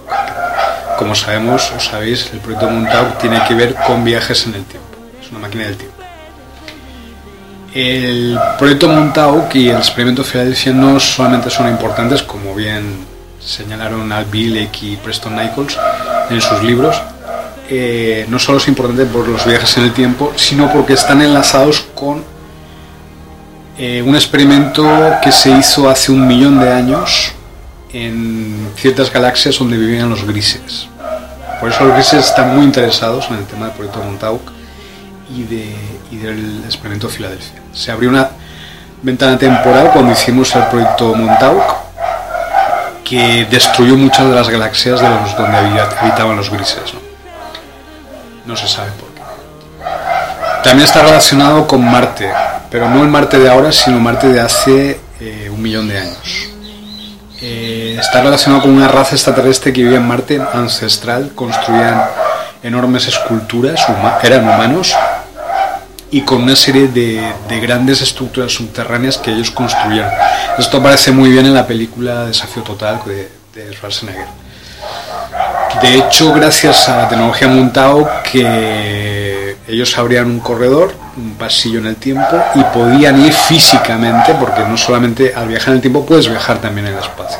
Como 0.98 1.16
sabemos, 1.16 1.72
o 1.76 1.80
sabéis, 1.80 2.30
el 2.34 2.40
proyecto 2.40 2.70
Montauk 2.70 3.18
tiene 3.20 3.42
que 3.48 3.54
ver 3.54 3.76
con 3.76 4.04
viajes 4.04 4.46
en 4.48 4.56
el 4.56 4.66
tiempo. 4.66 4.90
Es 5.22 5.30
una 5.32 5.40
máquina 5.40 5.66
del 5.66 5.78
tiempo. 5.78 6.03
El 7.74 8.40
proyecto 8.58 8.88
Montauk 8.88 9.56
y 9.56 9.70
el 9.70 9.78
experimento 9.78 10.24
Filadelfia 10.24 10.74
no 10.74 11.00
solamente 11.00 11.50
son 11.50 11.68
importantes, 11.70 12.22
como 12.22 12.54
bien 12.54 13.06
señalaron 13.40 14.12
Al 14.12 14.26
Bilek 14.26 14.84
y 14.84 14.96
Preston 14.98 15.36
Nichols 15.36 15.78
en 16.30 16.40
sus 16.40 16.62
libros, 16.62 17.02
eh, 17.70 18.26
no 18.30 18.38
solo 18.38 18.60
es 18.60 18.68
importante 18.68 19.06
por 19.06 19.28
los 19.28 19.46
viajes 19.46 19.78
en 19.78 19.86
el 19.86 19.94
tiempo, 19.94 20.34
sino 20.36 20.72
porque 20.72 20.94
están 20.94 21.22
enlazados 21.22 21.82
con 21.96 22.24
eh, 23.78 24.04
un 24.06 24.14
experimento 24.16 24.86
que 25.24 25.32
se 25.32 25.50
hizo 25.50 25.90
hace 25.90 26.12
un 26.12 26.28
millón 26.28 26.60
de 26.60 26.72
años 26.72 27.32
en 27.92 28.70
ciertas 28.76 29.12
galaxias 29.12 29.58
donde 29.58 29.78
vivían 29.78 30.10
los 30.10 30.24
grises. 30.26 30.88
Por 31.60 31.70
eso 31.70 31.86
los 31.86 31.96
grises 31.96 32.26
están 32.26 32.56
muy 32.56 32.66
interesados 32.66 33.28
en 33.30 33.38
el 33.38 33.46
tema 33.46 33.66
del 33.66 33.76
proyecto 33.76 34.04
Montauk 34.04 34.42
y, 35.36 35.44
del 36.18 36.64
experimento 36.66 37.10
Filadelfia. 37.10 37.62
Se 37.74 37.92
abrió 37.92 38.10
una 38.10 38.30
ventana 39.02 39.38
temporal 39.38 39.92
cuando 39.92 40.14
hicimos 40.14 40.56
el 40.56 40.64
proyecto 40.64 41.14
Montauk 41.14 41.84
que 43.04 43.46
destruyó 43.50 43.96
muchas 43.96 44.28
de 44.30 44.36
las 44.36 44.50
galaxias 44.50 45.02
de 45.02 45.10
los 45.10 45.38
donde 45.38 45.58
habitaban 45.58 46.36
los 46.38 46.50
grises. 46.50 46.94
¿no? 48.46 48.56
se 48.56 48.68
sabe 48.68 48.90
por 48.92 49.10
qué. 49.10 49.22
También 50.64 50.88
está 50.88 51.02
relacionado 51.02 51.68
con 51.68 51.84
Marte, 51.84 52.32
pero 52.72 52.90
no 52.90 53.04
el 53.04 53.10
Marte 53.10 53.38
de 53.40 53.50
ahora, 53.50 53.72
sino 53.72 54.00
Marte 54.00 54.30
de 54.30 54.40
hace 54.40 55.00
eh, 55.20 55.50
un 55.54 55.62
millón 55.62 55.88
de 55.90 56.00
años. 56.00 56.50
Eh, 57.42 57.98
está 58.00 58.22
relacionado 58.22 58.62
con 58.62 58.72
una 58.72 58.88
raza 58.88 59.16
extraterrestre 59.16 59.74
que 59.74 59.84
vivía 59.84 59.98
en 59.98 60.08
Marte 60.08 60.42
ancestral, 60.54 61.34
construían 61.36 62.02
enormes 62.64 63.08
esculturas, 63.08 63.86
eran 64.24 64.48
humanos, 64.48 64.96
y 66.14 66.22
con 66.22 66.44
una 66.44 66.56
serie 66.56 66.90
de, 66.90 67.60
grandes 67.60 68.02
estructuras 68.02 68.52
subterráneas 68.52 69.18
que 69.18 69.32
ellos 69.32 69.50
construyeron. 69.50 70.12
Esto 70.60 70.78
aparece 70.78 71.12
muy 71.12 71.32
bien 71.32 71.48
en 71.48 71.56
la 71.56 71.66
película 71.66 72.26
Desafío 72.26 72.62
Total 72.62 73.02
de, 73.04 73.32
de 73.56 73.74
Schwarzenegger. 73.74 74.28
De 75.82 75.96
hecho, 75.96 76.32
gracias 76.32 76.88
a 76.88 76.98
la 76.98 77.10
tecnología 77.10 77.48
Montao, 77.48 78.08
que 78.32 79.58
ellos 79.68 79.98
abrían 79.98 80.28
un 80.28 80.40
corredor, 80.40 80.94
un 81.18 81.34
pasillo 81.34 81.80
en 81.80 81.88
el 81.88 81.96
tiempo, 81.96 82.40
y 82.54 82.64
podían 82.66 83.20
ir 83.26 83.34
físicamente, 83.34 84.36
porque 84.40 84.62
no 84.62 84.78
solamente 84.78 85.34
al 85.34 85.48
viajar 85.48 85.70
en 85.70 85.76
el 85.78 85.82
tiempo 85.82 86.06
puedes 86.06 86.30
viajar 86.30 86.60
también 86.62 86.86
en 86.86 86.94
el 86.94 87.00
espacio. 87.00 87.40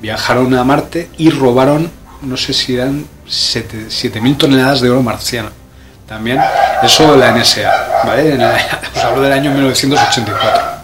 Viajaron 0.00 0.54
a 0.54 0.62
Marte 0.62 1.10
y 1.18 1.30
robaron, 1.30 1.90
no 2.22 2.36
sé 2.36 2.52
si 2.52 2.76
eran 2.76 3.06
7.000 3.28 4.36
toneladas 4.36 4.82
de 4.82 4.90
oro 4.90 5.02
marciano. 5.02 5.65
También, 6.06 6.40
eso 6.82 7.12
de 7.12 7.18
la 7.18 7.32
NSA, 7.32 8.04
¿vale? 8.04 8.38
Os 8.94 9.04
hablo 9.04 9.22
del 9.22 9.32
año 9.32 9.50
1984. 9.50 10.76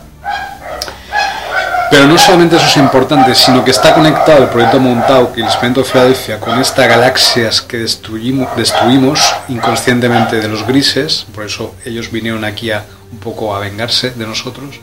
Pero 1.93 2.07
no 2.07 2.17
solamente 2.17 2.57
eso 2.57 2.65
es 2.65 2.77
importante, 2.79 3.35
sino 3.35 3.63
que 3.63 3.71
está 3.71 3.93
conectado 3.93 4.45
el 4.45 4.49
proyecto 4.49 4.81
Montauk 4.81 5.37
y 5.37 5.41
el 5.43 5.47
experimento 5.47 5.83
de 5.83 5.87
Filadelfia 5.87 6.41
con 6.41 6.59
estas 6.59 6.89
galaxias 6.89 7.61
que 7.61 7.77
destruimos, 7.79 8.49
destruimos 8.57 9.35
inconscientemente 9.49 10.41
de 10.41 10.49
los 10.49 10.67
grises, 10.67 11.27
por 11.35 11.45
eso 11.45 11.75
ellos 11.85 12.11
vinieron 12.11 12.47
aquí 12.47 12.71
a 12.71 12.83
un 13.13 13.19
poco 13.19 13.55
a 13.55 13.61
vengarse 13.61 14.11
de 14.13 14.27
nosotros. 14.27 14.81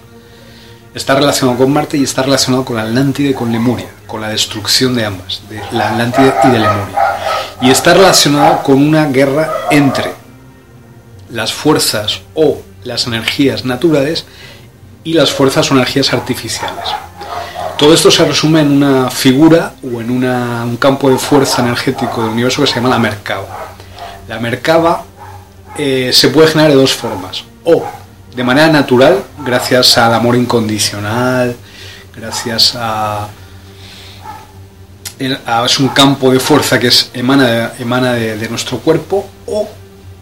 Está 0.93 1.15
relacionado 1.15 1.57
con 1.57 1.73
Marte 1.73 1.97
y 1.97 2.03
está 2.03 2.21
relacionado 2.21 2.63
con 2.63 2.77
Atlántida 2.77 3.29
y 3.29 3.33
con 3.33 3.51
Lemuria, 3.51 3.87
con 4.05 4.21
la 4.21 4.29
destrucción 4.29 4.93
de 4.93 5.05
ambas, 5.05 5.41
de 5.49 5.61
la 5.71 5.89
Atlántida 5.89 6.41
y 6.43 6.47
de 6.49 6.59
Lemuria. 6.59 6.99
Y 7.61 7.71
está 7.71 7.95
relacionado 7.95 8.61
con 8.61 8.75
una 8.75 9.07
guerra 9.07 9.51
entre 9.71 10.18
las 11.31 11.53
fuerzas 11.53 12.21
o 12.33 12.61
las 12.83 13.07
energías 13.07 13.65
naturales 13.65 14.25
y 15.03 15.13
las 15.13 15.31
fuerzas 15.31 15.71
o 15.71 15.75
energías 15.75 16.13
artificiales. 16.13 16.85
Todo 17.77 17.93
esto 17.93 18.11
se 18.11 18.25
resume 18.25 18.61
en 18.61 18.71
una 18.71 19.09
figura 19.09 19.73
o 19.81 20.01
en 20.01 20.11
un 20.11 20.77
campo 20.77 21.09
de 21.09 21.17
fuerza 21.17 21.61
energético 21.61 22.21
del 22.21 22.31
universo 22.31 22.61
que 22.61 22.67
se 22.67 22.75
llama 22.75 22.89
la 22.89 22.99
Merkaba. 22.99 23.75
La 24.27 24.39
Merkaba 24.39 25.03
eh, 25.77 26.11
se 26.13 26.27
puede 26.27 26.49
generar 26.49 26.71
de 26.71 26.77
dos 26.77 26.93
formas. 26.93 27.43
O 27.63 27.85
de 28.35 28.43
manera 28.43 28.67
natural, 28.67 29.23
gracias 29.45 29.97
al 29.97 30.13
amor 30.13 30.35
incondicional, 30.35 31.55
gracias 32.15 32.75
a, 32.77 33.29
es 35.17 35.79
un 35.79 35.89
campo 35.89 36.31
de 36.31 36.39
fuerza 36.39 36.79
que 36.79 36.87
es, 36.87 37.11
emana, 37.13 37.73
emana 37.79 38.13
de 38.13 38.49
nuestro 38.49 38.79
cuerpo, 38.79 39.27
o 39.47 39.78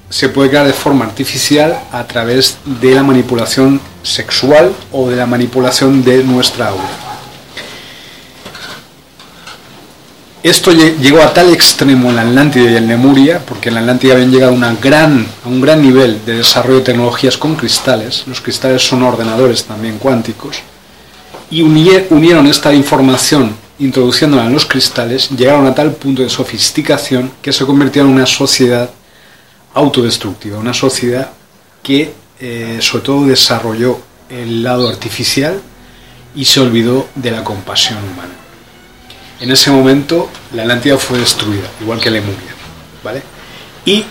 se 0.10 0.30
puede 0.30 0.50
crear 0.50 0.66
de 0.66 0.74
forma 0.74 1.06
artificial 1.06 1.80
a 1.92 2.06
través 2.06 2.58
de 2.66 2.96
la 2.96 3.04
manipulación 3.04 3.82
sexual 4.04 4.74
o 4.92 5.10
de 5.10 5.16
la 5.16 5.26
manipulación 5.26 6.04
de 6.04 6.24
nuestra 6.24 6.70
aura. 6.70 7.08
Esto 10.44 10.72
llegó 10.72 11.22
a 11.22 11.34
tal 11.34 11.52
extremo 11.52 12.10
en 12.10 12.16
la 12.16 12.22
Atlántida 12.22 12.72
y 12.72 12.78
en 12.78 12.88
Lemuria, 12.88 13.42
porque 13.46 13.68
en 13.68 13.76
la 13.76 13.82
Atlántida 13.82 14.14
habían 14.14 14.32
llegado 14.32 14.54
una 14.54 14.74
gran, 14.76 15.28
a 15.44 15.50
un 15.50 15.60
gran 15.60 15.82
nivel 15.82 16.24
de 16.26 16.38
desarrollo 16.38 16.78
de 16.78 16.86
tecnologías 16.86 17.38
con 17.38 17.56
cristales, 17.56 18.24
los 18.28 18.40
cristales 18.40 18.82
son 18.82 19.04
ordenadores 19.04 19.66
también 19.66 19.98
cuánticos, 19.98 20.60
y 21.50 21.64
unieron 21.64 22.48
esta 22.48 22.74
información 22.74 23.56
introduciéndola 23.80 24.46
en 24.46 24.54
los 24.54 24.66
cristales, 24.66 25.30
llegaron 25.32 25.66
a 25.68 25.76
tal 25.76 25.92
punto 25.92 26.22
de 26.22 26.30
sofisticación 26.30 27.32
que 27.42 27.52
se 27.52 27.66
convirtió 27.66 28.04
en 28.04 28.10
una 28.10 28.26
sociedad 28.26 28.90
autodestructiva, 29.78 30.58
una 30.58 30.74
sociedad 30.74 31.30
que 31.84 32.14
eh, 32.40 32.80
sobre 32.82 33.04
todo 33.04 33.26
desarrolló 33.26 34.00
el 34.30 34.64
lado 34.64 34.90
artificial 34.90 35.62
y 36.36 36.46
se 36.46 36.60
olvidó 36.60 37.08
de 37.16 37.32
la 37.32 37.44
compasión 37.44 38.00
humana. 38.04 38.34
En 39.40 39.52
ese 39.52 39.70
momento 39.72 40.30
la 40.54 40.64
Atlántida 40.64 40.98
fue 40.98 41.20
destruida, 41.20 41.70
igual 41.80 42.00
que 42.00 42.10
Lemuria, 42.10 42.54
¿vale? 43.04 43.22
Y, 43.86 44.04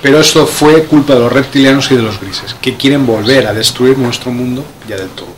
pero 0.00 0.20
esto 0.20 0.46
fue 0.46 0.84
culpa 0.84 1.14
de 1.14 1.20
los 1.20 1.32
reptilianos 1.32 1.90
y 1.90 1.96
de 1.96 2.02
los 2.02 2.20
grises, 2.20 2.54
que 2.62 2.76
quieren 2.76 3.04
volver 3.04 3.46
a 3.48 3.52
destruir 3.52 3.98
nuestro 3.98 4.30
mundo 4.30 4.64
ya 4.88 4.96
del 4.96 5.10
todo. 5.10 5.36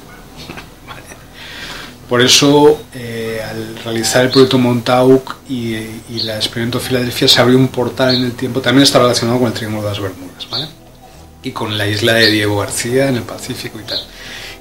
Por 2.09 2.23
eso, 2.23 2.83
eh, 2.93 3.30
al 3.43 3.77
realizar 3.85 4.25
el 4.25 4.31
proyecto 4.31 4.59
Montauk 4.59 5.37
y, 5.49 5.75
y 5.75 6.21
el 6.21 6.31
experimento 6.31 6.81
Filadelfia, 6.81 7.29
se 7.29 7.41
abrió 7.41 7.59
un 7.59 7.69
portal 7.69 8.15
en 8.15 8.25
el 8.25 8.33
tiempo, 8.33 8.61
también 8.61 8.85
está 8.85 8.99
relacionado 8.99 9.39
con 9.39 9.49
el 9.49 9.55
Triángulo 9.55 9.83
de 9.83 9.89
las 9.89 10.01
Bermudas, 10.01 10.49
¿vale? 10.51 10.69
Y 11.43 11.53
con 11.53 11.77
la 11.77 11.87
isla 11.87 12.15
de 12.15 12.31
Diego 12.31 12.59
García 12.59 13.09
en 13.09 13.17
el 13.17 13.23
Pacífico 13.23 13.79
y 13.81 13.85
tal, 13.85 13.99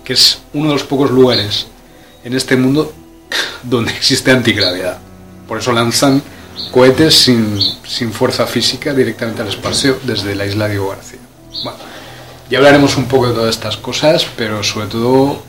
que 0.04 0.14
es 0.14 0.40
uno 0.54 0.68
de 0.68 0.74
los 0.74 0.84
pocos 0.84 1.12
lugares 1.12 1.68
en 2.24 2.34
este 2.34 2.56
mundo 2.56 2.94
donde 3.64 3.92
existe 3.92 4.32
antigravedad. 4.32 5.00
Por 5.48 5.60
eso 5.60 5.72
lanzan 5.72 6.22
cohetes 6.72 7.16
sin, 7.16 7.60
sin 7.88 8.12
fuerza 8.12 8.46
física 8.46 8.94
directamente 8.94 9.42
al 9.42 9.48
espacio 9.48 10.00
desde 10.04 10.36
la 10.36 10.46
isla 10.46 10.66
de 10.66 10.72
Diego 10.72 10.90
García. 10.90 11.20
Bueno, 11.64 11.80
ya 12.50 12.58
hablaremos 12.58 12.98
un 12.98 13.06
poco 13.06 13.28
de 13.28 13.34
todas 13.34 13.56
estas 13.56 13.78
cosas, 13.78 14.26
pero 14.36 14.64
sobre 14.64 14.88
todo 14.88 15.42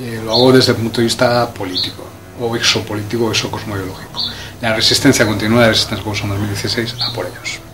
eh, 0.00 0.20
lo 0.24 0.32
hago 0.32 0.52
desde 0.52 0.72
el 0.72 0.78
punto 0.78 1.00
de 1.00 1.04
vista 1.04 1.52
político, 1.54 2.04
o 2.40 2.56
exopolítico 2.56 3.26
o 3.26 3.30
exocosmobiológico. 3.32 4.22
La 4.60 4.74
resistencia 4.74 5.26
continua, 5.26 5.62
la 5.62 5.68
resistencia 5.68 5.98
en 6.24 6.30
2016, 6.30 6.96
a 7.00 7.12
por 7.12 7.26
ellos. 7.26 7.65